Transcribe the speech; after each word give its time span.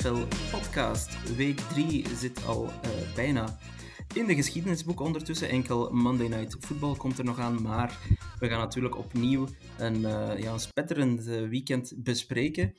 NFL 0.00 0.26
podcast. 0.50 1.36
Week 1.36 1.58
3 1.58 2.08
zit 2.16 2.44
al 2.44 2.64
eh, 2.64 3.14
bijna 3.14 3.58
in 4.14 4.26
de 4.26 4.34
geschiedenisboek 4.34 5.00
ondertussen. 5.00 5.48
Enkel 5.48 5.90
Monday 5.90 6.28
Night 6.28 6.56
Football 6.60 6.96
komt 6.96 7.18
er 7.18 7.24
nog 7.24 7.38
aan, 7.38 7.62
maar 7.62 7.98
we 8.38 8.48
gaan 8.48 8.58
natuurlijk 8.58 8.96
opnieuw 8.96 9.46
een, 9.78 10.04
eh, 10.04 10.38
ja, 10.38 10.52
een 10.52 10.60
spetterend 10.60 11.26
eh, 11.26 11.48
weekend 11.48 11.92
bespreken. 11.96 12.74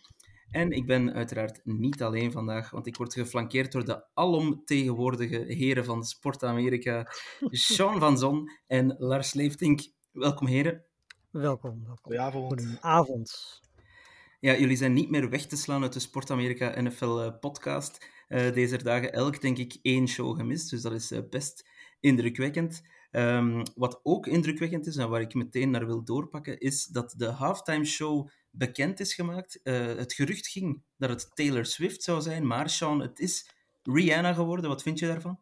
En 0.50 0.72
ik 0.72 0.86
ben 0.86 1.14
uiteraard 1.14 1.62
niet 1.64 2.04
alleen 2.04 2.32
vandaag, 2.32 2.70
want 2.72 2.88
ik 2.88 2.98
word 2.98 3.14
geflankeerd 3.14 3.72
door 3.72 3.86
de 3.86 4.06
alomtegenwoordige 4.14 5.44
heren 5.48 5.86
van 5.86 6.04
Sport 6.04 6.44
Amerika, 6.44 7.08
Sean 7.50 8.00
van 8.00 8.18
Zon 8.18 8.50
en 8.68 8.96
Lars 8.98 9.34
Leeftink. 9.34 9.82
Welkom 10.12 10.48
heren. 10.48 10.86
Welkom. 11.30 11.84
welkom. 11.84 11.98
Goedenavond. 12.02 12.48
Goedenavond. 12.48 13.61
Ja, 14.42 14.58
jullie 14.58 14.78
zijn 14.78 14.94
niet 14.94 15.10
meer 15.10 15.30
weg 15.30 15.46
te 15.46 15.56
slaan 15.56 15.82
uit 15.82 15.94
de 15.94 16.00
Sport 16.00 16.30
Amerika 16.30 16.82
NFL 16.82 17.20
eh, 17.20 17.40
podcast. 17.40 18.06
Eh, 18.28 18.54
deze 18.54 18.84
dagen 18.84 19.14
elk, 19.14 19.42
denk 19.42 19.58
ik, 19.58 19.78
één 19.82 20.08
show 20.08 20.38
gemist. 20.38 20.70
Dus 20.70 20.82
dat 20.82 20.92
is 20.92 21.12
eh, 21.12 21.20
best 21.30 21.68
indrukwekkend. 22.00 22.82
Ehm, 23.12 23.66
wat 23.76 24.00
ook 24.04 24.28
indrukwekkend 24.28 24.88
is, 24.88 24.96
en 24.96 25.10
waar 25.10 25.22
ik 25.22 25.34
meteen 25.34 25.70
naar 25.70 25.86
wil 25.86 26.04
doorpakken, 26.04 26.60
is 26.60 26.86
dat 26.86 27.14
de 27.18 27.26
halftime 27.26 27.86
show 27.86 28.30
bekend 28.50 29.00
is 29.00 29.14
gemaakt. 29.14 29.60
Het 29.64 30.14
gerucht 30.14 30.48
ging 30.48 30.82
dat 30.98 31.10
het 31.10 31.36
Taylor 31.36 31.66
Swift 31.66 32.04
zou 32.04 32.22
zijn, 32.22 32.48
maar 32.48 32.70
Sean, 32.70 33.02
het 33.02 33.20
is 33.20 33.50
Rihanna 33.84 34.34
geworden. 34.34 34.70
Wat 34.70 34.82
vind 34.84 35.00
je 35.00 35.08
daarvan? 35.08 35.40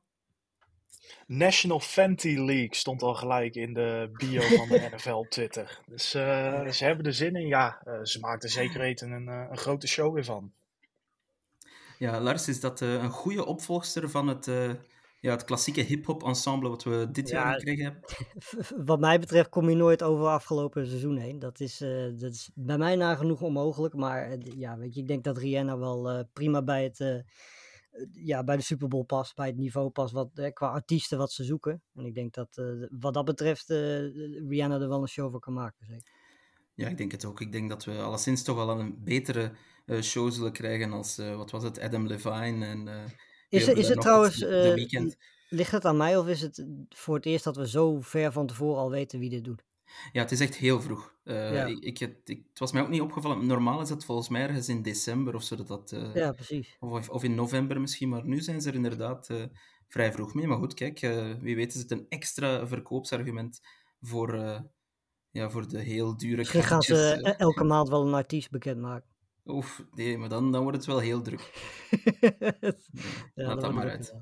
National 1.27 1.79
Fenty 1.79 2.35
League 2.35 2.75
stond 2.75 3.02
al 3.02 3.13
gelijk 3.13 3.55
in 3.55 3.73
de 3.73 4.09
bio 4.13 4.41
van 4.41 4.67
de 4.67 4.89
NFL 4.93 5.09
op 5.09 5.29
Twitter. 5.29 5.79
Dus 5.85 6.13
eh, 6.13 6.67
ze 6.67 6.85
hebben 6.85 7.05
er 7.05 7.13
zin 7.13 7.35
in. 7.35 7.47
Ja, 7.47 7.81
eh, 7.83 8.03
ze 8.03 8.19
maakt 8.19 8.43
er 8.43 8.49
zeker 8.49 8.79
weten 8.79 9.11
een, 9.11 9.27
eh, 9.27 9.47
een 9.49 9.57
grote 9.57 9.88
show 9.88 10.13
weer 10.13 10.25
van. 10.25 10.51
Ja, 11.99 12.19
Lars, 12.21 12.47
is 12.47 12.59
dat 12.59 12.79
een 12.79 13.09
goede 13.09 13.45
opvolgster 13.45 14.09
van 14.09 14.27
het, 14.27 14.47
eh, 14.47 14.71
ja, 15.19 15.31
het 15.31 15.43
klassieke 15.43 15.81
hip-hop 15.81 16.23
ensemble 16.23 16.69
wat 16.69 16.83
we 16.83 17.07
dit 17.11 17.29
jaar 17.29 17.47
Ja, 17.47 17.53
gekregen 17.53 17.83
hebben? 17.83 18.85
Wat 18.85 18.99
mij 18.99 19.19
betreft 19.19 19.49
kom 19.49 19.69
je 19.69 19.75
nooit 19.75 20.03
over 20.03 20.27
afgelopen 20.27 20.88
seizoen 20.88 21.17
heen. 21.17 21.39
Dat 21.39 21.59
is, 21.59 21.81
eh, 21.81 22.03
dat 22.16 22.31
is 22.31 22.51
bij 22.55 22.77
mij 22.77 22.95
nagenoeg 22.95 23.41
onmogelijk. 23.41 23.94
Maar 23.94 24.38
ja, 24.57 24.77
weet 24.77 24.94
je, 24.94 25.01
ik 25.01 25.07
denk 25.07 25.23
dat 25.23 25.38
Rihanna 25.38 25.77
wel 25.77 26.25
prima 26.33 26.61
bij, 26.61 26.83
het, 26.83 27.23
ja, 28.13 28.43
bij 28.43 28.55
de 28.57 28.63
Super 28.63 28.87
Bowl 28.87 29.03
past. 29.03 29.35
Bij 29.35 29.47
het 29.47 29.57
niveau 29.57 29.89
past 29.89 30.13
wat, 30.13 30.29
eh, 30.33 30.53
qua 30.53 30.67
artiesten 30.67 31.17
wat 31.17 31.31
ze 31.31 31.43
zoeken. 31.43 31.81
En 31.93 32.05
ik 32.05 32.15
denk 32.15 32.33
dat 32.33 32.57
eh, 32.57 32.65
wat 32.89 33.13
dat 33.13 33.25
betreft 33.25 33.69
eh, 33.69 33.77
Rihanna 34.49 34.79
er 34.79 34.89
wel 34.89 35.01
een 35.01 35.07
show 35.07 35.31
voor 35.31 35.39
kan 35.39 35.53
maken. 35.53 35.85
Zeker. 35.85 36.11
Ja, 36.73 36.87
ik 36.87 36.97
denk 36.97 37.11
het 37.11 37.25
ook. 37.25 37.41
Ik 37.41 37.51
denk 37.51 37.69
dat 37.69 37.85
we 37.85 38.01
alleszins 38.01 38.44
toch 38.44 38.55
wel 38.55 38.79
een 38.79 39.03
betere 39.03 39.51
eh, 39.85 40.01
show 40.01 40.31
zullen 40.31 40.51
krijgen 40.51 40.91
als, 40.91 41.17
eh, 41.17 41.35
wat 41.35 41.51
was 41.51 41.63
het, 41.63 41.79
Adam 41.79 42.07
Levine 42.07 42.66
en... 42.66 42.88
eh, 42.88 43.03
Is, 43.49 43.67
is 43.67 43.88
het 43.88 44.01
trouwens, 44.01 44.38
de 44.38 44.88
eh, 44.88 45.05
ligt 45.49 45.72
het 45.72 45.85
aan 45.85 45.97
mij 45.97 46.17
of 46.17 46.28
is 46.28 46.41
het 46.41 46.66
voor 46.89 47.16
het 47.16 47.25
eerst 47.25 47.44
dat 47.44 47.55
we 47.55 47.67
zo 47.67 48.01
ver 48.01 48.31
van 48.31 48.47
tevoren 48.47 48.81
al 48.81 48.89
weten 48.91 49.19
wie 49.19 49.29
dit 49.29 49.44
doet? 49.44 49.63
Ja, 50.11 50.22
het 50.22 50.31
is 50.31 50.39
echt 50.39 50.55
heel 50.55 50.81
vroeg. 50.81 51.16
Eh, 51.23 51.53
Ja. 51.53 51.66
ik, 51.66 51.79
ik, 51.83 51.97
het, 51.97 52.16
ik- 52.29 52.45
het 52.50 52.59
was 52.59 52.72
mij 52.72 52.81
ook 52.81 52.89
niet 52.89 53.01
opgevallen. 53.01 53.45
Normaal 53.45 53.81
is 53.81 53.89
het 53.89 54.05
volgens 54.05 54.29
mij 54.29 54.41
ergens 54.41 54.69
in 54.69 54.81
december 54.81 55.35
of 55.35 55.44
zo. 55.44 55.55
Dat 55.55 55.67
dat, 55.67 55.91
eh, 55.91 56.16
Ja, 56.16 56.31
precies. 56.31 56.75
of, 56.79 57.09
of 57.09 57.23
in 57.23 57.35
november 57.35 57.81
misschien, 57.81 58.09
maar 58.09 58.25
nu 58.25 58.39
zijn 58.41 58.61
ze 58.61 58.69
er 58.69 58.75
inderdaad 58.75 59.29
eh, 59.29 59.44
vrij 59.88 60.11
vroeg 60.11 60.33
mee. 60.33 60.47
Maar 60.47 60.57
goed, 60.57 60.73
kijk, 60.73 60.99
wie 61.41 61.55
weet 61.55 61.73
is 61.75 61.81
het 61.81 61.91
een 61.91 62.05
extra 62.09 62.67
verkoopsargument 62.67 63.59
voor, 64.01 64.35
ja, 65.31 65.49
voor 65.49 65.67
de 65.67 65.79
heel 65.79 66.17
dure 66.17 66.38
Misschien 66.38 66.63
gaan 66.63 66.81
ze 66.81 67.19
eh, 67.22 67.39
elke 67.39 67.63
maand 67.63 67.89
wel 67.89 68.07
een 68.07 68.13
artiest 68.13 68.51
bekendmaken. 68.51 69.09
Oef, 69.45 69.83
nee, 69.91 70.17
maar 70.17 70.29
dan, 70.29 70.51
dan 70.51 70.61
wordt 70.61 70.78
het 70.78 70.85
wel 70.85 70.99
heel 70.99 71.22
druk. 71.22 71.51
ja, 73.35 73.45
Laat 73.47 73.61
dat 73.61 73.73
maar 73.73 73.89
uit. 73.89 74.13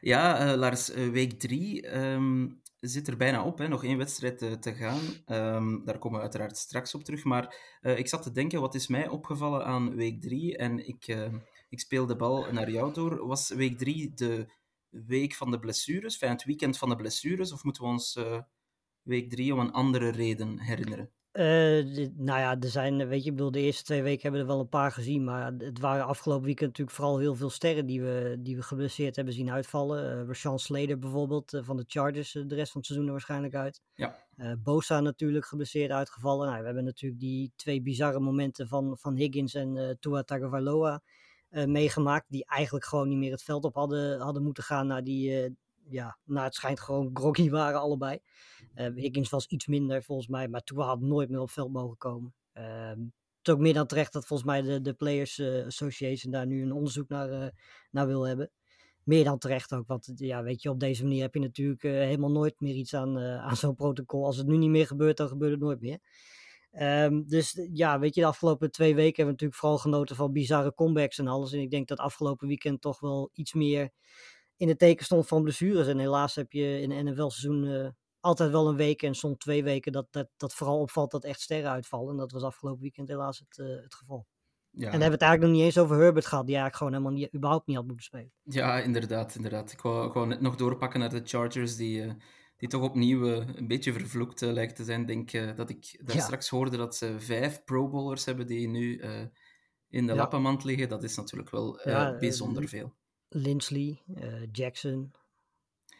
Ja, 0.00 0.56
Lars, 0.56 0.88
week 0.88 1.32
drie 1.32 1.82
ehm, 1.88 2.48
zit 2.88 3.08
er 3.08 3.16
bijna 3.16 3.44
op. 3.44 3.58
Hè? 3.58 3.68
Nog 3.68 3.84
één 3.84 3.98
wedstrijd 3.98 4.42
eh, 4.42 4.52
te 4.52 4.74
gaan. 4.74 5.00
Ehm, 5.26 5.84
daar 5.84 5.98
komen 5.98 6.16
we 6.16 6.22
uiteraard 6.22 6.56
straks 6.56 6.94
op 6.94 7.04
terug. 7.04 7.24
Maar 7.24 7.56
eh, 7.80 7.98
ik 7.98 8.08
zat 8.08 8.22
te 8.22 8.32
denken, 8.32 8.60
wat 8.60 8.74
is 8.74 8.86
mij 8.86 9.08
opgevallen 9.08 9.64
aan 9.64 9.94
week 9.94 10.20
drie? 10.20 10.56
En 10.56 10.86
ik, 10.86 11.06
eh, 11.06 11.32
ik 11.68 11.80
speel 11.80 12.06
de 12.06 12.16
bal 12.16 12.52
naar 12.52 12.70
jou 12.70 12.92
door. 12.92 13.26
Was 13.26 13.48
week 13.48 13.78
drie 13.78 14.14
de 14.14 14.46
week 14.90 15.34
van 15.34 15.50
de 15.50 15.58
blessures? 15.58 16.12
Enfin, 16.12 16.28
het 16.28 16.44
weekend 16.44 16.78
van 16.78 16.88
de 16.88 16.96
blessures? 16.96 17.52
Of 17.52 17.64
moeten 17.64 17.82
we 17.82 17.88
ons 17.88 18.16
eh, 18.16 18.40
week 19.02 19.30
drie 19.30 19.52
om 19.52 19.58
een 19.58 19.72
andere 19.72 20.08
reden 20.08 20.60
herinneren? 20.60 21.10
Eh, 21.34 21.94
dit- 21.94 22.18
nou 22.18 22.38
ja, 22.38 22.56
er 22.60 22.68
zijn, 22.68 23.00
eh, 23.00 23.06
weet 23.08 23.22
je, 23.24 23.30
ik 23.30 23.36
bedoel, 23.36 23.50
de 23.50 23.60
eerste 23.60 23.82
twee 23.84 24.02
weken 24.02 24.22
hebben 24.22 24.40
we 24.40 24.46
er 24.46 24.52
wel 24.52 24.60
een 24.62 24.68
paar 24.68 24.92
gezien. 24.92 25.24
Maar 25.24 25.52
het 25.58 25.78
waren 25.78 26.06
afgelopen 26.06 26.44
weekend 26.44 26.68
natuurlijk 26.68 26.96
vooral 26.96 27.18
heel 27.18 27.34
veel 27.34 27.50
sterren 27.50 27.86
die 27.86 28.02
we, 28.02 28.36
die 28.40 28.56
we 28.56 28.62
geblesseerd 28.62 29.16
hebben 29.16 29.34
zien 29.34 29.50
uitvallen. 29.50 30.20
Eh 30.20 30.26
Rashawn 30.26 30.56
Slater 30.58 30.98
bijvoorbeeld 30.98 31.60
van 31.64 31.76
de 31.76 31.84
Chargers, 31.86 32.32
de 32.32 32.54
rest 32.54 32.72
van 32.72 32.80
het 32.80 32.86
seizoen 32.86 33.06
er 33.06 33.12
waarschijnlijk 33.12 33.54
uit. 33.54 33.80
Ja. 33.94 34.16
Bosa 34.62 35.00
natuurlijk 35.00 35.46
geblesseerd 35.46 35.90
uitgevallen. 35.90 36.46
Nou, 36.46 36.58
we 36.58 36.64
hebben 36.66 36.84
natuurlijk 36.84 37.20
die 37.20 37.52
twee 37.56 37.82
bizarre 37.82 38.20
momenten 38.20 38.68
van, 38.68 38.98
van 38.98 39.14
Higgins 39.14 39.54
en 39.54 39.96
Tua 40.00 40.22
Tagovailoa 40.22 41.02
meegemaakt. 41.50 42.26
Die 42.28 42.44
eigenlijk 42.46 42.84
gewoon 42.84 43.08
niet 43.08 43.18
meer 43.18 43.30
het 43.32 43.42
veld 43.42 43.64
op 43.64 43.74
hadden, 43.74 44.20
hadden 44.20 44.42
moeten 44.42 44.62
gaan. 44.64 44.86
Naar 44.86 45.04
die, 45.04 45.56
ja, 45.88 46.18
naar 46.24 46.44
het 46.44 46.54
schijnt 46.54 46.80
gewoon 46.80 47.10
groggy 47.14 47.50
waren 47.50 47.80
allebei. 47.80 48.18
Higgins 48.74 49.30
was 49.30 49.46
iets 49.46 49.66
minder 49.66 50.02
volgens 50.02 50.28
mij, 50.28 50.48
maar 50.48 50.62
Tua 50.62 50.84
had 50.84 51.00
nooit 51.00 51.30
meer 51.30 51.40
op 51.40 51.50
veld 51.50 51.72
mogen 51.72 51.96
komen. 51.96 52.34
Ehm, 52.52 53.00
het 53.38 53.48
is 53.48 53.52
ook 53.52 53.60
meer 53.60 53.74
dan 53.74 53.86
terecht 53.86 54.12
dat 54.12 54.26
volgens 54.26 54.48
mij 54.48 54.62
de, 54.62 54.80
de 54.80 54.94
Players 54.94 55.38
eh, 55.38 55.64
Association 55.64 56.32
daar 56.32 56.46
nu 56.46 56.62
een 56.62 56.72
onderzoek 56.72 57.08
naar, 57.08 57.30
eh, 57.30 57.48
naar 57.90 58.06
wil 58.06 58.26
hebben. 58.26 58.50
Meer 59.02 59.24
dan 59.24 59.38
terecht 59.38 59.74
ook, 59.74 59.86
want 59.86 60.12
ja, 60.14 60.42
weet 60.42 60.62
je, 60.62 60.70
op 60.70 60.80
deze 60.80 61.02
manier 61.02 61.22
heb 61.22 61.34
je 61.34 61.40
natuurlijk 61.40 61.82
helemaal 61.82 62.30
nooit 62.30 62.60
meer 62.60 62.74
iets 62.74 62.94
aan, 62.94 63.18
aan 63.18 63.56
zo'n 63.56 63.74
protocol. 63.74 64.24
Als 64.24 64.36
het 64.36 64.46
nu 64.46 64.56
niet 64.56 64.70
meer 64.70 64.86
gebeurt, 64.86 65.16
dan 65.16 65.28
gebeurt 65.28 65.50
het 65.50 65.60
nooit 65.60 65.80
meer. 65.80 65.98
Ehm, 66.74 67.22
dus 67.26 67.68
ja, 67.72 67.98
weet 67.98 68.14
je, 68.14 68.20
de 68.20 68.26
afgelopen 68.26 68.70
twee 68.70 68.94
weken 68.94 69.16
hebben 69.16 69.24
we 69.24 69.30
natuurlijk 69.30 69.60
vooral 69.60 69.78
genoten 69.78 70.16
van 70.16 70.32
bizarre 70.32 70.74
comebacks 70.74 71.18
en 71.18 71.26
alles. 71.26 71.52
En 71.52 71.60
ik 71.60 71.70
denk 71.70 71.88
dat 71.88 71.98
afgelopen 71.98 72.48
weekend 72.48 72.80
toch 72.80 73.00
wel 73.00 73.30
iets 73.32 73.52
meer 73.52 73.90
in 74.56 74.68
het 74.68 74.78
teken 74.78 75.04
stond 75.04 75.26
van 75.26 75.42
blessures. 75.42 75.86
En 75.86 75.98
helaas 75.98 76.34
heb 76.34 76.52
je 76.52 76.80
in 76.80 76.90
een 76.90 77.04
NFL-seizoen 77.04 77.64
eh, 77.66 77.88
altijd 78.20 78.50
wel 78.50 78.68
een 78.68 78.76
week 78.76 79.02
en 79.02 79.14
soms 79.14 79.36
twee 79.38 79.64
weken 79.64 79.92
dat, 79.92 80.06
dat, 80.10 80.28
dat 80.36 80.54
vooral 80.54 80.80
opvalt 80.80 81.10
dat 81.10 81.24
echt 81.24 81.40
sterren 81.40 81.70
uitvallen. 81.70 82.10
En 82.10 82.16
dat 82.16 82.32
was 82.32 82.42
afgelopen 82.42 82.80
weekend 82.82 83.08
helaas 83.08 83.38
het, 83.38 83.58
eh, 83.58 83.82
het 83.82 83.94
geval. 83.94 84.26
Ja, 84.70 84.84
En 84.84 84.90
dan 84.92 85.00
hebben 85.00 85.08
we 85.08 85.14
het 85.14 85.22
eigenlijk 85.22 85.52
nog 85.52 85.60
niet 85.60 85.74
eens 85.74 85.84
over 85.84 85.96
Herbert 86.02 86.26
gehad, 86.26 86.46
die 86.46 86.56
eigenlijk 86.56 86.76
gewoon 86.84 86.92
helemaal 87.02 87.20
niet, 87.22 87.34
überhaupt 87.34 87.66
niet 87.66 87.76
had 87.76 87.86
moeten 87.86 88.04
spelen. 88.04 88.32
Ja, 88.42 88.80
inderdaad, 88.80 89.34
inderdaad. 89.34 89.72
Ik 89.72 89.80
wou, 89.80 90.06
ik 90.06 90.12
wou 90.12 90.26
net 90.26 90.40
nog 90.40 90.56
doorpakken 90.56 91.00
naar 91.00 91.10
de 91.10 91.20
Chargers, 91.24 91.76
die, 91.76 92.02
eh, 92.02 92.12
die 92.56 92.68
toch 92.68 92.82
opnieuw 92.82 93.26
een 93.26 93.66
beetje 93.66 93.92
vervloekt 93.92 94.40
lijkt 94.40 94.76
te 94.76 94.84
zijn. 94.84 95.00
Ik 95.00 95.06
denk 95.06 95.56
dat 95.56 95.70
ik 95.70 96.00
daar 96.04 96.16
Ja. 96.16 96.22
straks 96.22 96.48
hoorde 96.48 96.76
dat 96.76 96.96
ze 96.96 97.14
vijf 97.20 97.64
Pro 97.64 97.88
Bowlers 97.88 98.24
hebben 98.24 98.46
die 98.46 98.68
nu 98.68 99.00
in 99.88 100.06
de 100.06 100.12
Ja. 100.12 100.18
lappenmand 100.18 100.64
liggen. 100.64 100.88
Dat 100.88 101.02
is 101.02 101.16
natuurlijk 101.16 101.50
wel 101.50 101.80
bijzonder 102.18 102.68
veel. 102.68 102.94
Lindsley, 103.28 104.02
eh, 104.14 104.26
Jackson, 104.52 105.12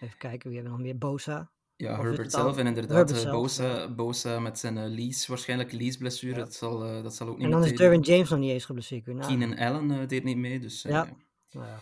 even 0.00 0.18
kijken, 0.18 0.48
wie 0.48 0.58
hebben 0.58 0.76
we 0.76 0.78
nog 0.78 0.86
meer? 0.86 0.98
Bosa. 0.98 1.50
Ja, 1.76 1.98
Of 1.98 2.04
Herbert 2.04 2.32
zelf 2.32 2.56
en 2.56 2.66
inderdaad 2.66 3.24
eh, 3.24 3.30
Bosa, 3.30 3.88
Bosa 3.94 4.40
met 4.40 4.58
zijn 4.58 4.78
eh, 4.78 4.88
lease, 4.88 5.28
waarschijnlijk 5.28 5.72
lease-blessure. 5.72 6.38
Dat, 6.38 6.54
zal, 6.54 6.78
dat 7.02 7.14
zal 7.14 7.28
ook 7.28 7.36
niet 7.36 7.44
En 7.44 7.50
dan 7.50 7.64
is 7.64 7.76
Derwin 7.76 8.00
James 8.00 8.30
nog 8.30 8.38
niet 8.38 8.50
eens 8.50 8.64
geblesseerd. 8.64 9.06
nagaan. 9.06 9.38
Keenan 9.38 9.58
Allen 9.58 10.08
deed 10.08 10.24
niet 10.24 10.36
mee, 10.36 10.60
dus 10.60 10.82
Ja. 10.82 10.90
ja. 10.90 11.16
Nou 11.50 11.66
ja, 11.66 11.80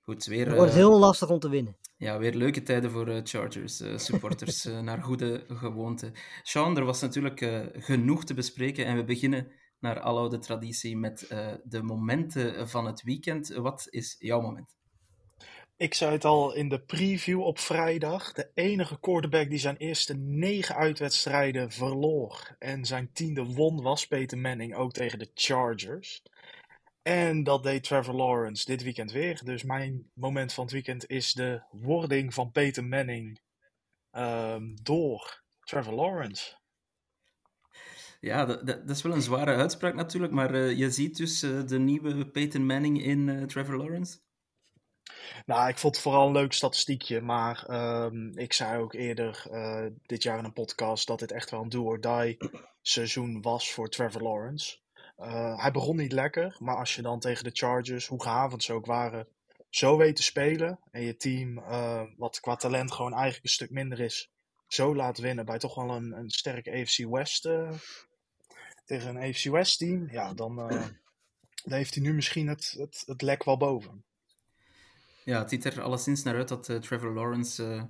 goed. 0.00 0.24
Weer, 0.24 0.46
het 0.46 0.56
wordt 0.56 0.72
heel 0.72 0.98
lastig 0.98 1.28
om 1.28 1.38
te 1.38 1.48
winnen. 1.48 1.76
Ja, 1.96 2.18
weer 2.18 2.34
leuke 2.34 2.62
tijden 2.62 2.90
voor 2.90 3.20
Chargers 3.24 3.82
supporters, 3.96 4.64
naar 4.82 5.02
goede 5.02 5.44
gewoonte. 5.48 6.12
Sean, 6.42 6.76
er 6.76 6.84
was 6.84 7.00
natuurlijk 7.00 7.64
genoeg 7.78 8.24
te 8.24 8.34
bespreken 8.34 8.84
en 8.86 8.96
we 8.96 9.04
beginnen 9.04 9.52
naar 9.82 10.00
aloude 10.00 10.38
traditie 10.38 10.96
met 10.96 11.26
eh, 11.26 11.52
de 11.64 11.82
momenten 11.82 12.68
van 12.68 12.86
het 12.86 13.02
weekend. 13.02 13.48
Wat 13.48 13.86
is 13.90 14.16
jouw 14.18 14.40
moment? 14.40 14.76
Ik 15.76 15.94
zei 15.94 16.12
het 16.12 16.24
al 16.24 16.54
in 16.54 16.68
de 16.68 16.80
preview 16.80 17.40
op 17.40 17.58
vrijdag. 17.58 18.32
De 18.32 18.50
enige 18.54 19.00
quarterback 19.00 19.50
die 19.50 19.58
zijn 19.58 19.76
eerste 19.76 20.14
negen 20.16 20.74
uitwedstrijden 20.74 21.70
verloor 21.70 22.56
en 22.58 22.84
zijn 22.84 23.12
tiende 23.12 23.44
won 23.44 23.82
was 23.82 24.06
Peyton 24.06 24.40
Manning, 24.40 24.74
ook 24.74 24.92
tegen 24.92 25.18
de 25.18 25.30
Chargers. 25.34 26.22
En 27.02 27.42
dat 27.42 27.62
deed 27.62 27.84
Trevor 27.84 28.14
Lawrence 28.14 28.64
dit 28.64 28.82
weekend 28.82 29.12
weer. 29.12 29.40
Dus 29.44 29.62
mijn 29.62 30.10
moment 30.14 30.52
van 30.52 30.64
het 30.64 30.72
weekend 30.72 31.08
is 31.08 31.32
de 31.32 31.62
wording 31.70 32.34
van 32.34 32.50
Peyton 32.50 32.88
Manning 32.88 33.40
ehm, 34.10 34.74
door 34.82 35.42
Trevor 35.60 35.94
Lawrence. 35.94 36.56
Ja, 38.22 38.44
dat, 38.44 38.66
dat, 38.66 38.90
is 38.90 39.02
wel 39.02 39.12
een 39.12 39.22
zware 39.22 39.54
uitspraak 39.54 39.94
natuurlijk, 39.94 40.32
maar 40.32 40.54
uh, 40.54 40.78
je 40.78 40.90
ziet 40.90 41.16
dus 41.16 41.42
uh, 41.42 41.66
de 41.66 41.78
nieuwe 41.78 42.26
Peyton 42.26 42.66
Manning 42.66 43.02
in 43.02 43.28
uh, 43.28 43.42
Trevor 43.44 43.76
Lawrence? 43.76 44.18
Nou, 45.46 45.68
ik 45.68 45.78
vond 45.78 45.94
het 45.94 46.04
vooral 46.04 46.26
een 46.26 46.32
leuk 46.32 46.52
statistiekje, 46.52 47.20
maar 47.20 47.66
um, 48.04 48.38
ik 48.38 48.52
zei 48.52 48.80
ook 48.80 48.92
eerder 48.92 49.46
dit 50.06 50.22
jaar 50.22 50.38
in 50.38 50.44
een 50.44 50.52
podcast 50.52 51.06
dat 51.06 51.18
dit 51.18 51.32
echt 51.32 51.50
wel 51.50 51.62
een 51.62 51.68
do-or-die 51.68 52.36
seizoen 52.82 53.42
was 53.42 53.72
voor 53.72 53.88
Trevor 53.88 54.22
Lawrence. 54.22 54.78
hij 55.56 55.70
begon 55.72 55.96
niet 55.96 56.12
lekker, 56.12 56.56
maar 56.58 56.76
als 56.76 56.94
je 56.94 57.02
dan 57.02 57.20
tegen 57.20 57.44
de 57.44 57.50
Chargers, 57.52 58.06
hoe 58.06 58.22
gehavend 58.22 58.62
ze 58.62 58.72
ook 58.72 58.86
waren, 58.86 59.28
zo 59.70 59.96
weet 59.96 60.16
te 60.16 60.22
spelen 60.22 60.78
en 60.90 61.02
je 61.02 61.16
team, 61.16 61.62
wat 62.16 62.40
qua 62.40 62.56
talent 62.56 62.92
gewoon 62.92 63.12
eigenlijk 63.12 63.44
een 63.44 63.50
stuk 63.50 63.70
minder 63.70 64.00
is, 64.00 64.30
zo 64.66 64.94
laat 64.94 65.18
winnen 65.18 65.44
bij 65.44 65.58
toch 65.58 65.74
wel 65.74 65.90
een, 65.90 66.12
een 66.12 66.30
sterke 66.30 66.72
AFC 66.72 66.98
West 67.08 67.48
tegen 68.84 69.08
een 69.08 69.28
AFC 69.28 69.44
West 69.44 69.78
team, 69.78 70.10
ja, 70.10 70.34
dan, 70.34 70.58
uh, 70.58 70.86
dan 71.64 71.72
heeft 71.72 71.94
hij 71.94 72.02
nu 72.02 72.14
misschien 72.14 72.48
het, 72.48 72.74
het, 72.78 73.02
het 73.06 73.22
lek 73.22 73.44
wel 73.44 73.56
boven. 73.56 74.04
Ja, 75.24 75.38
het 75.38 75.50
ziet 75.50 75.64
er 75.64 75.82
alleszins 75.82 76.22
naar 76.22 76.34
uit 76.34 76.48
dat 76.48 76.68
uh, 76.68 76.76
Trevor 76.76 77.12
Lawrence 77.12 77.64
uh, 77.64 77.82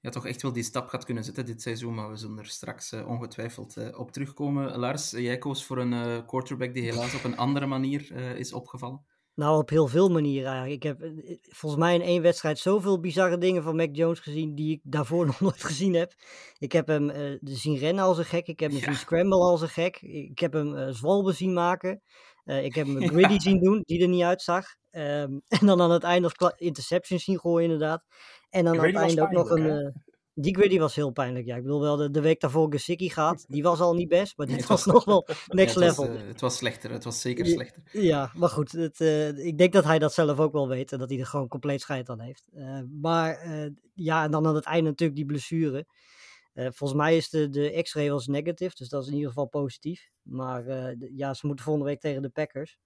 ja, 0.00 0.10
toch 0.10 0.26
echt 0.26 0.42
wel 0.42 0.52
die 0.52 0.62
stap 0.62 0.88
gaat 0.88 1.04
kunnen 1.04 1.24
zetten 1.24 1.46
dit 1.46 1.62
seizoen, 1.62 1.94
maar 1.94 2.10
we 2.10 2.16
zullen 2.16 2.38
er 2.38 2.46
straks 2.46 2.92
ongetwijfeld 2.92 3.94
op 3.96 4.12
terugkomen. 4.12 4.78
Lars, 4.78 5.10
jij 5.10 5.38
koos 5.38 5.64
voor 5.64 5.78
een 5.78 6.26
quarterback 6.26 6.74
die 6.74 6.82
helaas 6.82 7.14
op 7.14 7.24
een 7.24 7.36
andere 7.36 7.66
manier 7.66 8.12
is 8.36 8.52
opgevallen. 8.52 9.06
Nou, 9.38 9.58
op 9.58 9.70
heel 9.70 9.86
veel 9.86 10.08
manieren 10.08 10.50
eigenlijk. 10.50 10.84
Ik 10.84 10.88
heb 10.88 11.10
volgens 11.42 11.82
mij 11.82 11.94
in 11.94 12.00
één 12.00 12.22
wedstrijd 12.22 12.58
zoveel 12.58 13.00
bizarre 13.00 13.38
dingen 13.38 13.62
van 13.62 13.76
Mac 13.76 13.88
Jones 13.92 14.18
gezien 14.20 14.54
die 14.54 14.72
ik 14.72 14.80
daarvoor 14.82 15.26
nog 15.26 15.40
nooit 15.40 15.64
gezien 15.64 15.94
heb. 15.94 16.12
Ik 16.58 16.72
heb 16.72 16.86
hem 16.86 17.10
uh, 17.10 17.38
zien 17.40 17.76
rennen 17.76 18.04
als 18.04 18.18
een 18.18 18.24
gek. 18.24 18.46
Ik 18.46 18.60
heb 18.60 18.70
hem 18.70 18.80
ja. 18.80 18.84
zien 18.84 18.94
scramble 18.94 19.38
als 19.38 19.60
een 19.60 19.68
gek. 19.68 20.00
Ik 20.02 20.38
heb 20.38 20.52
hem 20.52 20.74
uh, 20.74 20.88
zwalben 20.90 21.34
zien 21.34 21.52
maken. 21.52 22.02
Uh, 22.44 22.64
ik 22.64 22.74
heb 22.74 22.86
hem 22.86 22.96
een 23.02 23.08
griddy 23.08 23.32
ja. 23.32 23.40
zien 23.40 23.60
doen, 23.60 23.82
die 23.84 24.02
er 24.02 24.08
niet 24.08 24.22
uitzag. 24.22 24.66
Um, 24.90 25.42
en 25.60 25.66
dan 25.66 25.80
aan 25.80 25.90
het 25.90 26.02
einde 26.02 26.30
nog 26.38 26.52
interceptions 26.56 27.24
zien 27.24 27.38
gooien 27.38 27.70
inderdaad. 27.70 28.04
En 28.50 28.64
dan 28.64 28.78
aan 28.78 28.86
het 28.86 28.96
einde 28.96 29.22
ook 29.22 29.30
nog 29.30 29.50
een... 29.50 30.02
Die 30.40 30.54
Griddy 30.54 30.78
was 30.78 30.94
heel 30.94 31.10
pijnlijk. 31.10 31.46
Ja, 31.46 31.56
ik 31.56 31.62
bedoel 31.62 31.80
wel, 31.80 31.96
de, 31.96 32.10
de 32.10 32.20
week 32.20 32.40
daarvoor 32.40 32.72
Gesicki 32.72 33.10
gaat, 33.10 33.44
die 33.48 33.62
was 33.62 33.80
al 33.80 33.94
niet 33.94 34.08
best, 34.08 34.36
maar 34.36 34.46
dit 34.46 34.56
nee, 34.56 34.66
was, 34.66 34.84
was, 34.84 34.94
nog 34.94 35.04
wel 35.04 35.26
next 35.46 35.74
ja, 35.74 35.80
het 35.80 35.88
level. 35.88 36.08
Was, 36.08 36.22
uh, 36.22 36.26
het 36.26 36.40
was 36.40 36.56
slechter, 36.56 36.90
het 36.90 37.04
was 37.04 37.20
zeker 37.20 37.46
slechter. 37.46 37.82
Ja, 37.92 38.32
maar 38.34 38.48
goed, 38.48 38.72
het, 38.72 39.00
uh, 39.00 39.46
ik 39.46 39.58
denk 39.58 39.72
dat 39.72 39.84
hij 39.84 39.98
dat 39.98 40.14
zelf 40.14 40.38
ook 40.38 40.52
wel 40.52 40.68
weet 40.68 40.92
en 40.92 40.98
dat 40.98 41.08
hij 41.10 41.18
er 41.18 41.26
gewoon 41.26 41.48
compleet 41.48 41.80
scheid 41.80 42.08
aan 42.08 42.20
heeft. 42.20 42.48
Uh, 42.54 42.80
maar 43.00 43.48
ja, 43.94 44.24
en 44.24 44.30
dan 44.30 44.46
aan 44.46 44.54
het 44.54 44.64
einde 44.64 44.88
natuurlijk 44.88 45.18
die 45.18 45.26
blessure. 45.26 45.86
volgens 46.54 46.94
mij 46.94 47.16
is 47.16 47.28
de, 47.28 47.48
de 47.48 47.82
x-ray 47.82 48.10
was 48.10 48.26
negatief, 48.26 48.74
dus 48.74 48.88
dat 48.88 49.02
is 49.02 49.08
in 49.08 49.14
ieder 49.14 49.28
geval 49.28 49.46
positief. 49.46 50.10
Maar 50.22 50.94
ja, 51.14 51.34
ze 51.34 51.46
moeten 51.46 51.64
volgende 51.64 51.88
week 51.88 52.00
tegen 52.00 52.22
de 52.22 52.28
Packers. 52.28 52.78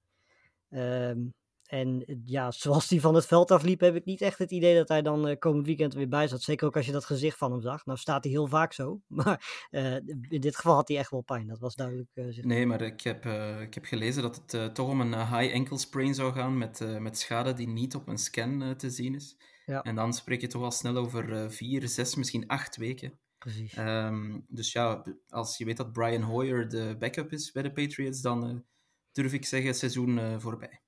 Um, 0.70 1.34
en 1.72 2.04
ja, 2.24 2.50
zoals 2.50 2.90
hij 2.90 3.00
van 3.00 3.14
het 3.14 3.26
veld 3.26 3.50
afliep, 3.50 3.80
heb 3.80 3.94
ik 3.94 4.04
niet 4.04 4.20
echt 4.20 4.38
het 4.38 4.50
idee 4.50 4.74
dat 4.74 4.88
hij 4.88 5.02
dan 5.02 5.28
uh, 5.28 5.38
komend 5.38 5.66
weekend 5.66 5.94
weer 5.94 6.08
bij 6.08 6.28
zat. 6.28 6.42
Zeker 6.42 6.66
ook 6.66 6.76
als 6.76 6.86
je 6.86 6.92
dat 6.92 7.04
gezicht 7.04 7.38
van 7.38 7.52
hem 7.52 7.60
zag. 7.60 7.86
Nou 7.86 7.98
staat 7.98 8.24
hij 8.24 8.32
heel 8.32 8.46
vaak 8.46 8.72
zo. 8.72 9.00
Maar 9.22 9.68
uh, 9.70 9.94
in 10.28 10.40
dit 10.40 10.56
geval 10.56 10.74
had 10.74 10.88
hij 10.88 10.96
echt 10.96 11.10
wel 11.10 11.20
pijn. 11.20 11.46
Dat 11.46 11.58
was 11.58 11.74
duidelijk. 11.74 12.08
Uh, 12.14 12.44
nee, 12.44 12.66
maar 12.66 12.80
ik 12.80 13.00
heb, 13.00 13.26
ik 13.60 13.74
heb 13.74 13.84
gelezen 13.84 14.22
dat 14.22 14.42
het 14.46 14.74
toch 14.74 14.88
om 14.88 15.00
een 15.00 15.14
high 15.14 15.54
ankle 15.54 15.78
sprain 15.78 16.14
zou 16.14 16.32
gaan. 16.32 16.58
Met, 16.58 17.00
met 17.00 17.18
schade 17.18 17.52
die 17.52 17.68
niet 17.68 17.94
op 17.94 18.08
een 18.08 18.18
scan 18.18 18.74
te 18.76 18.90
zien 18.90 19.14
is. 19.14 19.36
Ja. 19.66 19.82
En 19.82 19.94
dan 19.94 20.12
spreek 20.12 20.40
je 20.40 20.46
toch 20.46 20.62
al 20.62 20.70
snel 20.70 20.96
over 20.96 21.52
vier, 21.52 21.88
zes, 21.88 22.14
misschien 22.14 22.46
acht 22.46 22.76
weken. 22.76 23.18
Precies. 23.38 23.76
Um, 23.76 24.44
dus 24.48 24.72
ja, 24.72 25.04
als 25.28 25.58
je 25.58 25.64
weet 25.64 25.76
dat 25.76 25.92
Brian 25.92 26.22
Hoyer 26.22 26.68
de 26.68 26.96
backup 26.98 27.32
is 27.32 27.52
bij 27.52 27.62
de 27.62 27.72
Patriots, 27.72 28.20
dan 28.20 28.64
durf 29.12 29.32
ik 29.32 29.44
zeggen 29.44 29.74
seizoen 29.74 30.40
voorbij. 30.40 30.80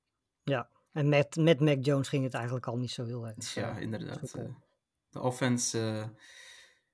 Ja, 0.42 0.69
en 0.94 1.08
met, 1.08 1.37
met 1.37 1.61
Mac 1.61 1.85
Jones 1.85 2.08
ging 2.08 2.25
het 2.25 2.35
eigenlijk 2.35 2.67
al 2.67 2.76
niet 2.76 2.91
zo 2.91 3.05
heel 3.05 3.26
erg. 3.26 3.55
Ja, 3.55 3.76
inderdaad. 3.79 4.35
Uh, 4.37 4.44
de 5.11 5.20
offense, 5.20 5.79
uh, 5.79 6.05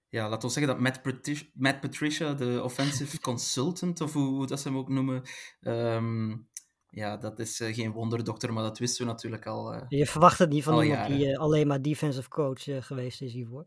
ja, 0.09 0.29
laten 0.29 0.49
we 0.49 0.55
zeggen 0.55 0.73
dat 0.73 0.83
Matt, 0.83 1.03
Patricia, 1.03 1.47
Matt 1.53 1.81
Patricia 1.81 2.35
de 2.35 2.61
offensive 2.63 3.21
consultant, 3.31 4.01
of 4.01 4.13
hoe, 4.13 4.27
hoe 4.27 4.47
dat 4.47 4.61
ze 4.61 4.69
hem 4.69 4.77
ook 4.77 4.89
noemen, 4.89 5.23
um, 5.61 6.49
ja, 6.91 7.17
dat 7.17 7.39
is 7.39 7.61
uh, 7.61 7.75
geen 7.75 7.93
wonderdokter, 7.93 8.53
maar 8.53 8.63
dat 8.63 8.79
wisten 8.79 9.07
we 9.07 9.13
natuurlijk 9.13 9.47
al. 9.47 9.75
Uh, 9.75 9.81
je 9.89 10.07
verwacht 10.07 10.39
het 10.39 10.51
niet 10.51 10.63
van 10.63 10.83
iemand 10.83 11.07
die 11.07 11.27
uh, 11.27 11.39
alleen 11.39 11.67
maar 11.67 11.83
defensive 11.83 12.29
coach 12.29 12.63
geweest 12.65 13.23
is 13.23 13.33
hiervoor. 13.33 13.67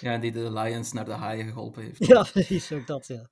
Ja, 0.00 0.18
die 0.18 0.32
de 0.32 0.52
Lions 0.52 0.92
naar 0.92 1.04
de 1.04 1.12
haaien 1.12 1.46
geholpen 1.46 1.82
heeft. 1.82 2.06
Ja, 2.06 2.26
precies, 2.32 2.72
ook 2.72 2.86
dat, 2.86 3.06
ja. 3.06 3.28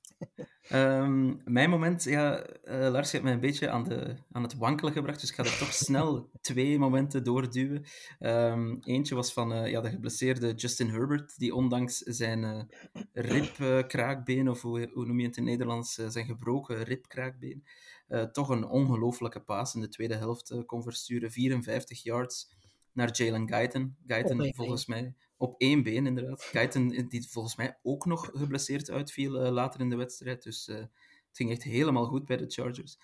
um, 1.00 1.40
mijn 1.44 1.70
moment, 1.70 2.04
ja, 2.04 2.46
Lars, 2.64 3.10
je 3.10 3.16
hebt 3.16 3.22
mij 3.22 3.32
een 3.32 3.40
beetje 3.40 3.70
aan, 3.70 3.84
de, 3.84 4.16
aan 4.32 4.42
het 4.42 4.56
wankelen 4.56 4.92
gebracht, 4.92 5.20
dus 5.20 5.30
ik 5.30 5.36
ga 5.36 5.44
er 5.44 5.58
toch 5.58 5.72
snel 5.86 6.30
twee 6.40 6.78
momenten 6.78 7.24
doorduwen. 7.24 7.84
Um, 8.20 8.78
eentje 8.84 9.14
was 9.14 9.32
van 9.32 9.70
ja, 9.70 9.80
de 9.80 9.90
geblesseerde 9.90 10.54
Justin 10.54 10.88
Herbert, 10.88 11.38
die 11.38 11.54
ondanks 11.54 11.98
zijn 11.98 12.70
ribkraakbeen, 13.12 14.48
of 14.48 14.62
hoe, 14.62 14.90
hoe 14.92 15.06
noem 15.06 15.20
je 15.20 15.26
het 15.26 15.36
in 15.36 15.42
het 15.42 15.52
Nederlands, 15.52 15.94
zijn 15.94 16.26
gebroken 16.26 16.82
ribkraakbeen, 16.82 17.64
uh, 18.12 18.22
toch 18.22 18.48
een 18.48 18.68
ongelofelijke 18.68 19.40
paas 19.40 19.74
in 19.74 19.80
de 19.80 19.88
tweede 19.88 20.14
helft 20.14 20.50
uh, 20.50 20.60
kon 20.66 20.82
versturen. 20.82 21.30
54 21.30 22.02
yards 22.02 22.50
naar 22.92 23.16
Jalen 23.16 23.48
Guyton. 23.48 23.96
Guyton 24.06 24.54
volgens 24.54 24.86
mij 24.86 25.14
op 25.36 25.54
één 25.60 25.82
been, 25.82 26.06
inderdaad. 26.06 26.42
Guyton 26.42 26.88
die 27.08 27.28
volgens 27.30 27.56
mij 27.56 27.78
ook 27.82 28.06
nog 28.06 28.30
geblesseerd 28.34 28.90
uitviel 28.90 29.44
uh, 29.44 29.52
later 29.52 29.80
in 29.80 29.90
de 29.90 29.96
wedstrijd. 29.96 30.42
Dus 30.42 30.66
het 30.66 30.90
ging 31.32 31.50
echt 31.50 31.62
helemaal 31.62 32.06
goed 32.06 32.24
bij 32.24 32.36
de 32.36 32.50
Chargers. 32.50 32.98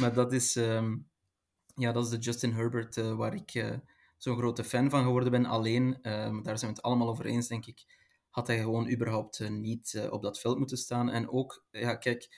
Maar 0.00 0.14
dat 0.14 0.32
is, 0.32 0.56
um, 0.56 1.08
ja, 1.74 1.92
dat 1.92 2.04
is 2.04 2.10
de 2.10 2.18
Justin 2.18 2.52
Herbert 2.52 2.96
waar 2.96 3.34
ik 3.34 3.80
zo'n 4.16 4.36
grote 4.36 4.64
fan 4.64 4.90
van 4.90 5.02
geworden 5.02 5.30
ben. 5.30 5.46
Alleen, 5.46 5.98
daar 6.02 6.58
zijn 6.58 6.70
we 6.70 6.76
het 6.76 6.82
allemaal 6.82 7.08
over 7.08 7.26
eens, 7.26 7.48
denk 7.48 7.66
ik, 7.66 7.84
had 8.30 8.46
hij 8.46 8.58
gewoon 8.58 8.90
überhaupt 8.90 9.50
niet 9.50 10.08
op 10.10 10.22
dat 10.22 10.40
veld 10.40 10.58
moeten 10.58 10.76
staan. 10.76 11.10
En 11.10 11.30
ook, 11.30 11.64
ja, 11.70 11.96
kijk 11.96 12.28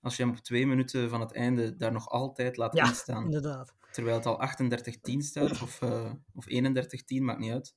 als 0.00 0.16
je 0.16 0.22
hem 0.22 0.32
op 0.32 0.38
twee 0.38 0.66
minuten 0.66 1.08
van 1.08 1.20
het 1.20 1.32
einde 1.32 1.76
daar 1.76 1.92
nog 1.92 2.08
altijd 2.08 2.56
laat 2.56 2.76
ja, 2.76 2.88
instaan. 2.88 3.24
inderdaad. 3.24 3.74
Terwijl 3.90 4.16
het 4.16 4.26
al 4.26 4.40
38-10 5.12 5.16
staat, 5.18 5.62
of, 5.62 5.82
uh, 5.82 6.12
of 6.34 6.44
31-10, 6.48 7.22
maakt 7.22 7.38
niet 7.38 7.52
uit. 7.52 7.74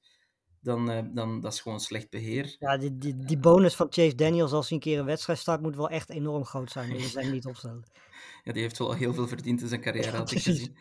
Dan, 0.60 0.92
uh, 0.92 1.00
dan 1.14 1.40
dat 1.40 1.54
is 1.54 1.62
gewoon 1.62 1.80
slecht 1.80 2.10
beheer. 2.10 2.56
Ja, 2.60 2.78
die, 2.78 2.98
die, 2.98 3.16
die 3.18 3.38
bonus 3.38 3.76
van 3.76 3.88
Chase 3.90 4.16
Daniels 4.16 4.52
als 4.52 4.70
hij 4.70 4.78
een 4.78 4.84
keer 4.84 5.00
een 5.00 5.06
wedstrijd 5.06 5.40
start, 5.40 5.62
moet 5.62 5.76
wel 5.76 5.90
echt 5.90 6.10
enorm 6.10 6.46
groot 6.46 6.72
zijn. 6.72 6.90
Die 6.90 7.08
zijn 7.08 7.32
niet 7.32 7.46
opstellen. 7.46 7.84
Ja, 8.44 8.52
die 8.52 8.62
heeft 8.62 8.78
wel 8.78 8.94
heel 8.94 9.14
veel 9.14 9.28
verdiend 9.28 9.62
in 9.62 9.68
zijn 9.68 9.82
carrière, 9.82 10.18
had 10.18 10.32
ik 10.32 10.42
gezien. 10.42 10.76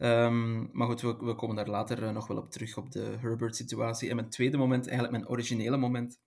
um, 0.00 0.68
maar 0.72 0.86
goed, 0.86 1.00
we, 1.00 1.16
we 1.16 1.34
komen 1.34 1.56
daar 1.56 1.68
later 1.68 2.02
uh, 2.02 2.10
nog 2.10 2.26
wel 2.26 2.36
op 2.36 2.50
terug, 2.50 2.76
op 2.76 2.90
de 2.90 3.16
Herbert-situatie. 3.20 4.10
En 4.10 4.16
mijn 4.16 4.30
tweede 4.30 4.56
moment, 4.56 4.86
eigenlijk 4.86 5.18
mijn 5.18 5.28
originele 5.30 5.76
moment, 5.76 6.20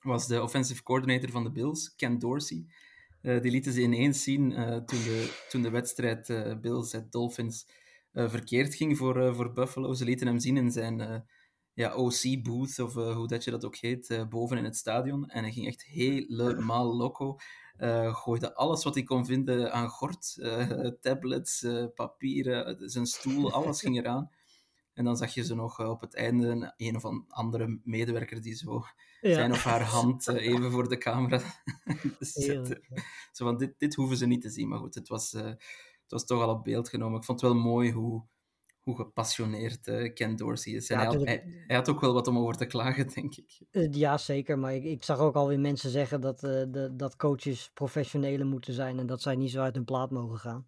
was 0.00 0.26
de 0.26 0.42
offensive 0.42 0.82
coordinator 0.82 1.30
van 1.30 1.44
de 1.44 1.50
Bills, 1.50 1.94
Ken 1.94 2.18
Dorsey. 2.18 2.64
Uh, 3.22 3.40
die 3.40 3.50
lieten 3.50 3.72
ze 3.72 3.82
ineens 3.82 4.22
zien 4.22 4.50
uh, 4.50 4.76
toen, 4.76 4.98
de, 4.98 5.44
toen 5.48 5.62
de 5.62 5.70
wedstrijd 5.70 6.28
uh, 6.28 6.56
Bills 6.60 6.94
at 6.94 7.12
Dolphins 7.12 7.66
verkeerd 8.12 8.74
ging 8.74 8.96
voor, 8.96 9.34
voor 9.34 9.52
Buffalo. 9.52 9.94
Ze 9.94 10.04
lieten 10.04 10.26
hem 10.26 10.38
zien 10.38 10.56
in 10.56 10.70
zijn 10.70 11.24
ja, 11.74 11.94
OC-booth, 11.94 12.78
of 12.78 12.94
hoe 12.94 13.26
dat 13.26 13.44
je 13.44 13.50
dat 13.50 13.64
ook 13.64 13.76
heet, 13.76 14.26
boven 14.28 14.58
in 14.58 14.64
het 14.64 14.76
stadion. 14.76 15.28
En 15.28 15.42
hij 15.42 15.52
ging 15.52 15.66
echt 15.66 15.82
helemaal 15.82 16.96
loco. 16.96 17.36
gooide 18.12 18.54
alles 18.54 18.84
wat 18.84 18.94
hij 18.94 19.02
kon 19.02 19.26
vinden 19.26 19.72
aan 19.72 19.88
gort, 19.88 20.36
tablets, 21.00 21.66
papieren, 21.94 22.90
zijn 22.90 23.06
stoel, 23.06 23.52
alles 23.52 23.80
ging 23.80 23.98
eraan. 23.98 24.30
En 25.00 25.06
dan 25.06 25.16
zag 25.16 25.34
je 25.34 25.44
ze 25.44 25.54
nog 25.54 25.88
op 25.88 26.00
het 26.00 26.14
einde 26.14 26.74
een, 26.76 26.96
of 26.96 27.04
andere 27.28 27.80
medewerker 27.84 28.42
die 28.42 28.54
zo 28.54 28.84
ja. 29.20 29.34
zijn 29.34 29.52
of 29.52 29.64
haar 29.64 29.82
hand 29.82 30.28
even 30.28 30.70
voor 30.70 30.88
de 30.88 30.98
camera 30.98 31.40
zette. 32.18 32.82
Zo 33.32 33.44
van, 33.44 33.56
dit, 33.56 33.74
dit 33.78 33.94
hoeven 33.94 34.16
ze 34.16 34.26
niet 34.26 34.42
te 34.42 34.50
zien. 34.50 34.68
Maar 34.68 34.78
goed, 34.78 34.94
het 34.94 35.08
was, 35.08 35.34
uh, 35.34 35.42
het 35.42 36.08
was 36.08 36.24
toch 36.24 36.42
al 36.42 36.54
op 36.54 36.64
beeld 36.64 36.88
genomen. 36.88 37.18
Ik 37.18 37.24
vond 37.24 37.40
het 37.40 37.50
wel 37.50 37.60
mooi 37.60 37.92
hoe, 37.92 38.24
hoe 38.80 38.96
gepassioneerd 38.96 39.86
uh, 39.86 40.14
Ken 40.14 40.36
Dorsey 40.36 40.72
is. 40.72 40.90
En 40.90 40.98
ja, 40.98 41.04
hij, 41.04 41.16
had, 41.16 41.26
hij, 41.26 41.64
hij, 41.66 41.76
had, 41.76 41.88
ook 41.88 42.00
wel 42.00 42.12
wat 42.12 42.26
om 42.26 42.38
over 42.38 42.56
te 42.56 42.66
klagen, 42.66 43.08
denk 43.14 43.34
ik. 43.36 43.60
Ja, 43.94 44.18
zeker. 44.18 44.58
Maar 44.58 44.74
ik, 44.74 44.84
ik 44.84 45.04
zag 45.04 45.18
ook 45.18 45.34
alweer 45.34 45.60
mensen 45.60 45.90
zeggen 45.90 46.20
dat, 46.20 46.40
de, 46.40 46.90
dat 46.92 47.16
coaches 47.16 47.70
professionelen 47.74 48.46
moeten 48.46 48.74
zijn 48.74 48.98
en 48.98 49.06
dat 49.06 49.22
zij 49.22 49.36
niet 49.36 49.50
zo 49.50 49.60
uit 49.60 49.74
hun 49.74 49.84
plaat 49.84 50.10
mogen 50.10 50.38
gaan. 50.38 50.66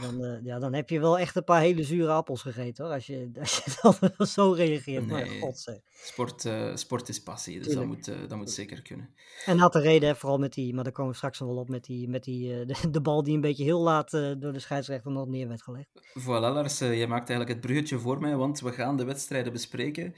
Dan, 0.00 0.24
eh, 0.24 0.44
ja, 0.44 0.58
dan 0.58 0.72
heb 0.72 0.90
je 0.90 1.00
wel 1.00 1.18
echt 1.18 1.36
een 1.36 1.44
paar 1.44 1.60
hele 1.60 1.82
zure 1.82 2.10
appels 2.10 2.42
gegeten 2.42 2.84
hoor. 2.84 2.94
Als 2.94 3.06
je, 3.06 3.30
als 3.40 3.62
je 3.64 4.12
dan 4.16 4.26
zo 4.26 4.52
reageert. 4.52 5.06
Maar 5.06 5.26
Nee. 5.26 5.40
god 5.40 5.58
zeg. 5.58 5.78
sport, 5.90 6.44
eh, 6.44 6.76
sport 6.76 7.08
is 7.08 7.22
passie, 7.22 7.60
dus 7.60 7.74
dat 7.74 7.86
moet, 7.86 8.08
eh, 8.08 8.28
dat 8.28 8.38
moet 8.38 8.50
zeker 8.50 8.82
kunnen. 8.82 9.14
En 9.44 9.58
had 9.58 9.72
de 9.72 9.80
reden, 9.80 10.08
hè, 10.08 10.14
vooral 10.14 10.38
met 10.38 10.52
die, 10.52 10.74
maar 10.74 10.84
daar 10.84 10.92
komen 10.92 11.10
we 11.10 11.16
straks 11.16 11.40
nog 11.40 11.48
wel 11.48 11.58
op, 11.58 11.68
met 11.68 11.84
die, 11.84 12.08
met 12.08 12.24
die 12.24 12.48
de, 12.66 12.90
de 12.90 13.00
bal 13.00 13.22
die 13.22 13.34
een 13.34 13.40
beetje 13.40 13.64
heel 13.64 13.80
laat 13.80 14.10
door 14.10 14.52
de 14.52 14.58
scheidsrechter 14.58 15.10
nog 15.10 15.26
neer 15.26 15.48
werd 15.48 15.62
gelegd. 15.62 15.88
Voilà, 16.20 16.24
Lars, 16.24 16.78
je 16.78 17.06
maakt 17.08 17.28
eigenlijk 17.28 17.48
het 17.48 17.60
bruggetje 17.60 17.98
voor 17.98 18.20
mij, 18.20 18.36
want 18.36 18.60
we 18.60 18.72
gaan 18.72 18.96
de 18.96 19.04
wedstrijden 19.04 19.52
bespreken. 19.52 20.14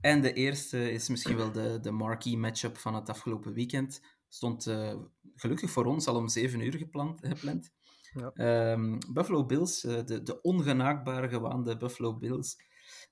En 0.00 0.20
de 0.20 0.32
eerste 0.32 0.92
is 0.92 1.08
misschien 1.08 1.36
wel 1.36 1.52
de, 1.52 1.78
de 1.80 1.90
marquee 1.90 2.36
matchup 2.36 2.76
van 2.76 2.94
het 2.94 3.08
afgelopen 3.08 3.52
weekend. 3.52 4.00
Stond 4.28 4.70
gelukkig 5.34 5.70
voor 5.70 5.84
ons 5.84 6.06
al 6.06 6.16
om 6.16 6.28
7 6.28 6.60
uur 6.60 6.76
gepland. 6.76 7.20
gepland. 7.26 7.70
Ja. 8.14 8.30
Ehm, 8.34 8.98
Buffalo 9.12 9.44
Bills, 9.46 9.84
eh, 9.84 10.04
de, 10.04 10.22
de 10.22 10.40
ongenaakbare 10.40 11.28
gewaande 11.28 11.76
Buffalo 11.76 12.16
Bills, 12.16 12.56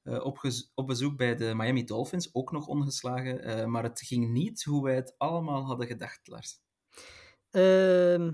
eh, 0.02 0.24
op, 0.24 0.38
op 0.74 0.86
bezoek 0.86 1.16
bij 1.16 1.36
de 1.36 1.54
Miami 1.54 1.84
Dolphins, 1.84 2.34
ook 2.34 2.52
nog 2.52 2.66
ongeslagen. 2.66 3.42
eh, 3.42 3.66
maar 3.66 3.82
het 3.82 4.00
ging 4.00 4.30
niet 4.30 4.64
hoe 4.64 4.84
wij 4.84 4.94
het 4.94 5.14
allemaal 5.18 5.64
hadden 5.64 5.86
gedacht, 5.86 6.28
Lars. 6.28 6.60
Ehm, 7.50 8.32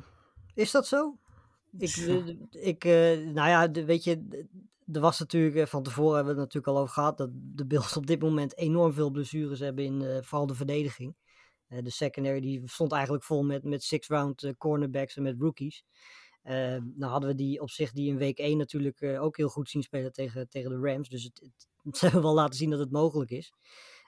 is 0.55 0.71
dat 0.71 0.87
zo? 0.87 1.19
Ik, 1.79 1.97
ik 2.51 2.85
nou 3.35 3.49
ja, 3.49 3.71
weet 3.71 4.05
je, 4.05 4.47
er 4.93 5.01
was 5.01 5.19
natuurlijk, 5.19 5.69
van 5.69 5.83
tevoren 5.83 6.15
hebben 6.17 6.35
we 6.35 6.41
het 6.41 6.53
natuurlijk 6.55 6.77
al 6.77 6.83
over 6.83 6.95
gehad, 6.95 7.19
dat 7.19 7.31
de 7.33 7.67
Bills 7.67 7.97
op 7.97 8.07
dit 8.07 8.21
moment 8.21 8.57
enorm 8.59 8.93
veel 8.93 9.11
blessures 9.11 9.59
hebben 9.59 9.85
in 9.85 10.25
vooral 10.25 10.47
de 10.47 10.55
verdediging. 10.55 11.17
De 11.67 11.91
secondary 11.91 12.41
die 12.41 12.63
stond 12.65 12.93
eigenlijk 12.93 13.25
vol 13.25 13.43
met, 13.43 13.65
met 13.65 13.83
six-round 13.83 14.55
cornerbacks 14.59 15.17
en 15.17 15.23
met 15.23 15.37
rookies. 15.39 15.85
Nou 16.95 17.11
hadden 17.13 17.29
we 17.29 17.35
die 17.35 17.61
op 17.61 17.71
zich 17.71 17.93
die 17.93 18.09
in 18.09 18.17
week 18.17 18.39
1 18.39 18.59
natuurlijk 18.59 19.01
eh, 19.01 19.23
ook 19.23 19.37
heel 19.37 19.49
goed 19.49 19.69
zien 19.69 19.83
spelen 19.83 20.13
tegen, 20.13 20.49
tegen 20.49 20.71
de 20.71 20.91
Rams. 20.91 21.09
Dus 21.09 21.23
het, 21.23 21.51
het, 21.83 22.01
hebben 22.01 22.23
wel 22.23 22.35
laten 22.35 22.59
zien 22.59 22.71
dat 22.71 22.79
het 22.79 22.91
mogelijk 22.91 23.31
is. 23.31 23.53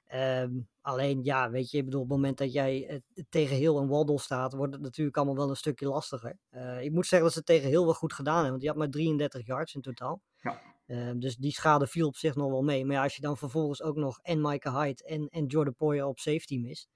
Ehm, 0.09 0.51
alleen 0.81 1.25
ja, 1.25 1.51
weet 1.51 1.71
je, 1.71 1.79
ik 1.79 1.85
bedoel, 1.85 2.01
op 2.01 2.09
het 2.09 2.17
moment 2.17 2.39
dat 2.39 2.53
jij 2.53 2.87
eh, 2.87 2.99
tegen 3.29 3.57
Hill 3.57 3.77
en 3.77 3.89
Waddle 3.89 4.19
staat, 4.19 4.53
wordt 4.53 4.73
het 4.73 4.83
natuurlijk 4.83 5.17
allemaal 5.17 5.37
wel 5.37 5.49
een 5.49 5.57
stukje 5.57 5.89
lastiger. 5.89 6.39
Eh, 6.51 6.83
ik 6.83 6.93
moet 6.93 7.07
zeggen 7.07 7.23
dat 7.23 7.33
ze 7.33 7.39
het 7.39 7.47
tegen 7.47 7.69
Hill 7.69 7.85
wel 7.85 7.95
goed 7.95 8.13
gedaan 8.13 8.35
hebben, 8.35 8.51
want 8.51 8.61
die 8.61 8.71
had 8.71 8.79
maar 8.79 8.91
33 8.91 9.47
yards 9.47 9.75
in 9.75 9.81
totaal. 9.81 10.23
Ja. 10.41 10.61
Ehm, 10.87 11.19
dus 11.19 11.37
die 11.37 11.53
schade 11.53 11.87
viel 11.87 12.07
op 12.07 12.17
zich 12.17 12.35
nog 12.35 12.51
wel 12.51 12.63
mee. 12.63 12.85
Maar 12.85 12.97
ja, 12.97 13.03
als 13.03 13.17
je 13.17 13.21
dan 13.21 13.37
vervolgens 13.37 13.83
ook 13.83 13.97
nog 13.97 14.19
en 14.23 14.41
Micah 14.41 14.77
Hyde 14.83 15.05
en, 15.05 15.29
en 15.29 15.47
Jordan 15.47 15.75
Poyer 15.75 16.07
op 16.07 16.19
safety 16.19 16.59
mist, 16.59 16.89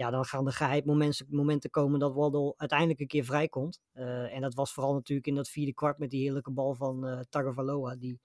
ja, 0.00 0.10
dan 0.10 0.24
gaan 0.24 0.46
er 0.46 0.52
geheid 0.52 0.84
momenten, 0.84 1.26
momenten 1.30 1.70
komen 1.70 1.98
dat 2.00 2.14
Waddle 2.14 2.54
uiteindelijk 2.56 3.00
een 3.00 3.06
keer 3.06 3.24
vrijkomt. 3.24 3.80
Eh 3.92 4.34
en 4.34 4.40
dat 4.40 4.54
was 4.54 4.72
vooral 4.72 4.94
natuurlijk 4.94 5.26
in 5.26 5.34
dat 5.34 5.48
vierde 5.48 5.74
kwart 5.74 5.98
met 5.98 6.10
die 6.10 6.20
heerlijke 6.20 6.50
bal 6.50 6.74
van 6.74 7.06
eh 7.06 7.20
Tagovailoa, 7.28 7.96
die 7.96 8.20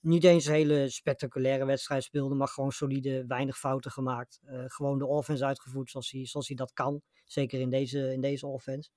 niet 0.00 0.24
eens 0.24 0.46
een 0.46 0.52
hele 0.54 0.88
spectaculaire 0.88 1.64
wedstrijd 1.64 2.02
speelde, 2.04 2.34
maar 2.34 2.48
gewoon 2.48 2.72
solide, 2.72 3.24
weinig 3.26 3.58
fouten 3.58 3.90
gemaakt. 3.90 4.40
Eh, 4.44 4.64
gewoon 4.66 4.98
de 4.98 5.06
offense 5.06 5.44
uitgevoerd 5.44 5.90
zoals 5.90 6.10
hij, 6.10 6.26
zoals 6.26 6.46
hij 6.48 6.56
dat 6.56 6.72
kan. 6.72 7.02
Zeker 7.24 7.60
in 7.60 7.70
deze, 7.70 8.12
in 8.12 8.20
deze 8.20 8.46
offense. 8.46 8.90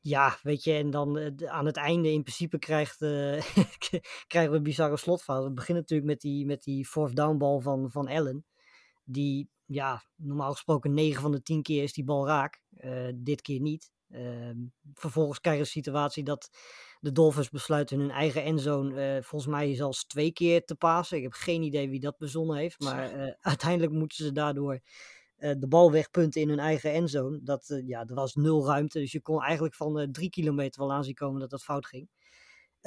Ja, 0.00 0.38
weet 0.42 0.64
je, 0.64 0.72
en 0.72 0.90
dan 0.90 1.14
de- 1.14 1.50
aan 1.50 1.66
het 1.66 1.76
einde 1.76 2.12
in 2.12 2.22
principe 2.22 2.58
krijgt, 2.58 2.98
krijgen 4.32 4.50
we 4.50 4.56
een 4.56 4.62
bizarre 4.62 4.96
slotfase. 4.96 5.48
We 5.48 5.52
beginnen 5.52 5.82
natuurlijk 5.82 6.10
met 6.10 6.20
die, 6.20 6.46
met 6.46 6.62
die 6.62 6.86
fourth 6.86 7.16
down 7.16 7.36
bal 7.36 7.60
van, 7.60 7.90
van 7.90 8.08
Allen. 8.08 8.44
Die, 9.10 9.50
ja, 9.64 10.02
normaal 10.16 10.52
gesproken 10.52 10.94
9 10.94 11.22
van 11.22 11.32
de 11.32 11.42
10 11.42 11.62
keer 11.62 11.82
is 11.82 11.92
die 11.92 12.04
bal 12.04 12.26
raak. 12.26 12.60
Eh, 12.76 13.08
dit 13.14 13.40
keer 13.40 13.60
niet. 13.60 13.90
Ehm, 14.10 14.56
vervolgens 14.94 15.40
krijg 15.40 15.56
je 15.56 15.62
de 15.62 15.68
situatie 15.68 16.24
dat 16.24 16.50
de 17.00 17.12
Dolphins 17.12 17.48
besluiten 17.48 17.98
hun 17.98 18.10
eigen 18.10 18.44
endzone 18.44 19.16
eh 19.16 19.22
volgens 19.22 19.50
mij 19.50 19.74
zelfs 19.74 20.06
twee 20.06 20.32
keer 20.32 20.64
te 20.64 20.74
pasen. 20.74 21.16
Ik 21.16 21.22
heb 21.22 21.32
geen 21.32 21.62
idee 21.62 21.88
wie 21.88 22.00
dat 22.00 22.18
bezonnen 22.18 22.56
heeft. 22.56 22.80
Maar 22.80 23.12
eh, 23.12 23.32
uiteindelijk 23.52 23.92
moeten 23.92 24.24
ze 24.24 24.32
daardoor 24.32 24.80
de 25.38 25.66
bal 25.68 25.92
wegpunten 25.92 26.40
in 26.40 26.48
hun 26.48 26.58
eigen 26.58 26.92
endzone. 26.92 27.40
Dat, 27.42 27.80
ja, 27.86 28.06
er 28.06 28.14
was 28.14 28.34
nul 28.34 28.66
ruimte. 28.66 28.98
Dus 28.98 29.12
je 29.12 29.20
kon 29.20 29.42
eigenlijk 29.42 29.74
van 29.74 30.08
drie 30.12 30.30
kilometer 30.30 30.80
wel 30.80 30.92
aanzien 30.92 31.14
komen 31.14 31.40
dat 31.40 31.50
dat 31.50 31.62
fout 31.62 31.86
ging. 31.86 32.08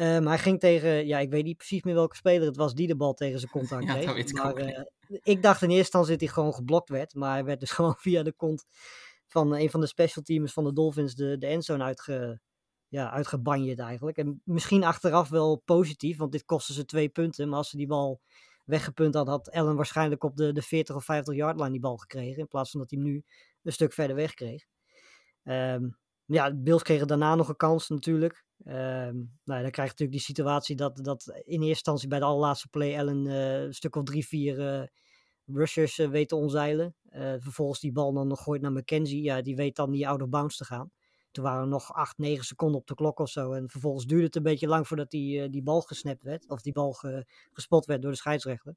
Eh, 0.01 0.07
maar 0.07 0.33
hij 0.33 0.37
ging 0.37 0.59
tegen, 0.59 1.07
ja, 1.07 1.19
ik 1.19 1.29
weet 1.29 1.43
niet 1.43 1.57
precies 1.57 1.83
meer 1.83 1.93
welke 1.93 2.15
speler 2.15 2.47
het 2.47 2.55
was 2.55 2.73
die 2.73 2.87
de 2.87 2.95
bal 2.95 3.13
tegen 3.13 3.39
zijn 3.39 3.51
kont 3.51 3.71
aan 3.71 3.85
kreeg. 3.85 4.15
ik 4.15 4.33
maar, 4.33 4.55
eh, 4.55 4.83
ik 5.23 5.41
dacht 5.41 5.61
in 5.61 5.67
eerste 5.67 5.83
instantie 5.83 6.11
dat 6.11 6.19
hij 6.19 6.29
gewoon 6.29 6.53
geblokt 6.53 6.89
werd. 6.89 7.13
Maar 7.13 7.31
hij 7.31 7.43
werd 7.43 7.59
dus 7.59 7.71
gewoon 7.77 7.95
via 7.97 8.23
de 8.23 8.33
kont 8.33 8.65
van 9.27 9.55
een 9.55 9.69
van 9.69 9.79
de 9.79 9.87
special 9.87 10.23
teams 10.23 10.53
van 10.53 10.63
de 10.63 10.73
Dolphins 10.73 11.15
de, 11.15 11.37
de 11.37 11.47
endzone 11.47 11.83
uitge, 11.83 12.39
ja, 12.87 13.11
uitgebanjeerd 13.11 13.79
eigenlijk. 13.79 14.17
En 14.17 14.41
misschien 14.43 14.83
achteraf 14.83 15.29
wel 15.29 15.61
positief, 15.65 16.17
want 16.17 16.31
dit 16.31 16.45
kostte 16.45 16.73
ze 16.73 16.85
twee 16.85 17.09
punten. 17.09 17.49
Maar 17.49 17.57
als 17.57 17.69
ze 17.69 17.77
die 17.77 17.87
bal 17.87 18.21
weggepunt 18.65 19.13
had, 19.13 19.27
had 19.27 19.51
Allen 19.51 19.75
waarschijnlijk 19.75 20.23
op 20.23 20.35
de, 20.35 20.53
de 20.53 20.61
40 20.61 20.95
of 20.95 21.03
50 21.03 21.35
yard 21.35 21.57
line 21.57 21.71
die 21.71 21.79
bal 21.79 21.97
gekregen. 21.97 22.39
In 22.39 22.47
plaats 22.47 22.71
van 22.71 22.79
dat 22.79 22.89
hij 22.89 22.99
hem 22.99 23.11
nu 23.11 23.23
een 23.63 23.73
stuk 23.73 23.93
verder 23.93 24.15
weg 24.15 24.33
kreeg. 24.33 24.65
Ehm, 25.43 25.89
ja, 26.33 26.49
de 26.49 26.57
Bills 26.57 26.83
kregen 26.83 27.07
daarna 27.07 27.35
nog 27.35 27.49
een 27.49 27.55
kans 27.55 27.89
natuurlijk. 27.89 28.45
Ehm, 28.63 29.15
nou, 29.43 29.61
dan 29.61 29.71
krijg 29.71 29.75
je 29.75 29.81
natuurlijk 29.81 30.11
die 30.11 30.19
situatie 30.19 30.75
dat, 30.75 30.97
dat 31.03 31.27
in 31.27 31.53
eerste 31.53 31.67
instantie 31.67 32.07
bij 32.07 32.19
de 32.19 32.25
allerlaatste 32.25 32.67
play 32.67 32.99
Allen 32.99 33.27
eh, 33.27 33.61
een 33.61 33.73
stuk 33.73 33.95
of 33.95 34.03
drie, 34.03 34.27
vier 34.27 34.67
eh, 34.67 34.87
rushers 35.45 35.99
eh, 35.99 36.09
weet 36.09 36.27
te 36.29 36.35
omzeilen. 36.35 36.95
Eh, 37.09 37.33
vervolgens 37.39 37.79
die 37.79 37.91
bal 37.91 38.13
dan 38.13 38.27
nog 38.27 38.43
gooit 38.43 38.61
naar 38.61 38.71
McKenzie. 38.71 39.23
Ja, 39.23 39.41
die 39.41 39.55
weet 39.55 39.75
dan 39.75 39.89
niet 39.89 40.05
out 40.05 40.21
of 40.21 40.29
bounds 40.29 40.57
te 40.57 40.65
gaan. 40.65 40.91
Toen 41.31 41.43
waren 41.43 41.61
er 41.61 41.67
nog 41.67 41.93
8, 41.93 42.17
9 42.17 42.45
seconden 42.45 42.79
op 42.79 42.87
de 42.87 42.95
klok 42.95 43.19
of 43.19 43.29
zo. 43.29 43.51
En 43.51 43.69
vervolgens 43.69 44.05
duurde 44.05 44.25
het 44.25 44.35
een 44.35 44.43
beetje 44.43 44.67
lang 44.67 44.87
voordat 44.87 45.09
die, 45.11 45.49
die 45.49 45.63
bal 45.63 45.81
gesnapt 45.81 46.23
werd. 46.23 46.49
Of 46.49 46.61
die 46.61 46.73
bal 46.73 46.91
ge- 46.91 47.25
gespot 47.51 47.85
werd 47.85 48.01
door 48.01 48.11
de 48.11 48.17
scheidsrechter. 48.17 48.75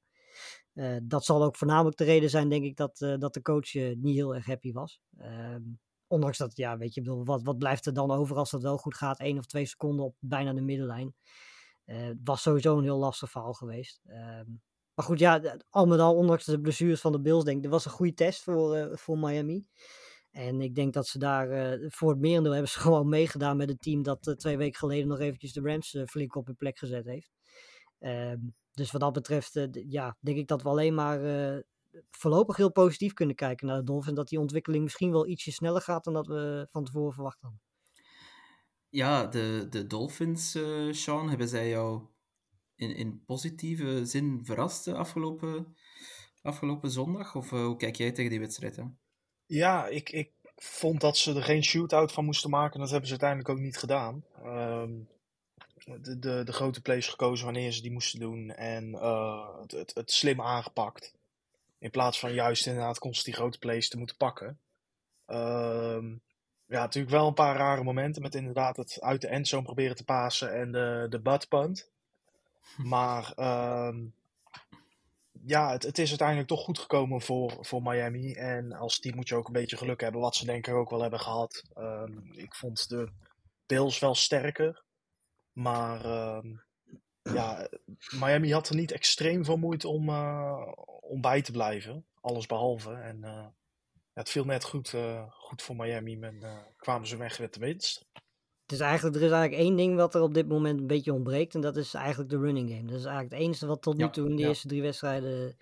Dat 1.02 1.25
zal 1.25 1.44
ook 1.44 1.56
voornamelijk 1.56 1.96
de 1.96 2.04
reden 2.04 2.30
zijn, 2.30 2.49
denk 2.49 2.64
ik, 2.64 2.76
dat, 2.76 2.99
dat 3.18 3.34
de 3.34 3.42
coach 3.42 3.75
niet 3.75 4.14
heel 4.14 4.34
erg 4.34 4.46
happy 4.46 4.73
was. 4.73 5.00
Ondanks 6.14 6.38
dat, 6.38 6.56
ja, 6.56 6.76
weet 6.76 6.94
je, 6.94 7.00
bedoel, 7.00 7.25
wat, 7.25 7.42
wat 7.42 7.59
blijft 7.59 7.87
er 7.87 7.92
dan 7.92 8.11
over 8.11 8.37
als 8.37 8.50
dat 8.50 8.62
wel 8.62 8.78
goed 8.78 8.94
gaat? 8.94 9.18
1 9.18 9.38
of 9.38 9.47
2 9.47 9.66
seconden 9.66 10.04
op 10.04 10.16
bijna 10.21 10.52
de 10.52 10.61
middenlijn. 10.61 11.14
Eh, 11.85 12.02
Het 12.02 12.18
was 12.25 12.42
sowieso 12.42 12.78
een 12.78 12.85
heel 12.85 12.99
lastig 12.99 13.30
verhaal 13.30 13.52
geweest. 13.52 14.00
Ehm, 14.06 14.50
maar 14.94 15.04
goed, 15.04 15.18
ja, 15.18 15.59
al 15.71 15.87
met 15.87 15.99
al, 15.99 16.14
ondanks 16.16 16.44
de 16.44 16.61
blessures 16.61 17.00
van 17.00 17.12
de 17.12 17.21
Bills, 17.21 17.44
denk 17.44 17.56
ik, 17.56 17.62
dat 17.62 17.73
was 17.73 17.85
een 17.85 17.90
goede 17.90 18.14
test 18.14 18.42
voor, 18.42 18.75
eh, 18.75 18.97
voor 18.97 19.18
Miami. 19.18 19.66
En 20.30 20.61
ik 20.61 20.75
denk 20.75 20.92
dat 20.92 21.06
ze 21.06 21.18
daar 21.18 21.50
eh, 21.50 21.90
voor 21.90 22.11
het 22.11 22.21
merendeel 22.21 22.52
hebben 22.52 22.71
ze 22.71 22.78
gewoon 22.87 23.09
meegedaan 23.09 23.56
met 23.56 23.68
een 23.68 23.78
team 23.78 24.02
dat 24.02 24.35
twee 24.37 24.56
weken 24.56 24.78
geleden 24.78 25.09
nog 25.09 25.21
eventjes 25.21 25.52
de 25.52 25.61
Rams 25.61 25.97
flink 26.06 26.35
op 26.35 26.47
hun 26.47 26.56
plek 26.56 26.78
gezet 26.78 27.04
heeft. 27.04 27.33
Ehm, 27.99 28.38
dus 28.73 28.90
wat 28.90 29.00
dat 29.00 29.12
betreft, 29.12 29.61
ja, 29.73 30.16
denk 30.21 30.38
ik 30.38 30.49
dat 30.49 30.62
we 30.62 30.68
alleen 30.68 30.94
maar 30.94 31.21
voorlopig 32.10 32.56
heel 32.56 32.72
positief 32.72 33.12
kunnen 33.12 33.36
kijken 33.36 33.66
naar 33.66 33.76
de 33.76 33.84
Dolphins. 33.84 34.16
Dat 34.16 34.28
die 34.28 34.40
ontwikkeling 34.40 34.82
misschien 34.82 35.10
wel 35.10 35.26
ietsje 35.26 35.52
sneller 35.52 35.82
gaat 35.82 36.04
dan 36.04 36.14
dat 36.14 36.26
we 36.26 36.66
van 36.70 36.84
tevoren 36.84 37.12
verwacht 37.12 37.40
hadden. 37.40 37.60
Ja, 38.88 39.26
de, 39.26 39.66
de 39.70 39.86
Dolphins, 39.86 40.54
eh, 40.54 40.92
Sean, 40.92 41.28
hebben 41.28 41.48
zij 41.48 41.68
jou 41.68 42.02
in, 42.76 42.96
in 42.96 43.24
positieve 43.24 44.04
zin 44.06 44.40
verrast 44.44 44.84
de 44.84 44.94
afgelopen, 44.94 45.76
afgelopen 46.42 46.90
zondag? 46.90 47.34
Of 47.34 47.52
eh, 47.52 47.64
hoe 47.64 47.76
kijk 47.76 47.96
jij 47.96 48.12
tegen 48.12 48.30
die 48.30 48.40
wedstrijd 48.40 48.78
aan? 48.78 48.98
Ja, 49.46 49.86
ik, 49.86 50.10
ik 50.10 50.32
vond 50.56 51.00
dat 51.00 51.16
ze 51.16 51.34
er 51.34 51.42
geen 51.42 51.64
shootout 51.64 52.12
van 52.12 52.24
moesten 52.24 52.50
maken. 52.50 52.80
Dat 52.80 52.90
hebben 52.90 53.08
ze 53.08 53.12
uiteindelijk 53.20 53.48
ook 53.48 53.64
niet 53.64 53.76
gedaan. 53.76 54.24
Ehm, 54.42 54.92
de, 55.84 56.18
de, 56.18 56.42
de 56.44 56.52
grote 56.52 56.80
plays 56.80 57.08
gekozen 57.08 57.44
wanneer 57.44 57.72
ze 57.72 57.82
die 57.82 57.92
moesten 57.92 58.20
doen. 58.20 58.50
En 58.50 58.94
eh, 58.94 59.60
het, 59.60 59.72
het, 59.72 59.94
het 59.94 60.10
slim 60.10 60.40
aangepakt. 60.40 61.14
In 61.84 61.90
plaats 61.90 62.18
van 62.18 62.32
juist 62.32 62.66
inderdaad 62.66 62.98
constant 62.98 63.24
die 63.24 63.34
grote 63.34 63.58
plays 63.58 63.88
te 63.88 63.98
moeten 63.98 64.16
pakken. 64.16 64.58
Ehm, 65.26 66.10
ja, 66.66 66.80
natuurlijk 66.80 67.14
wel 67.14 67.26
een 67.26 67.34
paar 67.34 67.56
rare 67.56 67.82
momenten. 67.82 68.22
Met 68.22 68.34
inderdaad 68.34 68.76
het 68.76 69.00
uit 69.00 69.20
de 69.20 69.28
endzone 69.28 69.62
proberen 69.62 69.96
te 69.96 70.04
pasen 70.04 70.54
en 70.54 70.72
de, 70.72 71.06
de 71.10 71.20
butt 71.20 71.48
punt. 71.48 71.90
Maar 72.76 73.32
ehm, 73.36 74.04
ja, 75.44 75.70
het, 75.70 75.82
het 75.82 75.98
is 75.98 76.08
uiteindelijk 76.08 76.48
toch 76.48 76.64
goed 76.64 76.78
gekomen 76.78 77.20
voor, 77.20 77.56
voor 77.60 77.82
Miami. 77.82 78.32
En 78.32 78.72
als 78.72 78.98
team 78.98 79.16
moet 79.16 79.28
je 79.28 79.34
ook 79.34 79.46
een 79.46 79.52
beetje 79.52 79.76
geluk 79.76 80.00
hebben, 80.00 80.20
wat 80.20 80.36
ze 80.36 80.46
denk 80.46 80.66
ik 80.66 80.74
ook 80.74 80.90
wel 80.90 81.02
hebben 81.02 81.20
gehad. 81.20 81.62
Ehm, 81.74 82.32
ik 82.32 82.54
vond 82.54 82.88
de 82.88 83.08
Bills 83.66 83.98
wel 83.98 84.14
sterker. 84.14 84.82
Maar 85.52 86.06
ja, 87.32 87.68
Miami 88.10 88.52
had 88.52 88.68
er 88.68 88.74
niet 88.74 88.92
extreem 88.92 89.44
veel 89.44 89.56
moeite 89.56 89.88
om, 89.88 90.08
eh, 90.08 90.72
om 91.08 91.20
bij 91.20 91.42
te 91.42 91.52
blijven. 91.52 92.04
Alles 92.20 92.46
behalve. 92.46 92.92
En 92.92 93.25
eh, 93.25 93.30
ja, 93.32 93.52
het 94.12 94.30
viel 94.30 94.44
net 94.44 94.64
goed, 94.64 94.94
eh, 94.94 95.23
goed 95.30 95.62
voor 95.62 95.76
Miami. 95.76 96.20
En 96.20 96.42
eh, 96.42 96.56
kwamen 96.76 97.06
ze 97.08 97.16
weg 97.16 97.40
met 97.40 97.54
de 97.54 97.61
winst. 97.61 98.06
Het 98.62 98.73
is 98.73 98.80
eigenlijk, 98.80 99.16
er 99.16 99.23
is 99.23 99.30
eigenlijk 99.30 99.62
één 99.62 99.76
ding 99.76 99.96
wat 99.96 100.14
er 100.14 100.20
op 100.23 100.34
dit 100.34 100.49
moment 100.49 100.80
een 100.80 100.87
beetje 100.87 101.12
ontbreekt. 101.12 101.54
En 101.54 101.61
dat 101.61 101.76
is 101.76 101.94
eigenlijk 101.94 102.30
de 102.30 102.38
running 102.38 102.70
game. 102.70 102.87
Dat 102.87 102.99
is 102.99 103.04
eigenlijk 103.04 103.34
het 103.34 103.42
enige 103.42 103.66
wat 103.66 103.82
tot 103.82 103.96
nu 103.96 104.04
Ja, 104.04 104.11
toe 104.11 104.28
in 104.28 104.37
de 104.37 104.42
ja. 104.42 104.49
eerste 104.49 104.68
drie 104.68 104.82
wedstrijden 104.82 105.56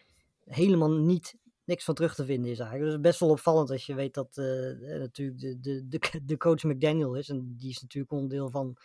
helemaal 0.44 0.90
niet 0.90 1.34
niks 1.64 1.84
van 1.84 1.94
terug 1.94 2.14
te 2.14 2.24
vinden 2.24 2.50
is 2.50 2.58
eigenlijk. 2.58 2.80
Dus 2.90 2.92
het 2.96 3.04
is 3.04 3.08
best 3.10 3.20
wel 3.20 3.30
opvallend 3.30 3.70
als 3.70 3.86
je 3.86 3.94
weet 3.94 4.14
dat 4.14 4.36
natuurlijk 4.36 5.40
de, 5.40 5.60
de, 5.60 5.88
de, 5.88 6.20
de 6.24 6.36
coach 6.36 6.62
McDaniel 6.62 7.14
is. 7.14 7.28
En 7.28 7.54
die 7.58 7.70
is 7.70 7.80
natuurlijk 7.80 8.12
onderdeel 8.12 8.50
van 8.50 8.76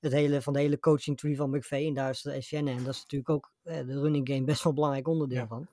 het 0.00 0.12
hele, 0.12 0.42
van 0.42 0.52
de 0.52 0.58
hele 0.58 0.78
coaching 0.78 1.16
tree 1.18 1.36
van 1.36 1.50
McVay. 1.50 1.86
En 1.86 1.94
daar 1.94 2.10
is 2.10 2.22
de 2.22 2.40
Shanahan, 2.40 2.84
dat 2.84 2.94
is 2.94 3.00
natuurlijk 3.00 3.30
ook 3.30 3.52
de 3.62 4.00
running 4.00 4.28
game 4.28 4.44
best 4.44 4.58
wel 4.62 4.68
een 4.72 4.74
belangrijk 4.78 5.08
onderdeel 5.08 5.38
Ja. 5.38 5.46
van. 5.46 5.66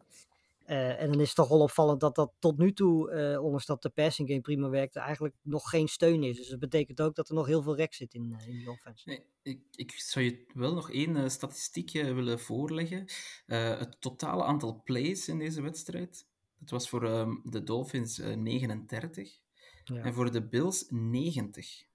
Eh, 0.65 1.01
en 1.01 1.11
dan 1.11 1.19
is 1.19 1.27
het 1.27 1.35
toch 1.35 1.47
wel 1.47 1.59
opvallend 1.59 1.99
dat 1.99 2.15
dat 2.15 2.31
tot 2.39 2.57
nu 2.57 2.73
toe, 2.73 3.11
eh 3.11 3.43
ondanks 3.43 3.65
dat 3.65 3.81
de 3.81 3.89
passing 3.89 4.27
game 4.29 4.41
prima 4.41 4.69
werkte, 4.69 4.99
eigenlijk 4.99 5.35
nog 5.41 5.69
geen 5.69 5.87
steun 5.87 6.23
is. 6.23 6.37
Dus 6.37 6.47
dat 6.49 6.59
betekent 6.59 7.01
ook 7.01 7.15
dat 7.15 7.29
er 7.29 7.35
nog 7.35 7.45
heel 7.45 7.61
veel 7.61 7.75
rek 7.75 7.93
zit 7.93 8.13
in, 8.13 8.35
eh, 8.39 8.47
in 8.47 8.57
die 8.57 8.69
offense. 8.69 9.09
Nee, 9.09 9.23
ik, 9.41 9.59
ik 9.75 9.91
zou 9.91 10.25
je 10.25 10.45
wel 10.53 10.73
nog 10.73 10.91
één 10.91 11.31
statistiekje 11.31 12.13
willen 12.13 12.39
voorleggen. 12.39 13.05
Het 13.45 14.01
totale 14.01 14.43
aantal 14.43 14.81
plays 14.83 15.27
in 15.27 15.39
deze 15.39 15.61
wedstrijd. 15.61 16.25
Dat 16.59 16.69
was 16.69 16.89
voor 16.89 17.05
ehm, 17.05 17.31
de 17.43 17.63
Dolphins 17.63 18.19
eh, 18.19 18.35
39 18.35 19.39
Ja. 19.83 20.03
en 20.03 20.13
voor 20.13 20.31
de 20.31 20.47
Bills 20.47 20.85
90. 20.89 21.85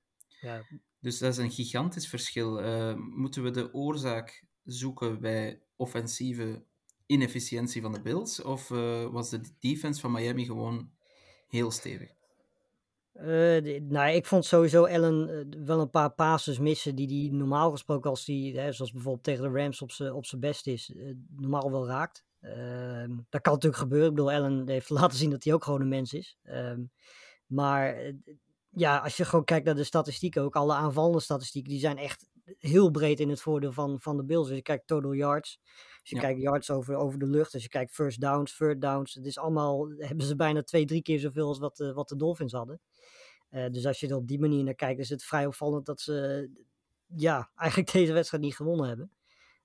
Ja, 0.41 0.65
Dus 1.01 1.19
dat 1.19 1.33
is 1.33 1.39
een 1.39 1.51
gigantisch 1.51 2.09
verschil. 2.09 2.63
Moeten 2.97 3.43
we 3.43 3.51
de 3.51 3.75
oorzaak 3.75 4.45
zoeken 4.65 5.21
bij 5.21 5.63
offensieve 5.77 6.65
inefficiëntie 7.09 7.83
van 7.83 7.93
de 7.93 8.01
Bills? 8.01 8.43
Of 8.43 8.71
eh, 8.71 9.07
was 9.07 9.31
de 9.31 9.41
defense 9.59 10.01
van 10.01 10.13
Miami 10.13 10.45
gewoon 10.45 10.91
heel 11.49 11.71
stevig? 11.71 12.17
Eh, 13.13 13.81
nou, 13.83 14.11
ik 14.11 14.27
vond 14.27 14.45
sowieso 14.45 14.85
Allen 14.85 15.29
eh, 15.29 15.65
wel 15.65 15.81
een 15.81 15.91
paar 15.91 16.11
passes 16.11 16.59
missen 16.59 16.95
die 16.95 17.29
hij 17.29 17.39
normaal 17.39 17.71
gesproken 17.71 18.11
als 18.11 18.27
hij, 18.27 18.53
hè, 18.55 18.73
zoals 18.73 18.93
bijvoorbeeld 18.93 19.25
tegen 19.25 19.43
de 19.43 19.59
Rams 19.59 19.83
op 20.13 20.27
zijn 20.27 20.41
best 20.41 20.67
is, 20.67 20.93
normaal 21.37 21.71
wel 21.71 21.87
raakt. 21.87 22.25
Ehm, 22.41 23.17
dat 23.29 23.41
kan 23.41 23.53
natuurlijk 23.53 23.83
gebeuren. 23.83 24.09
Ik 24.09 24.15
bedoel, 24.15 24.33
Allen 24.33 24.69
heeft 24.69 24.91
laten 24.91 25.19
zien 25.19 25.31
dat 25.31 25.45
hij 25.45 25.53
ook 25.55 25.65
gewoon 25.65 25.81
een 25.81 25.89
mens 25.89 26.13
is. 26.13 26.39
Ehm, 26.43 26.83
maar 27.47 28.13
ja, 28.71 28.99
als 28.99 29.17
je 29.17 29.25
gewoon 29.25 29.45
kijkt 29.45 29.67
naar 29.67 29.75
de 29.75 29.85
statistieken, 29.85 30.43
ook 30.43 30.57
alle 30.57 30.75
aanvallende 30.75 31.21
statistieken, 31.21 31.71
die 31.71 31.81
zijn 31.81 31.99
echt 31.99 32.29
heel 32.59 32.91
breed 32.91 33.21
in 33.21 33.29
het 33.29 33.41
voordeel 33.41 33.73
van, 33.73 34.01
van 34.01 34.17
de 34.17 34.25
Bills. 34.25 34.47
Als 34.47 34.57
je 34.57 34.63
kijkt 34.63 34.87
total 34.87 35.13
yards, 35.13 35.61
als 36.11 36.21
je 36.21 36.27
Ja. 36.27 36.33
kijkt 36.33 36.41
yards 36.41 36.71
over, 36.71 36.97
over 36.97 37.19
de 37.19 37.27
lucht, 37.27 37.55
als 37.55 37.63
je 37.63 37.69
kijkt 37.69 37.93
first 37.95 38.21
downs, 38.21 38.57
third 38.57 38.81
downs, 38.81 39.15
het 39.15 39.27
is 39.27 39.39
allemaal, 39.39 39.89
hebben 40.09 40.27
ze 40.27 40.37
bijna 40.37 40.63
twee, 40.63 40.85
drie 40.85 41.03
keer 41.03 41.19
zoveel 41.19 41.47
als 41.49 41.59
wat, 41.59 41.77
de- 41.77 41.93
wat 41.93 42.09
de 42.09 42.17
Dolphins 42.17 42.53
hadden. 42.53 42.81
Eh, 43.49 43.67
dus 43.71 43.87
als 43.87 44.01
je 44.01 44.09
er 44.09 44.17
op 44.17 44.29
die 44.29 44.39
manier 44.41 44.65
naar 44.65 44.75
kijkt, 44.75 45.01
is 45.01 45.09
het 45.09 45.25
vrij 45.25 45.47
opvallend 45.47 45.87
dat 45.87 46.01
ze 46.01 46.49
ja, 47.07 47.51
eigenlijk 47.55 47.93
deze 47.93 48.13
wedstrijd 48.13 48.43
niet 48.43 48.57
gewonnen 48.57 48.89
hebben. 48.89 49.11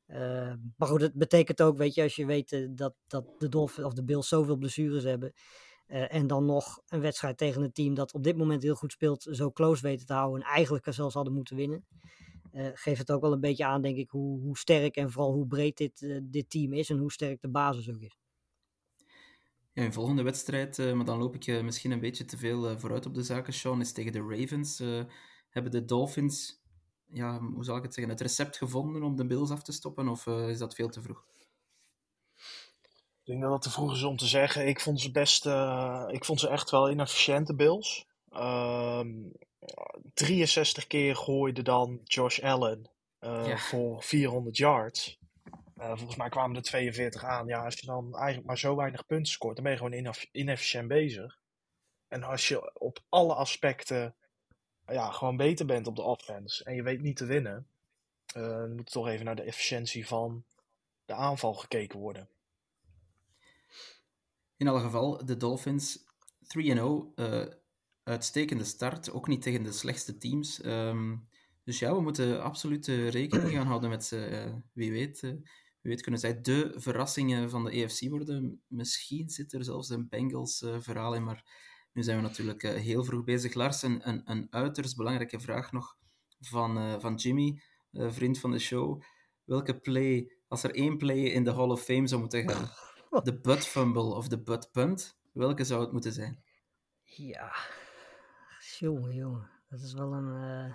Eh, 0.05 0.53
maar 0.77 0.87
goed, 0.87 1.01
het 1.01 1.13
betekent 1.13 1.61
ook, 1.61 1.77
weet 1.77 1.93
je, 1.93 2.01
als 2.03 2.15
je 2.15 2.25
weet 2.25 2.51
eh, 2.51 2.67
dat, 2.69 2.93
dat 3.07 3.25
de 3.37 3.49
Dolphins 3.49 3.85
of 3.87 3.93
de 3.93 4.03
Bills 4.03 4.27
zoveel 4.27 4.57
blessures 4.57 5.03
hebben. 5.03 5.33
eh, 5.87 6.13
en 6.13 6.27
dan 6.27 6.45
nog 6.45 6.81
een 6.87 7.01
wedstrijd 7.01 7.37
tegen 7.37 7.61
een 7.61 7.71
team 7.71 7.93
dat 7.93 8.13
op 8.13 8.23
dit 8.23 8.37
moment 8.37 8.63
heel 8.63 8.75
goed 8.75 8.91
speelt, 8.91 9.27
zo 9.31 9.51
close 9.51 9.81
weten 9.81 10.05
te 10.05 10.13
houden. 10.13 10.41
En 10.41 10.47
eigenlijk 10.47 10.85
zelfs 10.89 11.13
hadden 11.13 11.33
moeten 11.33 11.55
winnen. 11.55 11.85
Eh, 12.53 12.69
geeft 12.73 12.99
het 12.99 13.11
ook 13.11 13.21
wel 13.21 13.33
een 13.33 13.39
beetje 13.39 13.65
aan, 13.65 13.81
denk 13.81 13.97
ik, 13.97 14.09
hoe, 14.09 14.41
hoe 14.41 14.57
sterk 14.57 14.95
en 14.95 15.11
vooral 15.11 15.33
hoe 15.33 15.47
breed 15.47 15.77
dit, 15.77 16.01
eh, 16.01 16.19
dit 16.23 16.49
team 16.49 16.73
is. 16.73 16.89
En 16.89 16.97
hoe 16.97 17.11
sterk 17.11 17.41
de 17.41 17.49
basis 17.49 17.89
ook 17.89 18.01
is. 18.01 18.17
Ja, 19.73 19.83
in 19.83 19.93
volgende 19.93 20.23
wedstrijd, 20.23 20.79
eh, 20.79 20.93
maar 20.93 21.05
dan 21.05 21.17
loop 21.17 21.35
ik 21.35 21.61
misschien 21.63 21.91
een 21.91 21.99
beetje 21.99 22.25
te 22.25 22.37
veel 22.37 22.79
vooruit 22.79 23.05
op 23.05 23.13
de 23.13 23.23
zaken, 23.23 23.53
Sean, 23.53 23.81
is 23.81 23.91
tegen 23.91 24.11
de 24.11 24.25
Ravens. 24.29 24.79
Eh, 24.79 25.03
hebben 25.53 25.71
de 25.71 25.85
Dolphins, 25.85 26.61
ja, 27.05 27.39
hoe 27.39 27.63
zal 27.63 27.77
ik 27.77 27.83
het 27.83 27.93
zeggen, 27.93 28.13
het 28.13 28.21
recept 28.21 28.57
gevonden 28.57 29.03
om 29.03 29.15
de 29.15 29.25
Bills 29.25 29.49
af 29.49 29.63
te 29.63 29.71
stoppen, 29.71 30.07
of 30.07 30.27
eh, 30.27 30.49
is 30.49 30.57
dat 30.57 30.75
veel 30.75 30.89
te 30.89 31.01
vroeg? 31.01 31.25
Ik 33.23 33.29
denk 33.29 33.41
dat 33.41 33.51
het 33.51 33.61
te 33.61 33.71
vroeg 33.71 33.93
is 33.93 34.03
om 34.03 34.17
te 34.17 34.27
zeggen. 34.27 34.67
Ik 34.67 34.79
vond 34.79 35.01
ze 35.01 35.11
best, 35.11 35.45
eh, 35.45 36.05
ik 36.11 36.25
vond 36.25 36.39
ze 36.39 36.49
echt 36.49 36.69
wel 36.69 36.89
inefficiënte 36.89 37.55
Bills. 37.55 38.07
Ehm 38.29 39.09
63 40.13 40.87
keer 40.87 41.15
gooide 41.15 41.61
dan 41.61 42.01
Josh 42.03 42.39
Allen 42.39 42.89
eh, 43.19 43.47
Ja. 43.47 43.57
voor 43.57 44.03
400 44.03 44.57
yards. 44.57 45.19
Eh, 45.75 45.87
volgens 45.87 46.15
mij 46.15 46.29
kwamen 46.29 46.55
er 46.55 46.61
42 46.61 47.23
aan. 47.23 47.47
Ja, 47.47 47.63
als 47.65 47.79
je 47.79 47.85
dan 47.85 48.15
eigenlijk 48.15 48.47
maar 48.47 48.57
zo 48.57 48.75
weinig 48.75 49.05
punten 49.05 49.31
scoort, 49.31 49.55
dan 49.55 49.63
ben 49.63 49.73
je 49.73 49.77
gewoon 49.79 49.93
inef- 49.93 50.29
inefficiënt 50.31 50.87
bezig. 50.87 51.39
En 52.07 52.23
als 52.23 52.47
je 52.47 52.79
op 52.79 52.99
alle 53.09 53.33
aspecten 53.33 54.15
ja, 54.87 55.11
gewoon 55.11 55.37
beter 55.37 55.65
bent 55.65 55.87
op 55.87 55.95
de 55.95 56.01
offense 56.01 56.63
en 56.63 56.75
je 56.75 56.83
weet 56.83 57.01
niet 57.01 57.17
te 57.17 57.25
winnen, 57.25 57.67
eh, 58.33 58.41
dan 58.47 58.75
moet 58.75 58.91
toch 58.91 59.07
even 59.07 59.25
naar 59.25 59.35
de 59.35 59.41
efficiëntie 59.41 60.07
van 60.07 60.43
de 61.05 61.13
aanval 61.13 61.53
gekeken 61.53 61.99
worden. 61.99 62.29
In 64.57 64.67
alle 64.67 64.79
geval, 64.79 65.25
de 65.25 65.37
Dolphins 65.37 66.05
3-0, 66.47 67.11
eh, 67.15 67.45
uitstekende 68.03 68.63
start, 68.63 69.11
ook 69.11 69.27
niet 69.27 69.41
tegen 69.41 69.63
de 69.63 69.71
slechtste 69.71 70.17
teams. 70.17 70.61
Ehm, 70.61 71.15
dus 71.63 71.79
ja, 71.79 71.95
we 71.95 72.01
moeten 72.01 72.43
absoluut 72.43 72.87
eh, 72.87 73.09
rekening 73.09 73.51
gaan 73.51 73.67
houden 73.67 73.89
met 73.89 74.05
ze. 74.05 74.25
Eh, 74.25 74.53
wie 74.73 74.91
weet, 74.91 75.23
eh, 75.23 75.29
wie 75.29 75.91
weet 75.91 76.01
kunnen 76.01 76.19
zij 76.19 76.41
de 76.41 76.73
verrassingen 76.75 77.49
van 77.49 77.63
de 77.63 77.75
EFC 77.75 78.09
worden. 78.09 78.61
Misschien 78.67 79.29
zit 79.29 79.53
er 79.53 79.63
zelfs 79.63 79.89
een 79.89 80.09
Bengals-verhaal 80.09 81.15
in, 81.15 81.23
maar 81.23 81.45
nu 81.93 82.03
zijn 82.03 82.17
we 82.17 82.23
natuurlijk 82.23 82.61
heel 82.61 83.03
vroeg 83.03 83.23
bezig. 83.23 83.53
Lars, 83.53 83.81
een, 83.81 84.07
een, 84.09 84.21
een 84.25 84.47
uiterst 84.49 84.95
belangrijke 84.95 85.39
vraag 85.39 85.71
nog 85.71 85.97
van, 86.39 87.01
van 87.01 87.15
Jimmy, 87.15 87.61
vriend 87.91 88.39
van 88.39 88.51
de 88.51 88.59
show. 88.59 89.01
Welke 89.43 89.79
play, 89.79 90.31
als 90.47 90.63
er 90.63 90.75
één 90.75 90.97
play 90.97 91.19
in 91.19 91.43
de 91.43 91.53
Hall 91.53 91.69
of 91.69 91.83
Fame 91.83 92.07
zou 92.07 92.21
moeten 92.21 92.49
gaan, 92.49 92.69
de 93.23 93.39
butt 93.39 93.65
fumble 93.65 94.15
of 94.15 94.27
de 94.27 94.41
butt 94.41 94.71
punt, 94.71 95.17
welke 95.31 95.63
zou 95.63 95.81
het 95.81 95.91
moeten 95.91 96.13
zijn? 96.13 96.43
Ja, 97.03 97.55
jongen, 98.83 99.13
jongen. 99.15 99.49
Dat 99.69 99.79
is 99.81 99.93
wel 99.93 100.13
een... 100.13 100.41
eh, 100.41 100.73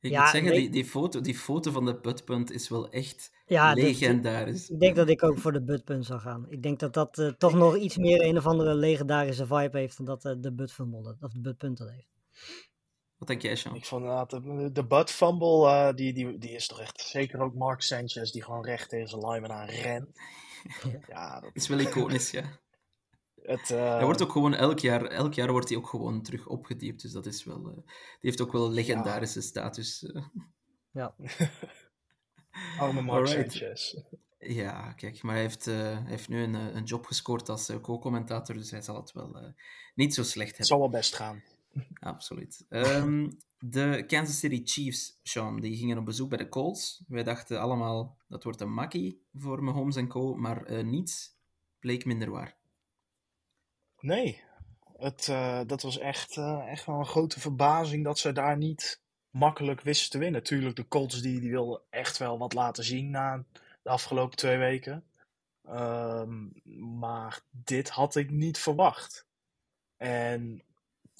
Ik 0.00 0.10
Ja, 0.10 0.20
moet 0.20 0.30
zeggen, 0.30 0.50
nee. 0.50 0.60
die, 0.60 0.70
die, 0.70 0.84
foto, 0.84 1.20
die 1.20 1.34
foto 1.34 1.70
van 1.70 1.84
de 1.84 2.00
butt 2.00 2.24
punt 2.24 2.50
is 2.50 2.68
wel 2.68 2.90
echt 2.90 3.32
Ja, 3.46 3.72
legendarisch. 3.72 4.70
Ik 4.70 4.80
denk 4.80 4.96
dat 4.96 5.08
ik 5.08 5.22
ook 5.22 5.38
voor 5.38 5.52
de 5.52 5.62
buttpunt 5.64 6.04
zou 6.06 6.20
gaan. 6.20 6.46
Ik 6.50 6.62
denk 6.62 6.78
dat 6.78 6.94
dat 6.94 7.18
eh, 7.18 7.28
toch 7.28 7.54
nog 7.54 7.76
iets 7.76 7.96
meer 7.96 8.24
een 8.24 8.36
of 8.36 8.46
andere 8.46 8.74
legendarische 8.74 9.46
vibe 9.46 9.78
heeft 9.78 9.96
dan 9.96 10.06
dat 10.06 10.24
eh, 10.24 10.32
de 10.38 10.52
butt 10.52 10.72
fumble 10.72 11.16
of 11.20 11.32
de 11.32 11.40
buttpunt 11.40 11.78
dat 11.78 11.90
heeft. 11.90 12.08
Wat 13.16 13.28
denk 13.28 13.42
jij, 13.42 13.56
Sean? 13.56 13.74
Ik 13.74 13.84
vond 13.84 14.30
de, 14.30 14.70
de 14.72 14.86
butt 14.86 15.10
fumble, 15.10 15.66
eh, 15.68 15.94
die, 15.94 16.12
die, 16.12 16.38
die 16.38 16.50
is 16.50 16.66
toch 16.66 16.80
echt 16.80 17.00
zeker 17.00 17.40
ook 17.40 17.54
Mark 17.54 17.80
Sanchez 17.82 18.30
die 18.30 18.42
gewoon 18.44 18.64
recht 18.64 18.88
tegen 18.88 19.08
zijn 19.08 19.26
lineman 19.26 19.52
aan 19.52 19.68
rent. 19.68 20.08
Ja, 21.08 21.40
dat 21.40 21.50
is 21.52 21.68
wel 21.68 21.78
iconisch, 21.78 22.30
ja. 22.30 22.60
Het, 23.46 23.70
eh, 23.70 23.94
Hij 23.94 24.04
wordt 24.04 24.22
ook 24.22 24.32
gewoon 24.32 24.54
elk 24.54 24.78
jaar, 24.78 25.04
elk 25.04 25.34
jaar 25.34 25.50
wordt 25.50 25.68
hij 25.68 25.78
ook 25.78 25.88
gewoon 25.88 26.22
terug 26.22 26.46
opgediept, 26.46 27.02
dus 27.02 27.12
dat 27.12 27.26
is 27.26 27.44
wel... 27.44 27.68
eh, 27.68 27.74
die 27.74 27.84
heeft 28.20 28.40
ook 28.40 28.52
wel 28.52 28.66
een 28.66 28.72
legendarische 28.72 29.40
status. 29.40 30.02
Ja. 30.90 31.14
arme 32.78 33.02
Mark. 33.02 33.26
Sanchez. 33.26 33.94
Ja, 34.38 34.92
kijk, 34.92 35.22
maar 35.22 35.32
hij 35.34 35.42
heeft, 35.42 35.66
eh, 35.66 35.74
hij 35.74 36.02
heeft 36.06 36.28
nu 36.28 36.42
een, 36.42 36.54
een 36.54 36.84
job 36.84 37.06
gescoord 37.06 37.48
als 37.48 37.70
co-commentator, 37.82 38.54
dus 38.54 38.70
hij 38.70 38.82
zal 38.82 38.96
het 38.96 39.12
wel 39.12 39.38
eh, 39.38 39.52
niet 39.94 40.14
zo 40.14 40.22
slecht 40.22 40.56
Het 40.56 40.58
hebben. 40.58 40.66
zal 40.66 40.78
wel 40.78 40.88
best 41.00 41.14
gaan. 41.14 41.42
Absoluut. 42.12 42.64
Ehm, 42.68 43.30
de 43.58 44.04
Kansas 44.06 44.38
City 44.38 44.60
Chiefs, 44.64 45.18
Sean, 45.22 45.60
die 45.60 45.76
gingen 45.76 45.98
op 45.98 46.04
bezoek 46.04 46.28
bij 46.28 46.38
de 46.38 46.48
Colts. 46.48 47.04
Wij 47.08 47.22
dachten 47.22 47.60
allemaal, 47.60 48.16
dat 48.28 48.44
wordt 48.44 48.60
een 48.60 48.72
makkie 48.72 49.26
voor 49.32 49.62
Mahomes 49.62 49.96
en 49.96 50.08
co, 50.08 50.34
maar 50.34 50.62
eh, 50.64 50.84
niets 50.84 51.36
bleek 51.78 52.04
minder 52.04 52.30
waar. 52.30 52.55
Nee, 54.06 54.42
het, 54.96 55.28
eh, 55.28 55.60
dat 55.66 55.82
was 55.82 55.98
echt, 55.98 56.36
eh, 56.36 56.66
echt 56.68 56.86
wel 56.86 56.98
een 56.98 57.06
grote 57.06 57.40
verbazing 57.40 58.04
dat 58.04 58.18
ze 58.18 58.32
daar 58.32 58.56
niet 58.56 59.00
makkelijk 59.30 59.80
wisten 59.80 60.10
te 60.10 60.18
winnen. 60.18 60.42
Tuurlijk, 60.42 60.76
de 60.76 60.88
Colts 60.88 61.22
die, 61.22 61.40
die 61.40 61.50
wilden 61.50 61.80
echt 61.90 62.18
wel 62.18 62.38
wat 62.38 62.52
laten 62.52 62.84
zien 62.84 63.10
na 63.10 63.44
de 63.82 63.90
afgelopen 63.90 64.36
twee 64.36 64.56
weken. 64.56 65.04
Ehm, 65.64 66.48
maar 66.98 67.40
dit 67.50 67.88
had 67.88 68.16
ik 68.16 68.30
niet 68.30 68.58
verwacht. 68.58 69.26
En 69.96 70.62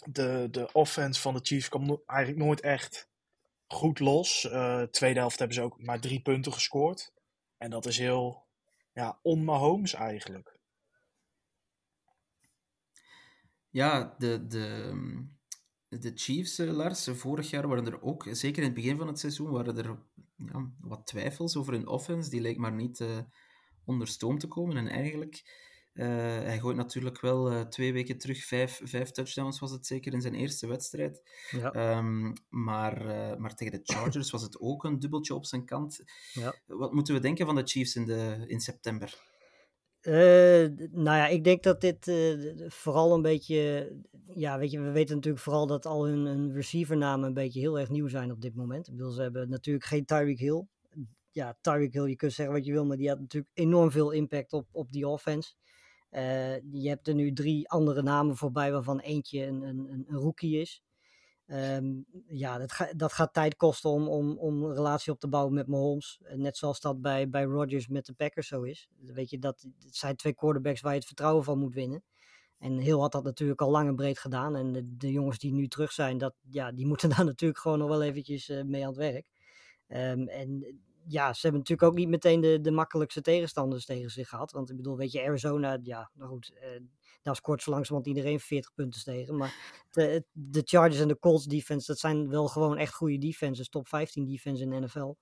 de, 0.05 0.49
de 0.51 0.72
offense 0.72 1.20
van 1.20 1.35
de 1.35 1.40
Chiefs 1.42 1.68
kwam 1.68 2.03
eigenlijk 2.07 2.46
nooit 2.46 2.61
echt 2.61 3.09
goed 3.66 3.99
los. 3.99 4.49
Eh 4.49 4.83
tweede 4.83 5.18
helft 5.18 5.38
hebben 5.38 5.57
ze 5.57 5.62
ook 5.62 5.83
maar 5.83 6.01
drie 6.01 6.20
punten 6.20 6.53
gescoord. 6.53 7.12
En 7.59 7.70
dat 7.70 7.87
is 7.87 7.99
heel 7.99 8.44
ja, 8.92 9.18
on-Mahomes 9.22 9.94
eigenlijk. 9.94 10.56
Ja, 13.77 14.15
de, 14.19 14.47
de, 14.47 14.95
de 15.89 16.12
Chiefs, 16.15 16.59
eh, 16.59 16.73
Lars, 16.73 17.09
vorig 17.12 17.51
jaar 17.51 17.69
waren 17.69 17.87
er 17.87 18.03
ook, 18.03 18.27
zeker 18.31 18.59
in 18.59 18.69
het 18.69 18.75
begin 18.75 18.99
van 18.99 19.07
het 19.07 19.19
seizoen, 19.19 19.51
waren 19.51 19.79
er 19.79 19.99
ja, 20.37 20.71
wat 20.81 21.07
twijfels 21.07 21.57
over 21.57 21.73
hun 21.73 21.87
offense. 21.87 22.31
Die 22.31 22.41
leek 22.41 22.57
maar 22.57 22.73
niet 22.73 23.01
eh, 23.01 23.19
onder 23.85 24.09
stoom 24.09 24.39
te 24.39 24.47
komen. 24.47 24.77
En 24.77 24.89
eigenlijk, 24.89 25.43
eh, 25.93 26.07
hij 26.43 26.59
gooit 26.59 26.77
natuurlijk 26.77 27.21
wel 27.21 27.51
eh, 27.51 27.61
twee 27.61 27.93
weken 27.93 28.19
terug 28.19 28.45
vijf, 28.45 28.81
vijf 28.85 29.11
touchdowns, 29.11 29.59
was 29.59 29.71
het 29.71 29.87
zeker, 29.87 30.12
in 30.12 30.21
zijn 30.21 30.35
eerste 30.35 30.67
wedstrijd. 30.67 31.23
Ja, 31.51 31.73
Ehm, 31.73 32.33
maar, 32.49 33.05
maar 33.41 33.55
tegen 33.55 33.79
de 33.79 33.93
Chargers 33.93 34.31
was 34.31 34.43
het 34.43 34.61
ook 34.61 34.85
een 34.85 34.99
dubbeltje 34.99 35.35
op 35.35 35.47
zijn 35.47 35.65
kant. 35.65 36.05
ja. 36.33 36.55
Wat 36.67 36.93
moeten 36.93 37.15
we 37.15 37.21
denken 37.21 37.47
van 37.47 37.55
de 37.55 37.67
Chiefs 37.67 37.97
in, 37.97 38.05
de, 38.05 38.45
in 38.47 38.61
september? 38.61 39.35
Eh, 40.07 40.66
nou 40.90 41.16
ja, 41.16 41.27
ik 41.27 41.45
denk 41.45 41.62
dat 41.62 41.81
dit 41.81 42.09
eh, 42.09 42.69
vooral 42.69 43.14
een 43.14 43.23
beetje. 43.23 43.92
Ja, 44.35 44.59
weet 44.59 44.71
je, 44.71 44.81
we 44.81 44.90
weten 44.90 45.14
natuurlijk 45.14 45.42
vooral 45.42 45.66
dat 45.66 45.87
al 45.87 46.07
hun, 46.07 46.27
hun 46.27 46.53
receivernamen 46.53 47.27
een 47.27 47.35
beetje 47.35 47.61
heel 47.61 47.79
erg 47.79 47.90
nieuw 47.90 48.09
zijn 48.09 48.33
op 48.33 48.40
dit 48.40 48.55
moment. 48.55 48.88
Ik 48.88 48.97
bedoel, 48.97 49.11
ze 49.11 49.23
hebben 49.23 49.51
natuurlijk 49.51 49.85
geen 49.85 50.05
Tyreek 50.05 50.38
Hill. 50.38 50.66
Ja, 51.31 51.59
Tyreek 51.61 51.92
Hill, 51.92 52.07
je 52.07 52.16
kunt 52.16 52.33
zeggen 52.33 52.55
wat 52.55 52.64
je 52.64 52.73
wil, 52.73 52.87
maar 52.87 52.97
die 52.97 53.09
had 53.09 53.21
natuurlijk 53.21 53.53
enorm 53.55 53.90
veel 53.90 54.11
impact 54.11 54.53
op, 54.53 54.66
op 54.73 54.92
die 54.92 55.09
offense. 55.09 55.55
Eh, 56.11 56.57
je 56.73 56.88
hebt 56.88 57.09
er 57.09 57.14
nu 57.14 57.33
drie 57.33 57.69
andere 57.69 58.03
namen 58.03 58.37
voorbij, 58.37 58.73
waarvan 58.73 58.99
eentje 59.01 59.47
een, 59.47 59.62
een, 59.62 59.79
een, 59.79 60.05
een 60.09 60.19
rookie 60.19 60.61
is. 60.61 60.83
Ehm, 61.47 61.95
ja, 62.27 62.59
dat, 62.59 62.93
dat 62.97 63.13
gaat 63.13 63.33
tijd 63.33 63.57
kosten 63.57 63.91
om, 63.91 64.09
om, 64.09 64.39
om 64.39 64.63
een 64.63 64.75
relatie 64.75 65.13
op 65.13 65.21
te 65.21 65.29
bouwen 65.29 65.55
met 65.55 65.67
Mahomes. 65.67 66.21
Net 66.35 66.57
zoals 66.57 66.81
dat 66.81 67.01
bij, 67.01 67.29
bij 67.29 67.45
Rodgers 67.45 67.89
met 67.89 68.07
de 68.07 68.13
Packers 68.13 68.49
zo 68.49 68.63
is. 68.63 68.89
Weet 69.01 69.31
je, 69.31 69.39
dat, 69.39 69.67
het 69.79 69.97
zijn 69.97 70.17
twee 70.17 70.35
quarterbacks 70.35 70.81
waar 70.81 70.93
je 70.93 70.99
het 70.99 71.07
vertrouwen 71.07 71.45
van 71.45 71.59
moet 71.59 71.75
winnen. 71.75 72.05
En 72.59 72.79
Hill 72.79 72.99
had 72.99 73.13
dat 73.13 73.25
natuurlijk 73.25 73.61
al 73.61 73.71
lang 73.71 73.89
en 73.89 73.97
breed 73.97 74.19
gedaan. 74.19 74.57
En 74.57 74.73
de, 74.73 74.97
de 74.97 75.13
jongens 75.13 75.39
die 75.39 75.53
nu 75.53 75.69
terug 75.69 75.93
zijn, 75.93 76.19
dat, 76.19 76.35
ja, 76.51 76.73
die 76.73 76.87
moeten 76.91 77.09
daar 77.09 77.25
natuurlijk 77.25 77.61
gewoon 77.61 77.79
nog 77.79 77.89
wel 77.89 78.03
eventjes 78.03 78.49
eh, 78.49 78.63
mee 78.63 78.83
aan 78.83 78.89
het 78.89 78.99
werk. 78.99 79.31
Ehm, 79.87 80.29
en 80.29 80.81
ja, 81.09 81.33
ze 81.33 81.41
hebben 81.41 81.61
natuurlijk 81.61 81.89
ook 81.89 81.99
niet 81.99 82.09
meteen 82.09 82.41
de, 82.41 82.61
de 82.61 82.71
makkelijkste 82.71 83.21
tegenstanders 83.21 83.85
tegen 83.85 84.11
zich 84.11 84.29
gehad. 84.29 84.53
Want 84.53 84.71
ik 84.71 84.77
bedoel, 84.77 84.97
weet 84.97 85.13
je, 85.13 85.23
Arizona, 85.23 85.79
ja, 85.83 86.11
nou 86.15 86.31
goed, 86.31 86.53
eh, 86.61 86.81
daar 87.27 87.37
scoort 87.37 87.62
zo 87.62 87.71
langzamerhand 87.71 88.17
iedereen 88.17 88.41
40 88.41 88.75
punten 88.75 89.05
tegen. 89.05 89.37
Maar 89.37 89.85
de, 89.91 90.25
de 90.33 90.62
Chargers 90.65 91.01
en 91.01 91.09
de 91.09 91.19
Colts 91.19 91.45
defense, 91.45 91.87
dat 91.87 91.99
zijn 91.99 92.29
wel 92.29 92.49
gewoon 92.49 92.77
echt 92.77 92.95
goede 92.95 93.19
defenses. 93.19 93.69
Top 93.69 93.89
15 93.89 94.27
defense 94.27 94.62
in 94.62 94.71
de 94.71 94.81
NFL. 94.81 95.15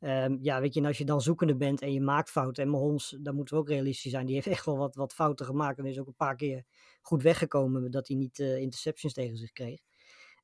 Ehm, 0.00 0.36
ja, 0.40 0.60
weet 0.60 0.74
je, 0.74 0.80
en 0.80 0.86
als 0.86 0.98
je 0.98 1.04
dan 1.04 1.20
zoekende 1.20 1.56
bent 1.56 1.80
en 1.80 1.92
je 1.92 2.00
maakt 2.00 2.30
fouten. 2.30 2.62
En 2.62 2.70
Mahomes, 2.70 3.16
daar 3.20 3.34
moeten 3.34 3.54
we 3.54 3.60
ook 3.60 3.68
realistisch 3.68 4.10
zijn. 4.10 4.26
Die 4.26 4.34
heeft 4.34 4.46
echt 4.46 4.64
wel 4.64 4.76
wat, 4.76 4.94
wat 4.94 5.14
fouten 5.14 5.46
gemaakt. 5.46 5.78
En 5.78 5.86
is 5.86 5.98
ook 5.98 6.06
een 6.06 6.14
paar 6.14 6.36
keer 6.36 6.64
goed 7.02 7.22
weggekomen 7.22 7.90
dat 7.90 8.08
hij 8.08 8.16
niet 8.16 8.38
eh, 8.38 8.56
interceptions 8.56 9.12
tegen 9.12 9.36
zich 9.36 9.52
kreeg. 9.52 9.80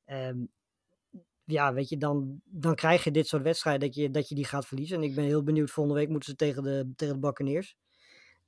Ehm, 0.05 0.37
ja, 1.45 1.73
weet 1.73 1.89
je, 1.89 1.97
dan, 1.97 2.41
dan 2.45 2.75
krijg 2.75 3.03
je 3.03 3.11
dit 3.11 3.27
soort 3.27 3.43
wedstrijden 3.43 3.87
dat 3.87 3.95
je, 3.95 4.11
dat 4.11 4.29
je 4.29 4.35
die 4.35 4.45
gaat 4.45 4.67
verliezen. 4.67 4.97
En 4.97 5.03
ik 5.03 5.15
ben 5.15 5.23
heel 5.23 5.43
benieuwd, 5.43 5.71
volgende 5.71 5.99
week 5.99 6.09
moeten 6.09 6.29
ze 6.29 6.35
tegen 6.35 6.63
de, 6.63 6.91
tegen 6.95 7.13
de 7.13 7.19
Buccaneers. 7.19 7.75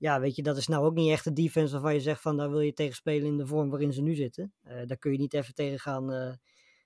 Ja, 0.03 0.19
weet 0.19 0.35
je, 0.35 0.43
dat 0.43 0.57
is 0.57 0.67
nou 0.67 0.85
ook 0.85 0.93
niet 0.93 1.09
echt 1.11 1.23
de 1.23 1.33
defense 1.33 1.73
waarvan 1.73 1.93
je 1.93 1.99
zegt 1.99 2.21
van 2.21 2.37
daar 2.37 2.49
wil 2.49 2.59
je 2.59 2.73
tegen 2.73 2.95
spelen 2.95 3.27
in 3.27 3.37
de 3.37 3.45
vorm 3.45 3.69
waarin 3.69 3.93
ze 3.93 4.01
nu 4.01 4.15
zitten. 4.15 4.53
Eh, 4.61 4.77
daar 4.85 4.97
kun 4.97 5.11
je 5.11 5.17
niet 5.17 5.33
even 5.33 5.53
tegen 5.53 5.79
gaan 5.79 6.13
eh, 6.13 6.33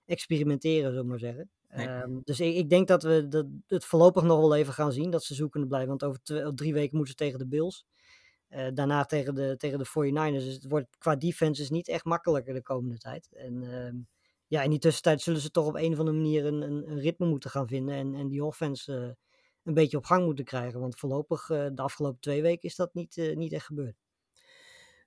experimenteren, 0.06 0.91
zullen 0.91 1.08
maar 1.08 1.19
zeggen. 1.19 1.49
Nee. 1.69 1.88
Ehm, 1.88 2.19
dus 2.23 2.39
ik, 2.39 2.56
ik 2.56 2.69
denk 2.69 2.88
dat 2.88 3.03
we 3.03 3.27
dat, 3.27 3.45
het 3.67 3.86
voorlopig 3.86 4.23
nog 4.23 4.39
wel 4.39 4.56
even 4.56 4.73
gaan 4.73 4.91
zien, 4.91 5.10
dat 5.10 5.23
ze 5.23 5.34
zoekende 5.34 5.67
blijven. 5.67 5.89
Want 5.89 6.03
over 6.03 6.21
twee- 6.23 6.53
drie 6.53 6.73
weken 6.73 6.95
moeten 6.97 7.15
ze 7.17 7.23
tegen 7.23 7.39
de 7.39 7.47
Bills. 7.47 7.86
Eh, 8.47 8.67
daarna 8.73 9.03
tegen 9.06 9.36
de, 9.36 9.56
tegen 9.58 9.80
de 9.80 9.86
49ers. 9.86 10.43
Dus 10.43 10.53
het 10.53 10.67
wordt 10.67 10.97
qua 10.97 11.15
defense 11.15 11.62
is 11.62 11.69
niet 11.69 11.88
echt 11.88 12.06
makkelijker 12.06 12.53
de 12.53 12.62
komende 12.63 12.97
tijd. 12.97 13.30
En 13.32 13.63
ehm, 13.63 13.95
ja, 14.47 14.62
in 14.62 14.69
die 14.69 14.80
tussentijd 14.80 15.21
zullen 15.21 15.41
ze 15.41 15.51
toch 15.51 15.67
op 15.67 15.75
een 15.75 15.93
of 15.93 15.99
andere 15.99 16.17
manier 16.17 16.45
een, 16.45 16.62
een, 16.62 16.91
een 16.91 16.99
ritme 16.99 17.25
moeten 17.25 17.49
gaan 17.49 17.67
vinden. 17.67 17.95
En, 17.95 18.15
en 18.15 18.27
die 18.27 18.43
offense 18.43 19.17
een 19.67 19.73
beetje 19.73 19.97
op 19.97 20.06
gang 20.06 20.25
moeten 20.25 20.45
krijgen. 20.45 20.80
Want 20.80 20.99
voorlopig, 20.99 21.49
eh, 21.49 21.67
de 21.73 21.82
afgelopen 21.82 22.19
twee 22.21 22.41
weken, 22.41 22.69
is 22.69 22.75
dat 22.75 22.93
niet, 22.93 23.17
eh, 23.17 23.36
niet 23.36 23.53
echt 23.53 23.65
gebeurd. 23.65 23.95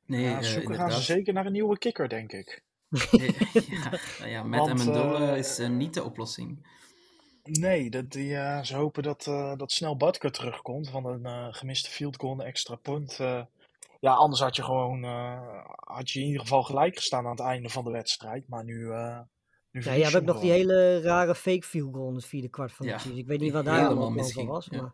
Nee, 0.07 0.23
Ja, 0.25 0.37
eh, 0.39 0.43
zoeken 0.43 0.75
gaan 0.75 0.93
ze 0.93 1.03
zeker 1.03 1.33
naar 1.33 1.47
een 1.47 1.53
nieuwe 1.53 1.79
kikker, 1.79 2.09
denk 2.09 2.33
ik. 2.33 2.63
ja, 3.71 3.91
nou 4.19 4.31
ja, 4.31 4.43
met 4.43 4.59
Want, 4.61 4.71
Amendola 4.71 5.33
eh, 5.33 5.39
is 5.39 5.59
niet 5.59 5.95
de 5.95 6.05
oplossing. 6.05 6.79
Nee, 7.43 7.91
dat, 7.91 8.11
die, 8.11 8.29
ze 8.65 8.75
hopen 8.77 9.03
dat, 9.03 9.27
eh, 9.27 9.57
dat 9.57 9.73
snel 9.73 9.97
Butker 9.97 10.33
terugkomt 10.33 10.91
van 10.91 11.07
een 11.07 11.25
eh, 11.27 11.47
gemiste 11.51 11.91
field 11.91 12.17
goal, 12.17 12.33
een 12.33 12.41
extra 12.47 12.75
punt. 12.75 13.19
eh. 13.21 13.43
ja, 14.01 14.13
anders 14.15 14.41
had 14.41 14.57
je 14.57 14.63
gewoon 14.63 15.05
eh, 15.05 15.65
had 15.77 16.11
je 16.11 16.21
in 16.21 16.27
ieder 16.27 16.41
geval 16.41 16.63
gelijk 16.63 16.97
gestaan 16.97 17.25
aan 17.25 17.31
het 17.31 17.41
einde 17.41 17.69
van 17.69 17.85
de 17.85 17.91
wedstrijd. 17.91 18.49
Maar 18.49 18.65
nu, 18.65 18.91
nu 19.71 19.81
Ja, 19.81 19.87
verlies 19.87 19.99
je 19.99 20.03
hebt 20.03 20.11
je 20.13 20.19
ook 20.19 20.25
hem 20.27 20.35
nog 20.35 20.43
die 20.43 20.51
hele 20.51 21.01
rare 21.01 21.35
fake 21.35 21.63
field 21.67 21.95
goal 21.95 22.09
in 22.09 22.15
het 22.15 22.25
vierde 22.27 22.49
kwart 22.49 22.73
van 22.73 22.87
de 22.87 22.93
Ja, 22.93 22.99
season. 22.99 23.19
Ik 23.19 23.27
weet 23.27 23.41
niet 23.41 23.53
wat 23.53 23.65
daar 23.65 23.87
allemaal 23.87 24.05
van 24.05 24.15
misging, 24.15 24.49
was. 24.49 24.69
ja. 24.71 24.83
Maar... 24.83 24.93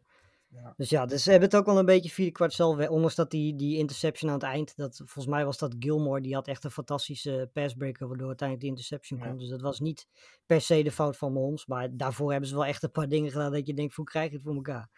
Ja. 0.49 0.75
Dus 0.77 0.91
ja, 0.91 1.07
dus 1.07 1.23
ze 1.23 1.31
hebben 1.31 1.49
het 1.49 1.59
ook 1.59 1.67
wel 1.67 1.79
een 1.79 1.85
beetje 1.85 2.11
vierde 2.11 2.33
kwart 2.33 2.53
zelf 2.53 2.77
weg. 2.77 2.89
Ondanks 2.89 3.15
dat 3.15 3.31
die, 3.31 3.57
die 3.57 3.77
interception 3.77 4.31
aan 4.31 4.37
het 4.37 4.47
eind, 4.47 4.77
dat, 4.77 4.97
volgens 4.97 5.27
mij 5.27 5.45
was 5.45 5.59
dat 5.59 5.75
Gilmore, 5.79 6.21
die 6.21 6.35
had 6.35 6.49
echt 6.49 6.65
een 6.65 6.71
fantastische 6.71 7.51
passbreaker, 7.53 8.09
waardoor 8.09 8.27
uiteindelijk 8.27 8.61
die 8.61 8.77
interception 8.77 9.19
Ja. 9.19 9.25
kwam. 9.25 9.39
Dus 9.39 9.49
dat 9.49 9.61
was 9.61 9.81
niet 9.81 10.07
per 10.47 10.61
se 10.61 10.83
de 10.83 10.93
fout 10.93 11.17
van 11.17 11.33
Mahomes, 11.33 11.67
maar 11.67 11.97
daarvoor 11.97 12.31
hebben 12.31 12.49
ze 12.49 12.55
wel 12.55 12.65
echt 12.65 12.83
een 12.83 12.91
paar 12.91 13.09
dingen 13.09 13.31
gedaan 13.31 13.53
dat 13.53 13.67
je 13.67 13.75
denkt, 13.75 13.95
hoe 13.95 14.05
krijg 14.05 14.29
je 14.31 14.35
het 14.35 14.45
voor 14.45 14.55
elkaar? 14.55 14.89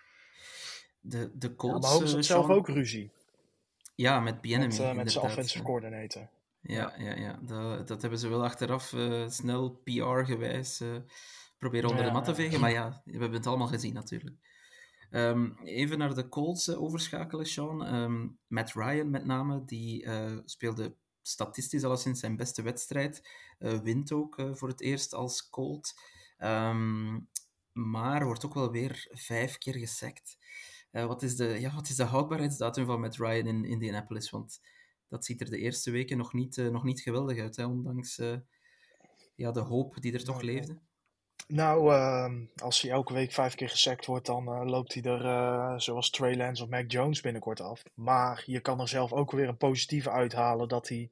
De, 1.00 1.30
de 1.34 1.46
Ja, 1.48 1.54
Colts, 1.56 1.80
maar 1.80 1.90
Holmes 1.90 2.14
eh, 2.14 2.20
zelf 2.20 2.48
ook 2.48 2.68
ruzie 2.68 3.10
Ja, 3.94 4.20
met 4.20 4.40
Bienemy, 4.40 4.66
met, 4.66 4.78
eh, 4.78 4.92
met 4.92 5.12
zijn 5.12 5.24
offensive 5.24 5.64
coordinator. 5.64 6.28
Ja, 6.74 6.94
ja, 6.98 7.14
ja. 7.14 7.38
Dat, 7.42 7.88
dat 7.88 8.00
hebben 8.00 8.18
ze 8.18 8.28
wel 8.28 8.44
achteraf 8.44 8.92
eh, 8.92 9.28
snel 9.28 9.70
PR-gewijs 9.70 10.80
eh, 10.80 10.96
proberen 11.58 11.90
onder 11.90 12.04
de 12.04 12.10
mat 12.10 12.24
te 12.24 12.30
ja. 12.30 12.36
vegen. 12.36 12.60
Maar 12.60 12.70
ja, 12.70 12.88
we 13.04 13.10
hebben 13.10 13.32
het 13.32 13.46
allemaal 13.46 13.66
gezien 13.66 13.94
natuurlijk. 13.94 14.36
Ehm, 15.10 15.50
even 15.64 15.98
naar 15.98 16.14
de 16.14 16.28
Colts 16.28 16.68
eh, 16.68 16.82
overschakelen, 16.82 17.46
Sean. 17.46 17.84
Ehm, 17.84 18.28
Matt 18.46 18.72
Ryan 18.72 19.10
met 19.10 19.24
name, 19.24 19.64
die 19.64 20.08
speelde 20.44 20.94
statistisch 21.22 21.84
alleszins 21.84 22.20
zijn 22.20 22.36
beste 22.36 22.62
wedstrijd. 22.62 23.28
wint 23.58 24.12
ook 24.12 24.42
voor 24.52 24.68
het 24.68 24.80
eerst 24.80 25.14
als 25.14 25.48
Colt. 25.50 25.94
Ehm, 26.36 27.18
maar 27.72 28.24
wordt 28.24 28.44
ook 28.44 28.54
wel 28.54 28.70
weer 28.70 29.06
vijf 29.10 29.58
keer 29.58 29.74
gesackt. 29.74 30.38
Eh, 30.90 31.06
wat, 31.06 31.22
is 31.22 31.36
de, 31.36 31.44
ja, 31.44 31.74
wat 31.74 31.88
is 31.88 31.96
de 31.96 32.04
houdbaarheidsdatum 32.04 32.86
van 32.86 33.00
Matt 33.00 33.16
Ryan 33.16 33.46
in 33.46 33.64
Indianapolis? 33.64 34.30
Want 34.30 34.60
dat 35.08 35.24
ziet 35.24 35.40
er 35.40 35.50
de 35.50 35.58
eerste 35.58 35.90
weken 35.90 36.18
nog 36.18 36.32
niet, 36.32 36.58
eh, 36.58 36.68
nog 36.68 36.84
niet 36.84 37.00
geweldig 37.00 37.38
uit, 37.38 37.56
hè, 37.56 37.66
ondanks 37.66 38.18
eh, 38.18 38.36
ja, 39.34 39.52
de 39.52 39.60
hoop 39.60 40.00
die 40.00 40.12
er 40.12 40.24
toch 40.24 40.40
leefde. 40.40 40.78
Nou, 41.46 41.92
ehm, 41.92 42.44
als 42.56 42.82
hij 42.82 42.90
elke 42.90 43.12
week 43.12 43.32
vijf 43.32 43.54
keer 43.54 43.68
gesackt 43.68 44.06
wordt, 44.06 44.26
dan 44.26 44.48
eh, 44.48 44.62
loopt 44.64 44.94
hij 44.94 45.02
er 45.02 45.80
zoals 45.80 46.10
Trey 46.10 46.36
Lance 46.36 46.62
of 46.62 46.68
Mac 46.68 46.90
Jones 46.90 47.20
binnenkort 47.20 47.60
af. 47.60 47.82
Maar 47.94 48.42
je 48.46 48.60
kan 48.60 48.80
er 48.80 48.88
zelf 48.88 49.12
ook 49.12 49.30
weer 49.30 49.48
een 49.48 49.56
positieve 49.56 50.10
uithalen 50.10 50.68
dat 50.68 50.88
hij, 50.88 51.10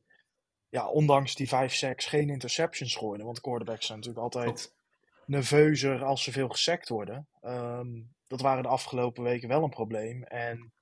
ja, 0.68 0.88
ondanks 0.88 1.34
die 1.34 1.48
vijf 1.48 1.74
sacks, 1.74 2.06
geen 2.06 2.30
interceptions 2.30 2.96
gooide. 2.96 3.24
Want 3.24 3.40
quarterbacks 3.40 3.86
zijn 3.86 3.98
natuurlijk 3.98 4.24
altijd 4.24 4.74
nerveuzer 5.26 6.04
als 6.04 6.22
ze 6.22 6.32
veel 6.32 6.48
gesackt 6.48 6.88
worden. 6.88 7.28
Ehm, 7.40 8.02
dat 8.26 8.40
waren 8.40 8.62
de 8.62 8.68
afgelopen 8.68 9.22
weken 9.22 9.48
wel 9.48 9.62
een 9.62 9.70
probleem. 9.70 10.22
En 10.22 10.72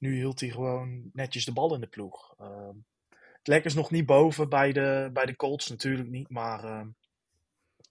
nu 0.00 0.14
hield 0.14 0.40
hij 0.40 0.48
gewoon 0.48 1.10
netjes 1.12 1.44
de 1.44 1.52
bal 1.52 1.74
in 1.74 1.80
de 1.80 1.86
ploeg. 1.86 2.34
Ehm, 2.38 2.76
het 3.08 3.48
lek 3.48 3.64
is 3.64 3.74
nog 3.74 3.90
niet 3.90 4.06
boven 4.06 4.48
bij 4.48 4.72
de, 4.72 5.10
bij 5.12 5.26
de 5.26 5.36
Colts, 5.36 5.68
natuurlijk 5.68 6.08
niet. 6.08 6.28
Maar 6.28 6.64
ehm, 6.64 6.88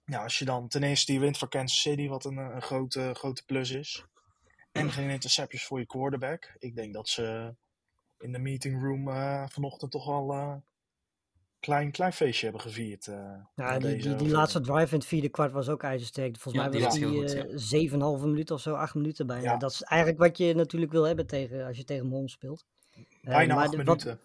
ja, 0.05 0.23
als 0.23 0.39
je 0.39 0.45
dan 0.45 0.67
ten 0.67 0.83
eerste 0.83 1.11
die 1.11 1.21
wint 1.21 1.37
van 1.37 1.49
Kansas 1.49 1.81
City, 1.81 2.07
wat 2.07 2.25
een, 2.25 2.37
een 2.37 2.61
grote, 2.61 3.11
grote 3.13 3.45
plus 3.45 3.71
is. 3.71 4.05
En 4.71 4.91
geen 4.91 5.09
interceptions 5.09 5.65
voor 5.65 5.79
je 5.79 5.85
quarterback. 5.85 6.55
Ik 6.59 6.75
denk 6.75 6.93
dat 6.93 7.09
ze 7.09 7.55
in 8.19 8.31
de 8.31 8.39
meeting 8.39 8.81
room 8.81 9.09
eh, 9.09 9.47
vanochtend 9.47 9.91
toch 9.91 10.07
een 10.07 10.63
klein, 11.59 11.91
klein 11.91 12.13
feestje 12.13 12.43
hebben 12.43 12.61
gevierd. 12.63 13.07
eh, 13.07 13.33
Ja, 13.55 13.71
die, 13.79 13.89
deze 13.89 14.07
die, 14.07 14.17
die 14.17 14.29
laatste 14.29 14.61
drive 14.61 14.93
in 14.93 14.99
het 14.99 15.05
vierde 15.07 15.29
kwart 15.29 15.51
was 15.51 15.69
ook 15.69 15.83
ijzersterk. 15.83 16.37
Volgens 16.37 16.63
Ja, 16.63 16.69
mij 16.69 16.77
die 16.79 16.85
was 16.87 16.95
die 16.99 17.43
eh, 17.43 17.51
zeven 17.55 18.01
halve 18.01 18.27
minuten 18.27 18.55
of 18.55 18.61
zo, 18.61 18.73
acht 18.73 18.95
minuten 18.95 19.27
bijna. 19.27 19.43
Ja. 19.51 19.57
Dat 19.57 19.71
is 19.71 19.81
eigenlijk 19.81 20.21
wat 20.21 20.37
je 20.37 20.53
natuurlijk 20.55 20.91
wil 20.91 21.03
hebben 21.03 21.27
tegen, 21.27 21.65
als 21.65 21.77
je 21.77 21.83
tegen 21.83 22.07
Mahomes 22.07 22.31
speelt. 22.31 22.65
Eh, 22.91 23.03
Bijna 23.21 23.53
maar 23.55 23.63
acht 23.63 23.71
de- 23.71 23.83
wat- 23.83 24.03
minuten. 24.03 24.19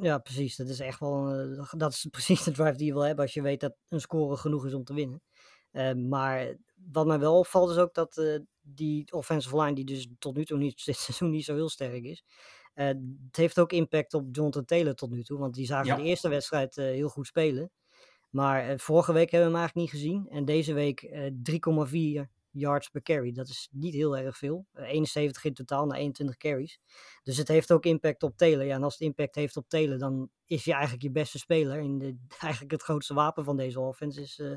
Ja, 0.00 0.18
precies. 0.18 0.56
Dat 0.56 0.68
is 0.68 0.80
echt 0.80 1.00
wel 1.00 1.28
eh, 1.34 1.72
dat 1.76 1.92
is 1.92 2.06
precies 2.10 2.42
de 2.42 2.50
drive 2.50 2.76
die 2.76 2.86
je 2.86 2.92
wil 2.92 3.02
hebben 3.06 3.24
als 3.24 3.34
je 3.34 3.42
weet 3.42 3.60
dat 3.60 3.74
een 3.88 4.00
score 4.00 4.36
genoeg 4.36 4.66
is 4.66 4.74
om 4.74 4.84
te 4.84 4.94
winnen. 4.94 5.22
Eh, 5.70 5.92
maar 5.92 6.56
wat 6.90 7.06
mij 7.06 7.18
wel 7.18 7.38
opvalt 7.38 7.70
is 7.70 7.76
ook 7.76 7.94
dat 7.94 8.16
eh, 8.18 8.38
die 8.60 9.12
offensive 9.12 9.60
line, 9.60 9.74
die 9.74 9.84
dus 9.84 10.08
tot 10.18 10.36
nu 10.36 10.44
toe 10.44 10.58
niet, 10.58 10.82
dit 10.84 10.96
seizoen 10.96 11.30
niet 11.30 11.44
zo 11.44 11.54
heel 11.54 11.68
sterk 11.68 12.02
is, 12.04 12.24
het 12.74 13.36
heeft 13.36 13.58
ook 13.58 13.72
impact 13.72 14.14
op 14.14 14.28
Jonathan 14.32 14.64
Taylor 14.64 14.94
tot 14.94 15.10
nu 15.10 15.22
toe. 15.22 15.38
Want 15.38 15.54
die 15.54 15.66
zagen 15.66 15.86
Ja. 15.86 15.96
de 15.96 16.02
eerste 16.02 16.28
wedstrijd 16.28 16.76
eh, 16.76 16.84
heel 16.84 17.08
goed 17.08 17.26
spelen. 17.26 17.70
Maar 18.30 18.68
eh, 18.68 18.78
vorige 18.78 19.12
week 19.12 19.30
hebben 19.30 19.50
we 19.50 19.56
hem 19.56 19.64
eigenlijk 19.64 19.92
niet 19.92 20.02
gezien. 20.02 20.28
En 20.28 20.44
deze 20.44 20.72
week 20.72 21.02
eh 21.02 21.30
3,4 21.42 22.30
yards 22.52 22.88
per 22.88 23.02
carry. 23.02 23.32
Dat 23.32 23.48
is 23.48 23.68
niet 23.72 23.94
heel 23.94 24.16
erg 24.16 24.36
veel. 24.36 24.66
Eh, 24.72 24.88
71 24.88 25.44
in 25.44 25.54
totaal 25.54 25.86
na 25.86 25.94
21 25.94 26.36
carries. 26.36 26.78
Dus 27.22 27.36
het 27.36 27.48
heeft 27.48 27.72
ook 27.72 27.84
impact 27.84 28.22
op 28.22 28.36
Taylor. 28.36 28.64
Ja, 28.64 28.74
en 28.74 28.82
als 28.82 28.92
het 28.92 29.02
impact 29.02 29.34
heeft 29.34 29.56
op 29.56 29.68
Taylor, 29.68 29.98
dan 29.98 30.30
is 30.44 30.64
hij 30.64 30.74
eigenlijk 30.74 31.02
je 31.02 31.10
beste 31.10 31.38
speler. 31.38 31.78
En 31.78 31.98
de, 31.98 32.16
eigenlijk 32.40 32.72
het 32.72 32.82
grootste 32.82 33.14
wapen 33.14 33.44
van 33.44 33.56
deze 33.56 33.80
offense 33.80 34.20
is, 34.20 34.38
eh, 34.38 34.50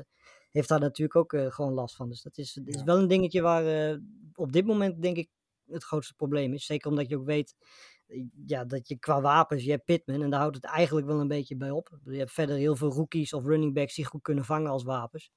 heeft 0.50 0.68
daar 0.68 0.80
natuurlijk 0.80 1.16
ook 1.16 1.32
eh, 1.32 1.50
gewoon 1.52 1.72
last 1.72 1.96
van. 1.96 2.08
Dus 2.08 2.22
dat 2.22 2.38
is, 2.38 2.52
dat 2.52 2.68
is 2.68 2.74
Ja. 2.74 2.84
wel 2.84 2.98
een 2.98 3.08
dingetje 3.08 3.40
waar 3.40 3.66
eh, 3.90 3.98
op 4.34 4.52
dit 4.52 4.66
moment 4.66 5.02
denk 5.02 5.16
ik 5.16 5.28
het 5.64 5.84
grootste 5.84 6.14
probleem 6.14 6.52
is. 6.52 6.66
Zeker 6.66 6.90
omdat 6.90 7.08
je 7.08 7.16
ook 7.18 7.24
weet 7.26 7.54
eh, 7.58 7.66
ja, 8.46 8.64
dat 8.64 8.88
je 8.88 8.98
qua 8.98 9.20
wapens, 9.20 9.64
je 9.64 9.70
hebt 9.70 9.84
Pittman 9.84 10.22
en 10.22 10.30
daar 10.30 10.40
houdt 10.40 10.56
het 10.56 10.64
eigenlijk 10.64 11.06
wel 11.06 11.20
een 11.20 11.28
beetje 11.28 11.56
bij 11.56 11.70
op. 11.70 11.98
Je 12.04 12.18
hebt 12.18 12.32
verder 12.32 12.56
heel 12.56 12.76
veel 12.76 12.90
rookies 12.92 13.32
of 13.32 13.44
running 13.44 13.74
backs 13.74 13.94
die 13.94 14.04
goed 14.04 14.22
kunnen 14.22 14.44
vangen 14.44 14.70
als 14.70 14.82
wapens. 14.84 15.32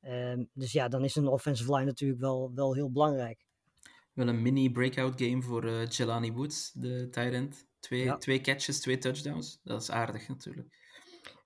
Ehm, 0.00 0.44
dus 0.52 0.72
ja, 0.72 0.88
dan 0.88 1.04
is 1.04 1.16
een 1.16 1.26
offensive 1.26 1.74
line 1.74 1.84
natuurlijk 1.84 2.20
wel, 2.20 2.52
wel 2.54 2.74
heel 2.74 2.90
belangrijk. 2.90 3.46
We 3.82 4.24
Wel 4.24 4.28
een 4.28 4.42
mini 4.42 4.70
breakout 4.70 5.22
game 5.22 5.42
voor 5.42 5.64
uh, 5.64 5.86
Jelani 5.86 6.32
Woods, 6.32 6.72
de 6.72 7.08
tight 7.10 7.32
end. 7.32 7.68
Twee, 7.80 8.04
Ja. 8.04 8.16
twee 8.16 8.40
catches, 8.40 8.80
twee 8.80 8.98
touchdowns. 8.98 9.60
Dat 9.62 9.82
is 9.82 9.90
aardig 9.90 10.28
natuurlijk. 10.28 10.79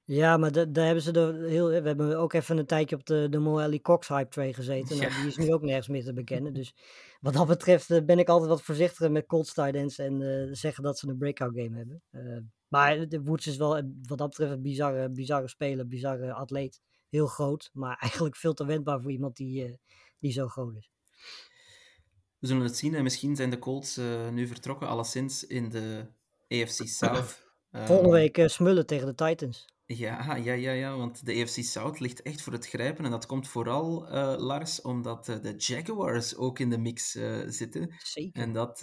Ja, 0.07 0.37
maar 0.37 0.53
da- 0.53 0.65
daar 0.65 0.85
hebben 0.85 1.03
ze 1.03 1.13
er 1.13 1.43
heel. 1.49 1.67
We 1.69 1.75
hebben 1.75 2.19
ook 2.19 2.33
even 2.33 2.59
een 2.59 2.67
tijdje 2.67 2.97
op 2.97 3.07
de, 3.07 3.27
de 3.31 3.39
Mo 3.39 3.59
Alley 3.61 3.81
Cox 3.81 4.09
hype 4.09 4.29
train 4.31 4.55
gezeten. 4.55 4.97
Nou, 4.97 5.11
Ja. 5.11 5.19
die 5.19 5.27
is 5.27 5.37
nu 5.37 5.53
ook 5.53 5.63
nergens 5.63 5.89
meer 5.89 6.05
te 6.05 6.13
bekennen. 6.13 6.53
Dus 6.61 6.75
wat 7.21 7.33
dat 7.33 7.47
betreft 7.47 7.91
eh, 7.91 8.05
ben 8.05 8.19
ik 8.19 8.29
altijd 8.29 8.51
wat 8.51 8.63
voorzichtiger 8.63 9.11
met 9.13 9.27
Colts 9.27 9.53
tight 9.55 9.75
ends 9.75 9.99
en 9.99 10.23
eh, 10.23 10.49
zeggen 10.53 10.83
dat 10.83 10.99
ze 10.99 11.09
een 11.09 11.19
breakout 11.19 11.53
game 11.55 11.77
hebben. 11.77 12.03
Eh, 12.11 12.39
maar 12.69 13.09
de 13.09 13.23
Woods 13.23 13.47
is 13.47 13.57
wel, 13.57 13.83
wat 14.07 14.19
dat 14.19 14.29
betreft, 14.29 14.53
een 14.53 14.63
bizarre, 14.63 15.11
bizarre 15.11 15.49
speler, 15.49 15.87
bizarre 15.89 16.33
atleet. 16.33 16.81
Heel 17.09 17.27
groot, 17.27 17.71
maar 17.73 17.97
eigenlijk 18.01 18.37
veel 18.37 18.55
te 18.55 18.65
wendbaar 18.67 19.01
voor 19.01 19.11
iemand 19.11 19.37
die, 19.37 19.79
die 20.19 20.33
zo 20.33 20.49
groot 20.49 20.77
is. 20.77 20.91
We 22.39 22.47
zullen 22.47 22.63
het 22.63 22.77
zien. 22.77 22.95
En 22.95 23.03
misschien 23.03 23.37
zijn 23.37 23.51
de 23.51 23.59
Colts 23.59 24.01
nu 24.33 24.47
vertrokken, 24.47 24.89
alleszins 24.89 25.47
in 25.47 25.69
de 25.69 26.07
AFC 26.49 26.87
South. 26.87 27.43
Volgende 27.73 28.03
Ehm, 28.03 28.33
week 28.35 28.49
smullen 28.51 28.87
tegen 28.87 29.07
de 29.07 29.15
Titans. 29.15 29.73
Ja, 29.87 30.37
ja, 30.37 30.53
ja, 30.53 30.71
ja, 30.73 30.97
want 30.97 31.27
de 31.27 31.43
AFC 31.43 31.63
South 31.63 32.01
ligt 32.01 32.23
echt 32.23 32.43
voor 32.43 32.53
het 32.53 32.67
grijpen. 32.67 33.05
En 33.05 33.11
dat 33.11 33.27
komt 33.27 33.49
vooral, 33.49 34.09
eh, 34.09 34.35
Lars, 34.39 34.81
omdat 34.83 35.29
eh, 35.29 35.41
de 35.43 35.55
Jaguars 35.57 36.37
ook 36.37 36.59
in 36.59 36.71
de 36.71 36.79
mix 36.79 37.15
eh, 37.15 37.39
zitten. 37.47 37.95
Zeker. 37.99 38.43
En 38.43 38.53
dat 38.53 38.79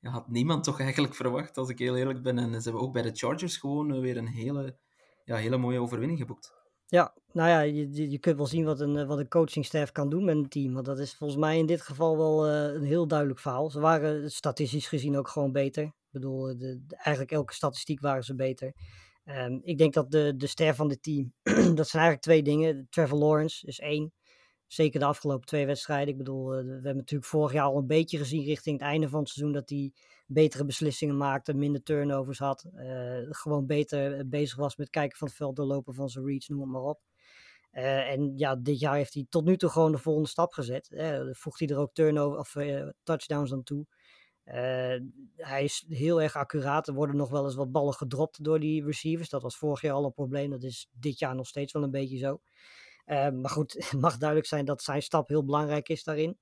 ja, 0.00 0.10
had 0.10 0.28
niemand 0.28 0.64
toch 0.64 0.80
eigenlijk 0.80 1.14
verwacht, 1.14 1.56
als 1.56 1.68
ik 1.68 1.78
heel 1.78 1.96
eerlijk 1.96 2.22
ben. 2.22 2.38
En 2.38 2.54
ze 2.54 2.62
hebben 2.62 2.82
ook 2.82 2.92
bij 2.92 3.02
de 3.02 3.10
Chargers 3.14 3.56
gewoon 3.56 4.00
weer 4.00 4.16
een 4.16 4.26
hele, 4.28 4.76
ja, 5.24 5.36
hele 5.36 5.56
mooie 5.56 5.80
overwinning 5.80 6.18
geboekt. 6.18 6.52
Ja, 6.86 7.14
nou 7.32 7.48
ja, 7.48 7.60
je, 7.60 8.10
je- 8.10 8.18
kunt 8.18 8.36
wel 8.36 8.46
zien 8.46 8.64
wat 8.64 8.80
een, 8.80 9.06
wat 9.06 9.18
een 9.18 9.28
coachingstaf 9.28 9.92
kan 9.92 10.08
doen 10.10 10.24
met 10.24 10.36
een 10.36 10.48
team. 10.48 10.72
Want 10.74 10.86
dat 10.86 10.98
is 10.98 11.14
volgens 11.14 11.40
mij 11.40 11.58
in 11.58 11.66
dit 11.66 11.80
geval 11.80 12.16
wel 12.16 12.48
een 12.48 12.84
heel 12.84 13.06
duidelijk 13.08 13.40
verhaal. 13.40 13.70
Ze 13.70 13.80
waren 13.80 14.30
statistisch 14.30 14.88
gezien 14.88 15.16
ook 15.16 15.28
gewoon 15.28 15.52
beter. 15.52 15.82
Ik 15.84 15.92
bedoel, 16.10 16.42
de, 16.58 16.82
de- 16.86 16.96
eigenlijk 16.96 17.30
elke 17.32 17.54
statistiek 17.54 18.00
waren 18.00 18.24
ze 18.24 18.34
beter. 18.34 18.72
Ehm, 19.24 19.58
ik 19.62 19.78
denk 19.78 19.94
dat 19.94 20.10
de, 20.10 20.34
de 20.36 20.46
ster 20.46 20.74
van 20.74 20.88
dit 20.88 21.02
team, 21.02 21.32
dat 21.76 21.88
zijn 21.88 22.02
eigenlijk 22.02 22.20
twee 22.20 22.42
dingen. 22.42 22.86
Trevor 22.90 23.18
Lawrence 23.18 23.66
is 23.66 23.78
één. 23.80 24.12
Zeker 24.66 25.00
de 25.00 25.06
afgelopen 25.06 25.46
twee 25.46 25.66
wedstrijden. 25.66 26.08
Ik 26.08 26.16
bedoel, 26.18 26.54
eh, 26.54 26.64
we 26.64 26.70
hebben 26.70 26.96
natuurlijk 26.96 27.30
vorig 27.30 27.52
jaar 27.52 27.64
al 27.64 27.76
een 27.76 27.86
beetje 27.86 28.18
gezien 28.18 28.44
richting 28.44 28.78
het 28.78 28.88
einde 28.88 29.08
van 29.08 29.20
het 29.20 29.28
seizoen 29.28 29.54
dat 29.54 29.68
hij 29.70 29.92
betere 30.26 30.64
beslissingen 30.64 31.16
maakte, 31.16 31.54
minder 31.54 31.82
turnovers 31.82 32.38
had. 32.38 32.64
eh, 32.74 33.18
gewoon 33.28 33.66
beter 33.66 34.18
eh, 34.18 34.24
bezig 34.26 34.56
was 34.56 34.76
met 34.76 34.90
kijken 34.90 35.18
van 35.18 35.26
het 35.28 35.36
veld, 35.36 35.56
doorlopen 35.56 35.94
van 35.94 36.08
zijn 36.08 36.26
reads, 36.26 36.48
noem 36.48 36.60
het 36.60 36.68
maar 36.70 36.82
op. 36.82 37.00
En 37.70 38.32
ja, 38.36 38.56
dit 38.56 38.80
jaar 38.80 38.94
heeft 38.94 39.14
hij 39.14 39.26
tot 39.28 39.44
nu 39.44 39.56
toe 39.56 39.68
gewoon 39.70 39.92
de 39.92 39.98
volgende 39.98 40.28
stap 40.28 40.52
gezet. 40.52 40.90
Voegt 41.32 41.58
hij 41.58 41.68
er 41.68 41.78
ook 41.78 41.94
turnover 41.94 42.38
of 42.38 42.54
touchdowns 43.02 43.52
aan 43.52 43.62
toe. 43.62 43.86
Eh, 44.44 44.96
hij 45.36 45.64
is 45.64 45.84
heel 45.88 46.22
erg 46.22 46.36
accuraat. 46.36 46.88
Er 46.88 46.94
worden 46.94 47.16
nog 47.16 47.30
wel 47.30 47.44
eens 47.44 47.54
wat 47.54 47.72
ballen 47.72 47.94
gedropt 47.94 48.44
door 48.44 48.60
die 48.60 48.84
receivers. 48.84 49.28
Dat 49.28 49.42
was 49.42 49.56
vorig 49.56 49.80
jaar 49.80 49.92
al 49.92 50.04
een 50.04 50.12
probleem. 50.12 50.50
Dat 50.50 50.62
is 50.62 50.88
dit 50.92 51.18
jaar 51.18 51.34
nog 51.34 51.46
steeds 51.46 51.72
wel 51.72 51.82
een 51.82 51.90
beetje 51.90 52.18
zo. 52.18 52.40
Eh, 53.04 53.30
maar 53.30 53.50
goed, 53.50 53.72
het 53.90 54.00
mag 54.00 54.16
duidelijk 54.18 54.48
zijn 54.48 54.64
dat 54.64 54.82
zijn 54.82 55.02
stap 55.02 55.28
heel 55.28 55.44
belangrijk 55.44 55.88
is 55.88 56.04
daarin. 56.04 56.38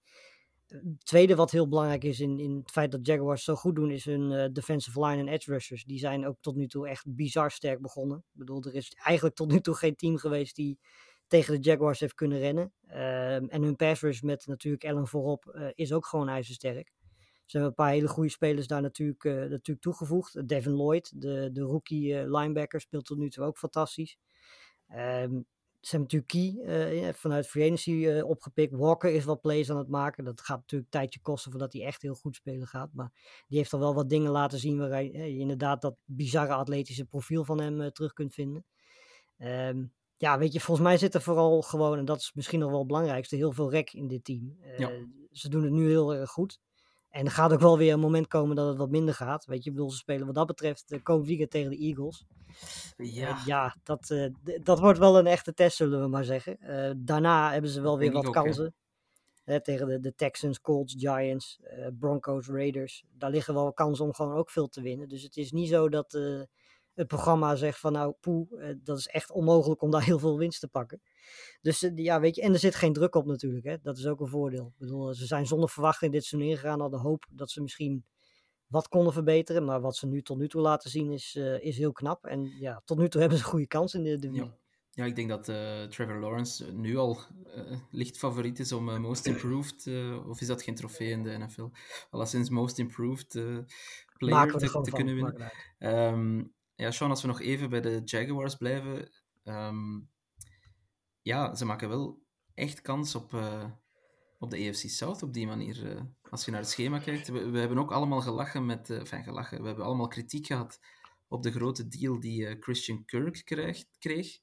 Tweede 0.98 1.34
wat 1.34 1.50
heel 1.50 1.68
belangrijk 1.68 2.04
is 2.04 2.20
in, 2.20 2.38
in 2.38 2.56
het 2.56 2.70
feit 2.70 2.92
dat 2.92 3.06
Jaguars 3.06 3.44
zo 3.44 3.54
goed 3.54 3.74
doen, 3.74 3.90
is 3.90 4.04
hun 4.04 4.32
eh, 4.32 4.48
defensive 4.52 5.04
line 5.04 5.18
en 5.18 5.28
edge 5.28 5.52
rushers. 5.52 5.84
Die 5.84 5.98
zijn 5.98 6.26
ook 6.26 6.36
tot 6.40 6.56
nu 6.56 6.66
toe 6.66 6.88
echt 6.88 7.04
bizar 7.14 7.50
sterk 7.50 7.80
begonnen. 7.80 8.18
Ik 8.18 8.38
bedoel, 8.38 8.62
er 8.62 8.74
is 8.74 8.92
eigenlijk 9.04 9.36
tot 9.36 9.50
nu 9.52 9.60
toe 9.60 9.74
geen 9.74 9.94
team 9.94 10.16
geweest 10.16 10.56
die 10.56 10.78
tegen 11.26 11.54
de 11.54 11.70
Jaguars 11.70 12.00
heeft 12.00 12.14
kunnen 12.14 12.38
rennen. 12.38 12.72
Ehm, 12.86 13.44
en 13.44 13.62
hun 13.62 13.76
pass 13.76 14.02
rush 14.02 14.20
met 14.20 14.46
natuurlijk 14.46 14.84
Allen 14.84 15.06
voorop 15.06 15.72
is 15.74 15.92
ook 15.92 16.06
gewoon 16.06 16.28
ijzersterk. 16.28 16.92
Ze 17.50 17.58
hebben 17.58 17.76
een 17.76 17.84
paar 17.84 17.94
hele 17.94 18.08
goede 18.08 18.30
spelers 18.30 18.66
daar 18.66 18.82
natuurlijk, 18.82 19.24
eh, 19.24 19.34
natuurlijk 19.34 19.80
toegevoegd. 19.80 20.48
Devin 20.48 20.72
Lloyd, 20.72 21.20
de, 21.20 21.50
de 21.52 21.60
rookie 21.60 22.18
eh, 22.18 22.30
linebacker, 22.30 22.80
speelt 22.80 23.04
tot 23.04 23.18
nu 23.18 23.30
toe 23.30 23.44
ook 23.44 23.58
fantastisch. 23.58 24.18
Ehm, 24.86 25.40
ze 25.80 25.96
hebben 25.96 26.18
natuurlijk 26.20 26.26
Key 26.26 26.94
ja, 26.94 27.12
vanuit 27.12 27.46
Free 27.46 27.64
Agency 27.64 28.20
opgepikt. 28.20 28.74
Walker 28.74 29.12
is 29.12 29.24
wat 29.24 29.40
plays 29.40 29.70
aan 29.70 29.76
het 29.76 29.88
maken. 29.88 30.24
Dat 30.24 30.40
gaat 30.40 30.56
natuurlijk 30.56 30.92
een 30.92 31.00
tijdje 31.00 31.20
kosten 31.20 31.50
voordat 31.50 31.72
hij 31.72 31.82
echt 31.82 32.02
heel 32.02 32.14
goed 32.14 32.36
spelen 32.36 32.66
gaat. 32.66 32.90
Maar 32.92 33.12
die 33.48 33.58
heeft 33.58 33.72
al 33.72 33.78
wel 33.78 33.94
wat 33.94 34.08
dingen 34.08 34.30
laten 34.30 34.58
zien 34.58 34.78
waar 34.78 34.90
hij, 34.90 35.10
je 35.12 35.38
inderdaad 35.38 35.82
dat 35.82 35.96
bizarre 36.04 36.52
atletische 36.52 37.04
profiel 37.04 37.44
van 37.44 37.60
hem 37.60 37.92
terug 37.92 38.12
kunt 38.12 38.34
vinden. 38.34 38.64
Ehm, 39.36 39.84
ja, 40.16 40.38
weet 40.38 40.52
je, 40.52 40.60
volgens 40.60 40.86
mij 40.86 40.98
zit 40.98 41.14
er 41.14 41.22
vooral 41.22 41.62
gewoon, 41.62 41.98
en 41.98 42.04
dat 42.04 42.18
is 42.18 42.32
misschien 42.34 42.60
nog 42.60 42.70
wel 42.70 42.78
het 42.78 42.88
belangrijkste, 42.88 43.36
heel 43.36 43.52
veel 43.52 43.70
rek 43.70 43.92
in 43.92 44.08
dit 44.08 44.24
team. 44.24 44.56
Ja. 44.76 44.90
Ze 45.30 45.48
doen 45.48 45.62
het 45.62 45.72
nu 45.72 45.88
heel 45.88 46.14
erg 46.14 46.30
goed. 46.30 46.60
En 47.11 47.25
er 47.25 47.31
gaat 47.31 47.53
ook 47.53 47.61
wel 47.61 47.79
weer 47.79 47.92
een 47.92 48.01
moment 48.01 48.27
komen 48.27 48.57
dat 48.57 48.68
het 48.68 48.77
wat 48.77 48.90
minder 48.90 49.14
gaat. 49.14 49.44
Weet 49.44 49.64
je, 49.64 49.70
ik 49.70 49.77
bedoel, 49.77 49.90
ze 49.90 49.96
spelen 49.96 50.27
wat 50.27 50.35
dat 50.35 50.46
betreft 50.46 50.92
uh, 50.92 51.03
komend 51.03 51.27
weekend 51.27 51.51
tegen 51.51 51.70
de 51.70 51.77
Eagles. 51.77 52.27
Ja, 52.96 53.29
Eh, 53.29 53.46
ja 53.46 53.77
dat, 53.83 54.11
eh, 54.11 54.27
dat 54.62 54.79
wordt 54.79 54.99
wel 54.99 55.18
een 55.18 55.27
echte 55.27 55.55
test, 55.55 55.77
zullen 55.77 56.01
we 56.01 56.09
maar 56.09 56.25
zeggen. 56.25 56.59
Eh, 56.59 56.92
daarna 56.96 57.53
hebben 57.53 57.70
ze 57.70 57.81
wel 57.81 57.99
weer 57.99 58.12
wat 58.12 58.27
ook, 58.27 58.35
ja. 58.35 58.42
kansen. 58.42 58.75
Hè, 59.44 59.62
tegen 59.62 59.87
de, 59.87 60.01
de 60.01 60.14
Texans, 60.14 60.61
Colts, 60.61 60.94
Giants, 60.99 61.61
eh, 61.62 61.87
Broncos, 61.99 62.49
Raiders. 62.49 63.05
Daar 63.12 63.31
liggen 63.31 63.55
wel 63.55 63.73
kansen 63.73 64.05
om 64.05 64.14
gewoon 64.14 64.37
ook 64.37 64.51
veel 64.51 64.68
te 64.68 64.83
winnen. 64.83 65.09
Dus 65.09 65.23
het 65.23 65.37
is 65.37 65.53
niet 65.53 65.68
zo 65.68 65.88
dat 65.88 66.14
eh, 66.14 66.42
het 66.94 67.07
programma 67.07 67.55
zegt 67.55 67.79
van 67.79 67.92
nou, 67.92 68.14
poeh, 68.20 68.68
eh, 68.68 68.77
dat 68.83 68.99
is 68.99 69.07
echt 69.07 69.31
onmogelijk 69.31 69.83
om 69.83 69.90
daar 69.90 70.05
heel 70.11 70.18
veel 70.18 70.38
winst 70.38 70.61
te 70.61 70.68
pakken. 70.68 71.01
Dus 71.61 71.83
eh, 71.83 71.90
ja, 71.94 72.20
weet 72.20 72.35
je, 72.35 72.42
en 72.42 72.52
er 72.52 72.59
zit 72.59 72.74
geen 72.74 72.92
druk 72.92 73.14
op 73.14 73.26
natuurlijk. 73.26 73.64
Hè? 73.64 73.76
Dat 73.83 73.98
is 73.98 74.06
ook 74.06 74.20
een 74.20 74.28
voordeel. 74.28 74.66
Ik 74.66 74.78
bedoel, 74.78 75.14
ze 75.14 75.26
zijn 75.26 75.46
zonder 75.46 75.68
verwachting 75.68 76.12
dit 76.12 76.24
seizoen 76.24 76.50
ingegaan. 76.50 76.80
Hadden 76.80 77.00
hoop 77.00 77.26
dat 77.30 77.50
ze 77.50 77.62
misschien 77.62 78.04
wat 78.66 78.88
konden 78.88 79.12
verbeteren. 79.12 79.64
Maar 79.64 79.80
wat 79.80 79.96
ze 79.96 80.06
nu 80.06 80.22
tot 80.22 80.38
nu 80.38 80.48
toe 80.48 80.61
laten 80.61 80.90
zien 80.90 81.11
is, 81.11 81.37
eh, 81.37 81.64
is 81.64 81.76
heel 81.76 81.92
knap. 81.92 82.24
En 82.24 82.44
ja, 82.44 82.83
tot 82.85 82.98
nu 82.98 83.09
toe 83.09 83.20
hebben 83.20 83.38
ze 83.38 83.44
een 83.44 83.50
goede 83.50 83.66
kans 83.66 83.94
in 83.94 84.02
de 84.02 84.18
divisie. 84.18 84.44
Ja. 84.44 84.59
Ja, 84.92 85.04
ik 85.04 85.16
denk 85.16 85.28
dat 85.28 85.48
eh, 85.48 85.83
Trevor 85.83 86.20
Lawrence 86.20 86.72
nu 86.72 86.96
al 86.96 87.18
licht 87.90 88.18
favoriet 88.18 88.59
is 88.59 88.72
om 88.72 89.00
Most 89.00 89.26
Improved, 89.26 89.87
of 90.26 90.40
is 90.40 90.46
dat 90.46 90.62
geen 90.62 90.74
trofee 90.74 91.11
in 91.11 91.22
de 91.22 91.38
NFL? 91.38 91.68
Alleszins 92.11 92.48
Most 92.48 92.78
Improved 92.78 93.42
Player 94.16 94.52
te, 94.52 94.90
kunnen 94.90 95.14
winnen. 95.14 95.52
Ehm, 95.78 96.42
ja, 96.74 96.90
Sean, 96.90 97.11
als 97.11 97.22
we 97.22 97.28
nog 97.28 97.40
even 97.40 97.70
bij 97.70 97.80
de 97.80 98.00
Jaguars 98.04 98.54
blijven. 98.54 99.11
ehm, 99.42 99.98
ja, 101.22 101.54
ze 101.54 101.64
maken 101.64 101.88
wel 101.88 102.22
echt 102.54 102.80
kans 102.80 103.14
op, 103.14 103.35
eh, 103.35 103.70
op 104.38 104.50
de 104.50 104.68
AFC 104.68 104.88
South 104.88 105.22
op 105.22 105.33
die 105.33 105.46
manier. 105.46 105.96
eh. 105.96 106.02
als 106.30 106.44
je 106.44 106.50
naar 106.50 106.61
het 106.61 106.70
schema 106.70 106.98
kijkt. 106.98 107.28
We, 107.28 107.50
we 107.50 107.59
hebben 107.59 107.78
ook 107.78 107.92
allemaal 107.92 108.20
gelachen 108.20 108.66
met... 108.66 108.90
eh 108.90 108.98
enfin, 108.98 109.22
gelachen. 109.22 109.61
We 109.61 109.66
hebben 109.66 109.85
allemaal 109.85 110.09
kritiek 110.09 110.46
gehad 110.46 110.80
op 111.28 111.42
de 111.42 111.50
grote 111.50 111.88
deal 111.88 112.20
die 112.20 112.56
Christian 112.61 113.04
Kirk 113.04 113.42
krijgt, 113.44 113.88
kreeg. 113.98 114.38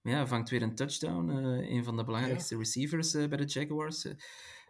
Maar 0.00 0.12
ja, 0.12 0.26
vangt 0.26 0.50
weer 0.50 0.62
een 0.62 0.74
touchdown. 0.74 1.28
een 1.28 1.84
van 1.84 1.96
de 1.96 2.04
belangrijkste 2.04 2.56
receivers 2.56 3.12
bij 3.12 3.36
de 3.36 3.44
Jaguars. 3.44 4.06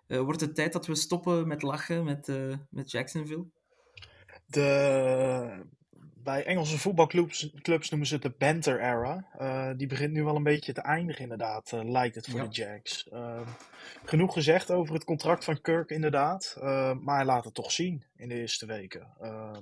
Wordt 0.06 0.40
het 0.40 0.54
tijd 0.54 0.72
dat 0.72 0.86
we 0.86 0.94
stoppen 0.94 1.48
met 1.48 1.62
lachen 1.62 2.04
met, 2.04 2.32
met 2.70 2.90
Jacksonville? 2.90 3.46
De, 4.46 5.66
bij 6.22 6.44
Engelse 6.44 6.78
voetbalclubs 6.78 7.50
clubs 7.62 7.90
noemen 7.90 8.09
ze 8.09 8.14
het 8.14 8.22
de 8.22 8.35
banter 8.38 8.80
era. 8.80 9.26
Eh, 9.38 9.70
die 9.76 9.87
begint 9.87 10.12
nu 10.12 10.24
wel 10.24 10.37
een 10.37 10.42
beetje 10.42 10.72
te 10.72 10.80
eindigen 10.80 11.22
inderdaad, 11.22 11.72
eh, 11.72 11.85
lijkt 11.85 12.14
het 12.14 12.26
voor 12.28 12.40
Ja. 12.40 12.46
de 12.46 12.50
Jags. 12.52 13.09
Eh, 13.09 13.48
genoeg 14.04 14.33
gezegd 14.33 14.70
over 14.70 14.94
het 14.94 15.04
contract 15.04 15.44
van 15.44 15.61
Kirk 15.61 15.90
inderdaad. 15.90 16.54
eh, 16.61 16.92
maar 16.94 17.16
hij 17.16 17.24
laat 17.24 17.44
het 17.44 17.54
toch 17.54 17.72
zien 17.72 18.04
in 18.16 18.28
de 18.28 18.35
eerste 18.35 18.66
weken. 18.66 19.14
Eh, 19.20 19.59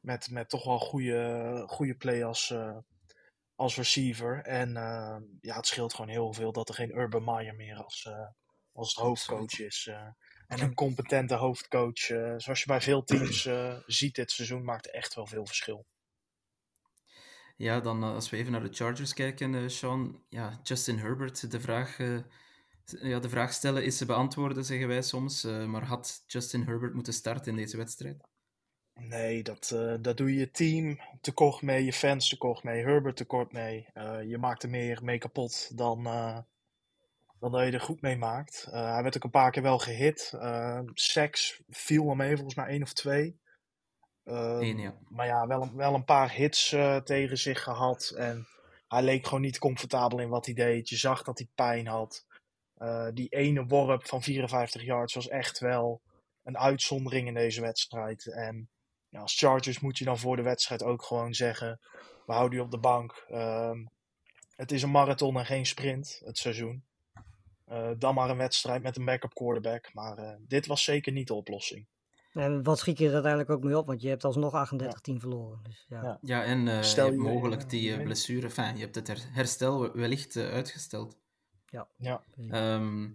met, 0.00 0.30
met 0.30 0.48
toch 0.48 0.64
wel 0.64 0.78
goede, 0.78 1.64
goede 1.66 1.94
play 1.94 2.24
als, 2.24 2.50
eh, 2.50 2.76
als 3.54 3.76
receiver. 3.76 4.42
En 4.42 4.72
ja, 5.40 5.56
het 5.56 5.66
scheelt 5.66 5.94
gewoon 5.94 6.10
heel 6.10 6.32
veel 6.32 6.52
dat 6.52 6.68
er 6.68 6.74
geen 6.74 6.96
Urban 6.98 7.24
Meyer 7.24 7.54
meer 7.54 7.76
als, 7.76 8.08
als 8.72 8.94
het 8.94 9.04
hoofdcoach 9.04 9.58
is. 9.60 9.90
En 10.50 10.60
een 10.60 10.74
competente 10.74 11.34
hoofdcoach, 11.34 12.10
eh, 12.10 12.34
zoals 12.36 12.60
je 12.60 12.66
bij 12.66 12.80
veel 12.80 13.04
teams 13.04 13.46
eh, 13.46 13.76
ziet 13.86 14.14
dit 14.14 14.30
seizoen, 14.30 14.64
maakt 14.64 14.90
echt 14.90 15.14
wel 15.14 15.26
veel 15.26 15.46
verschil. 15.46 15.86
Ja, 17.56 17.80
dan 17.80 18.02
eh, 18.02 18.14
als 18.14 18.30
we 18.30 18.36
even 18.36 18.52
naar 18.52 18.62
de 18.62 18.72
Chargers 18.72 19.14
kijken, 19.14 19.70
Sean. 19.70 20.22
Ja, 20.28 20.60
Justin 20.62 20.98
Herbert, 20.98 21.50
de 21.50 21.60
vraag, 21.60 21.96
ja, 22.84 23.18
de 23.18 23.28
vraag 23.28 23.52
stellen 23.52 23.84
is 23.84 23.96
ze 23.96 24.06
beantwoorden, 24.06 24.64
zeggen 24.64 24.88
wij 24.88 25.02
soms. 25.02 25.42
maar 25.42 25.84
had 25.84 26.24
Justin 26.26 26.64
Herbert 26.64 26.94
moeten 26.94 27.12
starten 27.12 27.50
in 27.50 27.56
deze 27.56 27.76
wedstrijd? 27.76 28.28
Nee, 28.94 29.42
dat, 29.42 29.76
dat 30.00 30.16
doe 30.16 30.34
je 30.34 30.50
team 30.50 31.00
tekort 31.20 31.62
mee, 31.62 31.84
je 31.84 31.92
fans 31.92 32.28
tekort 32.28 32.62
mee, 32.62 32.82
Herbert 32.82 33.16
tekort 33.16 33.52
mee. 33.52 33.86
Je 34.26 34.36
maakt 34.38 34.62
er 34.62 34.70
meer 34.70 35.00
mee 35.02 35.18
kapot 35.18 35.76
dan, 35.76 36.02
dan 37.40 37.52
dat 37.52 37.64
je 37.64 37.70
er 37.72 37.80
goed 37.80 38.00
mee 38.00 38.16
maakt. 38.16 38.66
Eh, 38.70 38.92
hij 38.92 39.02
werd 39.02 39.16
ook 39.16 39.24
een 39.24 39.30
paar 39.30 39.50
keer 39.50 39.62
wel 39.62 39.78
gehit. 39.78 40.32
Uh, 40.34 40.80
Sex 40.94 41.60
viel 41.68 42.04
wel 42.06 42.14
mee, 42.14 42.34
volgens 42.34 42.54
mij 42.54 42.66
één 42.66 42.82
of 42.82 42.92
twee. 42.92 43.38
Eh, 44.24 44.56
Eén, 44.60 44.78
ja. 44.78 44.94
Maar 45.08 45.26
ja, 45.26 45.46
wel, 45.46 45.62
een- 45.62 45.76
wel 45.76 45.94
een 45.94 46.04
paar 46.04 46.32
hits 46.32 46.72
eh, 46.72 46.96
tegen 46.96 47.38
zich 47.38 47.62
gehad. 47.62 48.12
En 48.16 48.46
hij 48.88 49.02
leek 49.02 49.24
gewoon 49.26 49.40
niet 49.40 49.58
comfortabel 49.58 50.18
in 50.18 50.28
wat 50.28 50.44
hij 50.44 50.54
deed. 50.54 50.88
Je 50.88 50.96
zag 50.96 51.22
dat 51.22 51.38
hij 51.38 51.48
pijn 51.54 51.86
had. 51.86 52.24
Eh, 52.74 53.08
die 53.14 53.28
ene 53.28 53.66
worp 53.66 54.06
van 54.06 54.22
54 54.22 54.82
yards 54.82 55.14
was 55.14 55.28
echt 55.28 55.58
wel. 55.58 56.00
Een 56.42 56.58
uitzondering 56.58 57.26
in 57.28 57.34
deze 57.34 57.60
wedstrijd. 57.60 58.26
En 58.26 58.68
ja, 59.08 59.20
als 59.20 59.38
Chargers 59.38 59.80
moet 59.80 59.98
je 59.98 60.04
dan 60.04 60.18
voor 60.18 60.36
de 60.36 60.42
wedstrijd 60.42 60.82
ook 60.82 61.02
gewoon 61.02 61.34
zeggen: 61.34 61.80
we 62.26 62.32
houden 62.32 62.58
je 62.58 62.64
op 62.64 62.70
de 62.70 62.78
bank. 62.78 63.24
Ehm, 63.28 63.84
het 64.56 64.72
is 64.72 64.82
een 64.82 64.90
marathon 64.90 65.38
en 65.38 65.46
geen 65.46 65.66
sprint, 65.66 66.20
het 66.24 66.38
seizoen. 66.38 66.84
Eh, 67.70 67.90
dan 67.98 68.14
maar 68.14 68.30
een 68.30 68.36
wedstrijd 68.36 68.82
met 68.82 68.96
een 68.96 69.04
backup 69.04 69.34
quarterback. 69.34 69.94
Maar 69.94 70.18
eh, 70.18 70.32
dit 70.40 70.66
was 70.66 70.84
zeker 70.84 71.12
niet 71.12 71.26
de 71.26 71.34
oplossing. 71.34 71.86
En 72.32 72.62
wat 72.62 72.78
schiet 72.78 72.98
je 72.98 73.06
er 73.06 73.12
uiteindelijk 73.12 73.50
ook 73.52 73.62
mee 73.64 73.78
op? 73.78 73.86
Want 73.86 74.02
je 74.02 74.08
hebt 74.08 74.24
alsnog 74.24 74.52
38-10 74.52 75.20
verloren. 75.20 75.60
Dus, 75.62 75.86
ja. 75.88 76.02
Ja. 76.02 76.18
Ja, 76.22 76.44
en 76.44 76.68
eh, 76.68 76.82
Stel 76.82 77.04
je 77.06 77.10
hebt 77.12 77.22
je- 77.24 77.28
mogelijk 77.32 77.62
ja, 77.62 77.68
die 77.68 77.94
eh, 77.94 78.02
blessure, 78.02 78.46
enfin, 78.46 78.74
je 78.76 78.80
hebt 78.82 78.94
het 78.94 79.06
her- 79.06 79.24
herstel 79.32 79.80
we- 79.80 79.90
wellicht 79.94 80.36
uitgesteld. 80.36 81.16
Ja, 81.66 81.88
Ehm, 81.96 83.02
Ja, 83.02 83.08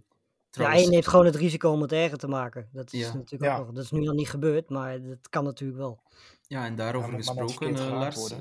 trouwens, 0.49 0.79
en 0.79 0.85
je 0.85 0.89
neemt 0.89 1.07
gewoon 1.07 1.25
het 1.25 1.35
risico 1.35 1.71
om 1.71 1.81
het 1.81 1.91
erger 1.91 2.17
te 2.17 2.27
maken. 2.27 2.69
Dat 2.71 2.93
is 2.93 2.99
Ja. 2.99 3.13
natuurlijk 3.13 3.43
Ja. 3.51 3.57
ook 3.57 3.65
nog. 3.65 3.75
Dat 3.75 3.83
is 3.83 3.91
nu 3.91 4.07
al 4.07 4.13
niet 4.13 4.29
gebeurd, 4.29 4.69
maar 4.69 5.01
dat 5.01 5.29
kan 5.29 5.43
natuurlijk 5.43 5.79
wel. 5.79 6.01
ja, 6.47 6.65
en 6.65 6.75
daarover 6.75 7.09
Ja, 7.09 7.15
maar 7.15 7.23
gesproken, 7.25 7.75
eh, 7.75 7.89
Lars. 7.91 8.33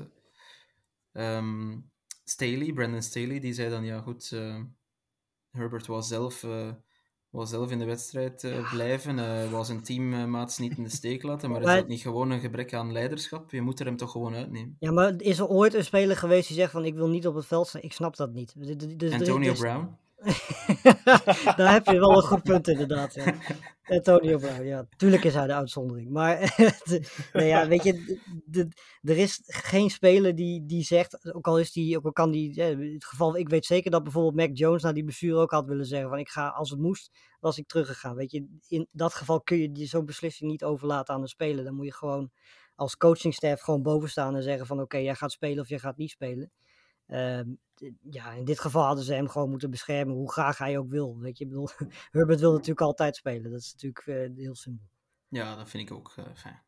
ehm, 1.11 1.77
Staley, 2.23 2.73
Brandon 2.73 3.01
Staley, 3.01 3.39
die 3.39 3.53
zei 3.53 3.69
dan, 3.69 3.83
ja 3.83 3.99
goed, 3.99 4.31
eh, 4.31 4.61
Herbert 5.55 5.87
was 5.87 6.07
zelf, 6.07 6.43
eh, 6.43 6.69
was 7.29 7.49
zelf 7.49 7.71
in 7.71 7.79
de 7.79 7.85
wedstrijd 7.85 8.43
eh, 8.43 8.71
blijven, 8.71 9.19
eh 9.19 9.51
was 9.51 9.67
zijn 9.67 9.83
teammaats 9.83 10.57
niet 10.57 10.77
in 10.77 10.83
de 10.83 10.89
steek 10.89 11.23
laten, 11.23 11.49
maar 11.49 11.61
is 11.61 11.65
dat 11.67 11.87
niet 11.87 12.01
gewoon 12.01 12.31
een 12.31 12.39
gebrek 12.39 12.73
aan 12.73 12.91
leiderschap? 12.91 13.51
Je 13.51 13.61
moet 13.61 13.79
er 13.79 13.85
hem 13.85 13.97
toch 13.97 14.11
gewoon 14.11 14.35
uitnemen. 14.35 14.75
Ja, 14.79 14.91
maar 14.91 15.13
is 15.17 15.39
er 15.39 15.47
ooit 15.47 15.73
een 15.73 15.83
speler 15.83 16.17
geweest 16.17 16.47
die 16.47 16.57
zegt 16.57 16.71
van 16.71 16.85
ik 16.85 16.95
wil 16.95 17.07
niet 17.07 17.27
op 17.27 17.35
het 17.35 17.45
veld 17.45 17.67
staan? 17.67 17.81
Ik 17.81 17.93
snap 17.93 18.15
dat 18.15 18.33
niet. 18.33 18.53
Dus 18.57 18.69
er 18.69 19.03
is- 19.03 19.13
Antonio 19.13 19.49
dus- 19.49 19.59
Brown? 19.59 19.97
Daar 21.57 21.71
heb 21.73 21.85
je 21.85 21.99
wel 21.99 22.15
een 22.15 22.21
goed 22.21 22.43
punt 22.51 22.67
inderdaad. 22.67 23.13
Ja. 23.13 23.33
Antonio 23.83 24.37
Brown, 24.37 24.63
ja. 24.63 24.85
Tuurlijk 24.97 25.23
is 25.23 25.33
hij 25.33 25.47
de 25.47 25.53
uitzondering. 25.53 26.09
Maar 26.09 26.55
nee, 27.33 27.47
ja, 27.47 27.67
weet 27.67 27.83
je, 27.83 28.19
er 29.01 29.17
is 29.17 29.41
geen 29.45 29.89
speler 29.89 30.35
die, 30.35 30.65
die 30.65 30.83
zegt, 30.83 31.33
ook 31.33 31.47
al 31.47 31.59
is 31.59 31.71
die, 31.71 31.97
ook 31.97 32.05
al 32.05 32.11
kan 32.11 32.31
die, 32.31 32.55
ja, 32.55 32.65
het 32.77 33.05
geval, 33.05 33.37
ik 33.37 33.49
weet 33.49 33.65
zeker 33.65 33.91
dat 33.91 34.03
bijvoorbeeld 34.03 34.35
Mac 34.35 34.57
Jones 34.57 34.81
na 34.83 34.93
die 34.93 35.03
blessure 35.03 35.39
ook 35.39 35.51
had 35.51 35.65
willen 35.65 35.85
zeggen 35.85 36.09
van 36.09 36.19
ik 36.19 36.29
ga, 36.29 36.47
als 36.47 36.69
het 36.69 36.79
moest, 36.79 37.11
was 37.39 37.57
ik 37.57 37.67
teruggegaan. 37.67 38.15
Weet 38.15 38.31
je, 38.31 38.47
in 38.67 38.87
dat 38.91 39.13
geval 39.13 39.41
kun 39.41 39.57
je 39.57 39.71
die- 39.71 39.87
zo'n 39.87 40.05
beslissing 40.05 40.51
niet 40.51 40.63
overlaten 40.63 41.13
aan 41.13 41.21
de 41.21 41.27
speler. 41.27 41.63
Dan 41.63 41.75
moet 41.75 41.85
je 41.85 41.93
gewoon 41.93 42.31
als 42.75 42.97
coachingstaf 42.97 43.61
gewoon 43.61 43.81
boven 43.81 44.09
staan 44.09 44.35
en 44.35 44.43
zeggen 44.43 44.65
van 44.65 44.81
oké, 44.81 44.97
jij 44.97 45.15
gaat 45.15 45.31
spelen 45.31 45.59
of 45.63 45.69
jij 45.69 45.79
gaat 45.79 45.97
niet 45.97 46.09
spelen. 46.09 46.51
Ehm, 47.07 47.49
ja, 48.09 48.31
in 48.31 48.45
dit 48.45 48.59
geval 48.59 48.83
hadden 48.85 49.03
ze 49.03 49.13
hem 49.13 49.27
gewoon 49.29 49.49
moeten 49.49 49.69
beschermen, 49.69 50.15
hoe 50.15 50.31
graag 50.31 50.57
hij 50.57 50.77
ook 50.77 50.89
wil. 50.89 51.17
Weet 51.19 51.37
je, 51.37 51.43
ik 51.43 51.49
bedoel, 51.49 51.69
Herbert 52.11 52.39
wil 52.39 52.51
natuurlijk 52.51 52.81
altijd 52.81 53.15
spelen. 53.15 53.51
Dat 53.51 53.61
is 53.61 53.71
natuurlijk 53.71 54.07
eh, 54.07 54.43
heel 54.43 54.55
simpel. 54.55 54.85
Ja, 55.27 55.55
dat 55.55 55.69
vind 55.69 55.89
ik 55.89 55.95
ook 55.95 56.13
eh, 56.15 56.25
fijn. 56.35 56.63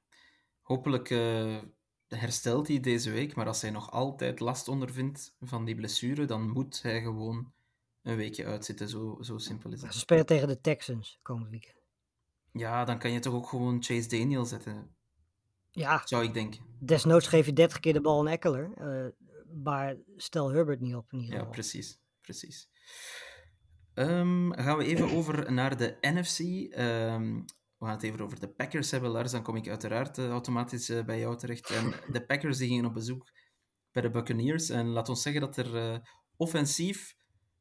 Hopelijk 0.61 1.09
eh, 1.09 1.57
herstelt 2.07 2.67
hij 2.67 2.79
deze 2.79 3.11
week, 3.11 3.35
maar 3.35 3.47
als 3.47 3.61
hij 3.61 3.71
nog 3.71 3.91
altijd 3.91 4.39
last 4.39 4.67
ondervindt 4.67 5.35
van 5.39 5.65
die 5.65 5.75
blessure, 5.75 6.25
dan 6.25 6.49
moet 6.49 6.81
hij 6.81 7.01
gewoon 7.01 7.51
een 8.01 8.15
weekje 8.15 8.45
uitzitten. 8.45 8.89
Zo, 8.89 9.17
zo 9.21 9.37
simpel 9.37 9.71
is 9.71 9.79
Ze 9.79 9.85
het. 9.85 9.95
spelen 9.95 10.25
tegen 10.25 10.47
de 10.47 10.61
Texans 10.61 11.19
komend 11.21 11.49
weekend. 11.49 11.75
Ja, 12.51 12.85
dan 12.85 12.99
kan 12.99 13.11
je 13.11 13.19
toch 13.19 13.33
ook 13.33 13.47
gewoon 13.47 13.83
Chase 13.83 14.07
Daniel 14.07 14.45
zetten, 14.45 14.95
Ja, 15.71 16.01
zou 16.05 16.23
ik 16.23 16.33
denken. 16.33 16.61
desnoods 16.79 17.27
geef 17.27 17.45
je 17.45 17.53
30 17.53 17.79
keer 17.79 17.93
de 17.93 18.01
bal 18.01 18.19
aan 18.19 18.27
Eckler. 18.27 18.71
Maar 19.63 19.95
stel 20.15 20.51
Herbert 20.51 20.79
niet 20.79 20.95
op 20.95 21.11
in 21.11 21.17
ieder 21.17 21.33
Ja, 21.33 21.37
geval. 21.39 21.53
precies. 21.53 21.99
precies. 22.21 22.69
Ehm, 23.93 24.51
gaan 24.51 24.77
we 24.77 24.83
even 24.85 25.11
over 25.11 25.51
naar 25.53 25.77
de 25.77 25.97
NFC. 26.01 26.39
Ehm, 26.73 27.33
we 27.77 27.85
gaan 27.85 27.93
het 27.93 28.03
even 28.03 28.21
over 28.21 28.39
de 28.39 28.47
Packers 28.49 28.91
hebben, 28.91 29.09
Lars. 29.09 29.31
Dan 29.31 29.43
kom 29.43 29.55
ik 29.55 29.67
uiteraard 29.67 30.17
eh, 30.17 30.29
automatisch 30.29 30.89
eh, 30.89 31.03
bij 31.05 31.19
jou 31.19 31.37
terecht. 31.37 31.69
En 31.69 31.93
de 32.11 32.25
Packers 32.25 32.57
die 32.57 32.67
gingen 32.67 32.85
op 32.85 32.93
bezoek 32.93 33.31
bij 33.91 34.01
de 34.01 34.09
Buccaneers. 34.09 34.69
En 34.69 34.87
laat 34.87 35.09
ons 35.09 35.21
zeggen 35.21 35.41
dat 35.41 35.57
er 35.57 35.75
eh, 35.75 35.97
offensief 36.37 37.15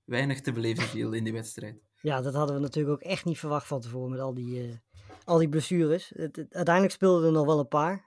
weinig 0.04 0.40
te 0.40 0.52
beleven 0.52 0.82
viel 0.84 1.12
in 1.12 1.24
die 1.24 1.32
wedstrijd. 1.32 1.76
Ja, 2.00 2.20
dat 2.20 2.34
hadden 2.34 2.56
we 2.56 2.62
natuurlijk 2.62 2.94
ook 2.94 3.10
echt 3.10 3.24
niet 3.24 3.38
verwacht 3.38 3.66
van 3.66 3.80
tevoren 3.80 4.10
met 4.10 4.20
al 4.20 4.34
die, 4.34 4.80
al 5.24 5.38
die 5.38 5.48
blessures. 5.48 6.08
Het, 6.14 6.36
het- 6.36 6.54
uiteindelijk 6.54 6.94
speelden 6.94 7.26
er 7.26 7.32
nog 7.32 7.46
wel 7.46 7.58
een 7.58 7.68
paar. 7.68 8.06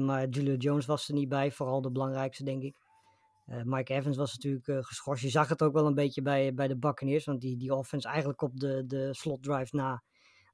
maar 0.00 0.28
Julio 0.28 0.54
Jones 0.54 0.86
was 0.86 1.08
er 1.08 1.14
niet 1.14 1.28
bij, 1.28 1.52
vooral 1.52 1.80
de 1.82 1.90
belangrijkste, 1.90 2.44
denk 2.44 2.62
ik. 2.62 2.76
Eh, 3.44 3.62
Mike 3.64 3.94
Evans 3.94 4.16
was 4.16 4.32
natuurlijk 4.32 4.68
eh, 4.68 4.78
geschorst. 4.80 5.22
Je 5.22 5.28
zag 5.28 5.48
het 5.48 5.62
ook 5.62 5.72
wel 5.72 5.86
een 5.86 5.94
beetje 5.94 6.22
bij, 6.22 6.54
bij 6.54 6.68
de 6.68 6.76
Buccaneers, 6.76 7.24
want 7.24 7.40
die, 7.40 7.56
die 7.56 7.74
offense 7.74 8.08
eigenlijk 8.08 8.42
op 8.42 8.60
de, 8.60 8.84
de 8.86 9.14
slot 9.14 9.42
drive 9.42 9.76
na 9.76 10.02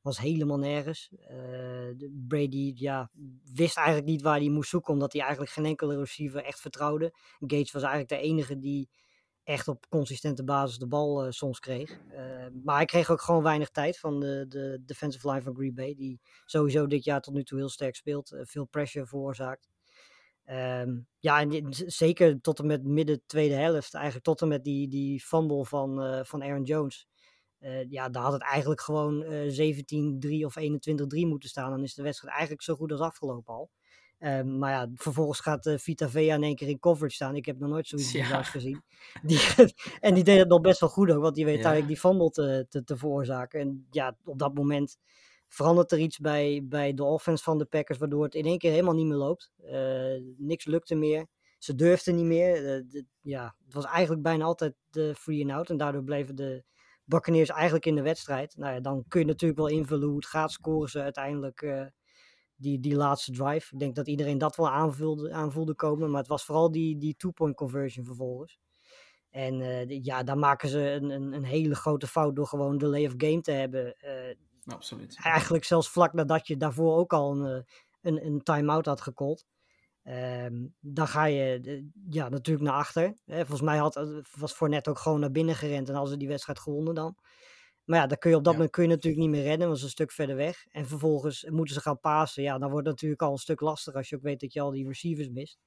was 0.03 0.19
helemaal 0.19 0.59
nergens. 0.59 1.11
Eh, 1.19 2.09
Brady 2.29 2.73
ja, 2.75 3.11
wist 3.55 3.77
eigenlijk 3.77 4.07
niet 4.07 4.23
waar 4.23 4.39
hij 4.39 4.49
moest 4.49 4.71
zoeken, 4.71 4.93
omdat 4.93 5.13
hij 5.13 5.23
eigenlijk 5.23 5.53
geen 5.53 5.65
enkele 5.65 5.99
receiver 5.99 6.45
echt 6.45 6.61
vertrouwde. 6.61 7.15
Gates 7.39 7.73
was 7.73 7.83
eigenlijk 7.83 8.09
de 8.13 8.29
enige 8.29 8.59
die 8.59 8.89
echt 9.45 9.69
op 9.69 9.89
consistente 9.89 10.45
basis 10.45 10.79
de 10.79 10.87
bal 10.87 11.33
soms 11.33 11.59
kreeg. 11.59 11.99
Maar 12.65 12.77
hij 12.77 12.85
kreeg 12.85 13.11
ook 13.11 13.21
gewoon 13.21 13.43
weinig 13.43 13.71
tijd 13.71 13.99
van 13.99 14.21
de, 14.21 14.45
de 14.49 14.83
defensive 14.87 15.29
line 15.29 15.43
van 15.43 15.55
Green 15.55 15.75
Bay, 15.75 15.95
die 15.95 16.21
sowieso 16.45 16.87
dit 16.87 17.05
jaar 17.05 17.21
tot 17.21 17.35
nu 17.35 17.45
toe 17.45 17.59
heel 17.59 17.69
sterk 17.69 17.95
speelt, 17.95 18.37
veel 18.43 18.65
pressure 18.65 19.07
veroorzaakt. 19.07 19.70
Ehm, 20.51 20.99
ja, 21.19 21.41
en 21.41 21.67
zeker 21.87 22.41
tot 22.41 22.59
en 22.59 22.67
met 22.67 22.85
midden 22.85 23.23
tweede 23.27 23.55
helft, 23.55 23.95
eigenlijk 23.95 24.25
tot 24.25 24.41
en 24.43 24.49
met 24.49 24.65
die, 24.65 24.89
die 24.89 25.21
fumble 25.21 25.65
van, 25.65 26.03
eh, 26.03 26.25
van 26.25 26.43
Aaron 26.43 26.63
Jones. 26.63 27.07
Eh, 27.59 27.91
ja, 27.91 28.09
daar 28.09 28.23
had 28.23 28.33
het 28.33 28.43
eigenlijk 28.43 28.81
gewoon 28.81 29.23
eh 29.23 29.49
17-3 29.51 30.45
of 30.45 30.57
21-3 30.57 31.27
moeten 31.27 31.49
staan. 31.49 31.71
Dan 31.71 31.83
is 31.83 31.95
de 31.95 32.03
wedstrijd 32.03 32.33
eigenlijk 32.35 32.63
zo 32.65 32.75
goed 32.75 32.93
als 32.93 33.01
afgelopen 33.01 33.55
al. 33.55 33.71
Ehm, 34.19 34.59
maar 34.59 34.71
ja, 34.71 34.91
vervolgens 34.95 35.41
gaat 35.41 35.67
eh, 35.67 35.79
Vita 35.79 36.09
Vea 36.09 36.35
in 36.35 36.43
één 36.43 36.57
keer 36.57 36.69
in 36.69 36.79
coverage 36.79 37.15
staan. 37.15 37.37
Ik 37.37 37.47
heb 37.47 37.59
nog 37.59 37.71
nooit 37.71 37.87
zoiets 37.87 38.13
Ja. 38.13 38.43
gezien. 38.43 38.83
Die, 39.23 39.41
en 40.01 40.15
die 40.15 40.25
deed 40.25 40.39
het 40.39 40.49
nog 40.49 40.61
best 40.61 40.81
wel 40.81 40.89
goed 40.89 41.11
ook, 41.11 41.23
want 41.23 41.35
die 41.35 41.45
weet 41.45 41.63
Ja. 41.63 41.65
uiteindelijk 41.65 41.93
die 42.03 42.11
fumble 42.11 42.31
te, 42.31 42.67
te, 42.69 42.85
te 42.85 42.97
veroorzaken. 42.97 43.61
En 43.61 43.87
ja, 43.91 44.17
op 44.25 44.39
dat 44.39 44.55
moment 44.55 44.97
verandert 45.53 45.93
er 45.93 45.99
iets 45.99 46.19
bij, 46.19 46.61
bij 46.65 46.95
de 46.95 47.05
offense 47.05 47.43
van 47.45 47.59
de 47.59 47.65
Packers, 47.65 47.99
waardoor 47.99 48.25
het 48.25 48.35
in 48.35 48.45
één 48.47 48.59
keer 48.59 48.71
helemaal 48.71 48.95
niet 48.95 49.07
meer 49.07 49.17
loopt. 49.17 49.53
Eh, 49.57 50.21
niks 50.37 50.65
lukte 50.65 50.95
meer. 50.95 51.27
Ze 51.59 51.75
durfden 51.75 52.15
niet 52.15 52.25
meer. 52.25 52.55
Eh, 52.57 52.83
de- 52.89 53.05
ja, 53.21 53.55
het 53.65 53.75
was 53.75 53.85
eigenlijk 53.85 54.23
bijna 54.23 54.45
altijd 54.45 54.75
de 54.91 55.15
free 55.15 55.43
and 55.43 55.51
out. 55.51 55.71
En 55.71 55.77
daardoor 55.77 56.05
bleven 56.05 56.35
de 56.37 56.65
Buccaneers 57.05 57.49
eigenlijk 57.49 57.87
in 57.87 57.95
de 57.95 58.03
wedstrijd. 58.03 58.57
Nou 58.57 58.75
ja, 58.75 58.81
dan 58.81 59.05
kun 59.09 59.21
je 59.21 59.27
natuurlijk 59.27 59.61
wel 59.61 59.69
invullen 59.69 60.07
hoe 60.09 60.17
het 60.17 60.27
gaat. 60.27 60.53
Scoren 60.53 60.89
ze 60.89 61.01
uiteindelijk 61.03 61.63
eh, 61.63 61.87
die, 62.57 62.81
die 62.81 62.95
laatste 62.97 63.33
drive. 63.33 63.73
Ik 63.75 63.79
denk 63.79 63.95
dat 63.95 64.09
iedereen 64.09 64.39
dat 64.39 64.57
wel 64.57 64.71
aanvulde, 64.71 65.33
aanvoelde 65.33 65.75
komen. 65.75 66.11
Maar 66.11 66.21
het 66.21 66.29
was 66.29 66.45
vooral 66.45 66.71
die, 66.71 66.99
die 66.99 67.15
two-point 67.17 67.57
conversion 67.57 68.05
vervolgens. 68.05 68.59
En 69.31 69.59
de- 69.59 69.99
ja, 70.05 70.23
daar 70.23 70.39
maken 70.39 70.69
ze 70.69 70.79
een, 70.91 71.11
een, 71.11 71.33
een 71.33 71.45
hele 71.45 71.75
grote 71.75 72.07
fout 72.07 72.37
door 72.37 72.47
gewoon 72.47 72.79
delay 72.79 73.07
of 73.07 73.15
game 73.17 73.41
te 73.41 73.53
hebben. 73.53 73.95
Absoluut. 74.73 75.19
eigenlijk 75.23 75.65
zelfs 75.65 75.89
vlak 75.89 76.13
nadat 76.13 76.47
je 76.47 76.57
daarvoor 76.57 76.97
ook 76.97 77.13
al 77.13 77.33
een, 77.33 77.47
eh, 77.57 77.63
een, 78.01 78.27
een 78.27 78.43
time-out 78.43 78.87
had 78.87 79.01
gecallt. 79.01 79.45
Ehm, 80.03 80.67
dan 80.81 81.09
ga 81.09 81.25
je 81.25 81.61
eh, 81.65 81.83
ja, 82.11 82.29
natuurlijk 82.29 82.67
naar 82.67 82.75
achter. 82.79 83.15
Volgens 83.27 83.61
mij 83.61 83.79
had, 83.79 83.97
eh, 83.97 84.05
was 84.37 84.53
Fournette 84.53 84.91
ook 84.91 84.99
gewoon 84.99 85.21
naar 85.21 85.31
binnen 85.31 85.55
gerend 85.55 85.89
en 85.89 85.95
hadden 85.95 86.13
ze 86.13 86.19
die 86.19 86.29
wedstrijd 86.29 86.59
gewonnen 86.59 86.95
dan. 86.95 87.17
Maar 87.85 87.99
ja, 87.99 88.07
dan 88.07 88.19
kun 88.19 88.31
je 88.31 88.37
op 88.37 88.43
dat 88.45 88.53
Ja. 88.53 88.59
moment 88.59 88.77
kun 88.77 88.83
je 88.83 88.89
natuurlijk 88.89 89.23
niet 89.23 89.31
meer 89.31 89.43
rennen, 89.43 89.67
want 89.67 89.79
ze 89.79 89.85
een 89.85 89.91
stuk 89.91 90.13
verder 90.13 90.37
weg. 90.37 90.67
En 90.69 90.87
vervolgens 90.87 91.45
moeten 91.49 91.75
ze 91.75 91.81
gaan 91.81 92.01
pasen. 92.01 92.43
Ja, 92.43 92.59
dan 92.59 92.71
wordt 92.71 92.87
het 92.87 92.95
natuurlijk 92.95 93.23
al 93.23 93.33
een 93.33 93.39
stuk 93.39 93.61
lastiger 93.61 93.99
als 93.99 94.09
je 94.09 94.17
ook 94.17 94.23
weet 94.23 94.41
dat 94.41 94.53
je 94.53 94.61
al 94.61 94.71
die 94.71 94.87
receivers 94.87 95.29
mist. 95.29 95.59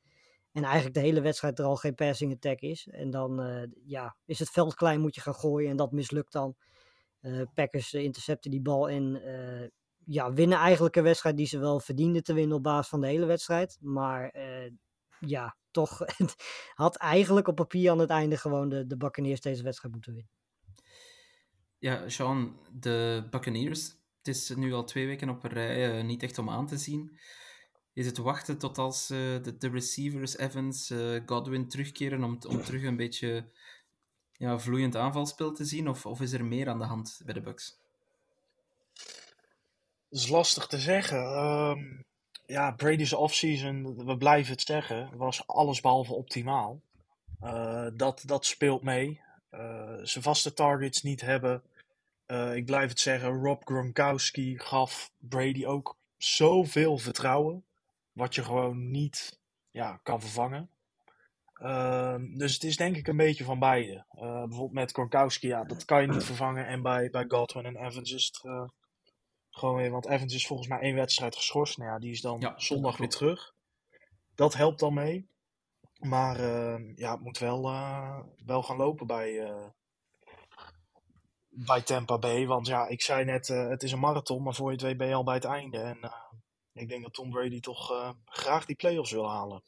En 0.51 0.63
eigenlijk 0.63 0.93
de 0.95 0.99
hele 1.01 1.21
wedstrijd 1.21 1.59
er 1.59 1.65
al 1.65 1.75
geen 1.75 1.95
passing 1.95 2.33
attack 2.33 2.59
is. 2.59 2.87
En 2.91 3.09
dan 3.09 3.41
ja, 3.85 4.15
is 4.25 4.39
het 4.39 4.49
veld 4.49 4.73
klein, 4.75 5.01
moet 5.01 5.15
je 5.15 5.21
gaan 5.21 5.35
gooien 5.35 5.69
en 5.69 5.77
dat 5.77 5.91
mislukt 5.91 6.31
dan. 6.31 6.55
Eh, 7.23 7.41
Packers 7.53 7.93
eh, 7.93 8.03
intercepten 8.03 8.51
die 8.51 8.61
bal 8.61 8.89
en 8.89 9.23
eh, 9.23 9.69
ja, 10.05 10.33
winnen 10.33 10.57
eigenlijk 10.57 10.95
een 10.95 11.03
wedstrijd 11.03 11.37
die 11.37 11.45
ze 11.45 11.59
wel 11.59 11.79
verdienden 11.79 12.23
te 12.23 12.33
winnen 12.33 12.57
op 12.57 12.63
basis 12.63 12.87
van 12.87 13.01
de 13.01 13.07
hele 13.07 13.25
wedstrijd. 13.25 13.77
Maar 13.81 14.37
ja, 15.19 15.57
toch 15.71 15.99
het 16.17 16.35
had 16.73 16.95
eigenlijk 16.95 17.47
op 17.47 17.55
papier 17.55 17.91
aan 17.91 17.99
het 17.99 18.09
einde 18.09 18.37
gewoon 18.37 18.69
de, 18.69 18.87
de 18.87 18.97
Buccaneers 18.97 19.41
deze 19.41 19.63
wedstrijd 19.63 19.93
moeten 19.93 20.13
winnen. 20.13 20.31
Ja, 21.77 22.09
Sean, 22.09 22.59
de 22.71 23.27
Buccaneers, 23.29 23.89
het 24.17 24.27
is 24.27 24.55
nu 24.55 24.73
al 24.73 24.83
twee 24.83 25.07
weken 25.07 25.29
op 25.29 25.43
een 25.43 25.49
rij 25.49 26.03
niet 26.03 26.23
echt 26.23 26.37
om 26.37 26.49
aan 26.49 26.67
te 26.67 26.77
zien. 26.77 27.19
Is 27.93 28.05
het 28.05 28.17
wachten 28.17 28.57
tot 28.57 28.77
als 28.77 29.07
de, 29.07 29.69
receivers, 29.71 30.37
Evans, 30.37 30.93
Godwin 31.25 31.67
terugkeren 31.67 32.23
om, 32.23 32.37
om 32.47 32.61
terug 32.61 32.83
een 32.83 32.97
beetje 32.97 33.51
ja, 34.37 34.59
vloeiend 34.59 34.95
aanvalspel 34.95 35.51
te 35.51 35.65
zien? 35.65 35.89
Of, 35.89 36.05
of 36.05 36.21
is 36.21 36.31
er 36.31 36.45
meer 36.45 36.69
aan 36.69 36.79
de 36.79 36.85
hand 36.85 37.21
bij 37.25 37.33
de 37.33 37.41
Bucks? 37.41 37.77
Dat 40.09 40.21
is 40.21 40.27
lastig 40.27 40.67
te 40.67 40.79
zeggen. 40.79 41.17
Ehm, 41.17 41.79
ja, 42.45 42.71
Brady's 42.71 43.13
offseason, 43.13 44.05
we 44.05 44.17
blijven 44.17 44.51
het 44.51 44.61
zeggen, 44.61 45.17
was 45.17 45.47
allesbehalve 45.47 46.13
optimaal. 46.13 46.81
Eh, 47.39 47.87
dat, 47.93 48.23
dat 48.25 48.45
speelt 48.45 48.83
mee. 48.83 49.21
Eh, 49.49 49.93
zijn 50.03 50.23
vaste 50.23 50.53
targets 50.53 51.01
niet 51.03 51.21
hebben. 51.21 51.63
eh, 52.25 52.55
ik 52.55 52.65
blijf 52.65 52.89
het 52.89 52.99
zeggen, 52.99 53.29
Rob 53.43 53.61
Gronkowski 53.63 54.59
gaf 54.59 55.11
Brady 55.17 55.65
ook 55.65 55.95
zoveel 56.17 56.97
vertrouwen. 56.97 57.63
Wat 58.13 58.35
je 58.35 58.43
gewoon 58.43 58.91
niet 58.91 59.39
ja, 59.71 59.99
kan 60.03 60.21
vervangen. 60.21 60.69
Ehm, 61.53 62.37
dus 62.37 62.53
het 62.53 62.63
is 62.63 62.77
denk 62.77 62.95
ik 62.95 63.07
een 63.07 63.17
beetje 63.17 63.43
van 63.43 63.59
beide. 63.59 64.05
Eh, 64.09 64.19
bijvoorbeeld 64.19 64.71
met 64.71 64.91
Gronkowski, 64.91 65.47
ja, 65.47 65.63
dat 65.63 65.85
kan 65.85 66.01
je 66.01 66.07
niet 66.07 66.23
vervangen. 66.33 66.67
En 66.67 66.81
bij, 66.81 67.09
bij 67.09 67.25
Godwin 67.27 67.65
en 67.65 67.85
Evans 67.85 68.11
is 68.11 68.25
het 68.25 68.43
eh, 68.43 68.67
gewoon 69.49 69.75
weer... 69.75 69.91
Want 69.91 70.07
Evans 70.07 70.33
is 70.33 70.47
volgens 70.47 70.67
mij 70.67 70.79
één 70.79 70.95
wedstrijd 70.95 71.35
geschorst. 71.35 71.77
Nou 71.77 71.89
ja, 71.89 71.99
die 71.99 72.11
is 72.11 72.21
dan 72.21 72.39
Ja, 72.39 72.53
zondag 72.59 72.97
weer 72.97 73.09
terug. 73.09 73.53
Dat 74.35 74.53
helpt 74.53 74.79
dan 74.79 74.93
mee. 74.93 75.27
Maar 75.99 76.39
ehm, 76.39 76.91
ja, 76.95 77.11
het 77.11 77.21
moet 77.21 77.37
wel, 77.37 77.65
eh, 77.65 78.19
wel 78.45 78.63
gaan 78.63 78.77
lopen 78.77 79.07
bij, 79.07 79.53
bij 81.49 81.81
Tampa 81.81 82.17
Bay. 82.17 82.45
Want 82.45 82.67
ja, 82.67 82.87
ik 82.87 83.01
zei 83.01 83.25
net, 83.25 83.47
het 83.47 83.83
is 83.83 83.91
een 83.91 83.99
marathon, 83.99 84.43
maar 84.43 84.53
voor 84.53 84.67
je 84.67 84.75
het 84.75 84.85
weet 84.85 84.97
ben 84.97 85.07
je 85.07 85.13
al 85.13 85.23
bij 85.23 85.35
het 85.35 85.45
einde. 85.45 85.77
En 85.77 86.11
ik 86.73 86.89
denk 86.89 87.03
dat 87.03 87.13
Tom 87.13 87.29
Brady 87.29 87.59
toch 87.59 88.13
graag 88.25 88.65
die 88.65 88.75
playoffs 88.75 89.11
wil 89.11 89.29
halen. 89.29 89.63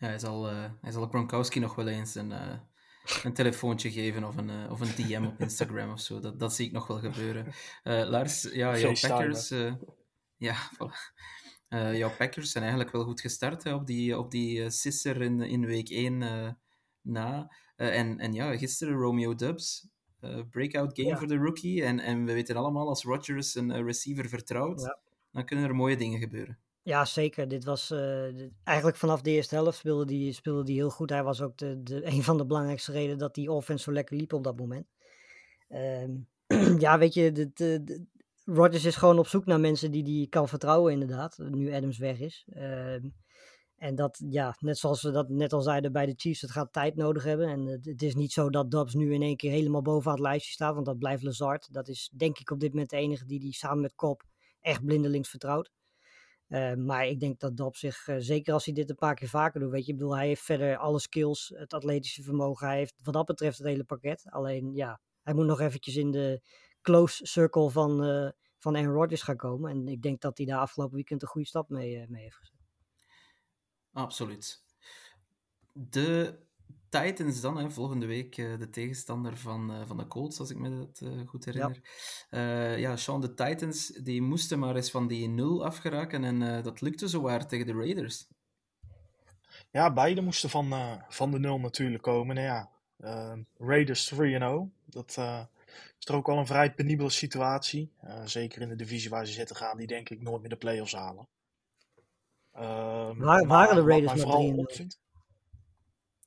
Ja, 0.00 0.06
hij, 0.06 0.18
zal, 0.18 0.48
eh, 0.48 0.70
hij 0.80 0.92
zal 0.92 1.06
Gronkowski 1.08 1.58
nog 1.60 1.74
wel 1.74 1.88
eens 1.88 2.14
een, 2.14 2.32
eh, 2.32 2.58
een 3.22 3.32
telefoontje 3.32 3.90
geven 3.90 4.24
of 4.24 4.36
een, 4.36 4.50
eh, 4.50 4.70
of 4.70 4.80
een 4.80 4.94
DM 4.94 5.24
op 5.24 5.40
Instagram 5.40 5.92
of 5.92 6.00
zo. 6.00 6.20
Dat, 6.20 6.38
dat 6.40 6.54
zie 6.54 6.66
ik 6.66 6.72
nog 6.72 6.86
wel 6.86 6.98
gebeuren. 6.98 7.52
Lars, 7.82 8.42
ja, 8.42 8.78
jouw 8.78 8.92
Packers... 9.00 9.48
ja, 10.36 10.54
voilà. 10.74 11.18
Jouw 11.96 12.10
Packers 12.16 12.50
zijn 12.50 12.64
eigenlijk 12.64 12.92
wel 12.94 13.04
goed 13.04 13.20
gestart 13.20 13.64
hè, 13.64 13.74
op 13.74 13.86
die, 13.86 14.18
op 14.18 14.30
die 14.30 14.70
sisser 14.70 15.22
in, 15.22 15.40
in 15.40 15.66
week 15.66 15.88
1 15.88 16.22
eh, 16.22 16.48
na. 17.00 17.52
En, 17.76 18.18
en 18.18 18.32
ja, 18.32 18.56
gisteren 18.56 18.94
Romeo 18.94 19.34
Dubs, 19.34 19.88
breakout 20.50 20.96
game 20.96 21.08
Ja. 21.08 21.16
voor 21.16 21.26
de 21.28 21.36
rookie. 21.36 21.84
En, 21.84 22.00
en 22.00 22.24
we 22.24 22.32
weten 22.32 22.56
allemaal, 22.56 22.88
als 22.88 23.02
Rodgers 23.04 23.54
een 23.54 23.84
receiver 23.84 24.28
vertrouwt, 24.28 24.80
Ja. 24.80 24.98
dan 25.32 25.44
kunnen 25.44 25.64
er 25.64 25.74
mooie 25.74 25.96
dingen 25.96 26.18
gebeuren. 26.20 26.58
Ja, 26.82 27.04
zeker. 27.04 27.48
Dit 27.48 27.64
was 27.64 27.90
eh, 27.90 28.24
eigenlijk 28.64 28.96
vanaf 28.96 29.20
de 29.20 29.30
eerste 29.30 29.54
helft 29.54 29.78
speelde 29.78 30.04
die, 30.04 30.32
speelde 30.32 30.64
die 30.64 30.76
heel 30.76 30.90
goed. 30.90 31.10
Hij 31.10 31.22
was 31.22 31.40
ook 31.40 31.56
de, 31.56 31.82
de, 31.82 32.06
een 32.12 32.22
van 32.22 32.36
de 32.36 32.46
belangrijkste 32.46 32.92
redenen 32.92 33.18
dat 33.18 33.34
die 33.34 33.52
offense 33.52 33.84
zo 33.84 33.92
lekker 33.92 34.16
liep 34.16 34.32
op 34.32 34.44
dat 34.44 34.56
moment. 34.58 34.86
Ehm, 35.68 36.10
ja, 36.84 36.98
weet 36.98 37.14
je, 37.14 37.32
de, 37.32 37.52
de- 37.52 38.06
Rodgers 38.44 38.84
is 38.84 38.96
gewoon 38.96 39.18
op 39.18 39.26
zoek 39.26 39.44
naar 39.46 39.60
mensen 39.60 39.90
die 39.90 40.18
hij 40.18 40.26
kan 40.28 40.48
vertrouwen, 40.48 40.92
inderdaad. 40.92 41.38
Nu 41.38 41.74
Adams 41.74 41.98
weg 41.98 42.18
is. 42.18 42.46
Ehm, 42.52 43.08
en 43.76 43.94
dat, 43.94 44.22
ja, 44.28 44.56
net 44.58 44.78
zoals 44.78 45.02
we 45.02 45.10
dat 45.10 45.28
net 45.28 45.52
al 45.52 45.60
zeiden 45.60 45.92
bij 45.92 46.06
de 46.06 46.14
Chiefs, 46.16 46.40
het 46.40 46.50
gaat 46.50 46.72
tijd 46.72 46.96
nodig 46.96 47.24
hebben. 47.24 47.48
En 47.48 47.66
het, 47.66 48.02
is 48.02 48.14
niet 48.14 48.32
zo 48.32 48.50
dat 48.50 48.70
Dobbs 48.70 48.94
nu 48.94 49.14
in 49.14 49.22
één 49.22 49.36
keer 49.36 49.50
helemaal 49.50 49.82
bovenaan 49.82 50.14
het 50.14 50.22
lijstje 50.26 50.52
staat, 50.52 50.74
want 50.74 50.86
dat 50.86 50.98
blijft 50.98 51.22
Lazard. 51.22 51.72
Dat 51.72 51.88
is 51.88 52.10
denk 52.16 52.38
ik 52.38 52.50
op 52.50 52.60
dit 52.60 52.70
moment 52.72 52.90
de 52.90 52.96
enige 52.96 53.26
die 53.26 53.40
die 53.40 53.54
samen 53.54 53.80
met 53.80 53.94
Cobb 53.94 54.22
echt 54.60 54.84
blindelings 54.84 55.28
vertrouwt. 55.28 55.70
Eh, 56.50 56.74
maar 56.74 57.06
ik 57.06 57.20
denk 57.20 57.40
dat 57.40 57.56
Dobbs 57.56 57.80
zich, 57.80 58.08
eh, 58.08 58.16
zeker 58.18 58.52
als 58.52 58.64
hij 58.64 58.74
dit 58.74 58.90
een 58.90 58.96
paar 58.96 59.14
keer 59.14 59.28
vaker 59.28 59.60
doet, 59.60 59.70
weet 59.70 59.86
je, 59.86 59.92
ik 59.92 59.98
bedoel, 59.98 60.16
hij 60.16 60.26
heeft 60.26 60.42
verder 60.42 60.76
alle 60.76 60.98
skills, 60.98 61.52
het 61.54 61.72
atletische 61.72 62.22
vermogen, 62.22 62.66
hij 62.66 62.76
heeft 62.76 62.94
wat 63.02 63.14
dat 63.14 63.26
betreft 63.26 63.58
het 63.58 63.66
hele 63.66 63.84
pakket. 63.84 64.26
Alleen, 64.30 64.74
ja, 64.74 65.00
hij 65.22 65.34
moet 65.34 65.46
nog 65.46 65.60
eventjes 65.60 65.96
in 65.96 66.10
de 66.10 66.40
close 66.82 67.26
circle 67.26 67.70
van, 67.70 68.04
eh 68.04 68.30
van 68.58 68.76
Aaron 68.76 68.94
Rodgers 68.94 69.22
gaan 69.22 69.36
komen. 69.36 69.70
En 69.70 69.88
ik 69.88 70.02
denk 70.02 70.20
dat 70.20 70.36
hij 70.36 70.46
daar 70.46 70.58
afgelopen 70.58 70.94
weekend 70.94 71.22
een 71.22 71.28
goede 71.28 71.46
stap 71.46 71.68
mee, 71.68 72.06
mee 72.08 72.22
heeft 72.22 72.36
gezet. 72.36 72.58
Absoluut. 73.92 74.64
De 75.72 76.38
Titans 76.90 77.40
dan, 77.40 77.56
hè, 77.58 77.70
volgende 77.70 78.06
week 78.06 78.36
eh, 78.38 78.58
de 78.58 78.70
tegenstander 78.70 79.36
van, 79.36 79.72
eh, 79.72 79.86
van 79.86 79.96
de 79.96 80.06
Colts, 80.06 80.38
als 80.40 80.50
ik 80.50 80.56
me 80.58 80.78
dat 80.78 81.00
eh, 81.00 81.26
goed 81.28 81.44
herinner. 81.44 81.80
Ja. 82.30 82.74
ja, 82.76 82.96
Sean, 82.96 83.20
de 83.20 83.34
Titans 83.34 83.86
die 83.86 84.22
moesten 84.22 84.58
maar 84.58 84.76
eens 84.76 84.90
van 84.90 85.06
die 85.06 85.28
nul 85.28 85.64
afgeraken 85.64 86.24
en 86.24 86.42
eh, 86.56 86.62
dat 86.62 86.80
lukte 86.80 87.08
zowaar 87.08 87.46
tegen 87.46 87.66
de 87.66 87.72
Raiders. 87.72 88.26
Ja, 89.70 89.92
beide 89.92 90.20
moesten 90.20 90.50
van, 90.50 90.72
eh, 90.72 90.92
van 91.08 91.30
de 91.30 91.38
nul 91.38 91.58
natuurlijk 91.58 92.02
komen. 92.02 92.34
Nou 92.34 92.46
ja, 92.46 92.70
Raiders 93.58 94.12
3-0. 94.14 94.70
Dat 94.84 95.14
eh, 95.18 95.40
is 95.98 96.04
toch 96.04 96.16
ook 96.16 96.26
wel 96.26 96.38
een 96.38 96.46
vrij 96.46 96.74
penibele 96.74 97.10
situatie. 97.10 97.92
Eh, 98.00 98.24
zeker 98.26 98.62
in 98.62 98.68
de 98.68 98.76
divisie 98.76 99.10
waar 99.10 99.26
ze 99.26 99.32
zitten 99.32 99.56
gaan, 99.56 99.76
die 99.76 99.86
denk 99.86 100.08
ik 100.08 100.20
nooit 100.22 100.40
meer 100.40 100.50
de 100.50 100.56
playoffs 100.56 100.92
halen. 100.94 101.28
Ehm, 102.52 103.18
waren 103.46 103.74
de 103.74 103.82
Raiders 103.90 104.20
vooral 104.20 104.40
3-0? 104.40 104.58
opvindt- 104.58 105.00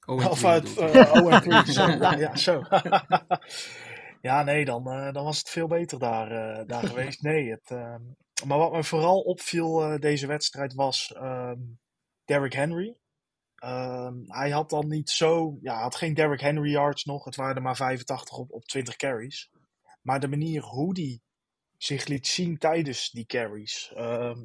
Oh, 0.06 0.30
Of 0.30 0.46
uit 0.46 0.64
bedoel 0.76 0.88
ik. 0.90 1.14
0 1.14 1.32
en 1.32 1.42
3. 1.64 1.74
Zo, 1.74 1.88
ja, 1.88 2.14
ja, 2.14 2.36
zo. 2.36 2.62
ja, 4.22 4.44
nee, 4.44 4.66
dan, 4.66 4.88
eh, 4.92 5.14
dan 5.14 5.24
was 5.24 5.38
het 5.38 5.50
veel 5.50 5.68
beter 5.68 6.00
daar, 6.00 6.32
eh, 6.32 6.68
daar 6.68 6.84
geweest. 6.84 7.22
Nee, 7.22 7.50
het, 7.50 7.72
ehm, 7.72 8.02
maar 8.46 8.58
wat 8.58 8.72
me 8.72 8.84
vooral 8.84 9.20
opviel 9.20 10.00
deze 10.00 10.28
wedstrijd 10.28 10.74
was 10.74 11.14
ehm 11.14 11.60
Derrick 12.26 12.54
Henry. 12.54 12.98
Ehm, 13.56 14.14
hij 14.28 14.50
had 14.50 14.70
dan 14.70 14.88
niet 14.88 15.10
zo, 15.10 15.58
ja, 15.62 15.82
had 15.82 15.96
geen 15.96 16.14
Derrick 16.14 16.42
Henry 16.42 16.72
yards 16.72 17.04
nog. 17.04 17.26
Het 17.26 17.36
waren 17.36 17.56
er 17.56 17.62
maar 17.62 17.76
85 17.76 18.38
op, 18.38 18.52
op 18.52 18.66
20 18.66 18.96
carries. 18.96 19.50
Maar 20.02 20.20
de 20.20 20.28
manier 20.28 20.62
hoe 20.62 20.94
die 20.94 21.22
zich 21.78 22.06
liet 22.06 22.28
zien 22.28 22.58
tijdens 22.58 23.10
die 23.10 23.26
carries. 23.26 23.94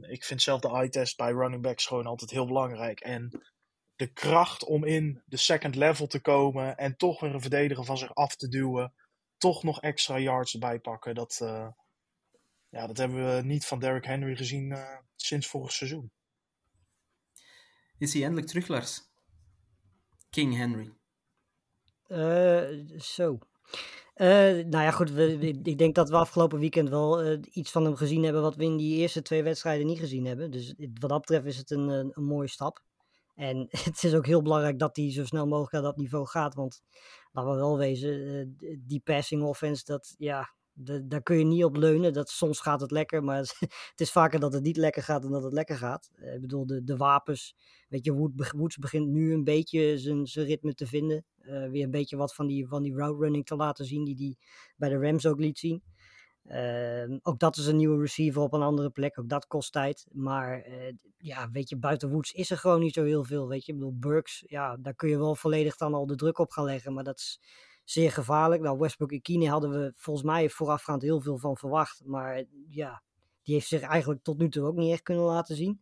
ik 0.01 0.25
vind 0.25 0.43
zelf 0.43 0.61
de 0.61 0.69
eye-test 0.69 1.17
bij 1.17 1.33
running 1.33 1.63
backs 1.63 1.87
gewoon 1.87 2.07
altijd 2.07 2.31
heel 2.31 2.47
belangrijk. 2.47 3.01
En 3.01 3.43
de 3.99 4.13
kracht 4.13 4.65
om 4.65 4.85
in 4.85 5.23
de 5.27 5.37
second 5.37 5.75
level 5.75 6.07
te 6.07 6.21
komen 6.21 6.77
en 6.77 6.97
toch 6.97 7.21
weer 7.21 7.35
een 7.35 7.41
verdediger 7.41 7.85
van 7.85 7.99
zich 7.99 8.15
af 8.15 8.37
te 8.37 8.49
duwen. 8.49 8.93
Toch 9.37 9.63
nog 9.63 9.81
extra 9.81 10.19
yards 10.19 10.53
erbij 10.53 10.79
pakken. 10.79 11.15
Dat, 11.15 11.39
eh, 11.43 11.69
ja, 12.69 12.87
dat 12.87 12.97
hebben 12.97 13.35
we 13.37 13.43
niet 13.43 13.67
van 13.67 13.79
Derrick 13.79 14.05
Henry 14.05 14.37
gezien 14.37 14.73
eh, 14.73 14.97
sinds 15.17 15.47
vorig 15.47 15.73
seizoen. 15.73 16.11
Is 17.99 18.13
hij 18.13 18.23
eindelijk 18.23 18.49
terug, 18.49 18.69
Lars? 18.69 19.01
King 20.31 20.57
Henry. 20.57 20.93
Eh, 22.07 22.99
zo. 23.01 23.39
Eh, 24.15 24.29
nou 24.67 24.71
ja, 24.85 24.91
goed. 24.91 25.11
We, 25.11 25.39
we- 25.39 25.61
ik 25.63 25.79
denk 25.79 25.95
dat 25.95 26.09
we 26.09 26.17
afgelopen 26.17 26.59
weekend 26.59 26.89
wel 26.89 27.39
iets 27.53 27.71
van 27.71 27.85
hem 27.85 27.97
gezien 27.97 28.23
hebben 28.23 28.43
wat 28.43 28.57
we 28.57 28.65
in 28.65 28.77
die 28.77 28.97
eerste 28.99 29.23
twee 29.23 29.43
wedstrijden 29.43 29.87
niet 29.87 29.99
gezien 29.99 30.25
hebben. 30.25 30.51
Dus 30.51 30.75
wat 31.01 31.11
dat 31.11 31.21
betreft 31.21 31.45
is 31.47 31.57
het 31.57 31.71
een, 31.71 31.89
een, 31.89 32.11
een 32.15 32.25
mooie 32.25 32.49
stap. 32.49 32.87
En 33.39 33.67
het 33.85 34.05
is 34.05 34.15
ook 34.15 34.27
heel 34.27 34.43
belangrijk 34.43 34.79
dat 34.79 34.97
hij 34.97 35.13
zo 35.13 35.25
snel 35.25 35.47
mogelijk 35.47 35.73
naar 35.73 35.83
dat 35.83 35.97
niveau 35.97 36.27
gaat. 36.27 36.55
Want 36.55 36.83
laten 37.33 37.51
we 37.51 37.57
wel 37.57 37.79
wezen, 37.79 38.49
eh, 38.61 38.77
die 38.81 39.01
passing 39.01 39.43
offense, 39.43 39.85
dat, 39.85 40.15
ja, 40.19 40.55
da- 40.73 41.01
daar 41.05 41.23
kun 41.23 41.39
je 41.39 41.45
niet 41.45 41.65
op 41.65 41.77
leunen. 41.77 42.13
Dat, 42.13 42.29
soms 42.29 42.61
gaat 42.61 42.81
het 42.81 42.91
lekker, 42.91 43.25
maar 43.25 43.39
het 43.91 44.01
is 44.01 44.13
vaker 44.13 44.41
dat 44.41 44.53
het 44.53 44.63
niet 44.63 44.77
lekker 44.77 45.03
gaat 45.03 45.23
dan 45.23 45.31
dat 45.31 45.43
het 45.43 45.53
lekker 45.53 45.77
gaat. 45.77 46.11
Eh, 46.15 46.35
ik 46.35 46.41
bedoel, 46.41 46.67
de, 46.67 46.85
de 46.85 46.97
wapens. 46.97 47.55
Weet 47.89 48.05
je, 48.05 48.31
Woods 48.57 48.77
begint 48.77 49.09
nu 49.09 49.33
een 49.33 49.45
beetje 49.45 49.99
zijn, 49.99 50.27
zijn 50.27 50.47
ritme 50.47 50.75
te 50.75 50.87
vinden. 50.87 51.25
Eh, 51.39 51.69
weer 51.69 51.85
een 51.85 51.91
beetje 51.91 52.17
wat 52.17 52.35
van 52.35 52.47
die, 52.47 52.67
van 52.69 52.83
die 52.83 52.95
route 52.95 53.23
running 53.23 53.47
te 53.47 53.57
laten 53.57 53.85
zien, 53.85 54.05
die 54.05 54.17
hij 54.17 54.37
bij 54.77 54.89
de 54.89 55.07
Rams 55.07 55.27
ook 55.27 55.41
liet 55.41 55.59
zien. 55.59 55.83
Ehm, 56.49 57.19
ook 57.23 57.39
dat 57.39 57.57
is 57.57 57.67
een 57.67 57.77
nieuwe 57.77 58.01
receiver 58.01 58.43
op 58.43 58.53
een 58.53 58.63
andere 58.63 58.91
plek. 58.91 59.19
Ook 59.19 59.29
dat 59.29 59.47
kost 59.47 59.73
tijd. 59.73 60.07
Maar 60.13 60.63
eh, 60.63 60.95
ja, 61.19 61.51
weet 61.51 61.69
je, 61.69 61.77
buiten 61.77 62.11
Woods 62.11 62.33
is 62.33 62.51
er 62.51 62.59
gewoon 62.59 62.81
niet 62.81 62.95
zo 62.95 63.05
heel 63.05 63.25
veel. 63.25 63.49
Weet 63.49 63.67
je, 63.67 63.73
ik 63.73 63.79
bedoel, 63.79 63.99
Burks, 63.99 64.45
ja, 64.47 64.77
daar 64.77 64.95
kun 64.95 65.09
je 65.09 65.19
wel 65.19 65.35
volledig 65.35 65.77
dan 65.77 65.95
al 65.95 66.07
de 66.07 66.17
druk 66.17 66.39
op 66.39 66.51
gaan 66.51 66.65
leggen. 66.65 66.93
Maar 66.93 67.05
dat 67.05 67.19
is 67.19 67.41
zeer 67.85 68.13
gevaarlijk. 68.13 68.63
Nou, 68.63 68.79
Westbrook 68.79 69.13
en 69.13 69.23
Kine 69.23 69.49
hadden 69.49 69.71
we 69.71 69.93
volgens 69.97 70.27
mij 70.27 70.49
voorafgaand 70.49 71.03
heel 71.03 71.21
veel 71.21 71.39
van 71.39 71.57
verwacht. 71.57 72.03
Maar 72.05 72.35
eh, 72.35 72.45
ja, 72.69 73.03
die 73.43 73.55
heeft 73.55 73.69
zich 73.69 73.81
eigenlijk 73.81 74.23
tot 74.23 74.39
nu 74.39 74.49
toe 74.49 74.67
ook 74.67 74.77
niet 74.77 74.93
echt 74.93 75.03
kunnen 75.03 75.25
laten 75.25 75.57
zien. 75.57 75.81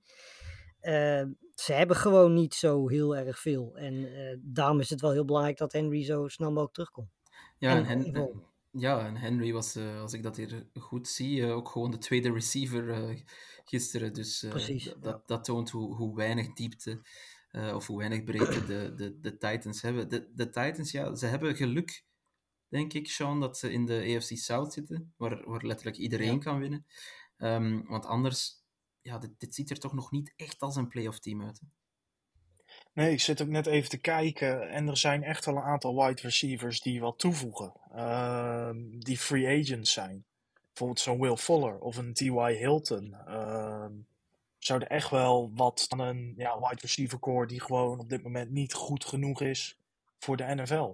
Eh, 0.80 1.24
ze 1.54 1.72
hebben 1.72 1.96
gewoon 1.96 2.34
niet 2.34 2.54
zo 2.54 2.88
heel 2.88 3.16
erg 3.16 3.38
veel. 3.38 3.76
En 3.76 4.14
eh, 4.14 4.36
daarom 4.40 4.80
is 4.80 4.90
het 4.90 5.00
wel 5.00 5.12
heel 5.12 5.24
belangrijk 5.24 5.58
dat 5.58 5.72
Henry 5.72 6.04
zo 6.04 6.28
snel 6.28 6.48
mogelijk 6.48 6.74
terugkomt. 6.74 7.10
Ja, 7.58 7.84
En. 7.84 8.54
Ja, 8.78 9.06
en 9.06 9.16
Henry 9.16 9.52
was, 9.52 9.74
eh, 9.74 10.00
als 10.00 10.12
ik 10.12 10.22
dat 10.22 10.36
hier 10.36 10.66
goed 10.74 11.08
zie, 11.08 11.42
eh, 11.42 11.56
ook 11.56 11.68
gewoon 11.68 11.90
de 11.90 11.98
tweede 11.98 12.32
receiver 12.32 12.90
eh, 12.90 13.20
gisteren. 13.64 14.12
Dus 14.12 14.46
Precies, 14.48 14.82
d- 14.84 14.86
ja. 14.86 14.94
dat, 15.00 15.28
dat 15.28 15.44
toont 15.44 15.70
hoe, 15.70 15.94
hoe 15.94 16.16
weinig 16.16 16.52
diepte 16.52 17.00
of 17.74 17.86
hoe 17.86 17.98
weinig 17.98 18.24
breedte 18.24 18.64
de, 18.64 18.92
de, 18.96 19.20
de 19.20 19.36
Titans 19.36 19.82
hebben. 19.82 20.08
De, 20.08 20.30
de 20.34 20.44
Titans, 20.50 20.90
ja, 20.90 21.14
ze 21.14 21.26
hebben 21.26 21.56
geluk, 21.56 22.04
denk 22.68 22.92
ik, 22.92 23.08
Sean, 23.10 23.40
dat 23.40 23.58
ze 23.58 23.72
in 23.72 23.86
de 23.86 24.14
AFC 24.16 24.36
South 24.36 24.72
zitten, 24.72 25.12
waar, 25.16 25.48
waar 25.48 25.64
letterlijk 25.66 25.96
iedereen 25.96 26.32
Ja. 26.32 26.38
kan 26.38 26.58
winnen. 26.58 26.86
Ehm, 27.36 27.82
want 27.86 28.06
anders, 28.06 28.64
ja, 29.00 29.18
dit, 29.18 29.30
dit 29.38 29.54
ziet 29.54 29.70
er 29.70 29.78
toch 29.78 29.92
nog 29.92 30.10
niet 30.10 30.32
echt 30.36 30.60
als 30.60 30.76
een 30.76 30.88
playoff 30.88 31.18
team 31.18 31.42
uit. 31.42 31.60
hè? 31.60 31.66
Nee, 32.96 33.12
ik 33.12 33.20
zit 33.20 33.42
ook 33.42 33.48
net 33.48 33.66
even 33.66 33.88
te 33.88 33.98
kijken 33.98 34.68
en 34.68 34.88
er 34.88 34.96
zijn 34.96 35.22
echt 35.22 35.44
wel 35.44 35.56
een 35.56 35.62
aantal 35.62 36.04
wide 36.04 36.22
receivers 36.22 36.80
die 36.80 37.00
wat 37.00 37.18
toevoegen. 37.18 37.72
Ehm, 37.94 38.98
die 38.98 39.18
free 39.18 39.60
agents 39.60 39.92
zijn. 39.92 40.24
Bijvoorbeeld 40.66 41.00
zo'n 41.00 41.20
Will 41.20 41.36
Fuller 41.36 41.78
of 41.78 41.96
een 41.96 42.14
T.Y. 42.14 42.54
Hilton. 42.58 43.16
Ehm 43.26 43.92
zouden 44.66 44.88
echt 44.88 45.10
wel 45.10 45.50
wat 45.54 45.86
aan 45.88 45.98
een 45.98 46.34
ja, 46.36 46.58
wide 46.60 46.80
receiver 46.80 47.18
core 47.18 47.46
die 47.46 47.60
gewoon 47.60 47.98
op 47.98 48.08
dit 48.08 48.22
moment 48.22 48.50
niet 48.50 48.74
goed 48.74 49.04
genoeg 49.04 49.40
is 49.40 49.78
voor 50.18 50.36
de 50.36 50.54
NFL. 50.54 50.92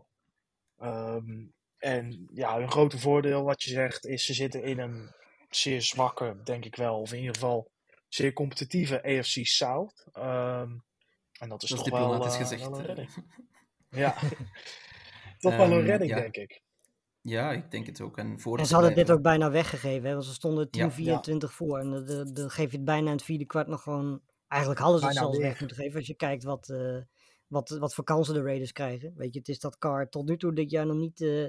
Ehm, 0.78 1.44
en 1.78 2.28
ja, 2.32 2.58
hun 2.58 2.70
grote 2.70 2.98
voordeel, 2.98 3.42
wat 3.42 3.62
je 3.62 3.70
zegt, 3.70 4.06
is 4.06 4.24
ze 4.24 4.34
zitten 4.34 4.62
in 4.62 4.78
een 4.78 5.10
zeer 5.50 5.82
zwakke, 5.82 6.36
denk 6.44 6.64
ik 6.64 6.76
wel, 6.76 7.00
of 7.00 7.12
in 7.12 7.18
ieder 7.18 7.34
geval 7.34 7.70
zeer 8.08 8.32
competitieve 8.32 9.02
AFC 9.02 9.46
South. 9.46 10.06
Ehm, 10.12 10.70
en 11.42 11.48
dat 11.48 11.62
is 11.62 11.68
Dat 11.68 11.78
toch 11.78 11.88
wel, 11.90 11.98
diplomatisch 12.00 12.34
eh, 12.34 12.40
gezegd. 12.40 12.62
wel 12.70 12.78
een 12.78 12.84
redding. 12.86 13.08
Ja, 13.88 14.14
toch 15.38 15.56
wel 15.56 15.66
een 15.66 15.72
Ehm, 15.78 15.86
redding, 15.86 16.10
ja. 16.10 16.20
denk 16.20 16.36
ik. 16.36 16.62
Ja, 17.20 17.52
ik 17.52 17.70
denk 17.70 17.86
het 17.86 18.00
ook. 18.00 18.18
En, 18.18 18.40
voor 18.40 18.56
En 18.56 18.62
te 18.62 18.68
ze 18.68 18.74
hadden 18.74 18.94
dit 18.94 19.10
ook 19.10 19.22
bijna 19.22 19.50
weggegeven, 19.50 20.06
hè, 20.08 20.12
want 20.14 20.24
ze 20.26 20.32
stonden 20.32 20.70
10-24 20.70 21.50
Ja. 21.50 21.56
voor. 21.56 21.78
En 21.78 21.90
dan- 22.34 22.50
geef 22.50 22.70
je 22.70 22.76
het 22.76 22.84
bijna 22.84 23.06
in 23.06 23.12
het 23.16 23.22
vierde 23.24 23.44
kwart 23.46 23.66
nog 23.66 23.82
gewoon... 23.82 24.20
Eigenlijk 24.48 24.80
hadden 24.82 25.00
ze 25.00 25.06
het 25.06 25.14
zelfs 25.16 25.38
weg 25.38 25.58
moeten 25.60 25.76
geven, 25.76 25.96
als 25.98 26.06
je 26.06 26.14
kijkt 26.14 26.44
wat, 26.44 26.68
eh, 26.68 26.96
wat, 27.46 27.68
wat 27.68 27.94
voor 27.94 28.04
kansen 28.04 28.34
de 28.34 28.42
Raiders 28.42 28.72
krijgen. 28.72 29.12
Weet 29.16 29.32
je, 29.32 29.38
het 29.38 29.48
is 29.48 29.58
dat 29.58 29.78
Carr 29.78 30.08
tot 30.08 30.28
nu 30.28 30.36
toe 30.36 30.54
dit 30.54 30.70
jaar 30.70 30.86
nog 30.86 30.96
niet 30.96 31.20
eh, 31.20 31.44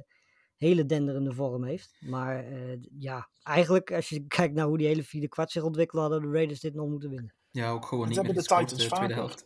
hele 0.57 0.85
denderende 0.85 1.33
vorm 1.33 1.63
heeft. 1.63 1.97
Maar 1.99 2.45
eh, 2.45 2.77
ja, 2.99 3.29
eigenlijk 3.43 3.91
als 3.91 4.09
je 4.09 4.27
kijkt 4.27 4.53
naar 4.53 4.65
hoe 4.65 4.77
die 4.77 4.87
hele 4.87 5.03
vierde 5.03 5.27
kwart 5.29 5.51
zich 5.51 5.63
ontwikkelde, 5.63 6.09
hadden 6.09 6.31
de 6.31 6.35
Raiders 6.37 6.59
dit 6.59 6.73
nog 6.73 6.87
moeten 6.89 7.09
winnen. 7.09 7.33
Ja, 7.51 7.69
ook 7.69 7.85
gewoon 7.85 7.99
Dat 7.99 8.07
niet 8.13 8.17
meer 8.17 8.25
hebben 8.35 8.43
de 8.43 8.49
Titans 8.49 8.71
de 8.71 8.75
tweede 8.77 8.95
vaker. 8.95 9.15
helft. 9.15 9.45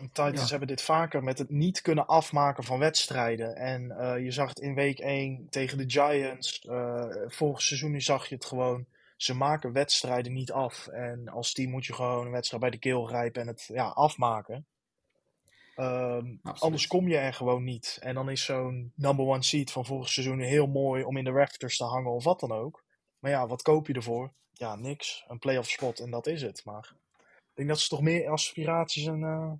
Titans 0.00 0.40
Ja. 0.40 0.46
hebben 0.46 0.68
dit 0.68 0.82
vaker 0.82 1.22
met 1.22 1.38
het 1.38 1.50
niet 1.50 1.82
kunnen 1.82 2.06
afmaken 2.06 2.64
van 2.64 2.78
wedstrijden. 2.78 3.56
En 3.56 3.90
eh, 3.90 4.24
je 4.24 4.30
zag 4.30 4.48
het 4.48 4.58
in 4.58 4.74
week 4.74 4.98
1 4.98 5.46
tegen 5.50 5.78
de 5.78 5.90
Giants. 5.90 6.60
eh 6.60 7.06
vorig 7.26 7.62
seizoen 7.62 8.00
zag 8.00 8.28
je 8.28 8.34
het 8.34 8.44
gewoon. 8.44 8.86
Ze 9.16 9.34
maken 9.34 9.72
wedstrijden 9.72 10.32
niet 10.32 10.52
af. 10.52 10.86
En 10.86 11.28
als 11.28 11.52
team 11.52 11.70
moet 11.70 11.86
je 11.86 11.92
gewoon 11.94 12.26
een 12.26 12.32
wedstrijd 12.32 12.62
bij 12.62 12.70
de 12.70 12.78
keel 12.78 13.04
grijpen 13.04 13.42
en 13.42 13.48
het 13.48 13.64
ja, 13.72 13.86
afmaken. 13.86 14.66
Ehm, 15.76 16.36
anders 16.42 16.86
kom 16.86 17.08
je 17.08 17.16
er 17.16 17.34
gewoon 17.34 17.64
niet. 17.64 17.98
En 18.00 18.14
dan 18.14 18.30
is 18.30 18.44
zo'n 18.44 18.92
number 18.94 19.26
one 19.26 19.42
seed 19.42 19.70
van 19.70 19.84
vorig 19.86 20.08
seizoen 20.08 20.40
heel 20.40 20.66
mooi 20.66 21.04
om 21.04 21.16
in 21.16 21.24
de 21.24 21.30
rafters 21.30 21.76
te 21.76 21.84
hangen 21.84 22.10
of 22.10 22.24
wat 22.24 22.40
dan 22.40 22.52
ook. 22.52 22.84
Maar 23.18 23.30
ja, 23.30 23.46
wat 23.46 23.62
koop 23.62 23.86
je 23.86 23.92
ervoor? 23.92 24.32
Ja, 24.52 24.76
niks. 24.76 25.24
Een 25.28 25.38
playoff 25.38 25.70
spot 25.70 25.98
en 25.98 26.10
dat 26.10 26.26
is 26.26 26.42
het. 26.42 26.64
Maar 26.64 26.92
ik 27.18 27.54
denk 27.54 27.68
dat 27.68 27.80
ze 27.80 27.88
toch 27.88 28.02
meer 28.02 28.28
aspiraties 28.30 29.06
en, 29.06 29.22
eh, 29.22 29.52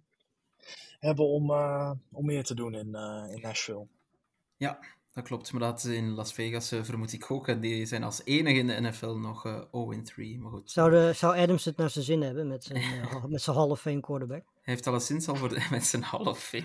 hebben 1.01 1.25
om, 1.25 1.51
eh, 1.51 1.91
om 2.13 2.27
meer 2.27 2.45
te 2.45 2.55
doen 2.55 2.75
in, 2.75 2.95
eh, 2.95 3.25
in 3.35 3.41
Nashville. 3.41 3.87
Ja, 4.57 4.79
dat 5.13 5.25
klopt. 5.25 5.53
Maar 5.53 5.61
dat 5.61 5.85
in 5.85 6.09
Las 6.11 6.33
Vegas 6.33 6.73
eh, 6.73 6.83
vermoed 6.83 7.13
ik 7.13 7.31
ook. 7.31 7.49
En 7.49 7.61
die 7.61 7.87
zijn 7.87 8.03
als 8.03 8.21
enige 8.25 8.59
in 8.59 8.67
de 8.67 8.81
NFL 8.81 9.07
nog 9.15 9.47
eh 9.47 9.63
0-3. 9.73 10.39
Maar 10.41 10.51
goed, 10.51 10.71
Zou, 10.71 10.91
de, 10.91 11.13
zou 11.15 11.39
Adams 11.39 11.65
het 11.65 11.77
naar 11.77 11.91
zijn 11.91 12.05
zin 12.05 12.21
hebben 12.23 12.49
met 12.49 12.65
zijn, 12.65 12.83
met 13.29 13.43
zijn 13.43 13.57
Hall 13.57 13.69
of 13.69 13.81
Fame 13.81 14.01
quarterback? 14.01 14.45
hij 14.63 14.77
heeft 14.77 14.87
alleszins 14.87 15.29
al 15.29 15.37
voor 15.37 15.49
de, 15.49 15.67
met 15.71 15.85
zijn 15.85 16.03
Hall 16.03 16.25
of 16.27 16.39
Fame. 16.43 16.65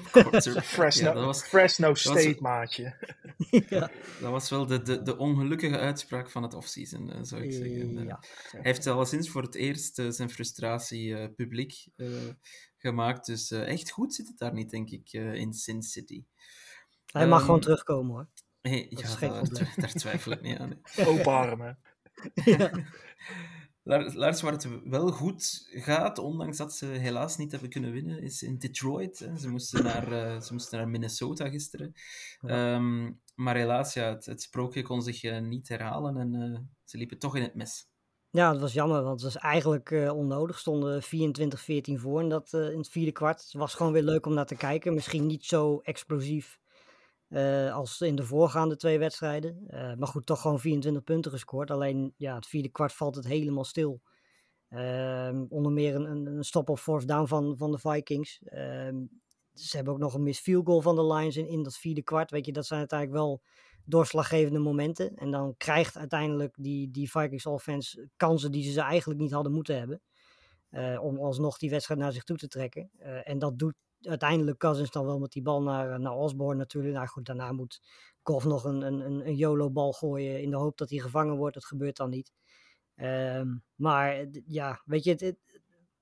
Fresno, 0.61 1.07
Ja, 1.07 1.13
dat 1.13 1.25
was, 1.25 1.43
Fresno 1.43 1.87
was- 1.87 2.01
State, 2.01 2.37
maatje. 2.39 2.95
ja. 3.69 3.91
dat 4.21 4.31
was 4.31 4.49
wel 4.49 4.65
de, 4.65 4.81
de, 4.81 5.01
de 5.01 5.17
ongelukkige 5.17 5.77
uitspraak 5.77 6.29
van 6.29 6.43
het 6.43 6.53
offseason, 6.53 7.25
zou 7.25 7.43
ik 7.43 7.51
zeggen. 7.51 8.03
Ja. 8.05 8.19
Hij 8.51 8.59
heeft 8.61 8.87
alleszins 8.87 9.29
voor 9.29 9.41
het 9.41 9.55
eerst 9.55 10.01
zijn 10.09 10.29
frustratie 10.29 11.15
eh, 11.17 11.27
publiek 11.35 11.85
eh, 11.95 12.07
gemaakt. 12.83 13.25
Dus 13.25 13.51
eh, 13.51 13.67
echt 13.67 13.91
goed 13.91 14.13
zit 14.13 14.27
het 14.27 14.37
daar 14.37 14.53
niet, 14.53 14.69
denk 14.69 14.89
ik, 14.89 15.09
eh, 15.11 15.33
in 15.33 15.53
Sin 15.53 15.83
City. 15.83 16.23
Hij 17.11 17.27
mag 17.27 17.37
Ehm, 17.37 17.45
gewoon 17.45 17.59
terugkomen 17.59 18.13
hoor. 18.15 18.27
Hey, 18.61 18.87
ja, 18.89 19.01
is 19.01 19.15
geen 19.15 19.43
daar, 19.75 19.93
twijfel 19.93 20.31
ik 20.31 20.41
niet 20.41 20.57
aan. 20.57 20.81
Open 21.07 21.31
armen. 21.31 21.77
Laars, 23.85 24.13
Laars, 24.13 24.41
waar 24.41 24.51
het 24.51 24.67
wel 24.83 25.11
goed 25.11 25.67
gaat, 25.69 26.17
ondanks 26.17 26.57
dat 26.57 26.75
ze 26.75 26.85
helaas 26.85 27.37
niet 27.37 27.51
hebben 27.51 27.69
kunnen 27.69 27.91
winnen, 27.91 28.21
is 28.21 28.43
in 28.43 28.57
Detroit. 28.57 29.19
Hè. 29.19 29.37
Ze, 29.37 29.49
moesten 29.49 29.83
naar, 29.83 30.11
eh, 30.11 30.41
ze 30.41 30.53
moesten 30.53 30.77
naar 30.77 30.87
Minnesota 30.87 31.49
gisteren. 31.49 31.93
Ehm, 32.41 33.11
maar 33.35 33.55
helaas, 33.55 33.93
ja, 33.93 34.09
het, 34.09 34.25
het 34.25 34.41
sprookje 34.41 34.81
kon 34.81 35.01
zich 35.01 35.41
niet 35.41 35.67
herhalen 35.67 36.17
en 36.17 36.35
eh, 36.35 36.59
ze 36.83 36.97
liepen 36.97 37.19
toch 37.19 37.35
in 37.35 37.41
het 37.41 37.55
mes. 37.55 37.87
Ja, 38.33 38.51
dat 38.51 38.61
was 38.61 38.73
jammer, 38.73 39.03
want 39.03 39.21
het 39.21 39.33
was 39.33 39.41
eigenlijk 39.41 39.91
eh, 39.91 40.15
onnodig. 40.15 40.59
Stonden 40.59 41.03
24-14 41.03 41.05
voor 41.99 42.21
in, 42.21 42.29
dat, 42.29 42.53
eh, 42.53 42.69
in 42.69 42.77
het 42.77 42.89
vierde 42.89 43.11
kwart. 43.11 43.41
Het 43.43 43.53
was 43.53 43.73
gewoon 43.73 43.91
weer 43.91 44.03
leuk 44.03 44.25
om 44.25 44.33
naar 44.33 44.45
te 44.45 44.55
kijken. 44.55 44.93
Misschien 44.93 45.25
niet 45.25 45.45
zo 45.45 45.79
explosief 45.83 46.59
eh, 47.27 47.73
als 47.73 48.01
in 48.01 48.15
de 48.15 48.23
voorgaande 48.23 48.75
twee 48.75 48.99
wedstrijden. 48.99 49.65
Maar 49.97 50.07
goed, 50.07 50.25
toch 50.25 50.41
gewoon 50.41 50.59
24 50.59 51.03
punten 51.03 51.31
gescoord. 51.31 51.71
Alleen 51.71 52.13
ja, 52.17 52.35
het 52.35 52.45
vierde 52.45 52.69
kwart 52.69 52.93
valt 52.93 53.15
het 53.15 53.25
helemaal 53.25 53.63
stil. 53.63 54.01
Ehm, 54.69 55.45
onder 55.49 55.71
meer 55.71 55.95
een, 55.95 56.25
een, 56.25 56.43
stop 56.43 56.69
op 56.69 56.79
fourth 56.79 57.07
down 57.07 57.27
van, 57.27 57.57
van 57.57 57.71
de 57.71 57.79
Vikings. 57.79 58.41
Ehm, 58.43 58.95
ze 59.53 59.75
hebben 59.75 59.93
ook 59.93 59.99
nog 59.99 60.13
een 60.13 60.23
missed 60.23 60.43
field 60.43 60.65
goal 60.65 60.81
van 60.81 60.95
de 60.95 61.05
Lions 61.05 61.37
in, 61.37 61.47
in 61.47 61.63
dat 61.63 61.77
vierde 61.77 62.03
kwart. 62.03 62.31
Weet 62.31 62.45
je, 62.45 62.51
dat 62.51 62.65
zijn 62.65 62.79
uiteindelijk 62.79 63.19
wel 63.19 63.41
doorslaggevende 63.85 64.59
momenten. 64.59 65.15
En 65.15 65.31
dan 65.31 65.53
krijgt 65.57 65.97
uiteindelijk 65.97 66.55
die, 66.59 66.91
die 66.91 67.11
Vikings 67.11 67.45
offense 67.45 68.09
kansen 68.17 68.51
die 68.51 68.71
ze 68.71 68.81
eigenlijk 68.81 69.19
niet 69.19 69.31
hadden 69.31 69.51
moeten 69.53 69.77
hebben. 69.77 70.01
eh, 70.69 71.03
om 71.03 71.19
alsnog 71.19 71.57
die 71.57 71.69
wedstrijd 71.69 71.99
naar 71.99 72.11
zich 72.11 72.23
toe 72.23 72.37
te 72.37 72.47
trekken. 72.47 72.89
Eh, 72.97 73.29
en 73.29 73.39
dat 73.39 73.57
doet 73.59 73.75
uiteindelijk 74.01 74.57
Cousins 74.57 74.91
dan 74.91 75.05
wel 75.05 75.19
met 75.19 75.31
die 75.31 75.41
bal 75.41 75.61
naar, 75.61 75.99
naar 75.99 76.13
Osborne 76.13 76.55
natuurlijk. 76.59 76.93
Nou 76.95 77.07
goed, 77.07 77.25
daarna 77.25 77.51
moet 77.51 77.81
Goff 78.23 78.45
nog 78.45 78.63
een, 78.63 78.81
een, 78.81 79.27
een, 79.27 79.35
YOLO-bal 79.35 79.93
gooien 79.93 80.41
in 80.41 80.49
de 80.49 80.55
hoop 80.57 80.77
dat 80.77 80.89
hij 80.89 80.99
gevangen 80.99 81.35
wordt. 81.37 81.53
Dat 81.53 81.65
gebeurt 81.65 81.97
dan 81.97 82.09
niet. 82.09 82.31
Ehm, 82.95 83.47
maar 83.75 84.13
eh, 84.13 84.27
ja, 84.47 84.81
weet 84.85 85.03
je, 85.03 85.37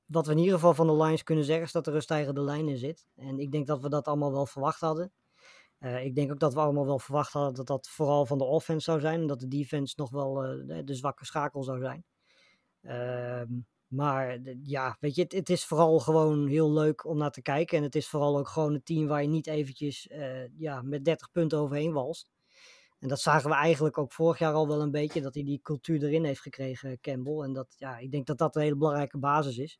wat 0.05 0.25
we 0.25 0.32
in 0.32 0.38
ieder 0.38 0.53
geval 0.53 0.73
van 0.73 0.88
de 0.88 0.95
Lions 1.03 1.23
kunnen 1.23 1.45
zeggen 1.45 1.65
is 1.65 1.71
dat 1.71 1.88
er 1.88 1.95
een 1.95 2.01
stijgende 2.01 2.41
lijn 2.41 2.67
in 2.67 2.77
zit. 2.77 3.07
En 3.15 3.39
ik 3.39 3.51
denk 3.51 3.67
dat 3.67 3.82
we 3.82 3.89
dat 3.89 4.07
allemaal 4.07 4.32
wel 4.32 4.45
verwacht 4.45 4.79
hadden. 4.82 5.11
Eh, 5.82 6.05
ik 6.05 6.15
denk 6.15 6.32
ook 6.32 6.39
dat 6.39 6.53
we 6.53 6.59
allemaal 6.59 6.86
wel 6.86 6.99
verwacht 6.99 7.34
hadden 7.34 7.53
dat 7.53 7.67
dat 7.67 7.89
vooral 7.89 8.25
van 8.25 8.38
de 8.38 8.43
offense 8.43 8.84
zou 8.84 8.99
zijn. 8.99 9.21
En 9.21 9.27
dat 9.27 9.39
de 9.39 9.47
defense 9.47 9.93
nog 9.97 10.09
wel 10.09 10.43
eh, 10.43 10.82
de, 10.86 10.95
zwakke 10.95 11.25
schakel 11.25 11.63
zou 11.63 11.79
zijn. 11.79 12.03
Ehm, 12.82 13.47
maar 13.88 14.39
ja, 14.63 14.97
weet 14.99 15.15
je, 15.15 15.21
het, 15.21 15.32
het 15.32 15.49
is 15.49 15.65
vooral 15.65 15.99
gewoon 15.99 16.47
heel 16.47 16.71
leuk 16.71 17.05
om 17.05 17.17
naar 17.17 17.32
te 17.32 17.41
kijken. 17.41 17.77
En 17.77 17.84
het 17.84 17.95
is 17.95 18.07
vooral 18.07 18.38
ook 18.38 18.47
gewoon 18.47 18.73
een 18.73 18.84
team 18.84 19.07
waar 19.07 19.21
je 19.21 19.27
niet 19.27 19.47
eventjes 19.47 20.07
eh, 20.07 20.57
ja, 20.57 20.82
met 20.82 21.05
30 21.05 21.32
punten 21.32 21.57
overheen 21.57 21.93
walst. 21.93 22.29
En 22.99 23.07
dat 23.07 23.19
zagen 23.19 23.49
we 23.49 23.55
eigenlijk 23.55 23.97
ook 23.97 24.13
vorig 24.13 24.39
jaar 24.39 24.53
al 24.53 24.67
wel 24.67 24.82
een 24.82 24.91
beetje, 24.91 25.21
dat 25.21 25.34
hij 25.34 25.43
die 25.43 25.61
cultuur 25.61 26.03
erin 26.03 26.23
heeft 26.23 26.41
gekregen, 26.41 26.99
Campbell. 26.99 27.39
En 27.43 27.53
dat, 27.53 27.75
ja, 27.77 27.97
ik 27.97 28.11
denk 28.11 28.25
dat 28.27 28.38
dat 28.38 28.55
een 28.55 28.61
hele 28.61 28.75
belangrijke 28.77 29.17
basis 29.17 29.57
is. 29.57 29.79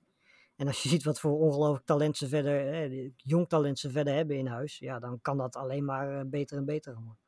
En 0.62 0.68
als 0.68 0.84
je 0.84 0.90
ziet 0.90 1.04
wat 1.04 1.20
voor 1.20 1.40
ongelooflijk 1.40 1.86
talent 1.86 2.18
ze 2.18 2.28
verder, 2.28 2.74
eh, 2.74 3.10
jong 3.18 3.50
talent 3.50 3.80
ze 3.80 3.92
verder 3.92 4.14
hebben 4.14 4.38
in 4.38 4.48
huis, 4.48 4.78
ja, 4.78 5.00
dan 5.00 5.22
kan 5.22 5.38
dat 5.38 5.56
alleen 5.56 5.86
maar 5.86 6.20
eh, 6.20 6.26
beter 6.26 6.58
en 6.58 6.66
beter 6.66 6.94
gaan 6.94 7.04
worden. 7.04 7.24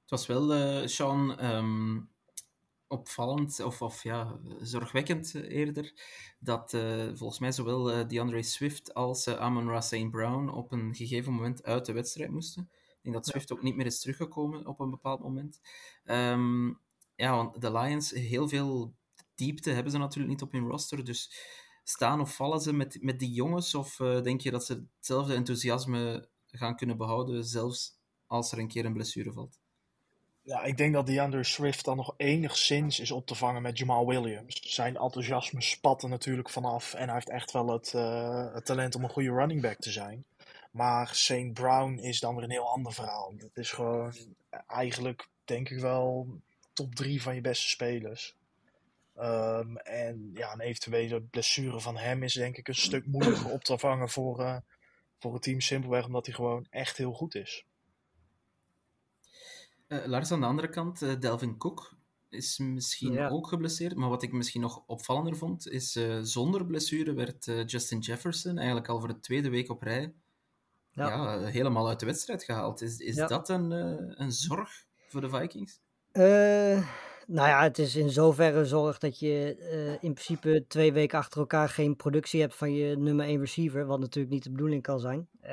Het 0.00 0.10
was 0.10 0.26
wel, 0.26 0.54
eh, 0.54 0.86
Sean, 0.86 1.38
ehm, 1.38 2.00
opvallend, 2.86 3.60
of, 3.60 3.82
of 3.82 4.02
ja, 4.02 4.38
zorgwekkend 4.60 5.34
eh, 5.34 5.56
eerder, 5.56 5.92
dat 6.38 6.70
volgens 7.14 7.38
mij 7.38 7.52
zowel 7.52 8.08
DeAndre 8.08 8.42
Swift 8.42 8.94
als 8.94 9.26
eh, 9.26 9.34
Amon-Ra 9.34 9.80
St. 9.80 10.10
Brown 10.10 10.48
op 10.48 10.72
een 10.72 10.94
gegeven 10.94 11.32
moment 11.32 11.64
uit 11.64 11.86
de 11.86 11.92
wedstrijd 11.92 12.30
moesten. 12.30 12.70
Ik 12.72 12.98
denk 13.02 13.14
dat 13.14 13.26
Swift 13.26 13.52
ook 13.52 13.62
niet 13.62 13.76
meer 13.76 13.86
is 13.86 14.00
teruggekomen 14.00 14.66
op 14.66 14.80
een 14.80 14.90
bepaald 14.90 15.20
moment. 15.20 15.60
Ehm, 16.04 16.66
ja, 17.14 17.36
want 17.36 17.60
de 17.60 17.72
Lions, 17.72 18.10
heel 18.10 18.48
veel 18.48 18.94
diepte 19.34 19.70
hebben 19.70 19.92
ze 19.92 19.98
natuurlijk 19.98 20.32
niet 20.32 20.42
op 20.42 20.52
hun 20.52 20.68
roster, 20.68 21.04
dus 21.04 21.32
staan 21.84 22.20
of 22.20 22.34
vallen 22.34 22.60
ze 22.60 22.72
met, 22.72 22.98
met 23.00 23.18
die 23.18 23.32
jongens, 23.32 23.74
of 23.74 24.00
eh, 24.00 24.22
denk 24.22 24.40
je 24.40 24.50
dat 24.50 24.64
ze 24.64 24.84
hetzelfde 24.96 25.34
enthousiasme 25.34 26.28
gaan 26.46 26.76
kunnen 26.76 26.96
behouden, 26.96 27.44
zelfs 27.44 27.98
als 28.26 28.52
er 28.52 28.58
een 28.58 28.68
keer 28.68 28.84
een 28.84 28.92
blessure 28.92 29.32
valt? 29.32 29.58
Ja, 30.42 30.62
ik 30.62 30.76
denk 30.76 30.92
dat 30.92 31.06
DeAndre 31.06 31.44
Swift 31.44 31.84
dan 31.84 31.96
nog 31.96 32.14
enigszins 32.16 33.00
is 33.00 33.10
op 33.10 33.26
te 33.26 33.34
vangen 33.34 33.62
met 33.62 33.78
Jamal 33.78 34.06
Williams. 34.06 34.74
Zijn 34.74 34.96
enthousiasme 34.96 35.62
spat 35.62 36.02
natuurlijk 36.02 36.50
vanaf. 36.50 36.94
En 36.94 37.04
hij 37.04 37.14
heeft 37.14 37.30
echt 37.30 37.52
wel 37.52 37.68
het, 37.72 37.94
eh, 37.94 38.54
het 38.54 38.64
talent 38.64 38.94
om 38.94 39.04
een 39.04 39.10
goede 39.10 39.32
running 39.32 39.62
back 39.62 39.78
te 39.78 39.90
zijn. 39.90 40.24
Maar 40.70 41.14
St. 41.14 41.52
Brown 41.52 41.98
is 41.98 42.20
dan 42.20 42.34
weer 42.34 42.44
een 42.44 42.50
heel 42.50 42.72
ander 42.72 42.92
verhaal. 42.92 43.34
Het 43.36 43.56
is 43.56 43.70
gewoon 43.70 44.12
eigenlijk, 44.66 45.28
denk 45.44 45.68
ik 45.68 45.78
wel, 45.78 46.26
top 46.72 46.94
drie 46.94 47.22
van 47.22 47.34
je 47.34 47.40
beste 47.40 47.68
spelers. 47.68 48.36
Ehm, 49.14 49.76
en 49.76 50.30
ja, 50.34 50.52
een 50.52 50.60
eventuele 50.60 51.22
blessure 51.22 51.80
van 51.80 51.96
hem 51.96 52.22
is 52.22 52.34
denk 52.34 52.56
ik 52.56 52.68
een 52.68 52.74
stuk 52.74 53.06
moeilijker 53.06 53.50
op 53.50 53.64
te 53.64 53.78
vangen 53.78 54.08
voor, 54.08 54.40
eh, 54.40 54.56
voor 55.18 55.32
het 55.32 55.42
team. 55.42 55.60
Simpelweg 55.60 56.06
omdat 56.06 56.26
hij 56.26 56.34
gewoon 56.34 56.66
echt 56.70 56.96
heel 56.96 57.12
goed 57.12 57.34
is. 57.34 57.64
Eh, 59.86 60.04
Lars, 60.06 60.32
aan 60.32 60.40
de 60.40 60.46
andere 60.46 60.68
kant, 60.68 61.02
eh, 61.02 61.18
Delvin 61.18 61.56
Cook 61.56 61.98
is 62.28 62.58
misschien 62.58 63.12
Ja. 63.12 63.28
ook 63.28 63.46
geblesseerd. 63.48 63.96
Maar 63.96 64.08
wat 64.08 64.22
ik 64.22 64.32
misschien 64.32 64.60
nog 64.60 64.82
opvallender 64.86 65.36
vond, 65.36 65.68
is 65.68 65.96
uh, 65.96 66.18
zonder 66.22 66.66
blessure 66.66 67.12
werd 67.12 67.46
uh, 67.46 67.66
Justin 67.66 67.98
Jefferson 67.98 68.56
eigenlijk 68.56 68.88
al 68.88 68.98
voor 68.98 69.08
de 69.08 69.20
tweede 69.20 69.48
week 69.50 69.70
op 69.70 69.82
rij 69.82 70.14
ja. 70.90 71.08
ja 71.08 71.38
helemaal 71.46 71.88
uit 71.88 72.00
de 72.00 72.06
wedstrijd 72.06 72.44
gehaald. 72.44 72.80
Is, 72.82 72.98
is 72.98 73.14
Ja. 73.16 73.26
dat 73.26 73.48
een, 73.48 73.70
uh, 73.70 74.14
een 74.18 74.32
zorg 74.32 74.84
voor 75.08 75.20
de 75.20 75.28
Vikings? 75.28 75.80
Uh, 76.12 76.88
Nou 77.32 77.48
ja, 77.48 77.62
het 77.62 77.78
is 77.78 77.96
in 77.96 78.10
zoverre 78.10 78.66
zorg 78.66 78.98
dat 78.98 79.18
je 79.18 79.56
uh, 79.58 79.92
in 79.92 80.12
principe 80.12 80.64
twee 80.68 80.92
weken 80.92 81.18
achter 81.18 81.40
elkaar 81.40 81.68
geen 81.68 81.96
productie 81.96 82.40
hebt 82.40 82.54
van 82.54 82.72
je 82.72 82.96
nummer 82.96 83.26
1 83.26 83.40
receiver, 83.40 83.86
wat 83.86 84.00
natuurlijk 84.00 84.34
niet 84.34 84.42
de 84.42 84.50
bedoeling 84.50 84.82
kan 84.82 85.00
zijn. 85.00 85.28
Uh, 85.42 85.48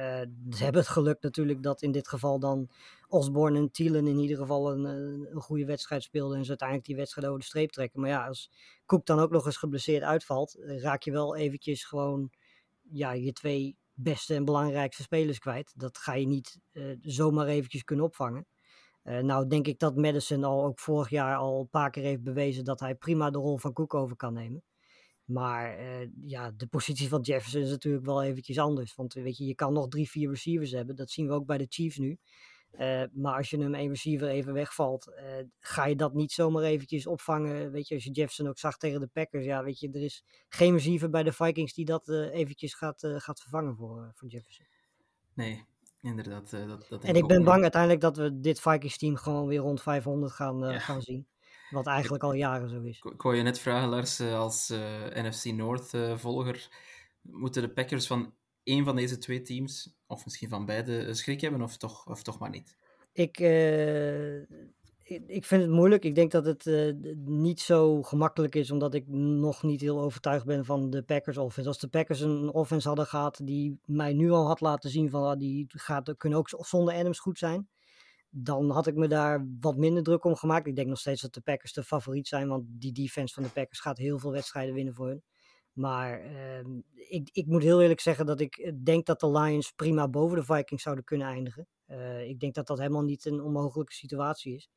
ze 0.55 0.63
hebben 0.63 0.81
het 0.81 0.89
geluk 0.89 1.21
natuurlijk 1.21 1.63
dat 1.63 1.81
in 1.81 1.91
dit 1.91 2.07
geval 2.07 2.39
dan 2.39 2.69
Osborne 3.07 3.57
en 3.57 3.71
Thielen 3.71 4.07
in 4.07 4.17
ieder 4.17 4.37
geval 4.37 4.71
een, 4.71 4.83
een 4.85 5.41
goede 5.41 5.65
wedstrijd 5.65 6.03
speelden 6.03 6.37
en 6.37 6.43
ze 6.43 6.49
uiteindelijk 6.49 6.87
die 6.87 6.97
wedstrijd 6.97 7.27
over 7.27 7.39
de 7.39 7.45
streep 7.45 7.71
trekken. 7.71 7.99
Maar 7.99 8.09
ja, 8.09 8.27
als 8.27 8.51
Cook 8.85 9.05
dan 9.05 9.19
ook 9.19 9.31
nog 9.31 9.45
eens 9.45 9.57
geblesseerd 9.57 10.03
uitvalt, 10.03 10.57
raak 10.59 11.03
je 11.03 11.11
wel 11.11 11.35
eventjes 11.35 11.83
gewoon 11.83 12.31
ja, 12.81 13.11
je 13.11 13.31
twee 13.31 13.77
beste 13.93 14.35
en 14.35 14.45
belangrijkste 14.45 15.03
spelers 15.03 15.39
kwijt. 15.39 15.73
Dat 15.75 15.97
ga 15.97 16.13
je 16.13 16.27
niet 16.27 16.59
uh, 16.73 16.97
zomaar 17.01 17.47
eventjes 17.47 17.83
kunnen 17.83 18.05
opvangen. 18.05 18.45
Uh, 19.07 19.19
nou 19.19 19.47
denk 19.47 19.67
ik 19.67 19.79
dat 19.79 19.95
Madison 19.95 20.43
al 20.43 20.65
ook 20.65 20.79
vorig 20.79 21.09
jaar 21.09 21.35
al 21.35 21.59
een 21.59 21.69
paar 21.69 21.89
keer 21.89 22.03
heeft 22.03 22.23
bewezen 22.23 22.63
dat 22.63 22.79
hij 22.79 22.95
prima 22.95 23.29
de 23.29 23.37
rol 23.37 23.57
van 23.57 23.73
Cook 23.73 23.93
over 23.93 24.15
kan 24.15 24.33
nemen. 24.33 24.63
Maar 25.23 25.79
uh, 25.79 26.09
ja, 26.25 26.51
de 26.51 26.67
positie 26.67 27.07
van 27.07 27.21
Jefferson 27.21 27.61
is 27.61 27.69
natuurlijk 27.69 28.05
wel 28.05 28.23
eventjes 28.23 28.59
anders. 28.59 28.95
Want 28.95 29.13
weet 29.13 29.37
je, 29.37 29.45
je 29.45 29.55
kan 29.55 29.73
nog 29.73 29.87
drie, 29.87 30.09
vier 30.09 30.29
receivers 30.29 30.71
hebben. 30.71 30.95
Dat 30.95 31.11
zien 31.11 31.27
we 31.27 31.33
ook 31.33 31.45
bij 31.45 31.57
de 31.57 31.65
Chiefs 31.69 31.97
nu. 31.97 32.17
Maar 33.13 33.35
als 33.37 33.49
je 33.49 33.57
hem 33.57 33.73
een 33.73 33.89
receiver 33.89 34.27
even 34.27 34.53
wegvalt, 34.53 35.11
ga 35.59 35.85
je 35.85 35.95
dat 35.95 36.13
niet 36.13 36.31
zomaar 36.31 36.63
eventjes 36.63 37.07
opvangen. 37.07 37.71
Weet 37.71 37.87
je, 37.87 37.95
als 37.95 38.03
je 38.03 38.11
Jefferson 38.11 38.47
ook 38.47 38.57
zag 38.57 38.77
tegen 38.77 38.99
de 38.99 39.07
Packers. 39.07 39.45
Ja, 39.45 39.63
weet 39.63 39.79
je, 39.79 39.89
er 39.91 40.01
is 40.01 40.23
geen 40.49 40.73
receiver 40.73 41.09
bij 41.09 41.23
de 41.23 41.33
Vikings 41.33 41.73
die 41.73 41.85
dat 41.85 42.09
eventjes 42.09 42.73
gaat, 42.73 43.07
gaat 43.17 43.41
vervangen 43.41 43.75
voor, 43.75 44.11
voor 44.15 44.29
Jefferson. 44.29 44.65
Nee, 45.33 45.65
Inderdaad. 46.01 46.53
Uh, 46.53 46.67
dat, 46.67 46.85
dat 46.89 47.03
en 47.03 47.15
ik 47.15 47.27
ben 47.27 47.43
bang 47.43 47.61
uiteindelijk 47.61 48.01
dat 48.01 48.17
we 48.17 48.39
dit 48.39 48.59
Vikings 48.59 48.97
team 48.97 49.15
gewoon 49.15 49.47
weer 49.47 49.59
rond 49.59 49.81
500 49.81 50.31
gaan, 50.31 50.63
uh, 50.63 50.71
ja. 50.71 50.79
gaan 50.79 51.01
zien. 51.01 51.27
Wat 51.69 51.87
eigenlijk 51.97 52.23
al 52.23 52.33
jaren 52.33 52.69
zo 52.69 52.81
is. 52.81 53.01
Ik 53.13 53.21
wou 53.21 53.35
je 53.35 53.43
net 53.43 53.59
vragen, 53.59 53.89
Lars, 53.89 54.19
uh, 54.19 54.39
als 54.39 54.73
NFC 55.13 55.45
North-volger, 55.45 56.69
moeten 57.21 57.61
de 57.61 57.69
Packers 57.69 58.07
van 58.07 58.33
één 58.63 58.83
van 58.83 58.95
deze 58.95 59.17
twee 59.17 59.41
teams, 59.41 59.95
of 60.07 60.23
misschien 60.25 60.49
van 60.49 60.65
beide, 60.65 61.13
schrik 61.13 61.41
hebben, 61.41 61.61
of 61.61 61.77
toch, 61.77 62.07
of 62.07 62.23
toch 62.23 62.39
maar 62.39 62.49
niet? 62.49 62.77
Ik, 63.13 63.37
ik 65.09 65.45
vind 65.45 65.61
het 65.61 65.71
moeilijk. 65.71 66.03
Ik 66.03 66.15
denk 66.15 66.31
dat 66.31 66.45
het 66.45 66.65
uh, 66.65 66.93
niet 67.25 67.59
zo 67.59 68.01
gemakkelijk 68.03 68.55
is, 68.55 68.71
omdat 68.71 68.93
ik 68.93 69.07
nog 69.07 69.63
niet 69.63 69.81
heel 69.81 69.99
overtuigd 69.99 70.45
ben 70.45 70.65
van 70.65 70.89
de 70.89 71.03
Packers 71.03 71.37
offense. 71.37 71.69
Als 71.69 71.79
de 71.79 71.87
Packers 71.87 72.19
een 72.19 72.53
offense 72.53 72.87
hadden 72.87 73.05
gehad 73.05 73.39
die 73.43 73.79
mij 73.85 74.13
nu 74.13 74.31
al 74.31 74.47
had 74.47 74.61
laten 74.61 74.89
zien 74.89 75.09
van 75.09 75.23
ah, 75.23 75.37
die 75.39 75.65
gaat, 75.67 76.13
kunnen 76.17 76.39
ook 76.39 76.49
zonder 76.49 76.93
Adams 76.93 77.19
goed 77.19 77.37
zijn, 77.37 77.67
dan 78.29 78.69
had 78.69 78.87
ik 78.87 78.95
me 78.95 79.07
daar 79.07 79.47
wat 79.59 79.77
minder 79.77 80.03
druk 80.03 80.23
om 80.23 80.35
gemaakt. 80.35 80.67
Ik 80.67 80.75
denk 80.75 80.87
nog 80.87 80.99
steeds 80.99 81.21
dat 81.21 81.33
de 81.33 81.41
Packers 81.41 81.73
de 81.73 81.83
favoriet 81.83 82.27
zijn, 82.27 82.47
want 82.47 82.63
die 82.67 82.91
defense 82.91 83.33
van 83.33 83.43
de 83.43 83.49
Packers 83.49 83.79
gaat 83.79 83.97
heel 83.97 84.19
veel 84.19 84.31
wedstrijden 84.31 84.73
winnen 84.73 84.93
voor 84.93 85.07
hun. 85.07 85.23
Maar 85.77 86.25
uh, 86.25 86.59
ik, 86.93 87.29
ik 87.31 87.45
moet 87.45 87.63
heel 87.63 87.81
eerlijk 87.81 87.99
zeggen 87.99 88.25
dat 88.25 88.39
ik 88.39 88.73
denk 88.83 89.05
dat 89.05 89.19
de 89.19 89.31
Lions 89.31 89.71
prima 89.71 90.07
boven 90.07 90.37
de 90.37 90.43
Vikings 90.43 90.83
zouden 90.83 91.03
kunnen 91.03 91.27
eindigen. 91.27 91.67
Uh, 91.87 92.29
ik 92.29 92.39
denk 92.39 92.53
dat 92.53 92.67
dat 92.67 92.77
helemaal 92.77 93.03
niet 93.03 93.25
een 93.25 93.41
onmogelijke 93.41 93.93
situatie 93.93 94.55
is. 94.55 94.69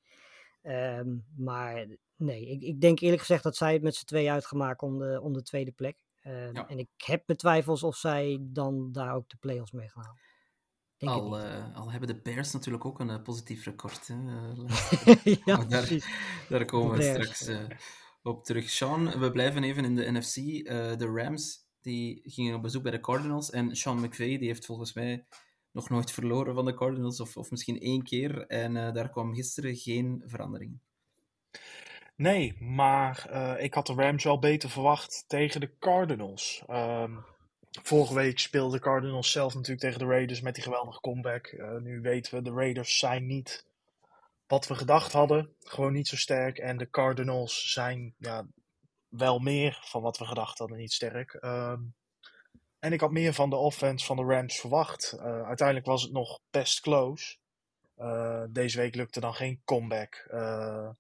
Um, 0.63 1.25
maar 1.37 1.87
nee, 2.17 2.47
ik, 2.47 2.63
ik, 2.63 2.81
denk 2.81 3.01
eerlijk 3.01 3.21
gezegd 3.21 3.43
dat 3.43 3.57
zij 3.57 3.73
het 3.73 3.83
met 3.83 3.95
z'n 3.95 4.05
twee 4.05 4.31
uitgemaakt 4.31 4.83
om 4.83 4.99
de, 4.99 5.21
om 5.23 5.33
de 5.33 5.43
tweede 5.43 5.73
plek. 5.73 5.97
Uh, 6.27 6.53
ja. 6.53 6.69
En 6.69 6.79
ik 6.79 6.89
heb 6.97 7.23
mijn 7.27 7.39
twijfels 7.39 7.83
of 7.83 7.97
zij 7.97 8.39
dan 8.41 8.93
daar 8.93 9.15
ook 9.15 9.29
de 9.29 9.37
play-offs 9.37 9.73
mee 9.73 9.89
gaan 9.89 10.03
halen. 10.03 10.21
Denk 10.97 11.13
al, 11.13 11.41
uh, 11.41 11.77
al, 11.77 11.91
hebben 11.91 12.09
de 12.09 12.21
Bears 12.21 12.53
natuurlijk 12.53 12.85
ook 12.85 13.01
een 13.01 13.09
uh, 13.09 13.23
positief 13.23 13.65
record. 13.65 14.09
Hè? 14.09 14.15
ja, 15.45 15.65
daar, 15.65 15.89
daar, 16.49 16.65
komen 16.65 16.97
we 16.97 17.03
straks 17.03 17.51
op 18.23 18.45
terug. 18.45 18.71
Sean, 18.71 19.19
we 19.19 19.31
blijven 19.31 19.65
even 19.65 19.85
in 19.85 19.95
de 19.95 20.11
NFC. 20.13 20.35
de 20.99 21.13
Rams 21.15 21.69
die 21.81 22.21
gingen 22.25 22.55
op 22.55 22.63
bezoek 22.63 22.83
bij 22.83 22.93
de 22.93 23.01
Cardinals. 23.01 23.51
En 23.51 23.77
Sean 23.77 24.01
McVay 24.01 24.39
die 24.39 24.47
heeft 24.47 24.67
volgens 24.67 24.93
mij 24.93 25.25
nog 25.73 25.89
nooit 25.89 26.13
verloren 26.13 26.55
van 26.55 26.65
de 26.65 26.75
Cardinals, 26.75 27.21
of, 27.21 27.37
of 27.37 27.51
misschien 27.51 27.81
één 27.81 28.03
keer. 28.03 28.47
En 28.47 28.75
uh, 28.75 28.93
daar 28.93 29.11
kwam 29.11 29.35
gisteren 29.35 29.77
geen 29.77 30.23
verandering. 30.27 30.79
Nee, 32.17 32.57
maar 32.61 33.27
uh, 33.31 33.65
ik 33.65 33.75
had 33.75 33.87
de 33.87 33.95
Rams 33.95 34.25
wel 34.25 34.39
beter 34.39 34.71
verwacht 34.71 35.25
tegen 35.27 35.61
de 35.61 35.79
Cardinals. 35.79 36.65
Um, 36.71 37.25
vorige 37.83 38.15
week 38.15 38.39
speelde 38.39 38.77
de 38.77 38.83
Cardinals 38.83 39.31
zelf 39.31 39.55
natuurlijk 39.55 39.81
tegen 39.81 39.99
de 39.99 40.05
Raiders 40.05 40.41
met 40.41 40.55
die 40.55 40.65
geweldige 40.65 41.01
comeback. 41.01 41.57
Nu 41.81 42.01
weten 42.01 42.35
we, 42.35 42.43
de 42.43 42.53
Raiders 42.53 42.99
zijn 42.99 43.27
niet 43.27 43.67
wat 44.51 44.67
we 44.67 44.75
gedacht 44.75 45.13
hadden. 45.13 45.55
Gewoon 45.61 45.93
niet 45.93 46.09
zo 46.09 46.17
sterk. 46.17 46.59
En 46.59 46.77
de 46.77 46.91
Cardinals 46.91 47.73
zijn 47.73 48.15
ja, 48.19 48.47
wel 49.09 49.39
meer 49.39 49.79
van 49.83 50.03
wat 50.03 50.19
we 50.19 50.25
gedacht 50.25 50.59
hadden, 50.59 50.79
niet 50.79 50.93
sterk. 50.93 51.39
Um, 51.45 51.95
en 52.79 52.93
ik 52.93 53.01
had 53.01 53.11
meer 53.11 53.35
van 53.35 53.51
de 53.51 53.57
offense 53.57 54.07
van 54.07 54.17
de 54.17 54.23
Rams 54.23 54.61
verwacht. 54.61 55.13
Uh, 55.17 55.43
uiteindelijk 55.43 55.87
was 55.87 56.03
het 56.03 56.13
nog 56.13 56.41
best 56.51 56.81
close. 56.81 57.37
Uh, 57.97 58.45
deze 58.51 58.79
week 58.79 58.95
lukte 58.95 59.21
dan 59.21 59.35
geen 59.35 59.61
comeback 59.65 60.27
uh, 60.31 60.91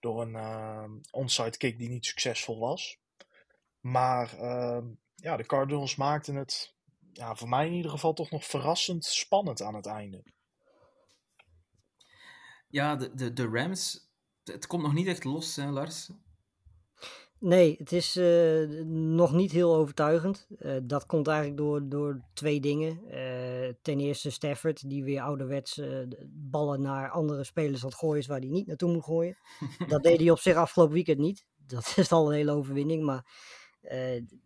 door 0.00 0.22
een 0.22 1.06
onside 1.10 1.56
kick 1.56 1.78
die 1.78 1.88
niet 1.88 2.06
succesvol 2.06 2.58
was. 2.58 2.98
Maar 3.80 4.38
ehm, 4.38 4.86
ja, 5.14 5.36
de 5.36 5.46
Cardinals 5.46 5.96
maakten 5.96 6.34
het 6.34 6.74
ja, 7.12 7.34
voor 7.34 7.48
mij 7.48 7.66
in 7.66 7.72
ieder 7.72 7.90
geval 7.90 8.12
toch 8.12 8.30
nog 8.30 8.44
verrassend 8.44 9.04
spannend 9.04 9.62
aan 9.62 9.74
het 9.74 9.86
einde. 9.86 10.22
Ja, 12.68 12.96
de, 12.96 13.14
de, 13.14 13.32
de 13.32 13.46
Rams, 13.46 14.10
het 14.44 14.66
komt 14.66 14.82
nog 14.82 14.94
niet 14.94 15.06
echt 15.06 15.24
los, 15.24 15.56
hè, 15.56 15.70
Lars? 15.70 16.10
Nee, 17.40 17.74
het 17.78 17.92
is 17.92 18.16
uh, 18.16 18.68
nog 18.86 19.32
niet 19.32 19.52
heel 19.52 19.74
overtuigend. 19.74 20.46
Uh, 20.58 20.76
dat 20.82 21.06
komt 21.06 21.26
eigenlijk 21.26 21.58
door, 21.58 21.88
door 21.88 22.20
twee 22.32 22.60
dingen. 22.60 23.00
Uh, 23.04 23.72
ten 23.82 24.00
eerste 24.00 24.30
Stafford, 24.30 24.88
die 24.88 25.04
weer 25.04 25.20
ouderwets 25.20 25.80
ballen 26.28 26.80
naar 26.80 27.10
andere 27.10 27.44
spelers 27.44 27.82
aan 27.82 27.88
het 27.88 27.98
gooien 27.98 28.18
is 28.18 28.26
waar 28.26 28.38
hij 28.38 28.48
niet 28.48 28.66
naartoe 28.66 28.92
moet 28.92 29.04
gooien. 29.04 29.36
dat 29.88 30.02
deed 30.02 30.18
hij 30.18 30.30
op 30.30 30.38
zich 30.38 30.56
afgelopen 30.56 30.94
weekend 30.94 31.18
niet. 31.18 31.44
Dat 31.56 31.92
is 31.96 32.12
al 32.12 32.26
een 32.26 32.36
hele 32.36 32.52
overwinning. 32.52 33.04
Maar 33.04 33.26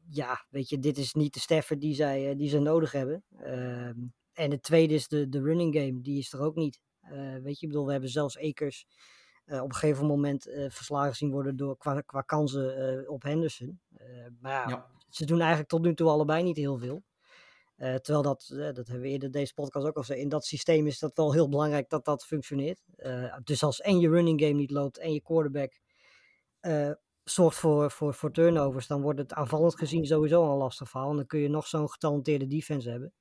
ja, 0.08 0.46
weet 0.50 0.68
je, 0.68 0.78
dit 0.78 0.98
is 0.98 1.12
niet 1.12 1.34
de 1.34 1.40
Stafford 1.40 1.80
die 1.80 1.94
zij, 1.94 2.36
die 2.36 2.48
ze 2.48 2.58
nodig 2.58 2.92
hebben. 2.92 3.24
Ehm, 3.38 3.98
en 4.32 4.50
het 4.50 4.62
tweede 4.62 4.94
is 4.94 5.08
de, 5.08 5.28
de 5.28 5.42
running 5.42 5.74
game, 5.74 6.00
die 6.00 6.18
is 6.18 6.32
er 6.32 6.40
ook 6.40 6.54
niet. 6.54 6.80
Weet 7.42 7.58
je, 7.58 7.66
ik 7.66 7.72
bedoel, 7.72 7.86
we 7.86 7.92
hebben 7.92 8.10
zelfs 8.10 8.38
Akers 8.38 8.86
uh, 9.46 9.62
op 9.62 9.68
een 9.68 9.74
gegeven 9.74 10.06
moment 10.06 10.48
uh, 10.48 10.70
verslagen 10.70 11.16
zien 11.16 11.30
worden 11.30 11.56
door, 11.56 11.76
qua, 11.76 12.00
qua 12.00 12.20
kansen 12.20 13.08
op 13.08 13.22
Henderson. 13.22 13.80
maar 14.40 14.68
ja, 14.68 14.86
ze 15.08 15.26
doen 15.26 15.38
eigenlijk 15.38 15.68
tot 15.68 15.82
nu 15.82 15.94
toe 15.94 16.08
allebei 16.08 16.42
niet 16.42 16.56
heel 16.56 16.78
veel. 16.78 17.02
terwijl 17.76 18.22
dat, 18.22 18.44
dat 18.48 18.76
hebben 18.76 19.00
we 19.00 19.08
eerder 19.08 19.30
deze 19.30 19.54
podcast 19.54 19.86
ook 19.86 19.96
al 19.96 20.02
gezegd, 20.02 20.20
in 20.20 20.28
dat 20.28 20.44
systeem 20.44 20.86
is 20.86 20.98
dat 20.98 21.16
wel 21.16 21.32
heel 21.32 21.48
belangrijk 21.48 21.88
dat 21.88 22.04
dat 22.04 22.24
functioneert. 22.24 22.82
dus 23.44 23.62
als 23.62 23.80
en 23.80 24.00
je 24.00 24.08
running 24.08 24.40
game 24.40 24.52
niet 24.52 24.70
loopt 24.70 24.98
en 24.98 25.12
je 25.12 25.22
quarterback 25.22 25.80
zorgt 27.24 27.58
voor, 27.58 27.90
voor, 27.90 28.14
voor 28.14 28.32
turnovers, 28.32 28.86
dan 28.86 29.02
wordt 29.02 29.18
het 29.18 29.32
aanvallend 29.32 29.78
gezien 29.78 30.06
sowieso 30.06 30.44
al 30.44 30.50
een 30.50 30.56
lastig 30.56 30.88
verhaal. 30.88 31.10
En 31.10 31.16
dan 31.16 31.26
kun 31.26 31.40
je 31.40 31.48
nog 31.48 31.66
zo'n 31.66 31.90
getalenteerde 31.90 32.46
defense 32.46 32.90
hebben. 32.90 33.12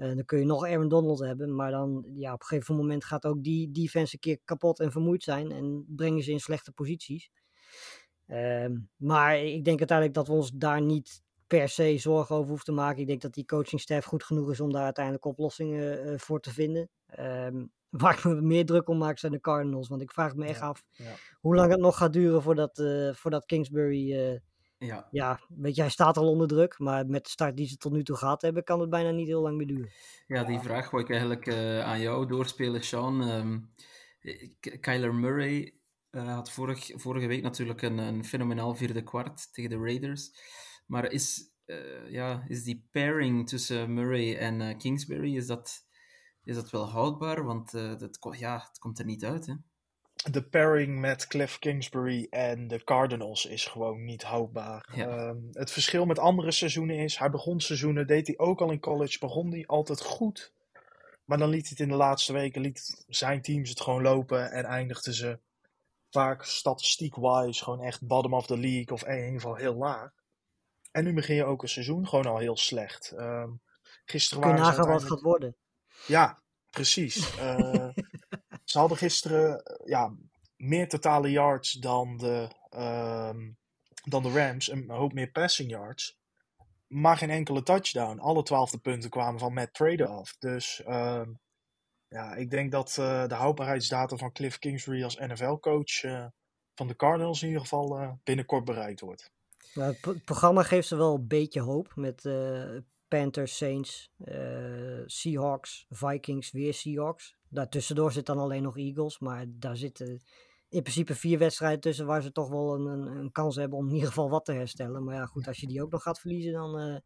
Uh, 0.00 0.06
dan 0.06 0.24
kun 0.24 0.38
je 0.38 0.44
nog 0.44 0.64
Aaron 0.64 0.88
Donald 0.88 1.18
hebben, 1.18 1.54
maar 1.54 1.70
dan 1.70 2.04
ja, 2.14 2.32
op 2.32 2.40
een 2.40 2.46
gegeven 2.46 2.76
moment 2.76 3.04
gaat 3.04 3.26
ook 3.26 3.42
die 3.42 3.70
defense 3.70 4.14
een 4.14 4.20
keer 4.20 4.38
kapot 4.44 4.80
en 4.80 4.92
vermoeid 4.92 5.22
zijn 5.22 5.52
en 5.52 5.84
brengen 5.88 6.22
ze 6.22 6.30
in 6.30 6.40
slechte 6.40 6.72
posities. 6.72 7.30
Uh, 8.26 8.66
maar 8.96 9.38
ik 9.38 9.64
denk 9.64 9.78
uiteindelijk 9.78 10.16
dat 10.16 10.26
we 10.26 10.32
ons 10.32 10.50
daar 10.54 10.82
niet 10.82 11.22
per 11.46 11.68
se 11.68 11.98
zorgen 11.98 12.36
over 12.36 12.48
hoeven 12.48 12.64
te 12.64 12.72
maken. 12.72 13.00
Ik 13.00 13.06
denk 13.06 13.20
dat 13.20 13.34
die 13.34 13.44
coachingstaf 13.44 14.04
goed 14.04 14.24
genoeg 14.24 14.50
is 14.50 14.60
om 14.60 14.72
daar 14.72 14.84
uiteindelijk 14.84 15.24
oplossingen 15.24 16.06
uh, 16.06 16.18
voor 16.18 16.40
te 16.40 16.52
vinden. 16.52 16.88
Ehm, 17.06 17.64
waar 18.02 18.18
ik 18.18 18.24
me 18.24 18.40
meer 18.40 18.66
druk 18.66 18.88
om 18.88 18.98
maak 18.98 19.18
zijn 19.18 19.32
de 19.32 19.40
Cardinals, 19.40 19.88
want 19.88 20.02
ik 20.02 20.12
vraag 20.12 20.34
me 20.34 20.46
echt 20.46 20.60
ja, 20.60 20.66
af 20.66 20.84
ja. 20.90 21.14
hoe 21.40 21.54
lang 21.54 21.70
het 21.70 21.80
nog 21.80 21.96
gaat 21.96 22.12
duren 22.12 22.42
voordat, 22.42 22.78
uh, 22.78 23.12
voordat 23.14 23.46
Kingsbury 23.46 24.40
ja. 24.86 25.08
ja, 25.10 25.40
weet 25.48 25.74
je, 25.74 25.80
hij 25.80 25.90
staat 25.90 26.16
al 26.16 26.28
onder 26.28 26.48
druk, 26.48 26.78
maar 26.78 27.06
met 27.06 27.24
de 27.24 27.30
start 27.30 27.56
die 27.56 27.66
ze 27.66 27.76
tot 27.76 27.92
nu 27.92 28.02
toe 28.02 28.16
gehad 28.16 28.42
hebben, 28.42 28.64
kan 28.64 28.80
het 28.80 28.90
bijna 28.90 29.10
niet 29.10 29.26
heel 29.26 29.42
lang 29.42 29.56
meer 29.56 29.66
duren. 29.66 29.90
Ja, 30.26 30.44
die 30.44 30.58
vraag 30.58 30.90
wil 30.90 31.00
ik 31.00 31.10
eigenlijk 31.10 31.46
uh, 31.46 31.80
aan 31.80 32.00
jou 32.00 32.26
doorspelen, 32.26 32.84
Sean. 32.84 33.20
Um, 33.20 33.68
Kyler 34.80 35.14
Murray 35.14 35.74
uh, 36.10 36.34
had 36.34 36.50
vorig, 36.50 36.90
vorige 36.94 37.26
week 37.26 37.42
natuurlijk 37.42 37.82
een, 37.82 37.98
een 37.98 38.24
fenomenaal 38.24 38.74
vierde 38.74 39.02
kwart 39.02 39.52
tegen 39.52 39.70
de 39.70 39.78
Raiders. 39.78 40.30
Maar 40.86 41.12
is, 41.12 41.52
uh, 41.66 42.10
ja, 42.10 42.44
is 42.48 42.62
die 42.64 42.88
pairing 42.90 43.48
tussen 43.48 43.94
Murray 43.94 44.36
en 44.36 44.76
Kingsbury, 44.76 45.36
is 45.36 45.46
dat, 45.46 45.86
is 46.44 46.54
dat 46.54 46.70
wel 46.70 46.88
houdbaar? 46.88 47.44
Want 47.44 47.70
dat, 47.72 48.18
ja, 48.38 48.66
het 48.68 48.78
komt 48.78 48.98
er 48.98 49.04
niet 49.04 49.24
uit, 49.24 49.46
hè? 49.46 49.54
De 50.22 50.42
pairing 50.42 50.98
met 50.98 51.26
Cliff 51.26 51.58
Kingsbury 51.58 52.26
en 52.30 52.68
de 52.68 52.84
Cardinals 52.84 53.46
is 53.46 53.64
gewoon 53.64 54.04
niet 54.04 54.22
houdbaar. 54.22 54.88
Ja. 54.94 55.28
Um, 55.28 55.48
het 55.52 55.70
verschil 55.70 56.04
met 56.04 56.18
andere 56.18 56.50
seizoenen 56.50 56.96
is, 56.96 57.16
hij 57.16 57.30
begon 57.30 57.60
seizoenen, 57.60 58.06
deed 58.06 58.26
hij 58.26 58.38
ook 58.38 58.60
al 58.60 58.70
in 58.70 58.80
college, 58.80 59.18
begon 59.18 59.50
hij 59.50 59.66
altijd 59.66 60.00
goed. 60.00 60.52
Maar 61.24 61.38
dan 61.38 61.48
liet 61.48 61.60
hij 61.60 61.70
het 61.70 61.80
in 61.80 61.88
de 61.88 61.94
laatste 61.94 62.32
weken, 62.32 62.60
liet 62.60 63.04
zijn 63.08 63.42
teams 63.42 63.68
het 63.68 63.80
gewoon 63.80 64.02
lopen 64.02 64.50
en 64.50 64.64
eindigden 64.64 65.14
ze 65.14 65.38
vaak 66.10 66.44
statistiek-wise 66.44 67.64
gewoon 67.64 67.80
echt 67.80 68.06
bottom 68.06 68.34
of 68.34 68.46
the 68.46 68.58
league 68.58 68.92
of 68.92 69.04
in 69.04 69.16
ieder 69.16 69.40
geval 69.40 69.54
heel 69.54 69.74
laag. 69.74 70.10
En 70.90 71.04
nu 71.04 71.14
begin 71.14 71.34
je 71.34 71.44
ook 71.44 71.62
een 71.62 71.68
seizoen 71.68 72.08
gewoon 72.08 72.26
al 72.26 72.38
heel 72.38 72.56
slecht. 72.56 73.10
Ehm, 73.10 73.50
gisteren 74.04 74.42
waren 74.42 74.74
ze 74.74 74.86
wat 74.86 75.04
gaat 75.04 75.20
worden. 75.20 75.56
Ja, 76.06 76.38
precies. 76.70 77.36
Eh, 77.36 77.88
ze 78.70 78.78
hadden 78.78 78.98
gisteren 78.98 79.62
eh, 79.62 79.86
ja, 79.86 80.14
meer 80.56 80.88
totale 80.88 81.30
yards 81.30 81.72
dan 81.72 82.16
de, 82.16 82.48
ehm, 82.68 83.50
dan 84.04 84.22
de 84.22 84.30
Rams. 84.30 84.70
Een 84.70 84.90
hoop 84.90 85.12
meer 85.12 85.30
passing 85.30 85.70
yards. 85.70 86.18
Maar 86.86 87.16
geen 87.16 87.30
enkele 87.30 87.62
touchdown. 87.62 88.18
Alle 88.18 88.42
twaalfde 88.42 88.78
punten 88.78 89.10
kwamen 89.10 89.40
van 89.40 89.52
Matt 89.52 89.74
Trader 89.74 90.06
af. 90.06 90.36
Dus 90.38 90.82
ehm, 90.82 91.30
ja, 92.08 92.34
ik 92.34 92.50
denk 92.50 92.72
dat 92.72 92.96
eh, 92.98 93.26
de 93.26 93.34
houdbaarheidsdatum 93.34 94.18
van 94.18 94.32
Cliff 94.32 94.58
Kingsbury 94.58 95.04
als 95.04 95.16
NFL-coach 95.18 96.02
eh, 96.02 96.26
van 96.74 96.86
de 96.86 96.96
Cardinals 96.96 97.40
in 97.42 97.46
ieder 97.48 97.62
geval 97.62 98.18
binnenkort 98.24 98.64
bereikt 98.64 99.00
wordt. 99.00 99.32
Het, 99.72 100.00
pro- 100.00 100.12
het 100.12 100.24
programma 100.24 100.62
geeft 100.62 100.88
ze 100.88 100.96
wel 100.96 101.14
een 101.14 101.26
beetje 101.28 101.60
hoop. 101.60 101.92
Met 101.94 102.24
Panthers, 103.10 103.56
Saints, 103.56 104.10
eh, 104.24 105.02
Seahawks, 105.06 105.86
Vikings, 105.88 106.50
weer 106.50 106.74
Seahawks. 106.74 107.36
Daartussendoor 107.48 108.12
zit 108.12 108.26
dan 108.26 108.38
alleen 108.38 108.62
nog 108.62 108.78
Eagles. 108.78 109.18
Maar 109.18 109.44
daar 109.48 109.76
zitten 109.76 110.22
in 110.68 110.82
principe 110.82 111.14
vier 111.14 111.38
wedstrijden 111.38 111.80
tussen 111.80 112.06
waar 112.06 112.22
ze 112.22 112.32
toch 112.32 112.48
wel 112.48 112.74
een, 112.74 112.86
een, 112.86 113.16
een 113.16 113.32
kans 113.32 113.56
hebben 113.56 113.78
om 113.78 113.86
in 113.88 113.92
ieder 113.94 114.08
geval 114.08 114.30
wat 114.30 114.44
te 114.44 114.52
herstellen. 114.52 115.04
Maar 115.04 115.14
ja, 115.14 115.26
goed, 115.26 115.46
als 115.46 115.58
je 115.60 115.66
die 115.66 115.82
ook 115.82 115.90
nog 115.90 116.02
gaat 116.02 116.20
verliezen, 116.20 116.52
dan 116.52 116.78
eh, 116.78 116.96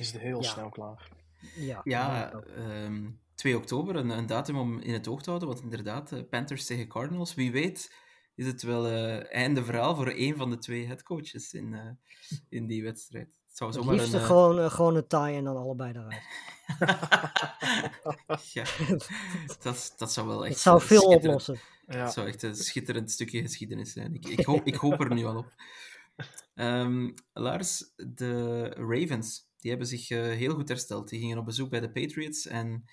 Is 0.00 0.12
het 0.12 0.20
heel 0.22 0.42
Ja. 0.42 0.48
snel 0.50 0.68
klaar. 0.68 1.08
ja. 1.56 1.80
Ja, 1.84 2.30
denk 2.30 2.44
ik 2.44 2.50
ook. 2.50 2.56
ehm 2.56 3.08
2 3.34 3.56
oktober, 3.56 3.96
een, 3.96 4.08
een 4.10 4.26
datum 4.26 4.56
om 4.58 4.78
in 4.80 4.92
het 4.92 5.08
oog 5.08 5.22
te 5.22 5.28
houden. 5.28 5.48
Want 5.48 5.62
inderdaad, 5.62 6.12
eh, 6.12 6.20
Panthers 6.30 6.66
tegen 6.66 6.88
Cardinals. 6.88 7.34
Wie 7.34 7.52
weet 7.52 7.94
is 8.34 8.46
het 8.46 8.62
wel 8.62 8.86
eh 8.86 9.34
einde 9.34 9.64
verhaal 9.64 9.94
voor 9.96 10.06
één 10.08 10.36
van 10.36 10.50
de 10.50 10.58
twee 10.58 10.86
headcoaches 10.86 11.52
in, 11.52 11.74
eh, 11.74 11.90
in 12.48 12.66
die 12.66 12.82
wedstrijd. 12.82 13.40
Het 13.58 13.74
zou 13.74 13.90
liefste 13.90 14.16
een... 14.16 14.22
eh, 14.22 14.26
gewoon, 14.26 14.58
eh, 14.58 14.70
gewoon 14.70 14.96
een 14.96 15.06
tie 15.06 15.18
en 15.18 15.44
dan 15.44 15.56
allebei 15.56 15.92
eruit. 15.92 16.22
ja, 18.52 18.64
dat, 19.62 19.94
dat 19.96 20.12
zou 20.12 20.26
wel 20.26 20.44
echt... 20.44 20.54
Het 20.54 20.62
zou 20.62 20.80
veel 20.80 21.02
oplossen. 21.02 21.60
Ja. 21.86 22.04
Dat 22.04 22.12
zou 22.12 22.26
echt 22.26 22.42
een 22.42 22.56
schitterend 22.56 23.10
stukje 23.10 23.42
geschiedenis 23.42 23.92
zijn. 23.92 24.14
Ik, 24.14 24.26
ik, 24.26 24.44
hoop, 24.44 24.66
ik 24.66 24.74
hoop 24.74 25.00
er 25.00 25.14
nu 25.14 25.24
al 25.24 25.36
op. 25.36 25.52
Ehm, 26.54 27.10
Lars, 27.32 27.92
de 27.96 28.68
Ravens, 28.68 29.48
die 29.58 29.70
hebben 29.70 29.88
zich 29.88 30.10
eh, 30.10 30.22
heel 30.22 30.54
goed 30.54 30.68
hersteld. 30.68 31.08
Die 31.08 31.20
gingen 31.20 31.38
op 31.38 31.44
bezoek 31.44 31.70
bij 31.70 31.80
de 31.80 31.90
Patriots 31.90 32.46
en 32.46 32.84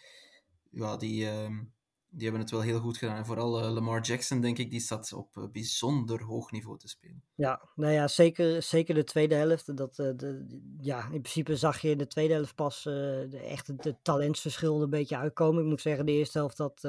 ja, 0.72 0.97
die, 0.97 1.30
ehm, 1.30 1.64
die 2.12 2.24
hebben 2.24 2.41
het 2.41 2.51
wel 2.51 2.62
heel 2.62 2.80
goed 2.80 2.97
gedaan. 2.97 3.18
En 3.18 3.26
vooral 3.26 3.62
eh, 3.62 3.72
Lamar 3.72 4.01
Jackson, 4.01 4.41
denk 4.41 4.57
ik, 4.57 4.70
die 4.70 4.80
staat 4.80 5.14
op 5.14 5.38
eh, 5.38 5.43
bijzonder 5.51 6.24
hoog 6.24 6.51
niveau 6.51 6.78
te 6.78 6.88
spelen. 6.88 7.24
Ja, 7.36 7.70
nou 7.76 7.93
ja, 7.93 8.07
zeker, 8.07 8.62
zeker 8.64 8.95
de 8.95 9.03
tweede 9.03 9.36
helft. 9.36 9.78
Dat, 9.78 9.99
eh, 9.99 10.09
de, 10.16 10.45
ja, 10.80 11.03
in 11.03 11.22
principe 11.22 11.55
zag 11.55 11.82
je 11.82 11.89
in 11.89 11.97
de 11.97 12.07
tweede 12.07 12.34
helft 12.34 12.55
pas 12.55 12.86
echt 13.32 13.68
het 13.68 13.84
de 13.84 13.95
talentsverschil 14.01 14.82
een 14.82 14.89
beetje 14.89 15.18
uitkomen. 15.18 15.64
Ik 15.64 15.70
moet 15.70 15.82
zeggen, 15.82 16.05
de 16.05 16.12
eerste 16.12 16.38
helft 16.38 16.57
dat 16.57 16.84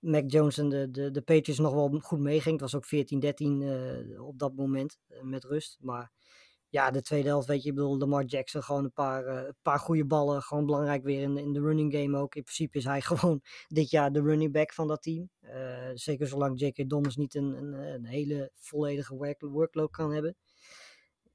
Mac 0.00 0.30
Jones 0.30 0.58
en 0.58 0.68
de, 0.68 0.90
de, 0.90 1.10
de 1.10 1.22
Patriots 1.22 1.58
nog 1.58 1.74
wel 1.74 2.00
goed 2.02 2.18
meeging. 2.18 2.60
Het 2.60 2.70
was 2.70 2.74
ook 2.74 2.86
14-13 2.86 2.88
eh, 2.88 4.26
op 4.26 4.38
dat 4.38 4.54
moment 4.54 4.98
met 5.22 5.44
rust. 5.44 5.78
Maar 5.80 6.12
ja, 6.70 6.90
de 6.90 7.02
tweede 7.02 7.28
helft, 7.28 7.46
weet 7.46 7.62
je, 7.62 7.68
ik 7.68 7.74
bedoel, 7.74 7.98
Lamar 7.98 8.24
Jackson 8.24 8.62
gewoon 8.62 8.84
een 8.84 8.92
paar, 8.92 9.24
eh, 9.24 9.46
een 9.46 9.56
paar 9.62 9.78
goede 9.78 10.04
ballen. 10.04 10.42
Gewoon 10.42 10.66
belangrijk 10.66 11.02
weer 11.02 11.22
in, 11.22 11.36
in 11.36 11.52
de 11.52 11.60
running 11.60 11.92
game 11.94 12.18
ook. 12.18 12.34
In 12.34 12.42
principe 12.42 12.78
is 12.78 12.84
hij 12.84 13.00
gewoon 13.10 13.40
dit 13.68 13.90
jaar 13.90 14.12
de 14.12 14.22
running 14.22 14.52
back 14.52 14.72
van 14.72 14.88
dat 14.88 15.02
team. 15.02 15.30
Eh, 15.40 15.90
zeker 15.94 16.26
zolang 16.26 16.60
J.K. 16.60 16.88
Dobbins 16.88 17.16
niet 17.16 17.34
een, 17.34 17.52
een, 17.56 17.72
een 17.72 18.04
hele 18.04 18.50
volledige 18.54 19.16
work, 19.16 19.40
workload 19.40 19.90
kan 19.90 20.12
hebben. 20.12 20.36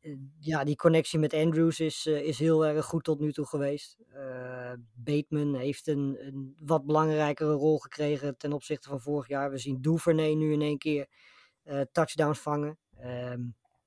Eh, 0.05 0.17
ja, 0.39 0.63
die 0.63 0.75
connectie 0.75 1.19
met 1.19 1.33
Andrews 1.33 1.79
is, 1.79 2.05
eh, 2.05 2.21
is 2.21 2.39
heel 2.39 2.65
erg 2.65 2.85
goed 2.85 3.03
tot 3.03 3.19
nu 3.19 3.31
toe 3.31 3.45
geweest. 3.45 3.97
Eh, 4.07 4.73
Bateman 4.93 5.55
heeft 5.55 5.87
een, 5.87 6.17
een 6.19 6.55
wat 6.63 6.85
belangrijkere 6.85 7.53
rol 7.53 7.77
gekregen 7.77 8.37
ten 8.37 8.53
opzichte 8.53 8.89
van 8.89 9.01
vorig 9.01 9.27
jaar. 9.27 9.51
We 9.51 9.57
zien 9.57 9.81
Duvernay 9.81 10.33
nu 10.33 10.53
in 10.53 10.61
één 10.61 10.77
keer 10.77 11.07
eh, 11.63 11.81
touchdowns 11.91 12.39
vangen. 12.39 12.77
Ehm, 12.97 13.41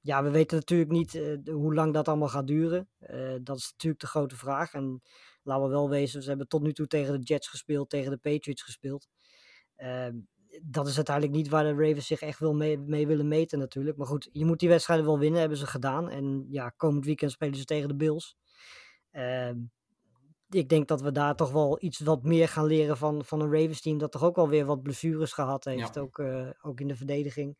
ja, 0.08 0.22
we 0.22 0.30
weten 0.30 0.56
natuurlijk 0.56 0.90
niet 0.90 1.14
eh, 1.14 1.54
hoe 1.54 1.74
lang 1.74 1.94
dat 1.94 2.08
allemaal 2.08 2.28
gaat 2.28 2.46
duren. 2.46 2.88
Eh, 2.98 3.34
dat 3.42 3.56
is 3.56 3.70
natuurlijk 3.70 4.00
de 4.00 4.06
grote 4.06 4.36
vraag. 4.36 4.72
En 4.72 5.02
laten 5.42 5.64
we 5.64 5.70
wel 5.70 5.88
wezen, 5.88 6.22
ze 6.22 6.28
hebben 6.28 6.48
tot 6.48 6.62
nu 6.62 6.72
toe 6.72 6.86
tegen 6.86 7.12
de 7.12 7.26
Jets 7.26 7.48
gespeeld, 7.48 7.90
tegen 7.90 8.10
de 8.10 8.16
Patriots 8.16 8.62
gespeeld. 8.62 9.08
Ehm, 9.76 10.16
dat 10.62 10.86
is 10.86 10.96
uiteindelijk 10.96 11.36
niet 11.36 11.48
waar 11.48 11.64
de 11.64 11.82
Ravens 11.86 12.06
zich 12.06 12.20
echt 12.20 12.38
wil 12.38 12.54
mee, 12.54 12.78
mee 12.78 13.06
willen 13.06 13.28
meten 13.28 13.58
natuurlijk. 13.58 13.96
Maar 13.96 14.06
goed, 14.06 14.28
je 14.32 14.44
moet 14.44 14.58
die 14.58 14.68
wedstrijden 14.68 15.06
wel 15.06 15.18
winnen, 15.18 15.40
hebben 15.40 15.58
ze 15.58 15.66
gedaan. 15.66 16.10
En 16.10 16.46
ja, 16.50 16.68
komend 16.68 17.04
weekend 17.04 17.30
spelen 17.30 17.58
ze 17.58 17.64
tegen 17.64 17.88
de 17.88 17.96
Bills. 17.96 18.36
Ehm, 19.10 19.56
ik 20.48 20.68
denk 20.68 20.88
dat 20.88 21.00
we 21.00 21.12
daar 21.12 21.36
toch 21.36 21.50
wel 21.50 21.78
iets 21.80 21.98
wat 21.98 22.22
meer 22.22 22.48
gaan 22.48 22.66
leren 22.66 22.96
van, 22.96 23.24
van 23.24 23.40
een 23.40 23.52
Ravens 23.52 23.80
team 23.80 23.98
dat 23.98 24.12
toch 24.12 24.24
ook 24.24 24.36
wel 24.36 24.48
weer 24.48 24.64
wat 24.64 24.82
blessures 24.82 25.32
gehad 25.32 25.64
heeft. 25.64 25.94
Ja. 25.94 26.00
Ook, 26.00 26.18
eh, 26.18 26.48
ook 26.62 26.80
in 26.80 26.88
de 26.88 26.96
verdediging. 26.96 27.56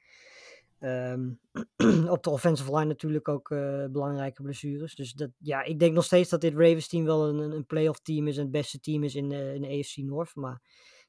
Ehm, 0.79 1.31
op 2.15 2.23
de 2.23 2.31
offensive 2.31 2.73
line 2.75 2.85
natuurlijk 2.85 3.29
ook 3.29 3.51
eh, 3.51 3.85
belangrijke 3.91 4.43
blessures. 4.43 4.95
Dus 4.95 5.13
dat, 5.13 5.31
ja, 5.39 5.63
ik 5.63 5.79
denk 5.79 5.95
nog 5.95 6.05
steeds 6.05 6.31
dat 6.31 6.41
dit 6.41 6.53
Ravens 6.55 6.89
team 6.89 7.05
wel 7.05 7.29
een, 7.29 7.39
een- 7.39 7.67
playoff 7.67 8.01
team 8.01 8.27
is 8.29 8.37
en 8.37 8.43
het 8.43 8.51
beste 8.51 8.81
team 8.81 9.05
is 9.05 9.15
in, 9.15 9.29
de 9.29 9.53
in 9.55 9.61
de 9.61 9.69
AFC 9.79 9.97
North. 9.97 10.35
Maar 10.35 10.61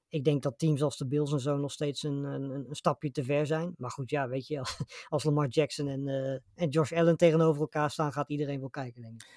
ik 0.07 0.23
denk 0.23 0.43
dat 0.43 0.59
teams 0.59 0.81
als 0.81 0.97
de 0.97 1.07
Bills 1.07 1.31
en 1.31 1.39
zo 1.39 1.57
nog 1.57 1.71
steeds 1.71 2.03
een, 2.03 2.23
een, 2.23 2.49
een 2.51 2.75
stapje 2.75 3.11
te 3.11 3.23
ver 3.23 3.45
zijn. 3.45 3.73
Maar 3.77 3.91
goed, 3.91 4.09
ja, 4.09 4.27
weet 4.27 4.47
je, 4.47 4.59
als, 4.59 4.77
als 5.09 5.23
Lamar 5.23 5.47
Jackson 5.47 5.87
en, 5.87 6.07
eh, 6.07 6.63
en 6.63 6.69
Josh 6.69 6.91
Allen 6.91 7.17
tegenover 7.17 7.61
elkaar 7.61 7.91
staan, 7.91 8.11
gaat 8.11 8.29
iedereen 8.29 8.59
wel 8.59 8.69
kijken, 8.69 9.01
denk 9.01 9.21
ik. 9.21 9.27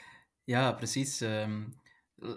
Ja, 0.44 0.72
precies. 0.72 1.20
ehm, 1.20 1.62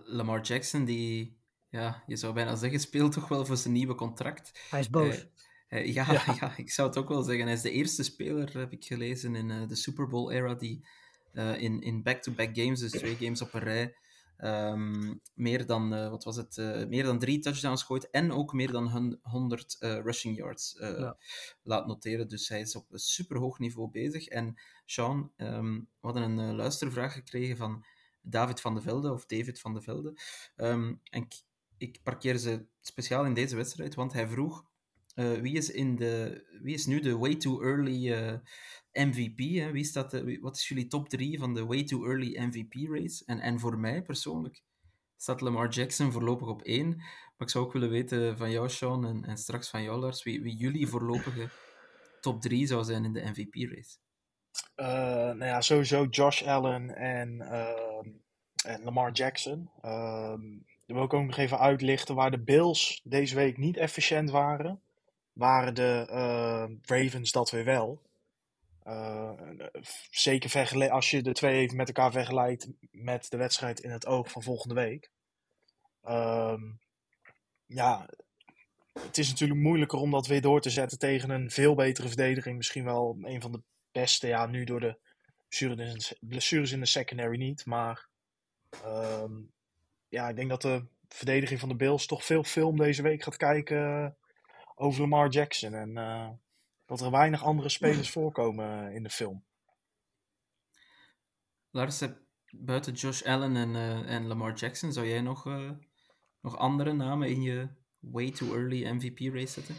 Lamar 0.05 0.41
Jackson, 0.41 0.85
die, 0.85 1.37
ja, 1.69 2.03
je 2.07 2.15
zou 2.15 2.33
bijna 2.33 2.55
zeggen, 2.55 2.79
speelt 2.79 3.11
toch 3.11 3.27
wel 3.27 3.45
voor 3.45 3.57
zijn 3.57 3.73
nieuwe 3.73 3.95
contract. 3.95 4.67
Hij 4.69 4.79
is 4.79 4.89
boos. 4.89 5.27
Eh, 5.75 5.93
ja, 5.93 6.11
ja. 6.39 6.57
ik 6.57 6.71
zou 6.71 6.87
het 6.87 6.97
ook 6.97 7.09
wel 7.09 7.23
zeggen. 7.23 7.45
Hij 7.45 7.53
is 7.53 7.61
de 7.61 7.71
eerste 7.71 8.03
speler, 8.03 8.57
heb 8.57 8.71
ik 8.71 8.85
gelezen, 8.85 9.35
in 9.35 9.51
eh, 9.51 9.67
de 9.67 9.75
Super 9.75 10.07
Bowl-era 10.07 10.53
die 10.53 10.85
eh, 11.33 11.61
in 11.61 11.81
in 11.81 12.03
back-to-back 12.03 12.49
games, 12.57 12.79
dus 12.79 12.91
twee 12.91 13.15
games 13.15 13.41
op 13.41 13.53
een 13.53 13.59
rij, 13.59 13.95
ehm, 14.37 15.13
meer, 15.33 15.65
dan, 15.65 16.09
wat 16.09 16.23
was 16.23 16.35
het, 16.35 16.57
meer 16.89 17.03
dan 17.03 17.19
drie 17.19 17.39
touchdowns 17.39 17.83
gooit 17.83 18.09
en 18.09 18.31
ook 18.31 18.53
meer 18.53 18.71
dan 18.71 18.89
hun 18.89 19.19
100 19.21 19.75
eh, 19.79 19.99
rushing 20.03 20.37
yards 20.37 20.75
Ja. 20.79 21.17
laat 21.63 21.87
noteren. 21.87 22.27
Dus 22.27 22.49
hij 22.49 22.59
is 22.59 22.75
op 22.75 22.91
een 22.91 22.99
superhoog 22.99 23.59
niveau 23.59 23.91
bezig. 23.91 24.27
En 24.27 24.61
Sean, 24.85 25.31
ehm, 25.35 25.73
we 25.73 25.85
hadden 25.99 26.23
een 26.23 26.55
luistervraag 26.55 27.13
gekregen 27.13 27.57
van 27.57 27.85
David 28.21 28.61
van 28.61 28.75
de 28.75 28.81
Velde, 28.81 29.11
of 29.11 29.25
David 29.25 29.59
van 29.59 29.73
de 29.73 29.81
Velde. 29.81 30.19
Ehm, 30.55 30.93
en 31.09 31.21
ik, 31.21 31.41
ik 31.77 31.99
parkeer 32.03 32.37
ze 32.37 32.65
speciaal 32.81 33.25
in 33.25 33.33
deze 33.33 33.55
wedstrijd, 33.55 33.95
want 33.95 34.13
hij 34.13 34.27
vroeg 34.27 34.65
eh, 35.15 35.31
wie, 35.31 35.57
is 35.57 35.71
in 35.71 35.95
de, 35.95 36.43
wie 36.61 36.73
is 36.73 36.85
nu 36.85 36.99
de 36.99 37.17
way 37.17 37.35
too 37.35 37.61
early 37.63 38.11
eh, 38.13 38.37
MVP? 38.91 39.37
Hè? 39.37 39.71
De, 40.09 40.23
wie- 40.23 40.39
wat 40.39 40.55
is 40.55 40.67
jullie 40.67 40.87
top 40.87 41.09
3 41.09 41.39
van 41.39 41.53
de 41.53 41.65
way 41.65 41.83
too 41.83 42.05
early 42.05 42.39
MVP 42.41 42.73
race? 42.89 43.23
En, 43.25 43.39
en 43.39 43.59
voor 43.59 43.79
mij 43.79 44.01
persoonlijk 44.01 44.63
staat 45.17 45.41
Lamar 45.41 45.69
Jackson 45.69 46.11
voorlopig 46.11 46.47
op 46.47 46.61
1. 46.61 46.95
Maar 46.97 47.47
ik 47.47 47.49
zou 47.49 47.65
ook 47.65 47.73
willen 47.73 47.89
weten 47.89 48.37
van 48.37 48.51
jou, 48.51 48.69
Sean, 48.69 49.05
en, 49.05 49.23
en 49.23 49.37
straks 49.37 49.69
van 49.69 49.83
jou, 49.83 49.99
Lars, 49.99 50.23
wie, 50.23 50.41
wie 50.41 50.55
jullie 50.55 50.87
voorlopige 50.87 51.49
top 52.21 52.41
3 52.41 52.67
zou 52.67 52.83
zijn 52.83 53.03
in 53.05 53.13
de 53.13 53.23
MVP 53.23 53.53
race. 53.71 53.97
Eh, 54.75 54.85
nou 55.37 55.45
ja, 55.45 55.61
sowieso 55.61 56.05
Josh 56.05 56.43
Allen 56.43 56.95
en, 56.95 57.41
ehm, 57.41 58.09
en 58.65 58.83
Lamar 58.83 59.11
Jackson. 59.11 59.69
Ehm 59.81 60.57
dan 60.85 60.95
wil 60.95 61.05
ik 61.05 61.13
ook 61.13 61.25
nog 61.25 61.37
even 61.37 61.59
uitlichten 61.59 62.15
waar 62.15 62.31
de 62.31 62.43
Bills 62.43 63.01
deze 63.03 63.35
week 63.35 63.57
niet 63.57 63.77
efficiënt 63.77 64.29
waren. 64.29 64.81
Waren 65.35 65.75
de 65.75 66.05
eh, 66.09 66.65
Ravens 66.81 67.31
dat 67.31 67.51
weer 67.51 67.63
wel. 67.63 68.01
Eh, 68.83 69.31
zeker 70.09 70.91
als 70.91 71.11
je 71.11 71.21
de 71.21 71.33
twee 71.33 71.55
even 71.59 71.77
met 71.77 71.87
elkaar 71.87 72.11
vergelijkt 72.11 72.67
met 72.91 73.29
de 73.29 73.37
wedstrijd 73.37 73.79
in 73.79 73.89
het 73.89 74.05
oog 74.05 74.31
van 74.31 74.43
volgende 74.43 74.75
week. 74.75 75.11
Ehm, 76.01 76.61
ja, 77.65 78.09
het 78.99 79.17
is 79.17 79.29
natuurlijk 79.29 79.59
moeilijker 79.59 79.99
om 79.99 80.11
dat 80.11 80.27
weer 80.27 80.41
door 80.41 80.61
te 80.61 80.69
zetten 80.69 80.99
tegen 80.99 81.29
een 81.29 81.51
veel 81.51 81.75
betere 81.75 82.07
verdediging. 82.07 82.57
Misschien 82.57 82.83
wel 82.83 83.17
een 83.21 83.41
van 83.41 83.51
de 83.51 83.61
beste, 83.91 84.27
ja, 84.27 84.45
nu 84.45 84.63
door 84.63 84.79
de 84.79 84.99
blessures 86.19 86.71
in 86.71 86.79
de- 86.79 86.85
secondary 86.85 87.37
niet. 87.37 87.65
Maar 87.65 88.07
ehm, 88.83 89.33
ja, 90.09 90.29
ik 90.29 90.35
denk 90.35 90.49
dat 90.49 90.61
de 90.61 90.85
verdediging 91.07 91.59
van 91.59 91.69
de 91.69 91.75
Bills 91.75 92.05
toch 92.05 92.25
veel 92.25 92.43
film 92.43 92.77
deze 92.77 93.01
week 93.01 93.23
gaat 93.23 93.37
kijken 93.37 94.17
over 94.75 95.01
Lamar 95.01 95.29
Jackson. 95.29 95.73
En 95.73 95.97
eh, 95.97 96.29
dat 96.85 97.01
er 97.01 97.11
weinig 97.11 97.43
andere 97.43 97.69
spelers 97.69 98.09
voorkomen 98.17 98.87
eh, 98.87 98.95
in 98.95 99.03
de 99.03 99.09
film. 99.09 99.43
Lars, 101.71 102.01
buiten 102.49 102.93
Josh 102.93 103.21
Allen 103.23 103.55
en, 103.55 103.75
eh, 103.75 104.15
en 104.15 104.27
Lamar 104.27 104.53
Jackson, 104.53 104.93
zou 104.93 105.07
jij 105.07 105.21
nog, 105.21 105.45
eh, 105.47 105.71
nog 106.41 106.57
andere 106.57 106.93
namen 106.93 107.29
in 107.29 107.41
je 107.41 107.67
way 107.99 108.31
too 108.31 108.55
early 108.55 108.87
MVP 108.89 109.33
race 109.33 109.47
zetten? 109.51 109.75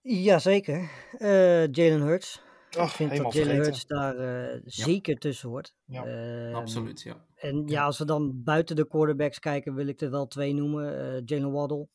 Jazeker. 0.00 0.90
Eh 1.18 1.66
Jalen 1.72 2.00
Hurts. 2.00 2.42
Oh, 2.78 2.84
ik 2.84 2.90
vind 2.90 3.16
dat 3.16 3.32
Jalen. 3.32 3.56
Hurts 3.56 3.86
daar 3.86 4.16
eh, 4.16 4.60
zeker 4.64 5.16
tussen 5.18 5.48
hoort. 5.48 5.74
Ja, 5.84 6.04
Ehm, 6.04 6.54
Absoluut, 6.54 7.02
ja. 7.02 7.26
En 7.34 7.66
ja, 7.66 7.84
als 7.84 7.98
we 7.98 8.04
dan 8.04 8.42
buiten 8.42 8.76
de 8.76 8.86
quarterbacks 8.86 9.38
kijken, 9.38 9.74
wil 9.74 9.86
ik 9.86 10.00
er 10.00 10.10
wel 10.10 10.26
twee 10.26 10.54
noemen. 10.54 10.98
Eh, 10.98 11.22
Jalen 11.24 11.52
Waddle. 11.52 11.88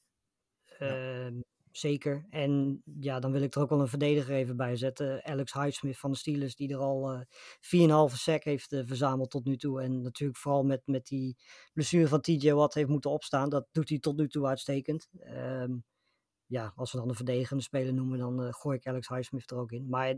Ehm, 0.78 1.40
Zeker. 1.78 2.26
En 2.30 2.82
ja, 3.00 3.20
dan 3.20 3.32
wil 3.32 3.42
ik 3.42 3.56
er 3.56 3.62
ook 3.62 3.70
wel 3.70 3.82
een 3.82 3.88
verdediger 3.88 4.36
even 4.36 4.58
bij 4.58 4.76
zetten. 4.76 5.26
Alex 5.26 5.54
Highsmith 5.54 5.98
van 5.98 6.12
de 6.12 6.18
Steelers, 6.18 6.56
die 6.56 6.74
er 6.74 6.80
al 6.80 7.12
eh 7.12 8.10
4,5 8.10 8.16
sack 8.16 8.44
heeft 8.44 8.72
eh, 8.72 8.82
verzameld 8.86 9.30
tot 9.30 9.46
nu 9.46 9.58
toe. 9.58 9.82
En 9.82 10.02
natuurlijk 10.02 10.40
vooral 10.40 10.64
met, 10.64 10.82
met 10.86 11.06
die 11.06 11.38
blessure 11.74 12.08
van 12.08 12.22
TJ 12.22 12.52
Watt 12.52 12.74
heeft 12.74 12.90
moeten 12.90 13.12
opstaan. 13.12 13.50
Dat 13.50 13.68
doet 13.72 13.90
hij 13.90 14.00
tot 14.00 14.18
nu 14.18 14.28
toe 14.28 14.48
uitstekend. 14.48 15.08
Ehm, 15.20 15.76
ja, 16.46 16.74
als 16.76 16.92
we 16.92 16.98
dan 16.98 17.10
een 17.10 17.16
verdedigende 17.16 17.64
speler 17.64 17.94
noemen, 17.94 18.20
dan 18.20 18.44
eh, 18.44 18.54
gooi 18.54 18.78
ik 18.78 18.88
Alex 18.88 19.08
Highsmith 19.08 19.52
er 19.52 19.58
ook 19.58 19.72
in. 19.72 19.90
Maar 19.90 20.16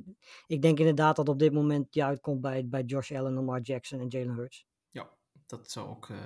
ik 0.47 0.61
denk 0.61 0.79
inderdaad 0.79 1.15
dat 1.15 1.29
op 1.29 1.39
dit 1.39 1.53
moment 1.53 1.93
je 1.93 2.03
uitkomt 2.03 2.41
bij, 2.41 2.67
bij 2.67 2.83
Josh 2.83 3.11
Allen, 3.11 3.33
Lamar 3.33 3.61
Jackson 3.61 3.99
en 3.99 4.07
Jalen 4.07 4.35
Hurts. 4.35 4.65
Ja, 4.89 5.09
dat 5.45 5.71
zou 5.71 5.87
ook 5.89 6.09
eh, 6.09 6.17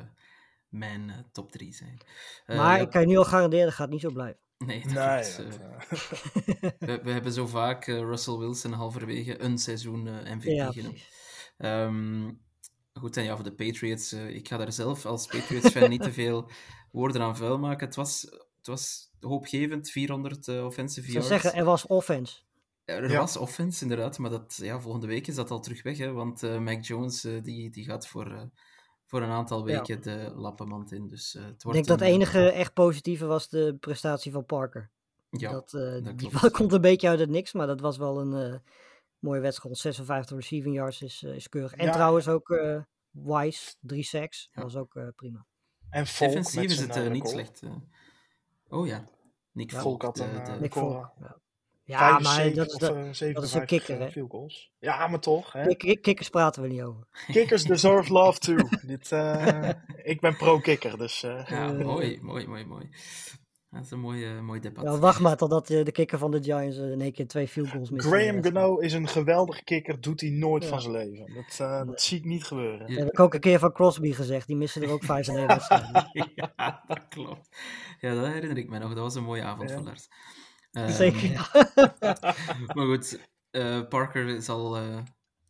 mijn 0.74 1.09
eh, 1.09 1.17
top 1.32 1.51
3 1.51 1.74
zijn. 1.74 1.97
Eh, 2.45 2.57
maar 2.57 2.76
ja, 2.78 2.84
ik 2.84 2.89
kan 2.89 3.01
je 3.01 3.07
nu 3.07 3.17
al 3.17 3.26
garanderen, 3.26 3.65
dat 3.65 3.74
gaat 3.76 3.89
niet 3.89 4.01
zo 4.01 4.11
blijven. 4.11 4.39
Nee, 4.57 4.82
dat 4.82 4.91
Nee, 4.93 4.95
dat, 4.95 5.39
eh. 5.39 6.69
we, 6.88 6.99
we 7.03 7.11
hebben 7.11 7.32
zo 7.34 7.47
vaak 7.47 7.86
Russell 7.86 8.38
Wilson 8.38 8.71
halverwege 8.71 9.41
een 9.41 9.57
seizoen 9.57 10.07
eh, 10.07 10.34
MVP 10.36 10.43
Ja, 10.43 10.71
genoemd. 10.71 11.01
Ehm, 11.57 12.32
goed, 12.93 13.17
en 13.17 13.24
ja, 13.24 13.36
voor 13.36 13.43
de 13.43 13.53
Patriots, 13.53 14.13
ik 14.13 14.47
ga 14.47 14.57
daar 14.57 14.71
zelf 14.71 15.05
als 15.05 15.28
Patriots-fan 15.28 15.89
niet 15.89 16.01
te 16.03 16.13
veel 16.24 16.49
woorden 16.91 17.21
aan 17.21 17.38
vuil 17.38 17.59
maken. 17.59 17.86
Het 17.86 17.95
was, 17.95 18.21
het 18.57 18.67
was 18.67 19.11
hoopgevend, 19.19 19.89
400 19.89 20.47
eh, 20.47 20.65
offensive 20.65 21.07
Ik 21.07 21.13
zou 21.13 21.26
yards. 21.26 21.41
zeggen, 21.43 21.59
er 21.59 21.65
was 21.65 21.86
offense. 21.88 22.38
Er 22.86 23.11
Ja. 23.11 23.19
was 23.19 23.38
offense, 23.38 23.82
inderdaad, 23.84 24.17
maar 24.17 24.30
dat, 24.30 24.59
ja, 24.61 24.80
volgende 24.82 25.07
week 25.07 25.28
is 25.28 25.36
dat 25.36 25.51
al 25.51 25.59
terug 25.59 25.84
weg, 25.84 25.97
hè, 25.97 26.11
want 26.11 26.43
eh 26.43 26.57
Mac 26.59 26.84
Jones 26.86 27.21
die, 27.21 27.69
die 27.69 27.84
gaat 27.86 28.07
voor, 28.07 28.32
eh, 28.32 28.41
voor 29.14 29.22
een 29.22 29.30
aantal 29.30 29.68
Ja. 29.68 29.76
weken 29.78 30.01
de 30.01 30.32
lappenmand 30.36 30.91
in. 30.91 31.07
Dus, 31.07 31.36
eh, 31.36 31.43
het 31.43 31.51
Ik 31.55 31.61
wordt 31.64 31.74
denk 31.78 31.88
dat 31.88 31.99
het 31.99 32.07
een, 32.09 32.14
enige 32.16 32.51
echt 32.51 32.74
positieve 32.74 33.26
was 33.26 33.49
de 33.49 33.78
prestatie 33.80 34.32
van 34.32 34.45
Parker. 34.45 34.91
Ja, 35.30 35.51
dat, 35.51 35.74
eh, 35.74 36.03
dat 36.03 36.18
die 36.20 36.30
klopt. 36.30 36.51
komt 36.57 36.72
een 36.74 36.82
beetje 36.82 37.07
uit 37.07 37.20
het 37.20 37.30
niks, 37.30 37.53
maar 37.53 37.68
dat 37.68 37.80
was 37.80 37.97
wel 37.97 38.20
een 38.22 38.51
eh, 38.53 38.59
mooie 39.20 39.39
wedstrijd. 39.39 39.78
56 39.78 40.36
receiving 40.38 40.76
yards 40.76 41.01
is, 41.01 41.24
eh, 41.24 41.36
is 41.36 41.49
keurig. 41.49 41.74
En 41.74 41.86
Ja. 41.86 41.91
trouwens 41.91 42.28
ook 42.28 42.49
eh, 42.49 42.82
Wise, 43.11 43.76
drie 43.80 44.03
sacks. 44.03 44.49
Ja. 44.51 44.61
Dat 44.61 44.72
was 44.72 44.82
ook 44.82 44.95
eh, 44.95 45.07
prima. 45.16 45.45
en 45.89 46.07
Volk 46.07 46.30
Defensief 46.32 46.64
is 46.64 46.80
het 46.80 46.95
eh, 46.95 47.05
eh, 47.05 47.11
niet 47.11 47.28
slecht. 47.28 47.61
eh. 47.61 47.76
Oh 48.70 48.88
ja, 48.88 49.03
Nick 49.51 49.72
Ja. 49.72 49.80
Volk. 49.82 50.01
Had 50.01 50.16
de- 50.16 50.24
een, 50.24 50.34
de- 50.34 50.51
eh, 50.51 50.59
Nick 50.59 50.74
record. 50.74 50.93
Volk. 51.18 51.41
Ja, 51.86 51.99
maar 52.19 52.21
75 52.34 52.77
dat 52.79 52.81
is, 52.81 52.89
of, 52.89 52.95
de, 53.03 53.07
eh, 53.07 53.13
57 53.13 53.65
kicker, 53.65 54.01
eh, 54.01 54.13
hè? 54.13 54.61
Ja, 54.79 55.07
maar 55.07 55.19
toch. 55.19 55.51
Hè? 55.51 55.65
Kik- 55.67 55.77
kik- 55.77 56.01
kikkers 56.01 56.29
praten 56.29 56.61
we 56.61 56.67
niet 56.67 56.81
over. 56.81 57.07
Kickers 57.27 57.63
deserve 57.63 58.13
love 58.19 58.39
too. 58.39 58.57
Dit, 58.81 59.11
eh, 59.11 59.69
ik 60.03 60.21
ben 60.21 60.36
pro-kikker, 60.38 60.97
dus... 60.97 61.23
eh, 61.23 61.45
Ja, 61.47 61.67
Eh, 61.73 61.86
mooi, 61.86 62.19
mooi, 62.21 62.47
mooi, 62.47 62.65
mooi. 62.65 62.89
Dat 63.69 63.84
is 63.84 63.91
een 63.91 63.99
mooi, 63.99 64.25
eh, 64.25 64.39
mooi 64.39 64.59
debat. 64.59 64.84
Ja, 64.84 64.97
wacht 64.97 65.19
maar 65.19 65.38
totdat 65.38 65.69
eh, 65.69 65.84
de 65.86 65.91
kikker 65.91 66.17
van 66.17 66.31
de 66.31 66.43
Giants 66.43 66.77
eh, 66.77 66.91
in 66.91 67.01
één 67.01 67.11
keer 67.13 67.27
twee 67.27 67.47
field 67.47 67.69
goals 67.69 67.89
mist. 67.89 68.07
Graham. 68.07 68.43
Gano 68.43 68.77
is 68.77 68.93
een 68.93 69.07
geweldige 69.07 69.63
kikker, 69.63 70.01
doet 70.01 70.21
hij 70.21 70.29
nooit 70.29 70.63
Ja. 70.63 70.69
van 70.69 70.81
zijn 70.81 70.93
leven. 70.93 71.34
Dat, 71.34 71.59
eh, 71.59 71.86
dat 71.86 72.01
zie 72.01 72.17
ik 72.17 72.25
niet 72.25 72.43
gebeuren. 72.43 72.79
Ja. 72.79 72.88
Dat 72.88 72.97
heb 73.03 73.07
ik 73.13 73.19
ook 73.19 73.34
een 73.34 73.39
keer 73.39 73.59
van 73.59 73.71
Crosby 73.73 74.11
gezegd. 74.13 74.47
Die 74.47 74.55
missen 74.55 74.81
er 74.81 74.91
ook 74.91 75.03
vijf 75.03 75.27
in 75.27 75.38
één 75.38 75.47
wedstrijd. 75.57 76.09
ja, 76.36 76.84
dat 76.88 77.07
klopt. 77.09 77.49
Ja, 77.99 78.13
dat 78.15 78.25
herinner 78.25 78.57
ik 78.57 78.69
me 78.69 78.79
nog. 78.79 78.89
Dat 78.89 79.03
was 79.03 79.15
een 79.15 79.23
mooie 79.23 79.43
avond 79.43 79.71
voor 79.71 79.81
Lars. 79.81 80.07
Ehm, 80.74 80.91
Zeker. 80.91 81.49
Maar 82.76 82.86
goed, 82.86 83.19
eh, 83.51 83.88
Parker 83.88 84.41
zal 84.41 84.78
eh, 84.78 84.99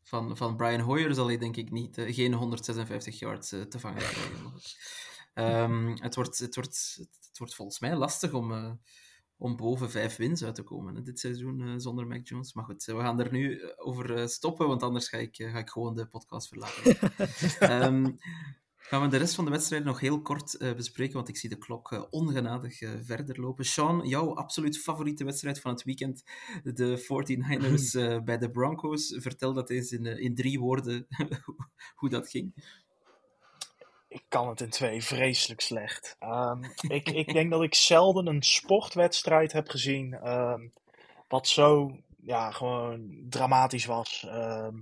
van, 0.04 0.38
van 0.38 0.56
Brian 0.56 0.80
Hoyer 0.80 1.14
zal 1.14 1.28
hij 1.28 1.38
denk 1.38 1.56
ik 1.58 1.72
niet, 1.72 1.98
eh, 1.98 2.14
geen 2.14 2.34
156 2.34 3.20
yards 3.20 3.50
te 3.50 3.80
vangen 3.80 3.98
krijgen. 3.98 4.54
Ehm, 5.34 5.96
het, 5.96 6.16
wordt, 6.16 6.38
het, 6.40 6.56
wordt, 6.56 6.98
het 7.28 7.38
wordt 7.38 7.56
volgens 7.56 7.80
mij 7.80 7.96
lastig 7.96 8.34
om, 8.34 8.80
om 9.38 9.56
boven 9.56 9.92
vijf 9.92 10.16
wins 10.16 10.44
uit 10.44 10.56
te 10.56 10.64
komen 10.64 10.96
hè, 10.96 11.02
dit 11.02 11.20
seizoen 11.20 11.82
zonder 11.82 12.08
Mac 12.08 12.28
Jones. 12.28 12.54
Maar 12.54 12.64
goed, 12.64 12.84
we 12.84 13.00
gaan 13.00 13.20
er 13.20 13.32
nu 13.32 13.74
over 13.76 14.30
stoppen, 14.30 14.68
want 14.68 14.84
anders 14.84 15.10
ga 15.10 15.18
ik, 15.18 15.36
ga 15.36 15.58
ik 15.58 15.70
gewoon 15.70 15.96
de 15.96 16.08
podcast 16.08 16.48
verlaten. 16.48 16.98
Ehm, 17.70 18.12
gaan 18.94 19.02
we 19.02 19.08
de 19.08 19.18
rest 19.18 19.36
van 19.36 19.46
de 19.46 19.52
wedstrijd 19.52 19.84
nog 19.84 20.00
heel 20.00 20.22
kort 20.22 20.58
eh, 20.58 20.74
bespreken, 20.74 21.14
want 21.14 21.28
ik 21.28 21.38
zie 21.38 21.50
de 21.50 21.58
klok 21.58 21.92
eh, 21.92 22.04
ongenadig 22.10 22.82
eh, 22.82 22.90
verder 23.04 23.40
lopen. 23.40 23.66
Sean, 23.66 24.08
jouw 24.08 24.36
absoluut 24.36 24.78
favoriete 24.78 25.24
wedstrijd 25.24 25.60
van 25.60 25.72
het 25.72 25.84
weekend, 25.84 26.24
de 26.64 26.98
49ers 27.08 28.00
eh, 28.00 28.20
bij 28.20 28.38
de 28.38 28.52
Broncos. 28.52 29.16
Vertel 29.18 29.54
dat 29.54 29.70
eens 29.70 29.92
in, 29.92 30.06
in 30.06 30.36
drie 30.36 30.60
woorden 30.60 31.08
hoe 32.00 32.10
dat 32.10 32.30
ging. 32.30 32.54
Ik 34.08 34.24
kan 34.28 34.48
het 34.48 34.62
in 34.62 34.70
twee 34.70 35.04
vreselijk 35.04 35.62
slecht. 35.62 36.16
Ehm, 36.20 36.64
ik, 36.98 37.10
ik 37.10 37.34
denk 37.34 37.52
dat 37.52 37.64
ik 37.64 37.76
zelden 37.76 38.28
een 38.28 38.44
sportwedstrijd 38.44 39.52
heb 39.52 39.70
gezien 39.70 40.14
ehm, 40.14 40.68
wat 41.28 41.48
zo 41.48 41.98
ja, 42.24 42.52
gewoon 42.52 43.26
dramatisch 43.30 43.86
was. 43.86 44.26
Ehm, 44.30 44.76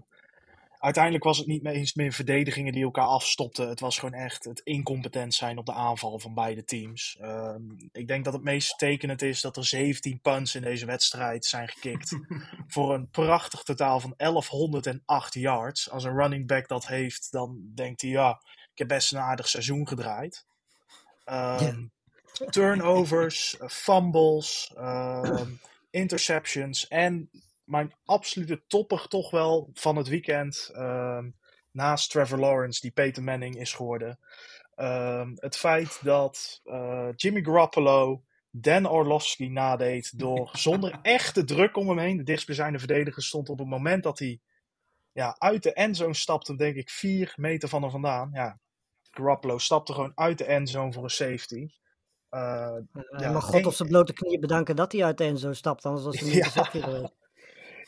uiteindelijk 0.81 1.23
was 1.23 1.37
het 1.37 1.47
niet 1.47 1.65
eens 1.65 1.93
meer 1.93 2.13
verdedigingen 2.13 2.73
die 2.73 2.83
elkaar 2.83 3.05
afstopten. 3.05 3.69
Het 3.69 3.79
was 3.79 3.99
gewoon 3.99 4.19
echt 4.19 4.43
het 4.43 4.59
incompetent 4.59 5.33
zijn 5.33 5.57
op 5.57 5.65
de 5.65 5.73
aanval 5.73 6.19
van 6.19 6.33
beide 6.33 6.63
teams. 6.63 7.17
Ehm, 7.19 7.61
ik 7.91 8.07
denk 8.07 8.25
dat 8.25 8.33
het 8.33 8.43
meest 8.43 8.77
tekenend 8.77 9.21
is 9.21 9.41
dat 9.41 9.57
er 9.57 9.65
17 9.65 10.19
punts 10.21 10.55
in 10.55 10.61
deze 10.61 10.85
wedstrijd 10.85 11.45
zijn 11.45 11.67
gekikt. 11.67 12.17
voor 12.73 12.93
een 12.93 13.09
prachtig 13.09 13.63
totaal 13.63 13.99
van 13.99 14.13
1108 14.17 15.33
yards. 15.33 15.89
Als 15.89 16.03
een 16.03 16.15
running 16.15 16.47
back 16.47 16.67
dat 16.67 16.87
heeft, 16.87 17.31
dan 17.31 17.71
denkt 17.75 18.01
hij 18.01 18.09
ja, 18.09 18.41
ik 18.71 18.77
heb 18.77 18.87
best 18.87 19.11
een 19.11 19.19
aardig 19.19 19.49
seizoen 19.49 19.87
gedraaid. 19.87 20.45
Ehm, 21.25 21.85
Turnovers, 22.49 23.57
fumbles, 23.67 24.73
ehm, 24.75 25.49
interceptions 25.89 26.87
en 26.87 27.29
mijn 27.63 27.93
absolute 28.05 28.63
topper 28.67 29.07
toch 29.07 29.31
wel 29.31 29.69
van 29.73 29.95
het 29.95 30.07
weekend. 30.07 30.69
ehm, 30.73 31.29
naast 31.71 32.11
Trevor 32.11 32.39
Lawrence, 32.39 32.81
die 32.81 32.91
Peter 32.91 33.23
Manning 33.23 33.55
is 33.55 33.73
geworden. 33.73 34.19
Ehm, 34.75 35.31
het 35.35 35.57
feit 35.57 35.99
dat 36.03 36.61
eh, 36.63 37.09
Jimmy 37.15 37.43
Garoppolo 37.43 38.23
Dan 38.51 38.85
Orlovsky 38.89 39.47
nadeed 39.47 40.19
door 40.19 40.49
zonder 40.57 40.99
echte 41.01 41.43
druk 41.43 41.77
om 41.77 41.87
hem 41.89 41.97
heen. 41.97 42.17
De 42.17 42.23
dichtstbijzijnde 42.23 42.79
verdediger 42.79 43.23
stond 43.23 43.49
op 43.49 43.59
het 43.59 43.67
moment 43.67 44.03
dat 44.03 44.19
hij 44.19 44.39
ja, 45.11 45.35
uit 45.37 45.63
de 45.63 45.73
endzone 45.73 46.13
stapte, 46.13 46.55
denk 46.55 46.75
ik, 46.75 46.89
vier 46.89 47.33
meter 47.35 47.69
van 47.69 47.81
hem 47.81 47.91
vandaan. 47.91 48.29
Ja, 48.33 48.59
Garoppolo 49.11 49.57
stapte 49.57 49.93
gewoon 49.93 50.11
uit 50.15 50.37
de 50.37 50.45
endzone 50.45 50.93
voor 50.93 51.03
een 51.03 51.09
safety. 51.09 51.67
Eh, 52.29 52.75
Ja, 53.17 53.31
maar 53.31 53.41
God 53.41 53.65
op 53.65 53.73
zijn 53.73 53.89
blote 53.89 54.13
knieën 54.13 54.39
bedanken 54.39 54.75
dat 54.75 54.91
hij 54.91 55.03
uit 55.03 55.17
de 55.17 55.23
Enzo 55.23 55.53
stapt. 55.53 55.85
Anders 55.85 56.05
was 56.05 56.19
hij 56.19 56.29
niet 56.29 56.53
Ja. 56.53 56.63
geweest. 56.63 57.13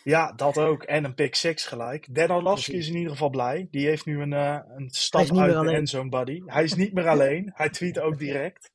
Ja, 0.03 0.31
dat 0.31 0.57
ook. 0.57 0.83
En 0.83 1.03
een 1.03 1.13
pick 1.13 1.35
six 1.35 1.65
gelijk. 1.65 2.15
Dan 2.15 2.31
Orlovsky 2.31 2.71
is 2.71 2.87
in 2.87 2.95
ieder 2.95 3.11
geval 3.11 3.29
blij. 3.29 3.67
Die 3.71 3.87
heeft 3.87 4.05
nu 4.05 4.21
een, 4.21 4.33
eh, 4.33 4.59
een 4.75 4.89
stap 4.89 5.37
uit 5.37 5.65
de 5.65 5.75
endzone, 5.75 6.09
buddy. 6.09 6.41
Hij 6.45 6.63
is 6.63 6.73
niet 6.73 6.93
meer 6.93 7.07
alleen. 7.15 7.51
Hij 7.53 7.69
tweet 7.69 7.99
ook 7.99 8.17
direct. 8.17 8.71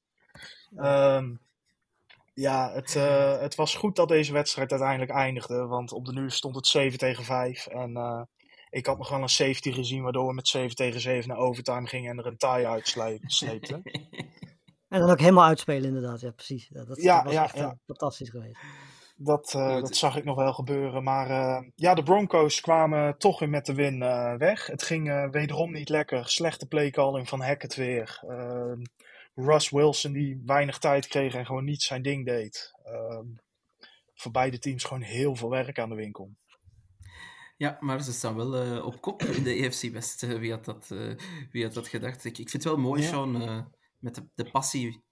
Ehm, 0.76 1.34
ja, 2.34 2.72
het, 2.72 2.96
eh, 2.96 3.40
het 3.40 3.54
was 3.54 3.74
goed 3.74 3.96
dat 3.96 4.08
deze 4.08 4.32
wedstrijd 4.32 4.70
uiteindelijk 4.70 5.10
eindigde. 5.10 5.66
Want 5.66 5.92
op 5.92 6.04
de 6.04 6.12
nu 6.12 6.30
stond 6.30 6.54
het 6.54 6.66
7 6.66 6.98
tegen 6.98 7.24
5. 7.24 7.66
En 7.66 7.96
eh, 7.96 8.22
ik 8.70 8.86
had 8.86 8.98
nog 8.98 9.08
wel 9.08 9.22
een 9.22 9.28
safety 9.28 9.72
gezien 9.72 10.02
waardoor 10.02 10.26
we 10.26 10.34
met 10.34 10.48
7 10.48 10.76
tegen 10.76 11.00
7 11.00 11.28
naar 11.28 11.38
overtime 11.38 11.86
gingen 11.86 12.10
en 12.10 12.18
er 12.18 12.26
een 12.26 12.36
tie 12.36 12.66
uitsleepten. 12.66 13.82
En 14.88 15.00
dan 15.00 15.10
ook 15.10 15.20
helemaal 15.20 15.44
uitspelen 15.44 15.84
inderdaad. 15.84 16.20
Ja, 16.20 16.30
precies. 16.30 16.68
Ja, 16.72 16.84
dat, 16.84 17.02
Ja, 17.02 17.24
was 17.24 17.32
ja, 17.32 17.44
echt 17.44 17.56
ja. 17.56 17.78
fantastisch 17.86 18.30
geweest. 18.30 18.60
Dat, 19.20 19.54
eh, 19.54 19.80
dat 19.80 19.96
zag 19.96 20.16
ik 20.16 20.24
nog 20.24 20.36
wel 20.36 20.52
gebeuren. 20.52 21.02
Maar 21.02 21.30
eh, 21.30 21.68
ja, 21.74 21.94
de 21.94 22.02
Broncos 22.02 22.60
kwamen 22.60 23.18
toch 23.18 23.38
weer 23.38 23.48
met 23.48 23.66
de 23.66 23.74
win 23.74 24.02
eh, 24.02 24.34
weg. 24.34 24.66
Het 24.66 24.82
ging 24.82 25.30
wederom 25.30 25.72
niet 25.72 25.88
lekker. 25.88 26.28
Slechte 26.28 26.66
playcalling 26.66 27.28
van 27.28 27.40
Hackett 27.40 27.74
weer. 27.74 28.22
Ehm, 28.28 28.82
Russ 29.34 29.70
Wilson 29.70 30.12
die 30.12 30.42
weinig 30.46 30.78
tijd 30.78 31.06
kreeg 31.06 31.34
en 31.34 31.46
gewoon 31.46 31.64
niet 31.64 31.82
zijn 31.82 32.02
ding 32.02 32.26
deed. 32.26 32.72
Ehm, 32.84 33.26
voor 34.14 34.32
beide 34.32 34.58
teams 34.58 34.84
gewoon 34.84 35.02
heel 35.02 35.36
veel 35.36 35.50
werk 35.50 35.78
aan 35.78 35.88
de 35.88 35.94
winkel. 35.94 36.30
Ja, 37.58 37.76
maar 37.80 38.02
ze 38.02 38.12
staan 38.12 38.36
wel 38.36 38.82
op 38.82 39.00
kop 39.00 39.22
in 39.22 39.42
de 39.42 39.54
EFC 39.54 39.92
West. 39.92 40.26
Wie, 40.38 40.50
had 40.50 40.64
dat, 40.64 40.90
eh, 40.90 41.14
wie 41.50 41.64
had 41.64 41.74
dat 41.74 41.88
gedacht? 41.88 42.24
Ik, 42.24 42.38
ik 42.38 42.50
vind 42.50 42.64
het 42.64 42.72
wel 42.72 42.82
mooi, 42.82 43.02
Ja. 43.02 43.08
Sean, 43.08 43.42
eh, 43.42 43.60
met 43.98 44.14
de, 44.14 44.28
de 44.34 44.50
passie 44.50 45.02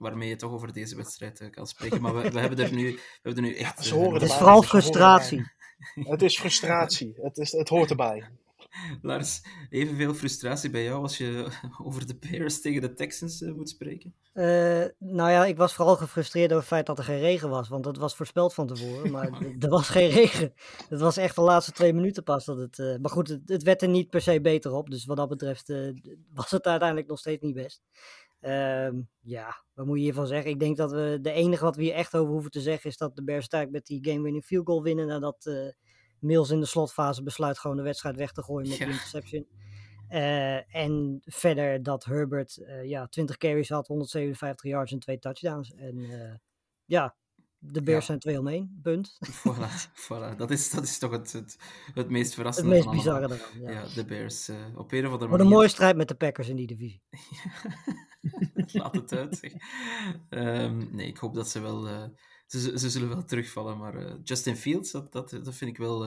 waarmee 0.00 0.28
je 0.28 0.36
toch 0.36 0.52
over 0.52 0.72
deze 0.72 0.96
wedstrijd 0.96 1.40
eh, 1.40 1.50
kan 1.50 1.66
spreken. 1.66 2.00
Maar 2.00 2.14
we, 2.14 2.30
we 2.30 2.40
hebben 2.40 2.58
er 2.58 2.72
nu, 2.72 2.92
we 2.92 3.00
hebben 3.22 3.44
er 3.44 3.50
nu 3.50 3.56
echt... 3.56 3.84
ze 3.84 3.90
eh, 3.90 3.96
horen 3.96 4.12
Het 4.12 4.22
is 4.22 4.34
vooral 4.34 4.62
frustratie. 4.62 5.50
Het 5.94 6.22
is 6.22 6.38
frustratie. 6.38 7.12
Het, 7.22 7.38
is, 7.38 7.52
het 7.52 7.68
hoort 7.68 7.90
erbij. 7.90 8.28
Lars, 9.02 9.42
evenveel 9.70 10.14
frustratie 10.14 10.70
bij 10.70 10.82
jou 10.82 11.02
als 11.02 11.18
je 11.18 11.48
over 11.84 12.06
de 12.06 12.16
Bears 12.16 12.60
tegen 12.60 12.80
de 12.80 12.94
Texans 12.94 13.40
uh, 13.40 13.52
moet 13.52 13.68
spreken? 13.68 14.14
Uh, 14.34 14.84
nou 14.98 15.30
ja, 15.30 15.44
ik 15.44 15.56
was 15.56 15.74
vooral 15.74 15.96
gefrustreerd 15.96 16.50
over 16.50 16.58
het 16.58 16.68
feit 16.68 16.86
dat 16.86 16.98
er 16.98 17.04
geen 17.04 17.18
regen 17.18 17.48
was. 17.48 17.68
Want 17.68 17.84
dat 17.84 17.96
was 17.96 18.16
voorspeld 18.16 18.54
van 18.54 18.66
tevoren. 18.66 19.10
Maar 19.10 19.30
er 19.58 19.68
was 19.68 19.88
geen 19.88 20.10
regen. 20.10 20.52
Het 20.88 21.00
was 21.00 21.16
echt 21.16 21.34
de 21.34 21.40
laatste 21.40 21.72
twee 21.72 21.92
minuten 21.92 22.22
pas. 22.22 22.44
Dat 22.44 22.58
het, 22.58 22.78
uh, 22.78 22.96
maar 22.98 23.10
goed, 23.10 23.28
het, 23.28 23.40
het, 23.46 23.62
werd 23.62 23.82
er 23.82 23.88
niet 23.88 24.10
per 24.10 24.20
se 24.20 24.40
beter 24.40 24.72
op. 24.72 24.90
Dus 24.90 25.04
wat 25.04 25.16
dat 25.16 25.28
betreft 25.28 25.72
was 26.34 26.50
het 26.50 26.66
uiteindelijk 26.66 27.08
nog 27.08 27.18
steeds 27.18 27.42
niet 27.42 27.54
best. 27.54 27.82
Uh, 28.40 28.90
ja, 29.20 29.64
wat 29.74 29.86
moet 29.86 29.96
je 29.96 30.02
hiervan 30.02 30.26
zeggen? 30.26 30.50
Ik 30.50 30.60
denk 30.60 30.76
dat 30.76 30.90
we 30.90 31.18
de 31.22 31.32
enige 31.32 31.64
wat 31.64 31.76
we 31.76 31.82
hier 31.82 31.94
echt 31.94 32.16
over 32.16 32.32
hoeven 32.32 32.50
te 32.50 32.60
zeggen 32.60 32.90
is 32.90 32.96
dat 32.96 33.16
de 33.16 33.24
Bears 33.24 33.50
uiteindelijk 33.50 33.88
met 33.88 34.02
die 34.02 34.12
game-winning 34.12 34.44
field 34.44 34.66
goal 34.66 34.82
winnen. 34.82 35.06
Nadat 35.06 35.46
uh, 35.46 35.68
Mills 36.18 36.50
in 36.50 36.60
de 36.60 36.66
slotfase 36.66 37.22
besluit 37.22 37.58
gewoon 37.58 37.76
de 37.76 37.82
wedstrijd 37.82 38.16
weg 38.16 38.32
te 38.32 38.42
gooien 38.42 38.68
met 38.68 38.78
ja. 38.78 38.84
die 38.84 38.94
interception. 38.94 39.46
Uh, 40.10 40.74
en 40.74 41.20
verder 41.24 41.82
dat 41.82 42.04
Herbert 42.04 42.56
uh, 42.56 42.84
ja, 42.84 43.06
20 43.06 43.36
carries 43.36 43.68
had, 43.68 43.86
157 43.86 44.70
yards 44.70 44.92
en 44.92 44.98
twee 44.98 45.18
touchdowns. 45.18 45.74
En 45.74 46.40
ja, 46.84 47.16
de 47.60 47.82
Bears 47.82 48.00
ja. 48.00 48.06
zijn 48.06 48.18
2 48.18 48.38
om 48.38 48.48
1, 48.48 48.80
punt. 48.82 49.18
Voilà, 49.30 49.70
voilà. 50.08 50.36
Dat, 50.36 50.50
is, 50.50 50.70
dat 50.70 50.84
is 50.84 50.98
toch 50.98 51.10
het, 51.10 51.32
het, 51.32 51.56
het 51.94 52.10
meest 52.10 52.34
verrassende 52.34 52.74
Het 52.74 52.84
meest 52.84 52.96
bizarre 52.96 53.26
eraan, 53.26 53.62
ja. 53.62 53.70
ja. 53.70 53.94
de 53.94 54.04
Bears 54.04 54.48
uh, 54.48 54.56
op 54.74 54.92
een 54.92 55.06
of 55.06 55.12
andere 55.12 55.30
Wat 55.30 55.40
een 55.40 55.48
mooie 55.48 55.68
strijd 55.68 55.96
met 55.96 56.08
de 56.08 56.14
Packers 56.14 56.48
in 56.48 56.56
die 56.56 56.66
divisie. 56.66 57.02
Laat 58.72 58.94
het 58.94 59.12
uit, 59.12 59.38
zeg. 59.42 59.52
Um, 60.28 60.88
nee, 60.92 61.06
ik 61.06 61.16
hoop 61.16 61.34
dat 61.34 61.48
ze 61.48 61.60
wel... 61.60 61.88
Uh, 61.88 62.04
ze, 62.46 62.78
ze 62.78 62.90
zullen 62.90 63.08
wel 63.08 63.24
terugvallen, 63.24 63.78
maar 63.78 64.02
uh, 64.02 64.12
Justin 64.24 64.56
Fields, 64.56 64.90
dat, 64.90 65.12
dat, 65.12 65.30
dat 65.30 65.54
vind 65.54 65.70
ik 65.70 65.76
wel 65.76 66.06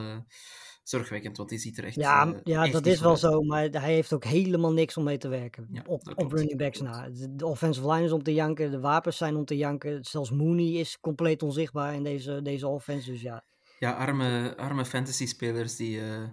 zorgwekkend, 0.88 1.36
want 1.36 1.48
die 1.48 1.58
ziet 1.58 1.78
er 1.78 1.84
echt 1.84 1.94
Ja, 1.94 2.26
uh, 2.26 2.38
ja 2.44 2.62
echt 2.64 2.72
dat 2.72 2.86
is 2.86 3.00
wel 3.00 3.10
uit. 3.10 3.18
zo, 3.18 3.42
maar 3.42 3.68
hij 3.70 3.92
heeft 3.92 4.12
ook 4.12 4.24
helemaal 4.24 4.72
niks 4.72 4.96
om 4.96 5.04
mee 5.04 5.18
te 5.18 5.28
werken. 5.28 5.68
Ja, 5.72 5.82
op, 5.86 6.12
op 6.16 6.32
running 6.32 6.58
backs 6.58 6.80
na. 6.80 7.08
De 7.30 7.46
offensive 7.46 7.90
line 7.90 8.04
is 8.04 8.12
om 8.12 8.22
te 8.22 8.34
janken, 8.34 8.70
de 8.70 8.80
wapens 8.80 9.16
zijn 9.16 9.36
om 9.36 9.44
te 9.44 9.56
janken. 9.56 10.04
Zelfs 10.04 10.30
Mooney 10.30 10.66
is 10.72 11.00
compleet 11.00 11.42
onzichtbaar 11.42 11.94
in 11.94 12.02
deze, 12.02 12.42
deze 12.42 12.68
offense, 12.68 13.10
dus 13.10 13.20
ja. 13.22 13.44
Ja, 13.78 13.92
arme, 13.92 14.56
arme 14.56 14.84
fantasy-spelers 14.84 15.76
die 15.76 15.98
uh, 15.98 16.28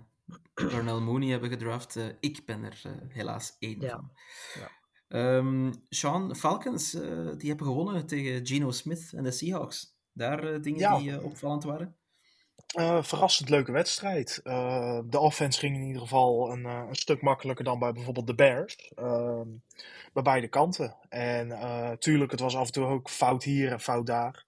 Darnell 0.53 0.99
Mooney 0.99 1.29
hebben 1.29 1.49
gedraft. 1.49 1.95
Uh, 1.95 2.05
ik 2.19 2.45
ben 2.45 2.63
er 2.63 2.81
helaas 3.07 3.55
één 3.59 3.81
ja. 3.81 3.89
van. 3.89 4.11
Ja. 4.59 4.79
Um, 5.37 5.71
Sean, 5.89 6.35
Falcons, 6.35 6.91
die 7.37 7.49
hebben 7.49 7.65
gewonnen 7.67 8.05
tegen 8.05 8.47
Geno 8.47 8.71
Smith 8.71 9.13
en 9.13 9.23
de 9.23 9.31
Seahawks. 9.31 9.97
Daar 10.13 10.61
dingen 10.61 10.79
Ja. 10.79 10.97
die 10.97 11.23
opvallend 11.23 11.63
waren? 11.63 11.95
Eh, 12.72 13.03
verrassend 13.03 13.49
leuke 13.49 13.72
wedstrijd. 13.72 14.39
Eh, 14.43 14.99
de 15.05 15.19
offense 15.19 15.59
ging 15.59 15.76
in 15.76 15.82
ieder 15.82 16.01
geval 16.01 16.51
een, 16.51 16.63
uh, 16.63 16.84
een 16.88 16.95
stuk 16.95 17.22
makkelijker 17.22 17.65
dan 17.65 17.80
bij 17.80 17.91
bijvoorbeeld 17.91 18.28
de 18.28 18.36
Bears. 18.36 18.91
Ehm, 18.95 19.47
bij 20.13 20.24
beide 20.24 20.47
kanten. 20.47 20.95
En 21.09 21.51
eh, 21.51 21.91
tuurlijk, 21.91 22.32
het 22.32 22.39
was 22.39 22.55
af 22.55 22.65
en 22.65 22.72
toe 22.72 22.86
ook 22.86 23.09
fout 23.09 23.43
hier 23.43 23.72
en 23.72 23.80
fout 23.80 24.05
daar. 24.05 24.45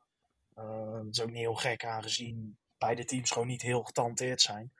dat 0.56 1.08
is 1.12 1.22
ook 1.22 1.30
niet 1.30 1.38
heel 1.38 1.56
gek 1.56 1.86
aangezien 1.86 2.58
beide 2.86 3.06
teams 3.06 3.32
gewoon 3.32 3.48
niet 3.48 3.62
heel 3.62 3.84
getalenteerd 3.84 4.42
zijn. 4.42 4.72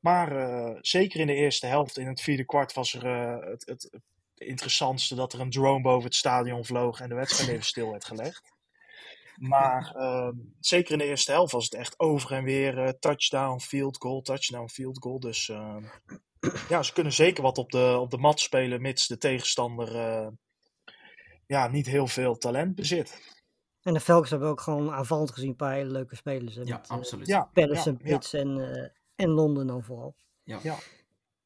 Maar 0.00 0.36
eh, 0.36 0.78
zeker 0.80 1.20
in 1.20 1.26
de 1.26 1.34
eerste 1.34 1.66
helft, 1.66 1.98
in 1.98 2.06
het 2.06 2.20
vierde 2.20 2.44
kwart, 2.44 2.72
was 2.72 2.94
er 2.94 3.06
eh, 3.06 3.50
het, 3.50 3.66
het 3.66 3.90
interessantste 4.34 5.14
dat 5.14 5.32
er 5.32 5.40
een 5.40 5.50
drone 5.50 5.82
boven 5.82 6.04
het 6.04 6.14
stadion 6.14 6.64
vloog 6.64 7.00
en 7.00 7.08
de 7.08 7.14
wedstrijd 7.14 7.50
even 7.50 7.64
stil 7.64 7.90
werd 7.90 8.04
gelegd. 8.04 8.51
Maar 9.42 9.94
uh, 9.96 10.28
zeker 10.60 10.92
in 10.92 10.98
de 10.98 11.04
eerste 11.04 11.32
helft 11.32 11.52
was 11.52 11.64
het 11.64 11.74
echt 11.74 11.98
over 11.98 12.32
en 12.32 12.44
weer 12.44 12.78
uh, 12.78 12.88
touchdown, 12.88 13.60
field 13.60 13.96
goal, 13.96 14.20
touchdown, 14.20 14.68
field 14.68 14.98
goal. 15.02 15.20
Dus 15.20 15.48
uh, 15.48 15.76
ja, 16.68 16.82
ze 16.82 16.92
kunnen 16.92 17.12
zeker 17.12 17.42
wat 17.42 17.58
op 17.58 17.70
de, 17.70 17.96
op 18.00 18.10
de 18.10 18.18
mat 18.18 18.40
spelen, 18.40 18.80
mits 18.80 19.06
de 19.06 19.18
tegenstander 19.18 19.94
uh, 19.94 20.28
ja, 21.46 21.68
niet 21.68 21.86
heel 21.86 22.06
veel 22.06 22.36
talent 22.36 22.74
bezit. 22.74 23.20
En 23.82 23.94
de 23.94 24.00
Falcons 24.00 24.30
hebben 24.30 24.48
ook 24.48 24.60
gewoon 24.60 24.92
aanvallend 24.92 25.30
gezien 25.30 25.48
een 25.48 25.56
paar 25.56 25.74
hele 25.74 25.90
leuke 25.90 26.16
spelers. 26.16 26.54
Hè, 26.54 26.62
Ja, 26.62 26.76
met, 26.76 26.90
uh, 26.90 26.96
absoluut. 26.96 27.26
Ja, 27.26 27.50
ja, 27.54 27.66
ja. 27.66 27.92
Pitts 27.92 28.32
en, 28.32 28.58
uh, 28.58 28.88
en 29.14 29.28
Londen 29.28 29.66
dan 29.66 29.82
vooral. 29.82 30.16
Ja. 30.42 30.58
Ja. 30.62 30.76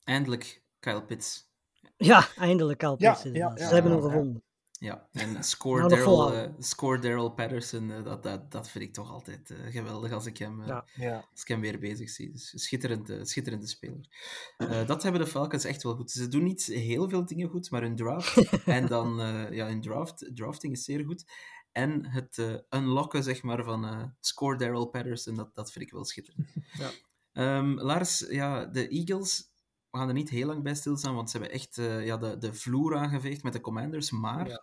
Eindelijk 0.05 0.63
Kyle 0.79 1.05
Pitts. 1.05 1.49
Ja, 1.97 2.29
eindelijk 2.37 2.79
Kyle 2.79 2.95
Ja, 2.99 3.11
Pitts 3.11 3.25
inderdaad. 3.25 3.59
ja, 3.59 3.63
ja, 3.63 3.69
Ze 3.69 3.75
hebben 3.75 3.93
ja, 3.93 3.99
hem 3.99 4.07
gevonden. 4.07 4.45
Ja, 4.79 5.09
en 5.13 5.45
score 5.45 5.79
Nou, 5.79 5.95
Daryl 5.95 6.35
eh, 6.35 6.51
score 6.59 6.99
Daryl 6.99 7.31
Patterson, 7.31 7.91
eh, 7.91 8.05
dat, 8.05 8.23
dat, 8.23 8.51
dat 8.51 8.69
vind 8.69 8.85
ik 8.85 8.93
toch 8.93 9.11
altijd 9.11 9.51
eh, 9.51 9.57
geweldig 9.71 10.13
als 10.13 10.27
ik, 10.27 10.39
hem, 10.39 10.61
eh, 10.61 10.67
Ja. 10.67 10.85
Ja. 10.95 11.29
als 11.31 11.41
ik 11.41 11.49
hem 11.49 11.61
weer 11.61 11.79
bezig 11.79 12.11
zie. 12.11 12.31
Dus 12.33 12.53
schitterend, 12.55 13.11
eh, 13.11 13.23
schitterende 13.23 13.67
speler. 13.67 14.09
Eh, 14.57 14.87
dat 14.87 15.03
hebben 15.03 15.21
de 15.21 15.27
Falcons 15.27 15.65
echt 15.65 15.83
wel 15.83 15.95
goed. 15.97 16.11
Ze 16.11 16.29
doen 16.29 16.43
niet 16.43 16.65
heel 16.67 17.09
veel 17.09 17.27
dingen 17.27 17.49
goed, 17.49 17.71
maar 17.71 17.83
hun 17.83 17.97
draft 17.97 18.37
en 18.65 18.87
dan 18.87 19.21
eh, 19.21 19.53
ja, 19.53 19.67
hun 19.67 19.81
draft, 19.81 20.31
drafting 20.35 20.73
is 20.73 20.85
zeer 20.85 21.05
goed. 21.05 21.25
En 21.73 22.07
het 22.07 22.39
eh, 22.39 22.55
unlocken 22.81 23.23
zeg 23.23 23.43
maar, 23.43 23.65
van 23.65 23.85
eh, 23.85 24.05
score 24.21 24.57
Daryl 24.57 24.87
Patterson, 24.87 25.35
dat, 25.35 25.55
dat 25.55 25.73
vind 25.73 25.85
ik 25.85 25.93
wel 25.93 26.05
schitterend. 26.05 26.49
Ja. 26.73 26.91
Ehm, 27.33 27.73
Lars, 27.81 28.27
ja, 28.29 28.67
de 28.67 28.89
Eagles, 28.89 29.51
we 29.97 30.03
gaan 30.03 30.09
er 30.11 30.21
niet 30.21 30.31
heel 30.31 30.47
lang 30.47 30.63
bij 30.63 30.75
stilstaan, 30.75 31.15
want 31.15 31.31
ze 31.31 31.39
hebben 31.39 31.55
echt 31.57 31.79
eh, 31.79 32.05
ja, 32.07 32.17
de, 32.17 32.39
de 32.39 32.55
vloer 32.55 32.97
aangeveegd 32.97 33.43
met 33.43 33.53
de 33.53 33.61
Commanders. 33.61 34.11
Maar 34.11 34.49
ja, 34.49 34.63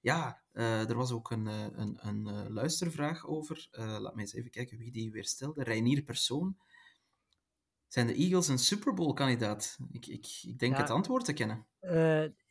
Ja. 0.00 0.42
eh, 0.52 0.88
er 0.88 0.94
was 0.96 1.10
ook 1.12 1.30
een, 1.30 1.46
eh, 1.46 1.66
een, 1.72 1.98
een 2.00 2.52
luistervraag 2.52 3.26
over. 3.26 3.68
Laat 3.70 4.14
me 4.14 4.20
eens 4.20 4.34
even 4.34 4.50
kijken 4.50 4.78
wie 4.78 4.92
die 4.92 5.10
weer 5.10 5.24
stelde. 5.24 5.62
Reinier 5.62 6.02
Persoon. 6.02 6.56
Zijn 7.88 8.06
de 8.06 8.14
Eagles 8.14 8.48
een 8.48 8.58
Super 8.58 8.94
Bowl-kandidaat? 8.94 9.78
Ik, 9.90 10.06
ik, 10.06 10.26
ik 10.42 10.58
denk 10.58 10.74
Ja. 10.74 10.80
het 10.80 10.90
antwoord 10.90 11.24
te 11.24 11.32
kennen. 11.32 11.66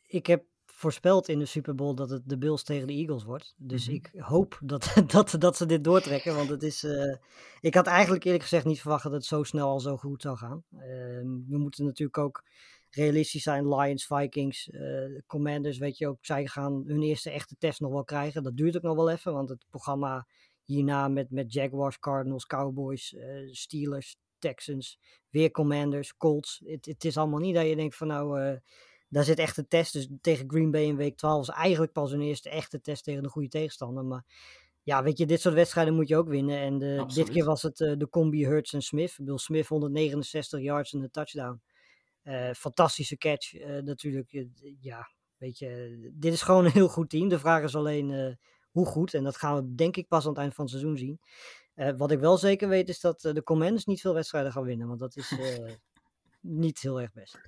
Ik 0.06 0.26
heb 0.26 0.44
voorspeld 0.80 1.28
in 1.28 1.38
de 1.38 1.44
Super 1.44 1.74
Bowl 1.74 1.94
dat 1.94 2.10
het 2.10 2.22
de 2.28 2.38
Bills 2.38 2.62
tegen 2.62 2.86
de 2.86 2.92
Eagles 2.92 3.24
wordt. 3.24 3.54
Dus 3.56 3.86
Mhm. 3.86 3.94
ik 3.94 4.10
hoop 4.16 4.58
dat, 4.62 4.92
dat, 5.06 5.34
dat 5.38 5.56
ze 5.56 5.66
dit 5.66 5.84
doortrekken. 5.84 6.34
Want 6.34 6.48
het 6.48 6.62
is. 6.62 6.84
eh, 6.84 7.16
ik 7.60 7.74
had 7.74 7.86
eigenlijk 7.86 8.24
eerlijk 8.24 8.42
gezegd 8.42 8.64
niet 8.64 8.80
verwacht 8.80 9.02
dat 9.02 9.12
het 9.12 9.24
zo 9.24 9.42
snel 9.42 9.68
al 9.68 9.80
zo 9.80 9.96
goed 9.96 10.22
zou 10.22 10.36
gaan. 10.36 10.64
Ehm, 10.78 11.26
we 11.48 11.58
moeten 11.58 11.84
natuurlijk 11.84 12.18
ook 12.18 12.42
realistisch 12.90 13.42
zijn. 13.42 13.68
Lions, 13.74 14.06
Vikings, 14.06 14.70
eh, 14.70 15.20
Commanders, 15.26 15.78
weet 15.78 15.98
je 15.98 16.08
ook. 16.08 16.18
Zij 16.20 16.46
gaan 16.46 16.82
hun 16.86 17.02
eerste 17.02 17.30
echte 17.30 17.54
test 17.58 17.80
nog 17.80 17.92
wel 17.92 18.04
krijgen. 18.04 18.42
Dat 18.42 18.56
duurt 18.56 18.76
ook 18.76 18.82
nog 18.82 18.96
wel 18.96 19.10
even. 19.10 19.32
Want 19.32 19.48
het 19.48 19.64
programma 19.70 20.26
hierna 20.64 21.08
met, 21.08 21.30
met 21.30 21.52
Jaguars, 21.52 21.98
Cardinals, 21.98 22.46
Cowboys, 22.46 23.14
eh, 23.14 23.48
Steelers, 23.50 24.16
Texans, 24.38 24.98
weer 25.30 25.50
Commanders, 25.50 26.16
Colts. 26.16 26.62
Het, 26.64 26.86
het 26.86 27.04
is 27.04 27.16
allemaal 27.16 27.40
niet 27.40 27.54
dat 27.54 27.66
je 27.66 27.76
denkt 27.76 27.96
van 27.96 28.06
nou. 28.06 28.58
Eh, 29.10 29.16
daar 29.16 29.24
zit 29.24 29.38
echt 29.38 29.56
een 29.56 29.68
test. 29.68 29.92
Dus 29.92 30.08
tegen 30.20 30.50
Green 30.50 30.70
Bay 30.70 30.82
in 30.84 30.96
week 30.96 31.16
12 31.16 31.42
is 31.42 31.54
eigenlijk 31.54 31.92
pas 31.92 32.10
hun 32.10 32.20
eerste 32.20 32.50
echte 32.50 32.80
test 32.80 33.04
tegen 33.04 33.24
een 33.24 33.30
goede 33.30 33.48
tegenstander. 33.48 34.04
Maar 34.04 34.24
ja, 34.82 35.02
weet 35.02 35.18
je, 35.18 35.26
dit 35.26 35.40
soort 35.40 35.54
wedstrijden 35.54 35.94
moet 35.94 36.08
je 36.08 36.16
ook 36.16 36.28
winnen. 36.28 36.58
En 36.58 36.78
de, 36.78 36.86
dit 36.86 36.98
Absoluut. 37.00 37.30
keer 37.30 37.44
was 37.44 37.62
het 37.62 37.80
eh, 37.80 37.92
de 37.96 38.08
combi 38.08 38.46
Hurts 38.46 38.72
en 38.72 38.82
Smith. 38.82 39.10
Ik 39.10 39.16
bedoel, 39.16 39.38
Smith 39.38 39.66
169 39.66 40.60
yards 40.60 40.92
en 40.92 41.02
een 41.02 41.10
touchdown. 41.10 41.60
Eh, 42.22 42.50
fantastische 42.52 43.16
catch 43.16 43.54
eh, 43.54 43.82
natuurlijk. 43.82 44.32
Eh, 44.32 44.44
Ja, 44.80 45.10
weet 45.36 45.58
je, 45.58 45.98
dit 46.14 46.32
is 46.32 46.42
gewoon 46.42 46.64
een 46.64 46.70
heel 46.70 46.88
goed 46.88 47.10
team. 47.10 47.28
De 47.28 47.38
vraag 47.38 47.62
is 47.62 47.76
alleen 47.76 48.10
eh, 48.10 48.34
hoe 48.70 48.86
goed. 48.86 49.14
En 49.14 49.24
dat 49.24 49.36
gaan 49.36 49.56
we 49.56 49.74
denk 49.74 49.96
ik 49.96 50.08
pas 50.08 50.24
aan 50.24 50.30
het 50.30 50.38
eind 50.40 50.54
van 50.54 50.64
het 50.64 50.72
seizoen 50.74 50.96
zien. 50.96 51.20
Eh, 51.74 51.96
wat 51.96 52.10
ik 52.10 52.18
wel 52.18 52.36
zeker 52.36 52.68
weet 52.68 52.88
is 52.88 53.00
dat 53.00 53.24
eh, 53.24 53.32
de 53.34 53.42
Commanders 53.42 53.84
niet 53.84 54.00
veel 54.00 54.14
wedstrijden 54.14 54.52
gaan 54.52 54.62
winnen. 54.64 54.86
Want 54.88 55.00
dat 55.00 55.16
is 55.16 55.30
eh, 55.38 55.72
niet 56.40 56.80
heel 56.80 57.00
erg 57.00 57.12
best. 57.12 57.40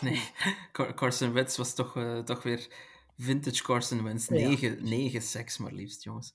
Nee, 0.00 0.22
Car- 0.72 0.94
Carson 0.94 1.32
Wentz 1.32 1.56
was 1.56 1.74
toch, 1.74 1.96
eh, 1.96 2.18
toch 2.18 2.42
weer 2.42 2.68
vintage 3.16 3.62
Carson 3.62 4.02
Wentz. 4.02 4.28
Ja. 4.28 4.34
Negen, 4.34 4.84
negen 4.84 5.22
seks 5.22 5.58
maar 5.58 5.72
liefst, 5.72 6.04
jongens. 6.04 6.34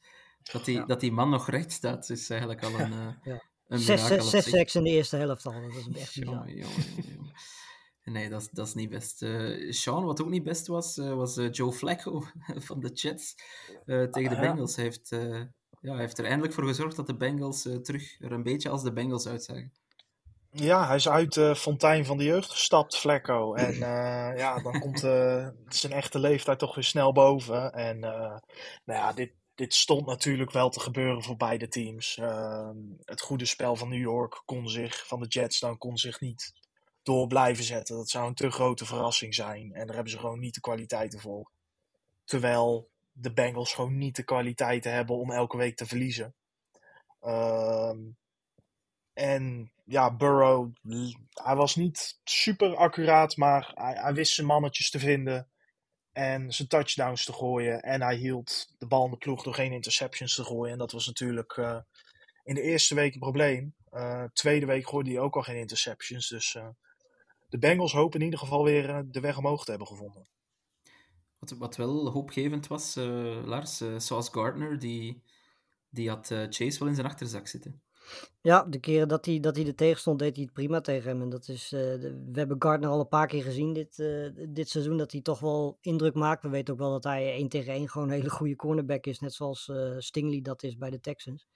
Dat 0.51 0.65
die, 0.65 0.75
Ja. 0.75 0.85
dat 0.85 0.99
die 0.99 1.11
man 1.11 1.29
nog 1.29 1.49
recht 1.49 1.71
staat, 1.71 2.09
is 2.09 2.29
eigenlijk 2.29 2.63
al 2.63 2.79
een, 2.79 2.93
eh 3.01 3.15
Ja. 3.23 3.43
een 3.67 3.79
Zes, 3.79 4.07
zes, 4.07 4.29
zes 4.29 4.49
sacks 4.49 4.75
in 4.75 4.83
de 4.83 4.89
eerste 4.89 5.15
helft 5.17 5.45
al. 5.45 5.61
Dat 5.61 5.75
is 5.75 5.87
echt 6.01 6.15
bizar. 6.15 6.23
Jongen, 6.23 6.55
jongen, 6.55 6.75
jongen, 6.95 7.13
jongen. 7.13 7.33
Nee, 8.03 8.29
dat 8.29 8.41
is, 8.41 8.49
dat 8.51 8.67
is 8.67 8.73
niet 8.73 8.89
best. 8.89 9.21
Eh 9.21 9.71
Sean, 9.71 10.03
wat 10.03 10.21
ook 10.21 10.29
niet 10.29 10.43
best 10.43 10.67
was, 10.67 10.95
was 10.97 11.39
Joe 11.51 11.71
Flacco 11.73 12.23
van 12.67 12.79
de 12.79 12.89
Jets 12.89 13.35
tegen 13.85 14.11
de 14.29 14.35
Ah. 14.35 14.39
Bengals. 14.39 14.75
Hij 14.75 14.85
heeft, 14.85 15.07
ja, 15.09 15.91
hij 15.91 15.97
heeft 15.99 16.17
er 16.17 16.25
eindelijk 16.25 16.53
voor 16.53 16.65
gezorgd 16.67 16.95
dat 16.95 17.07
de 17.07 17.15
Bengals 17.17 17.61
terug 17.61 18.21
er 18.21 18.31
een 18.31 18.43
beetje 18.43 18.69
als 18.69 18.83
de 18.83 18.93
Bengals 18.93 19.27
uitzagen. 19.27 19.71
Ja, 20.51 20.87
hij 20.87 20.95
is 20.95 21.09
uit 21.09 21.33
de 21.33 21.55
fontein 21.55 22.05
van 22.05 22.17
de 22.17 22.23
jeugd 22.23 22.51
gestapt, 22.51 22.97
Flecko. 22.97 23.53
En 23.53 23.73
eh, 23.73 24.37
ja, 24.37 24.59
dan 24.59 24.79
komt 24.83 25.03
eh, 25.03 25.47
zijn 25.67 25.93
echte 25.93 26.19
leeftijd 26.19 26.59
toch 26.59 26.75
weer 26.75 26.83
snel 26.83 27.11
boven. 27.11 27.73
En 27.73 28.03
eh, 28.03 28.37
nou 28.85 28.99
ja, 28.99 29.13
dit, 29.13 29.33
dit 29.55 29.73
stond 29.73 30.05
natuurlijk 30.05 30.51
wel 30.51 30.69
te 30.69 30.79
gebeuren 30.79 31.23
voor 31.23 31.37
beide 31.37 31.67
teams. 31.67 32.17
Ehm, 32.17 32.77
het 33.05 33.21
goede 33.21 33.45
spel 33.45 33.75
van 33.75 33.89
New 33.89 34.01
York 34.01 34.41
kon 34.45 34.69
zich, 34.69 35.07
van 35.07 35.19
de 35.19 35.27
Jets 35.27 35.59
dan, 35.59 35.77
kon 35.77 35.97
zich 35.97 36.19
niet 36.19 36.53
door 37.03 37.27
blijven 37.27 37.63
zetten. 37.63 37.95
Dat 37.95 38.09
zou 38.09 38.27
een 38.27 38.33
te 38.33 38.51
grote 38.51 38.85
verrassing 38.85 39.35
zijn. 39.35 39.73
En 39.73 39.85
daar 39.85 39.95
hebben 39.95 40.13
ze 40.13 40.19
gewoon 40.19 40.39
niet 40.39 40.53
de 40.53 40.61
kwaliteiten 40.61 41.19
voor. 41.19 41.51
Terwijl 42.23 42.89
de 43.11 43.33
Bengals 43.33 43.73
gewoon 43.73 43.97
niet 43.97 44.15
de 44.15 44.23
kwaliteiten 44.23 44.93
hebben 44.93 45.15
om 45.15 45.31
elke 45.31 45.57
week 45.57 45.75
te 45.75 45.85
verliezen. 45.85 46.35
Ehm, 47.19 47.99
en 49.13 49.71
ja, 49.89 50.15
Burrow, 50.15 50.71
hij 51.33 51.55
was 51.55 51.75
niet 51.75 52.19
super 52.23 52.75
accuraat, 52.75 53.37
maar 53.37 53.71
hij, 53.73 53.93
hij 53.93 54.13
wist 54.13 54.33
zijn 54.33 54.47
mannetjes 54.47 54.89
te 54.89 54.99
vinden. 54.99 55.49
En 56.11 56.51
zijn 56.51 56.67
touchdowns 56.67 57.25
te 57.25 57.33
gooien. 57.33 57.81
En 57.81 58.01
hij 58.01 58.15
hield 58.15 58.73
de 58.77 58.87
bal 58.87 59.05
in 59.05 59.11
de 59.11 59.17
ploeg 59.17 59.43
door 59.43 59.53
geen 59.53 59.71
interceptions 59.71 60.35
te 60.35 60.43
gooien. 60.43 60.71
En 60.71 60.77
dat 60.77 60.91
was 60.91 61.05
natuurlijk 61.05 61.57
eh, 61.57 61.79
in 62.43 62.55
de 62.55 62.61
eerste 62.61 62.95
week 62.95 63.13
een 63.13 63.19
probleem. 63.19 63.75
Eh, 63.89 64.23
tweede 64.33 64.65
week 64.65 64.87
gooide 64.87 65.09
hij 65.09 65.19
ook 65.19 65.35
al 65.35 65.41
geen 65.41 65.59
interceptions. 65.59 66.27
Dus 66.27 66.55
eh, 66.55 66.67
de 67.49 67.57
Bengals 67.57 67.93
hopen 67.93 68.19
in 68.19 68.25
ieder 68.25 68.39
geval 68.39 68.63
weer 68.63 69.05
de 69.07 69.19
weg 69.19 69.37
omhoog 69.37 69.63
te 69.63 69.69
hebben 69.69 69.87
gevonden. 69.87 70.27
Wat, 71.39 71.49
wat 71.49 71.75
wel 71.75 72.11
hoopgevend 72.11 72.67
was, 72.67 72.95
Lars, 73.45 73.81
zoals 73.97 74.29
Gardner, 74.29 74.79
die, 74.79 75.23
die 75.89 76.09
had 76.09 76.27
Chase 76.27 76.79
wel 76.79 76.87
in 76.87 76.95
zijn 76.95 77.07
achterzak 77.07 77.47
zitten. 77.47 77.81
Ja, 78.41 78.63
de 78.63 78.79
keren 78.79 79.07
dat 79.07 79.25
hij, 79.25 79.39
dat 79.39 79.55
hij 79.55 79.65
er 79.67 79.75
tegen 79.75 79.99
stond, 79.99 80.19
deed 80.19 80.35
hij 80.35 80.43
het 80.43 80.53
prima 80.53 80.81
tegen 80.81 81.09
hem. 81.09 81.21
En 81.21 81.29
dat 81.29 81.47
is, 81.47 81.71
eh, 81.71 81.81
we 81.81 82.31
hebben 82.33 82.61
Gardner 82.61 82.89
al 82.89 82.99
een 82.99 83.07
paar 83.07 83.27
keer 83.27 83.43
gezien 83.43 83.73
dit, 83.73 83.99
eh, 83.99 84.45
dit 84.49 84.69
seizoen, 84.69 84.97
dat 84.97 85.11
hij 85.11 85.21
toch 85.21 85.39
wel 85.39 85.77
indruk 85.81 86.13
maakt. 86.13 86.43
We 86.43 86.49
weten 86.49 86.73
ook 86.73 86.79
wel 86.79 86.91
dat 86.91 87.03
hij 87.03 87.31
één 87.33 87.49
tegen 87.49 87.73
één 87.73 87.89
gewoon 87.89 88.07
een 88.07 88.13
hele 88.13 88.29
goede 88.29 88.55
cornerback 88.55 89.05
is, 89.05 89.19
net 89.19 89.33
zoals 89.33 89.69
eh, 89.69 89.95
Stingley 89.97 90.41
dat 90.41 90.63
is 90.63 90.77
bij 90.77 90.89
de 90.89 90.99
Texans. 90.99 91.47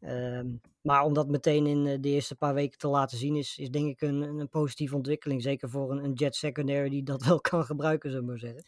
Ehm, 0.00 0.46
maar 0.82 1.04
om 1.04 1.14
dat 1.14 1.28
meteen 1.28 1.66
in 1.66 2.00
de 2.00 2.08
eerste 2.08 2.36
paar 2.36 2.54
weken 2.54 2.78
te 2.78 2.88
laten 2.88 3.18
zien, 3.18 3.36
is, 3.36 3.58
is 3.58 3.70
denk 3.70 3.86
ik 3.86 4.00
een, 4.00 4.22
een 4.22 4.48
positieve 4.48 4.96
ontwikkeling. 4.96 5.42
Zeker 5.42 5.70
voor 5.70 5.90
een, 5.90 6.04
een 6.04 6.12
jet 6.12 6.34
secondary 6.36 6.88
die 6.88 7.02
dat 7.02 7.24
wel 7.26 7.40
kan 7.40 7.64
gebruiken, 7.64 8.10
zullen 8.10 8.26
maar 8.26 8.38
zeggen. 8.38 8.64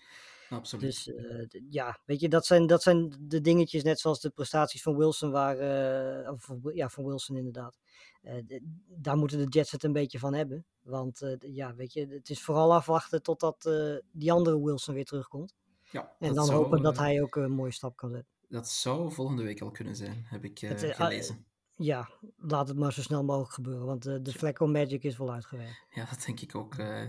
Absoluut. 0.50 0.84
Dus 0.84 1.08
eh, 1.08 1.60
ja, 1.70 2.00
weet 2.04 2.20
je, 2.20 2.28
dat 2.28 2.46
zijn, 2.46 2.66
dat 2.66 2.82
zijn 2.82 3.14
de 3.20 3.40
dingetjes, 3.40 3.82
net 3.82 4.00
zoals 4.00 4.20
de 4.20 4.30
prestaties 4.30 4.82
van 4.82 4.96
Wilson, 4.96 5.30
waar, 5.30 5.58
eh, 5.58 6.32
of 6.32 6.48
ja, 6.74 6.88
van 6.88 7.04
Wilson 7.04 7.36
inderdaad. 7.36 7.78
Eh, 8.22 8.60
daar 8.86 9.16
moeten 9.16 9.38
de 9.38 9.48
Jets 9.58 9.70
het 9.70 9.84
een 9.84 9.92
beetje 9.92 10.18
van 10.18 10.34
hebben. 10.34 10.64
Want 10.82 11.36
ja, 11.38 11.74
weet 11.74 11.92
je, 11.92 12.06
het 12.06 12.30
is 12.30 12.42
vooral 12.42 12.74
afwachten 12.74 13.22
totdat 13.22 13.70
die 14.12 14.32
andere 14.32 14.64
Wilson 14.64 14.94
weer 14.94 15.04
terugkomt. 15.04 15.54
ja, 15.90 16.16
En 16.18 16.34
dan 16.34 16.44
zou, 16.46 16.62
hopen 16.62 16.82
dat 16.82 16.96
hij 16.96 17.22
ook 17.22 17.36
een 17.36 17.52
mooie 17.52 17.72
stap 17.72 17.96
kan 17.96 18.10
zetten. 18.10 18.32
Dat 18.48 18.68
zou 18.68 19.12
volgende 19.12 19.42
week 19.42 19.60
al 19.60 19.70
kunnen 19.70 19.96
zijn, 19.96 20.24
heb 20.28 20.44
ik 20.44 20.58
Het, 20.58 20.84
ah, 20.84 20.94
gelezen. 20.94 21.44
Ja, 21.76 22.10
laat 22.36 22.68
het 22.68 22.76
maar 22.76 22.92
zo 22.92 23.02
snel 23.02 23.24
mogelijk 23.24 23.52
gebeuren, 23.52 23.86
want 23.86 24.06
eh, 24.06 24.16
de 24.22 24.32
Flacco 24.32 24.66
Magic 24.66 25.02
is 25.02 25.16
wel 25.16 25.32
uitgewerkt. 25.32 25.84
Ja, 25.90 26.04
dat 26.10 26.22
denk 26.26 26.40
ik 26.40 26.54
ook. 26.54 26.74
eh. 26.74 27.02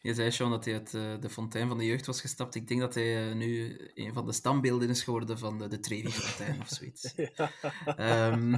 Je 0.00 0.14
zei, 0.14 0.30
Sean, 0.30 0.50
dat 0.50 0.64
hij 0.64 0.74
uit 0.74 0.94
eh, 0.94 1.20
de 1.20 1.30
fontein 1.30 1.68
van 1.68 1.78
de 1.78 1.86
jeugd 1.86 2.06
was 2.06 2.20
gestapt. 2.20 2.54
Ik 2.54 2.68
denk 2.68 2.80
dat 2.80 2.94
hij 2.94 3.28
eh, 3.28 3.34
nu 3.34 3.76
een 3.94 4.12
van 4.12 4.26
de 4.26 4.32
standbeelden 4.32 4.88
is 4.88 5.02
geworden 5.02 5.38
van 5.38 5.58
de, 5.58 5.68
de 5.68 5.80
Trevi-fontein 5.80 6.60
of 6.60 6.68
zoiets. 6.68 7.14
Ehm, 7.96 8.56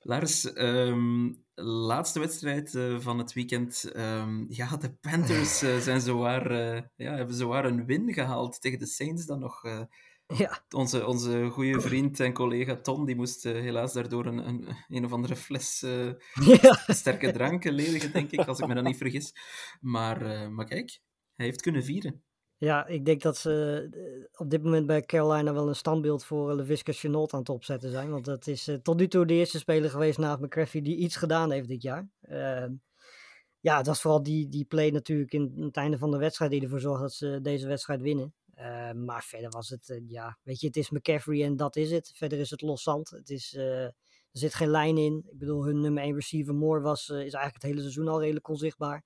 Lars, 0.00 0.52
ehm, 0.52 1.32
laatste 1.54 2.18
wedstrijd 2.18 2.74
eh, 2.74 3.00
van 3.00 3.18
het 3.18 3.32
weekend. 3.32 3.84
Ehm, 3.92 4.44
ja, 4.48 4.76
de 4.76 4.92
Panthers 4.92 5.58
zijn 5.58 6.00
zowaar, 6.00 6.52
ja, 6.96 7.14
hebben 7.14 7.34
zowaar 7.34 7.64
een 7.64 7.84
win 7.84 8.12
gehaald 8.12 8.60
tegen 8.60 8.78
de 8.78 8.86
Saints 8.86 9.26
dan 9.26 9.38
nog. 9.38 9.62
Ja, 10.36 10.62
onze, 10.70 11.06
onze 11.06 11.48
goede 11.50 11.80
vriend 11.80 12.20
en 12.20 12.32
collega 12.32 12.76
Tom, 12.76 13.04
die 13.04 13.16
moest 13.16 13.46
eh, 13.46 13.52
helaas 13.52 13.92
daardoor 13.92 14.26
een, 14.26 14.48
een, 14.48 14.66
een 14.88 15.04
of 15.04 15.12
andere 15.12 15.36
fles 15.36 15.82
eh, 15.82 16.06
ja. 16.62 16.82
sterke 16.94 17.32
drank 17.32 17.64
ledigen, 17.64 18.12
denk 18.12 18.30
ik, 18.30 18.46
als 18.46 18.58
ik 18.58 18.66
me 18.66 18.74
dan 18.74 18.84
niet 18.84 18.96
vergis. 18.96 19.34
Maar, 19.80 20.22
eh, 20.22 20.48
maar 20.48 20.66
kijk, 20.66 21.00
hij 21.34 21.46
heeft 21.46 21.60
kunnen 21.60 21.84
vieren. 21.84 22.22
Ja, 22.56 22.86
ik 22.86 23.04
denk 23.04 23.22
dat 23.22 23.36
ze 23.36 24.28
op 24.32 24.50
dit 24.50 24.62
moment 24.62 24.86
bij 24.86 25.02
Carolina 25.02 25.52
wel 25.52 25.68
een 25.68 25.74
standbeeld 25.74 26.24
voor 26.24 26.54
LaVisca 26.54 26.92
Chenault 26.92 27.32
aan 27.32 27.38
het 27.38 27.48
opzetten 27.48 27.90
zijn. 27.90 28.10
Want 28.10 28.24
dat 28.24 28.46
is 28.46 28.78
tot 28.82 28.96
nu 28.96 29.08
toe 29.08 29.26
de 29.26 29.34
eerste 29.34 29.58
speler 29.58 29.90
geweest 29.90 30.18
naast 30.18 30.40
McCaffrey 30.40 30.82
die 30.82 30.96
iets 30.96 31.16
gedaan 31.16 31.50
heeft 31.50 31.68
dit 31.68 31.82
jaar. 31.82 32.08
Ehm, 32.20 32.72
ja, 33.60 33.76
het 33.76 33.86
was 33.86 34.00
vooral 34.00 34.22
die, 34.22 34.48
die 34.48 34.64
play 34.64 34.90
natuurlijk 34.90 35.32
in, 35.32 35.52
in 35.56 35.62
het 35.62 35.76
einde 35.76 35.98
van 35.98 36.10
de 36.10 36.16
wedstrijd 36.16 36.50
die 36.50 36.62
ervoor 36.62 36.80
zorgt 36.80 37.00
dat 37.00 37.12
ze 37.12 37.38
deze 37.42 37.66
wedstrijd 37.66 38.00
winnen. 38.00 38.34
Ehm, 38.54 39.04
maar 39.04 39.22
verder 39.22 39.50
was 39.50 39.68
het, 39.68 39.90
eh, 39.90 40.08
ja, 40.08 40.38
weet 40.42 40.60
je, 40.60 40.66
het 40.66 40.76
is 40.76 40.90
McCaffrey 40.90 41.44
en 41.44 41.56
dat 41.56 41.76
is 41.76 41.90
het. 41.90 42.12
Verder 42.14 42.38
is 42.38 42.50
het 42.50 42.60
los 42.60 42.82
zand. 42.82 43.10
Het 43.10 43.30
is, 43.30 43.54
eh, 43.54 43.84
er 43.84 43.94
zit 44.32 44.54
geen 44.54 44.70
lijn 44.70 44.98
in. 44.98 45.24
Ik 45.30 45.38
bedoel, 45.38 45.64
hun 45.64 45.80
nummer 45.80 46.02
1 46.02 46.14
receiver 46.14 46.54
Moore 46.54 46.80
was, 46.80 47.08
eh, 47.08 47.16
is 47.16 47.20
eigenlijk 47.22 47.54
het 47.54 47.62
hele 47.62 47.80
seizoen 47.80 48.08
al 48.08 48.20
redelijk 48.20 48.48
onzichtbaar. 48.48 49.04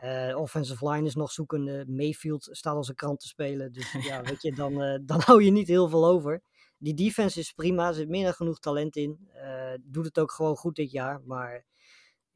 Eh, 0.00 0.36
offensive 0.36 0.88
line 0.88 1.06
is 1.06 1.14
nog 1.14 1.32
zoekende. 1.32 1.84
Mayfield 1.88 2.48
staat 2.50 2.74
als 2.76 2.88
een 2.88 2.94
krant 2.94 3.20
te 3.20 3.26
spelen. 3.26 3.72
Dus 3.72 3.92
ja, 4.08 4.22
weet 4.22 4.42
je, 4.42 4.52
dan, 4.52 4.82
eh, 4.82 4.98
dan 5.02 5.20
hou 5.26 5.42
je 5.44 5.50
niet 5.50 5.68
heel 5.68 5.88
veel 5.88 6.06
over. 6.06 6.42
Die 6.78 6.94
defense 6.94 7.38
is 7.38 7.52
prima. 7.52 7.88
Er 7.88 7.94
zit 7.94 8.08
meer 8.08 8.24
dan 8.24 8.34
genoeg 8.34 8.58
talent 8.58 8.96
in. 8.96 9.28
Eh, 9.32 9.72
doet 9.82 10.04
het 10.04 10.18
ook 10.18 10.32
gewoon 10.32 10.56
goed 10.56 10.76
dit 10.76 10.90
jaar. 10.90 11.20
Maar 11.24 11.64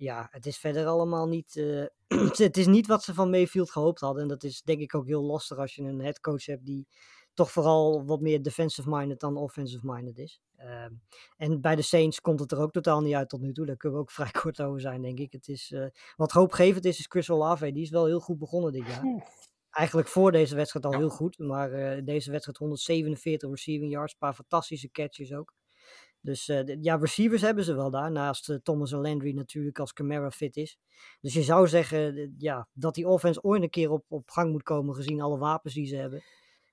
ja, 0.05 0.29
het 0.31 0.47
is 0.47 0.59
verder 0.59 0.87
allemaal 0.87 1.29
niet. 1.29 1.57
eh, 1.57 1.85
het 2.49 2.57
is 2.57 2.67
niet 2.67 2.87
wat 2.87 3.03
ze 3.03 3.15
van 3.15 3.31
Mayfield 3.31 3.71
gehoopt 3.71 4.01
hadden. 4.01 4.23
En 4.23 4.29
dat 4.29 4.43
is 4.45 4.63
denk 4.63 4.81
ik 4.81 4.95
ook 4.95 5.07
heel 5.07 5.23
lastig 5.23 5.59
als 5.59 5.75
je 5.75 5.83
een 5.83 6.01
headcoach 6.01 6.45
hebt 6.47 6.65
die 6.67 6.87
toch 7.35 7.51
vooral 7.53 8.05
wat 8.05 8.21
meer 8.21 8.43
defensive-minded 8.43 9.21
dan 9.21 9.37
offensive-minded 9.37 10.19
is. 10.19 10.41
Ehm, 10.57 10.93
en 11.37 11.61
bij 11.61 11.77
de 11.77 11.83
Saints 11.83 12.21
komt 12.21 12.41
het 12.41 12.53
er 12.53 12.59
ook 12.59 12.73
totaal 12.73 13.01
niet 13.01 13.15
uit 13.15 13.29
tot 13.29 13.41
nu 13.41 13.53
toe. 13.53 13.67
Daar 13.67 13.77
kunnen 13.77 13.99
we 13.99 14.05
ook 14.05 14.11
vrij 14.21 14.31
kort 14.31 14.61
over 14.63 14.81
zijn, 14.81 15.03
denk 15.03 15.19
ik. 15.19 15.33
Het 15.33 15.49
is, 15.49 15.73
eh, 15.73 15.87
wat 16.17 16.31
hoopgevend 16.33 16.85
is, 16.85 16.99
is 16.99 17.07
Chris 17.09 17.31
Olave. 17.31 17.73
Die 17.73 17.83
is 17.83 17.91
wel 17.91 18.07
heel 18.07 18.21
goed 18.21 18.39
begonnen 18.39 18.73
dit 18.73 18.87
jaar. 18.87 19.23
Eigenlijk 19.71 20.09
voor 20.09 20.33
deze 20.33 20.55
wedstrijd 20.55 20.85
al 20.85 20.93
Ja. 20.93 20.99
heel 20.99 21.09
goed. 21.09 21.39
Maar 21.39 21.73
eh, 21.73 22.05
deze 22.05 22.31
wedstrijd 22.31 22.59
147 22.59 23.51
receiving 23.51 23.91
yards. 23.93 24.13
Een 24.13 24.19
paar 24.19 24.35
fantastische 24.35 24.91
catches 24.91 25.33
ook. 25.33 25.53
Dus 26.25 26.49
eh, 26.49 26.83
ja, 26.83 26.97
receivers 26.97 27.43
hebben 27.43 27.65
ze 27.65 27.75
wel 27.75 27.91
daar. 27.91 28.11
Naast 28.11 28.49
eh, 28.49 28.57
Thomas 28.57 28.93
en 28.93 29.01
Landry 29.01 29.35
natuurlijk 29.35 29.79
als 29.79 29.93
Camara 29.93 30.31
fit 30.31 30.57
is. 30.57 30.79
Dus 31.21 31.35
je 31.35 31.43
zou 31.43 31.69
zeggen 31.69 32.35
ja, 32.39 32.69
dat 32.73 32.95
die 32.95 33.09
offense 33.09 33.43
ooit 33.43 33.63
een 33.63 33.71
keer 33.71 33.91
op, 33.91 34.05
op 34.09 34.31
gang 34.31 34.53
moet 34.53 34.63
komen. 34.63 34.95
Gezien 34.95 35.21
alle 35.21 35.39
wapens 35.39 35.75
die 35.75 35.87
ze 35.87 35.97
hebben. 35.97 36.23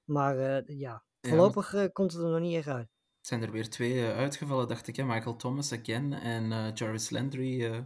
Maar 0.05 0.37
eh, 0.37 0.77
ja, 0.79 1.03
voorlopig 1.21 1.91
komt 1.91 2.13
het 2.13 2.21
er 2.21 2.29
nog 2.29 2.39
niet 2.39 2.55
echt 2.55 2.67
uit. 2.67 2.87
Het 3.17 3.27
zijn 3.27 3.41
er 3.41 3.51
weer 3.51 3.69
twee 3.69 4.03
uitgevallen, 4.03 4.67
dacht 4.67 4.87
ik. 4.87 4.95
Hè? 4.95 5.03
Michael 5.03 5.35
Thomas 5.35 5.71
again 5.73 6.13
en 6.13 6.71
Jarvis 6.73 7.09
Landry 7.09 7.85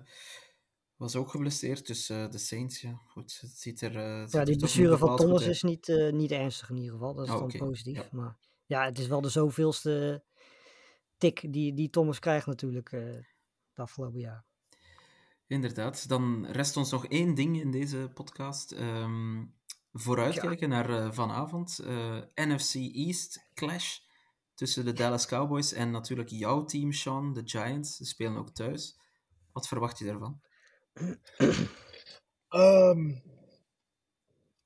was 0.96 1.16
ook 1.16 1.30
geblesseerd. 1.30 1.88
Dus 1.88 2.08
de 2.08 2.38
Saints, 2.38 2.82
ja, 2.82 3.02
goed. 3.08 3.38
Het 3.42 3.58
ziet 3.58 3.82
er. 3.82 3.98
het 3.98 4.32
Ja, 4.32 4.44
die 4.44 4.58
blessure 4.58 4.98
van 4.98 5.16
Thomas 5.16 5.46
is 5.46 5.64
niet, 5.64 6.10
niet 6.12 6.32
ernstig 6.32 6.70
in 6.70 6.76
ieder 6.76 6.92
geval. 6.92 7.14
Dat 7.14 7.28
is 7.28 7.34
Oh, 7.34 7.40
dan 7.40 7.58
positief. 7.58 7.98
Ja. 7.98 8.08
Maar 8.12 8.38
ja, 8.66 8.86
het 8.86 9.00
is 9.00 9.08
wel 9.08 9.22
de 9.22 9.30
zoveelste 9.30 10.24
tik 11.18 11.54
die, 11.54 11.74
die 11.74 11.90
Thomas 11.90 12.20
krijgt 12.20 12.48
natuurlijk 12.48 12.92
eh 12.92 13.16
het 13.76 13.86
afgelopen 13.86 14.20
jaar. 14.20 14.46
Inderdaad. 15.48 16.08
Dan 16.08 16.46
rest 16.46 16.78
ons 16.78 16.92
nog 16.92 17.08
één 17.08 17.36
ding 17.36 17.60
in 17.60 17.72
deze 17.72 18.12
podcast. 18.14 18.72
Ehm, 18.72 19.44
vooruitkijken 19.92 20.70
naar 20.70 20.90
eh, 20.90 21.12
vanavond. 21.12 21.80
Eh, 21.80 22.22
NFC 22.36 22.76
East 22.76 23.50
clash 23.54 23.98
tussen 24.54 24.86
de 24.86 24.94
Dallas 24.94 25.26
Cowboys 25.26 25.74
en 25.74 25.92
natuurlijk 25.92 26.30
jouw 26.30 26.66
team, 26.66 26.92
Sean, 26.92 27.34
de 27.34 27.42
Giants. 27.46 27.96
Ze 27.96 28.06
spelen 28.06 28.38
ook 28.38 28.50
thuis. 28.50 29.00
Wat 29.52 29.68
verwacht 29.68 30.00
je 30.00 30.06
daarvan? 30.06 30.42
Ehm, 32.50 33.16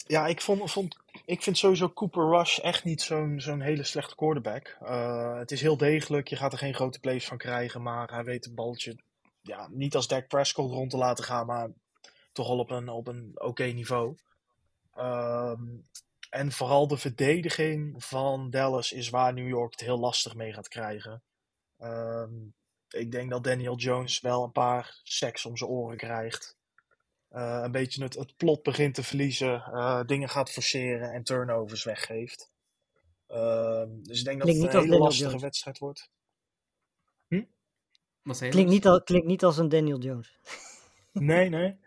ja, 0.10 0.28
ik, 0.28 0.41
vond, 0.41 0.72
vond, 0.72 0.97
ik 1.26 1.43
vind 1.43 1.57
sowieso 1.57 1.89
Cooper 1.89 2.30
Rush 2.30 2.60
echt 2.60 2.84
niet 2.84 3.01
zo'n 3.01 3.62
hele 3.62 3.84
slechte 3.84 4.16
quarterback. 4.16 4.78
Eh, 4.80 5.38
het 5.38 5.51
is 5.51 5.62
heel 5.62 5.78
degelijk, 5.78 6.28
je 6.28 6.36
gaat 6.36 6.51
er 6.51 6.57
geen 6.57 6.74
grote 6.74 6.99
plays 6.99 7.28
van 7.28 7.38
krijgen, 7.38 7.82
maar 7.82 8.10
hij 8.12 8.24
weet 8.24 8.45
het 8.45 8.55
balletje 8.55 8.97
ja, 9.41 9.68
niet 9.72 9.95
als 9.95 10.07
Dak 10.07 10.28
Prescott 10.28 10.72
rond 10.72 10.89
te 10.89 10.97
laten 10.97 11.24
gaan, 11.24 11.45
maar 11.45 11.70
toch 12.32 12.47
al 12.47 12.60
op 12.60 12.72
een, 12.72 12.89
op 12.89 13.07
een 13.07 13.32
oké 13.36 13.64
niveau. 13.64 14.16
Ehm, 14.95 15.64
en 16.30 16.51
vooral 16.51 16.88
de 16.88 16.97
verdediging 16.97 18.05
van 18.05 18.49
Dallas 18.49 18.91
is 18.91 19.10
waar 19.10 19.34
New 19.34 19.48
York 19.48 19.72
het 19.72 19.81
heel 19.81 19.99
lastig 19.99 20.36
mee 20.36 20.53
gaat 20.53 20.68
krijgen. 20.68 21.23
Ehm, 21.77 22.34
ik 22.90 23.11
denk 23.11 23.30
dat 23.30 23.44
Daniel 23.44 23.76
Jones 23.76 24.22
wel 24.22 24.44
een 24.44 24.52
paar 24.52 24.99
sacks 25.03 25.45
om 25.45 25.57
zijn 25.57 25.69
oren 25.69 25.98
krijgt. 25.98 26.59
Eh, 27.30 27.60
een 27.64 27.72
beetje 27.72 28.03
het, 28.03 28.14
het 28.15 28.38
plot 28.38 28.64
begint 28.64 28.95
te 28.95 29.03
verliezen, 29.03 29.53
eh, 29.64 30.01
dingen 30.06 30.30
gaat 30.30 30.49
forceren 30.51 31.11
en 31.14 31.23
turnovers 31.23 31.84
weggeeft. 31.84 32.51
Ehm, 33.27 33.89
dus 34.03 34.19
ik 34.19 34.26
denk 34.26 34.39
dat 34.39 34.47
Klinkt 34.47 34.47
het 34.47 34.56
niet 34.61 34.69
een 34.73 34.76
als 34.76 34.85
hele 34.85 34.97
lastige 34.97 35.26
Jones. 35.27 35.41
wedstrijd 35.41 35.77
wordt. 35.77 36.10
Wat 38.22 38.38
zei 38.38 38.49
je, 38.49 38.56
Klinkt 38.56 38.72
niet, 38.72 38.88
al, 38.88 39.03
klinkt 39.03 39.27
niet 39.27 39.43
als 39.43 39.57
een 39.57 39.69
Daniel 39.69 39.99
Jones. 39.99 40.38
Nee, 41.11 41.49
nee. 41.49 41.80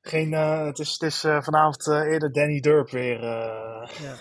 Geen, 0.00 0.32
eh, 0.34 0.64
het 0.64 0.78
is, 0.78 0.92
het 0.92 1.02
is 1.02 1.20
vanavond 1.20 1.86
eh, 1.88 2.00
eerder 2.00 2.32
Danny 2.32 2.60
Durp 2.60 2.90
weer. 2.90 3.22
eh. 3.22 3.88
Ja. 4.02 4.16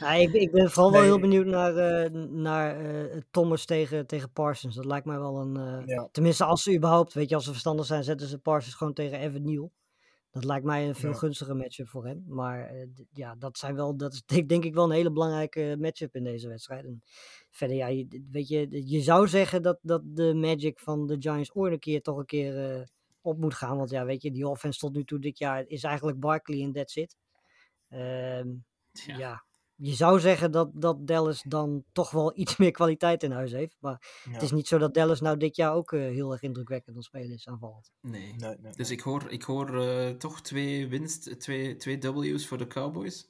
Ja, 0.00 0.12
ik, 0.24 0.32
ik 0.32 0.50
ben 0.50 0.70
vooral 0.70 0.92
wel 0.92 1.02
heel 1.02 1.20
benieuwd 1.20 1.46
naar, 1.46 1.76
eh, 1.76 2.10
naar 2.30 2.80
eh, 2.84 3.20
Thomas 3.30 3.64
tegen, 3.64 4.06
tegen 4.06 4.32
Parsons. 4.32 4.74
Dat 4.74 4.84
lijkt 4.84 5.06
mij 5.06 5.18
wel 5.18 5.40
een. 5.40 5.56
eh, 5.56 5.86
Ja. 5.86 6.08
Tenminste, 6.12 6.44
als 6.44 6.62
ze 6.62 6.74
überhaupt, 6.76 7.12
weet 7.12 7.28
je, 7.28 7.34
als 7.34 7.44
ze 7.44 7.50
verstandig 7.50 7.86
zijn, 7.86 8.04
zetten 8.04 8.26
ze 8.28 8.38
Parsons 8.38 8.74
gewoon 8.74 8.92
tegen 8.92 9.18
Evan 9.18 9.44
Neal. 9.44 9.72
Dat 10.30 10.44
lijkt 10.44 10.64
mij 10.64 10.88
een 10.88 10.94
veel 10.94 11.10
Ja. 11.10 11.16
gunstiger 11.16 11.56
matchup 11.56 11.88
voor 11.88 12.06
hem. 12.06 12.24
Maar 12.26 12.74
ja, 13.12 13.34
dat 13.38 13.58
zijn 13.58 13.74
wel, 13.74 13.96
dat 13.96 14.12
is 14.12 14.22
denk, 14.26 14.48
denk 14.48 14.64
ik 14.64 14.74
wel 14.74 14.84
een 14.84 14.90
hele 14.90 15.12
belangrijke 15.12 15.76
matchup 15.78 16.14
in 16.14 16.24
deze 16.24 16.48
wedstrijd. 16.48 16.84
En 16.84 17.02
verder, 17.50 17.76
ja, 17.76 17.86
je, 17.86 18.24
weet 18.30 18.48
je, 18.48 18.88
je 18.88 19.00
zou 19.00 19.28
zeggen 19.28 19.62
dat, 19.62 19.78
dat 19.82 20.02
de 20.04 20.34
Magic 20.34 20.78
van 20.80 21.06
de 21.06 21.16
Giants 21.18 21.54
ooit 21.54 21.72
een 21.72 21.78
keer 21.78 22.02
toch 22.02 22.16
een 22.18 22.24
keer 22.26 22.88
op 23.20 23.38
moet 23.38 23.54
gaan. 23.54 23.76
Want 23.76 23.90
ja, 23.90 24.04
weet 24.04 24.22
je, 24.22 24.30
die 24.30 24.48
offense 24.48 24.78
tot 24.78 24.92
nu 24.92 25.04
toe 25.04 25.18
dit 25.18 25.38
jaar 25.38 25.64
is 25.66 25.82
eigenlijk 25.84 26.20
Barkley 26.20 26.62
en 26.62 26.72
that's 26.72 26.96
it. 26.96 27.16
Ehm, 27.88 28.48
ja. 28.92 29.44
Je 29.82 29.94
zou 29.94 30.20
zeggen 30.20 30.50
dat, 30.52 30.70
dat 30.74 31.06
Dallas 31.06 31.42
dan 31.42 31.84
toch 31.92 32.10
wel 32.10 32.38
iets 32.38 32.56
meer 32.56 32.70
kwaliteit 32.70 33.22
in 33.22 33.30
huis 33.30 33.52
heeft. 33.52 33.76
Maar 33.80 34.22
Ja. 34.24 34.30
het 34.32 34.42
is 34.42 34.50
niet 34.52 34.68
zo 34.68 34.78
dat 34.78 34.94
Dallas 34.94 35.20
nou 35.20 35.36
dit 35.36 35.56
jaar 35.56 35.74
ook 35.74 35.92
eh, 35.92 36.00
heel 36.00 36.32
erg 36.32 36.42
indrukwekkend 36.42 36.88
aan 36.88 36.96
het 36.96 37.04
spelen 37.04 37.30
is 37.32 37.48
aanvallend. 37.48 37.92
Nee. 38.00 38.34
Nee, 38.36 38.56
nee, 38.58 38.72
Dus 38.72 38.88
nee. 38.88 38.96
ik 38.98 39.04
hoor, 39.04 39.30
ik 39.30 39.42
hoor 39.42 39.82
eh, 39.82 40.08
toch 40.10 40.40
twee 40.42 40.88
winst, 40.88 41.40
twee, 41.40 41.76
twee 41.76 41.98
W's 42.00 42.46
voor 42.46 42.58
de 42.58 42.66
Cowboys. 42.66 43.28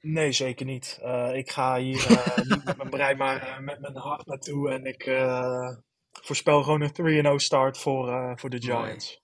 Nee, 0.00 0.32
zeker 0.32 0.66
niet. 0.66 0.98
Eh, 1.02 1.34
ik 1.36 1.50
ga 1.50 1.78
hier 1.78 2.06
eh, 2.10 2.36
niet 2.50 2.64
met 2.64 2.76
mijn 2.76 2.90
brein, 2.90 3.16
maar 3.16 3.60
met 3.62 3.80
mijn 3.80 3.96
hart 3.96 4.26
naartoe. 4.26 4.70
En 4.70 4.84
ik 4.84 5.02
eh, 5.06 5.76
voorspel 6.12 6.62
gewoon 6.62 6.80
een 6.80 7.32
3-0 7.32 7.34
start 7.36 7.78
voor, 7.78 8.08
eh, 8.08 8.32
voor 8.36 8.50
de. 8.50 8.62
Giants. 8.62 9.22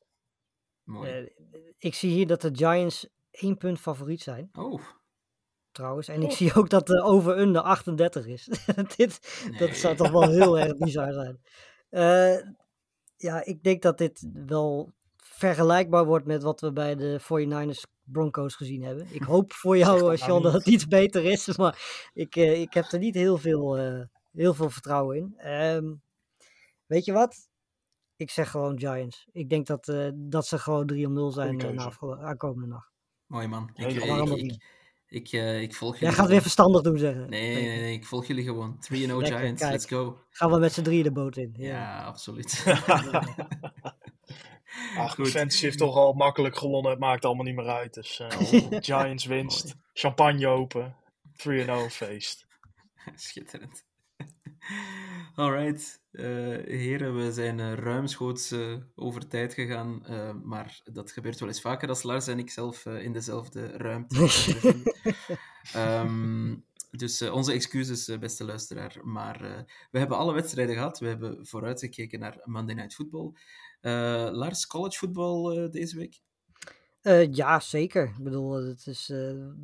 Mooi. 0.82 1.32
Ik 1.78 1.94
zie 1.94 2.10
hier 2.10 2.26
dat 2.26 2.40
de 2.40 2.50
Giants 2.52 3.08
één 3.30 3.56
punt 3.56 3.80
favoriet 3.80 4.22
zijn, 4.22 4.48
oh, 4.52 4.82
trouwens. 5.72 6.08
En 6.08 6.22
ik 6.22 6.30
zie 6.30 6.54
ook 6.54 6.70
dat 6.70 6.86
de 6.86 7.02
over-under 7.02 7.62
38 7.62 8.26
is. 8.26 8.48
dit, 8.96 9.44
nee. 9.50 9.58
Dat 9.58 9.76
zou 9.76 9.96
toch 9.96 10.10
wel 10.10 10.30
heel 10.30 10.58
erg 10.62 10.76
bizar 10.76 11.12
zijn. 11.12 11.40
Eh, 11.90 12.52
ja, 13.16 13.44
ik 13.44 13.62
denk 13.62 13.82
dat 13.82 13.98
dit 13.98 14.28
wel 14.46 14.92
vergelijkbaar 15.16 16.04
wordt 16.04 16.26
met 16.26 16.42
wat 16.42 16.60
we 16.60 16.72
bij 16.72 16.94
de 16.94 17.20
49ers 17.20 17.90
Broncos 18.04 18.54
gezien 18.54 18.82
hebben. 18.82 19.06
Ik 19.10 19.22
hoop 19.22 19.52
voor 19.52 19.76
jou, 19.84 19.96
eh, 19.96 20.02
nou 20.02 20.16
Sean, 20.16 20.42
dat 20.42 20.52
het 20.52 20.66
iets 20.66 20.86
beter 20.86 21.24
is. 21.24 21.56
Maar 21.56 22.10
ik, 22.12 22.36
eh, 22.36 22.60
ik 22.60 22.74
heb 22.74 22.84
er 22.84 22.98
niet 22.98 23.14
heel 23.14 23.38
veel, 23.38 23.78
eh, 23.78 24.02
heel 24.32 24.54
veel 24.54 24.70
vertrouwen 24.70 25.16
in. 25.16 25.34
Ehm, 25.36 25.94
weet 26.86 27.04
je 27.04 27.12
wat? 27.12 27.48
Ik 28.16 28.30
zeg 28.30 28.50
gewoon 28.50 28.78
Giants. 28.78 29.28
Ik 29.32 29.48
denk 29.48 29.66
dat, 29.66 29.92
dat 30.14 30.46
ze 30.46 30.58
gewoon 30.58 30.86
3 30.86 31.06
om 31.06 31.12
0 31.12 31.30
zijn 31.30 31.56
na 31.56 31.92
aankomende 32.00 32.66
nacht. 32.66 32.92
Mooi 33.26 33.46
man. 33.46 33.70
Ik, 33.74 33.86
ik, 33.86 34.28
ik, 34.28 34.62
ik, 35.12 35.32
eh, 35.32 35.60
ik 35.60 35.74
volg 35.74 35.92
jullie. 35.92 36.06
Jij 36.06 36.14
gaat 36.14 36.18
weer 36.18 36.26
gewoon. 36.26 36.42
verstandig 36.42 36.82
doen 36.82 36.98
zeggen. 36.98 37.30
Nee, 37.30 37.54
nee, 37.54 37.80
nee, 37.80 37.92
ik 37.92 38.06
volg 38.06 38.26
jullie 38.26 38.44
gewoon. 38.44 38.76
3-0 38.80 39.18
Lekker, 39.18 39.38
Giants, 39.38 39.60
kijk. 39.60 39.72
let's 39.72 39.86
go. 39.86 40.18
Gaan 40.30 40.50
we 40.50 40.58
met 40.58 40.72
z'n 40.72 40.82
drieën 40.82 41.02
de 41.02 41.12
boot 41.12 41.36
in. 41.36 41.54
Ja, 41.56 41.66
Ja. 41.68 42.04
absoluut. 42.04 42.64
Ach, 44.96 45.14
Goed. 45.14 45.30
Fantasy 45.30 45.64
heeft 45.64 45.78
toch 45.78 45.96
al 45.96 46.12
makkelijk 46.12 46.56
gewonnen. 46.56 46.90
Het 46.90 47.00
maakt 47.00 47.24
allemaal 47.24 47.44
niet 47.44 47.54
meer 47.56 47.68
uit. 47.68 47.94
Dus 47.94 48.20
eh, 48.20 48.28
Giants 48.88 49.24
winst. 49.24 49.74
Champagne 49.92 50.46
open. 50.48 50.96
3-0 51.48 51.70
feest. 51.88 52.46
Schitterend. 53.14 53.84
Alright, 55.34 55.82
eh, 55.82 56.01
heren, 56.12 57.16
we 57.16 57.32
zijn 57.32 57.60
eh, 57.60 57.74
ruimschoots 57.74 58.50
eh, 58.50 58.76
over 58.94 59.28
tijd 59.28 59.54
gegaan, 59.54 60.06
eh, 60.06 60.32
maar 60.42 60.80
dat 60.92 61.12
gebeurt 61.12 61.38
wel 61.40 61.48
eens 61.48 61.60
vaker 61.60 61.88
als 61.88 62.02
Lars 62.02 62.26
en 62.26 62.38
ik 62.38 62.50
zelf 62.50 62.86
eh, 62.86 63.04
in 63.04 63.12
dezelfde 63.12 63.66
ruimte. 63.66 64.16
Ehm, 65.72 66.54
dus 66.90 67.20
eh, 67.20 67.34
onze 67.34 67.52
excuses, 67.52 68.08
eh, 68.08 68.18
beste 68.18 68.44
luisteraar, 68.44 69.00
maar 69.02 69.44
eh, 69.44 69.60
we 69.90 69.98
hebben 69.98 70.16
alle 70.16 70.32
wedstrijden 70.34 70.74
gehad. 70.74 70.98
We 70.98 71.06
hebben 71.06 71.46
vooruitgekeken 71.46 72.18
naar 72.18 72.40
Monday 72.44 72.74
Night 72.74 72.94
Football. 72.94 73.32
Eh, 73.80 74.28
Lars, 74.32 74.66
college 74.66 74.98
football 74.98 75.56
eh, 75.56 75.70
deze 75.70 75.96
week? 75.96 76.20
Eh, 77.02 77.32
ja, 77.32 77.60
zeker. 77.60 78.04
Ik 78.04 78.24
bedoel, 78.24 78.58
eh, 78.58 78.66
het 78.66 78.86
is, 78.86 79.10
eh, 79.10 79.18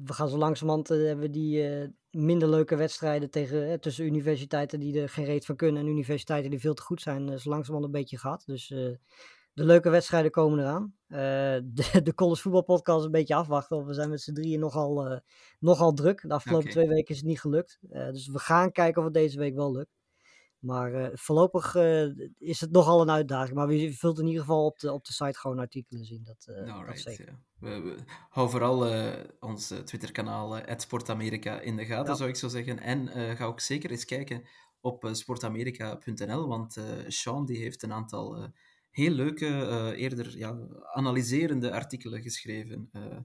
we 0.04 0.12
gaan 0.12 0.28
zo 0.28 0.36
langzamerhand 0.36 0.90
eh, 0.90 0.98
hebben 0.98 1.32
die 1.32 1.68
eh, 1.68 1.88
minder 2.10 2.48
leuke 2.48 2.76
wedstrijden 2.76 3.30
tegen, 3.30 3.70
eh, 3.70 3.78
tussen 3.78 4.04
universiteiten 4.04 4.80
die 4.80 5.00
er 5.00 5.08
geen 5.08 5.24
reet 5.24 5.44
van 5.44 5.56
kunnen 5.56 5.82
en 5.82 5.88
universiteiten 5.88 6.50
die 6.50 6.60
veel 6.60 6.74
te 6.74 6.82
goed 6.82 7.02
zijn, 7.02 7.28
eh, 7.28 7.36
zo 7.38 7.48
langzamerhand 7.50 7.84
een 7.84 8.00
beetje 8.00 8.18
gehad. 8.18 8.42
Dus 8.46 8.70
eh, 8.70 8.78
de 9.52 9.64
leuke 9.64 9.90
wedstrijden 9.90 10.30
komen 10.30 10.58
eraan. 10.58 10.94
Eh, 11.06 11.18
de, 11.92 12.02
de 12.02 12.14
college 12.14 12.42
voetbalpodcast 12.42 13.04
een 13.04 13.10
beetje 13.10 13.34
afwachten, 13.34 13.76
want 13.76 13.88
we 13.88 13.94
zijn 13.94 14.10
met 14.10 14.20
z'n 14.20 14.32
drieën 14.32 14.60
nogal, 14.60 15.06
eh, 15.06 15.18
nogal 15.58 15.92
druk. 15.92 16.22
De 16.22 16.34
afgelopen 16.34 16.70
twee 16.70 16.88
weken 16.88 17.14
is 17.14 17.16
het 17.16 17.26
niet 17.26 17.40
gelukt. 17.40 17.78
Dus 17.90 18.28
we 18.28 18.38
gaan 18.38 18.72
kijken 18.72 18.98
of 18.98 19.04
het 19.04 19.14
deze 19.14 19.38
week 19.38 19.54
wel 19.54 19.72
lukt. 19.72 19.97
Maar 20.58 20.92
eh, 20.94 21.08
voorlopig 21.12 21.74
eh, 21.74 22.06
is 22.38 22.60
het 22.60 22.70
nogal 22.70 23.00
een 23.00 23.10
uitdaging. 23.10 23.54
Maar 23.56 23.72
je 23.72 23.92
vult 23.94 24.18
in 24.18 24.26
ieder 24.26 24.40
geval 24.40 24.64
op 24.64 24.78
de, 24.78 24.92
op 24.92 25.04
de 25.04 25.12
site 25.12 25.38
gewoon 25.38 25.58
artikelen 25.58 26.04
zien. 26.04 26.24
Dat, 26.24 26.46
eh 26.56 26.86
dat 26.86 26.98
zeker. 26.98 27.26
ja. 27.26 27.38
We, 27.58 27.80
we- 27.80 27.96
hou 28.28 28.50
vooral 28.50 28.86
ons 29.40 29.66
Twitterkanaal 29.84 30.58
uh, 30.58 30.62
@sportamerika 30.76 31.60
in 31.60 31.76
de 31.76 31.84
gaten, 31.84 32.10
Ja. 32.10 32.14
zou 32.18 32.28
ik 32.28 32.36
zo 32.36 32.48
zeggen. 32.48 32.78
En 32.80 33.08
ga 33.36 33.44
ook 33.44 33.60
zeker 33.60 33.90
eens 33.90 34.04
kijken 34.04 34.42
op 34.80 35.08
sportamerika.nl, 35.12 36.48
want 36.48 36.76
Sean 37.06 37.46
die 37.46 37.58
heeft 37.58 37.82
een 37.82 37.92
aantal 37.92 38.50
heel 38.90 39.10
leuke, 39.10 39.46
eh, 39.46 40.02
eerder 40.02 40.38
ja, 40.38 40.58
analyserende 40.92 41.72
artikelen 41.72 42.22
geschreven. 42.22 42.88
Eh, 42.92 43.18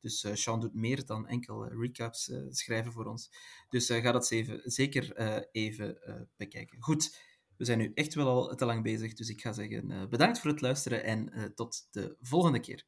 dus 0.00 0.24
eh, 0.24 0.34
Sean 0.34 0.60
doet 0.60 0.74
meer 0.74 1.06
dan 1.06 1.26
enkel 1.26 1.68
recaps 1.68 2.32
schrijven 2.48 2.92
voor 2.92 3.06
ons. 3.06 3.30
Dus 3.68 3.86
ga 3.86 4.12
dat 4.12 4.26
zeven, 4.26 4.60
zeker 4.64 5.16
even 5.52 5.98
bekijken. 6.36 6.82
Goed, 6.82 7.18
we 7.56 7.64
zijn 7.64 7.78
nu 7.78 7.90
echt 7.94 8.14
wel 8.14 8.28
al 8.28 8.54
te 8.54 8.64
lang 8.64 8.82
bezig, 8.82 9.14
dus 9.14 9.28
ik 9.28 9.40
ga 9.40 9.52
zeggen 9.52 10.08
bedankt 10.10 10.38
voor 10.38 10.50
het 10.50 10.60
luisteren 10.60 11.04
en 11.04 11.52
tot 11.54 11.88
de 11.90 12.16
volgende 12.20 12.60
keer. 12.60 12.86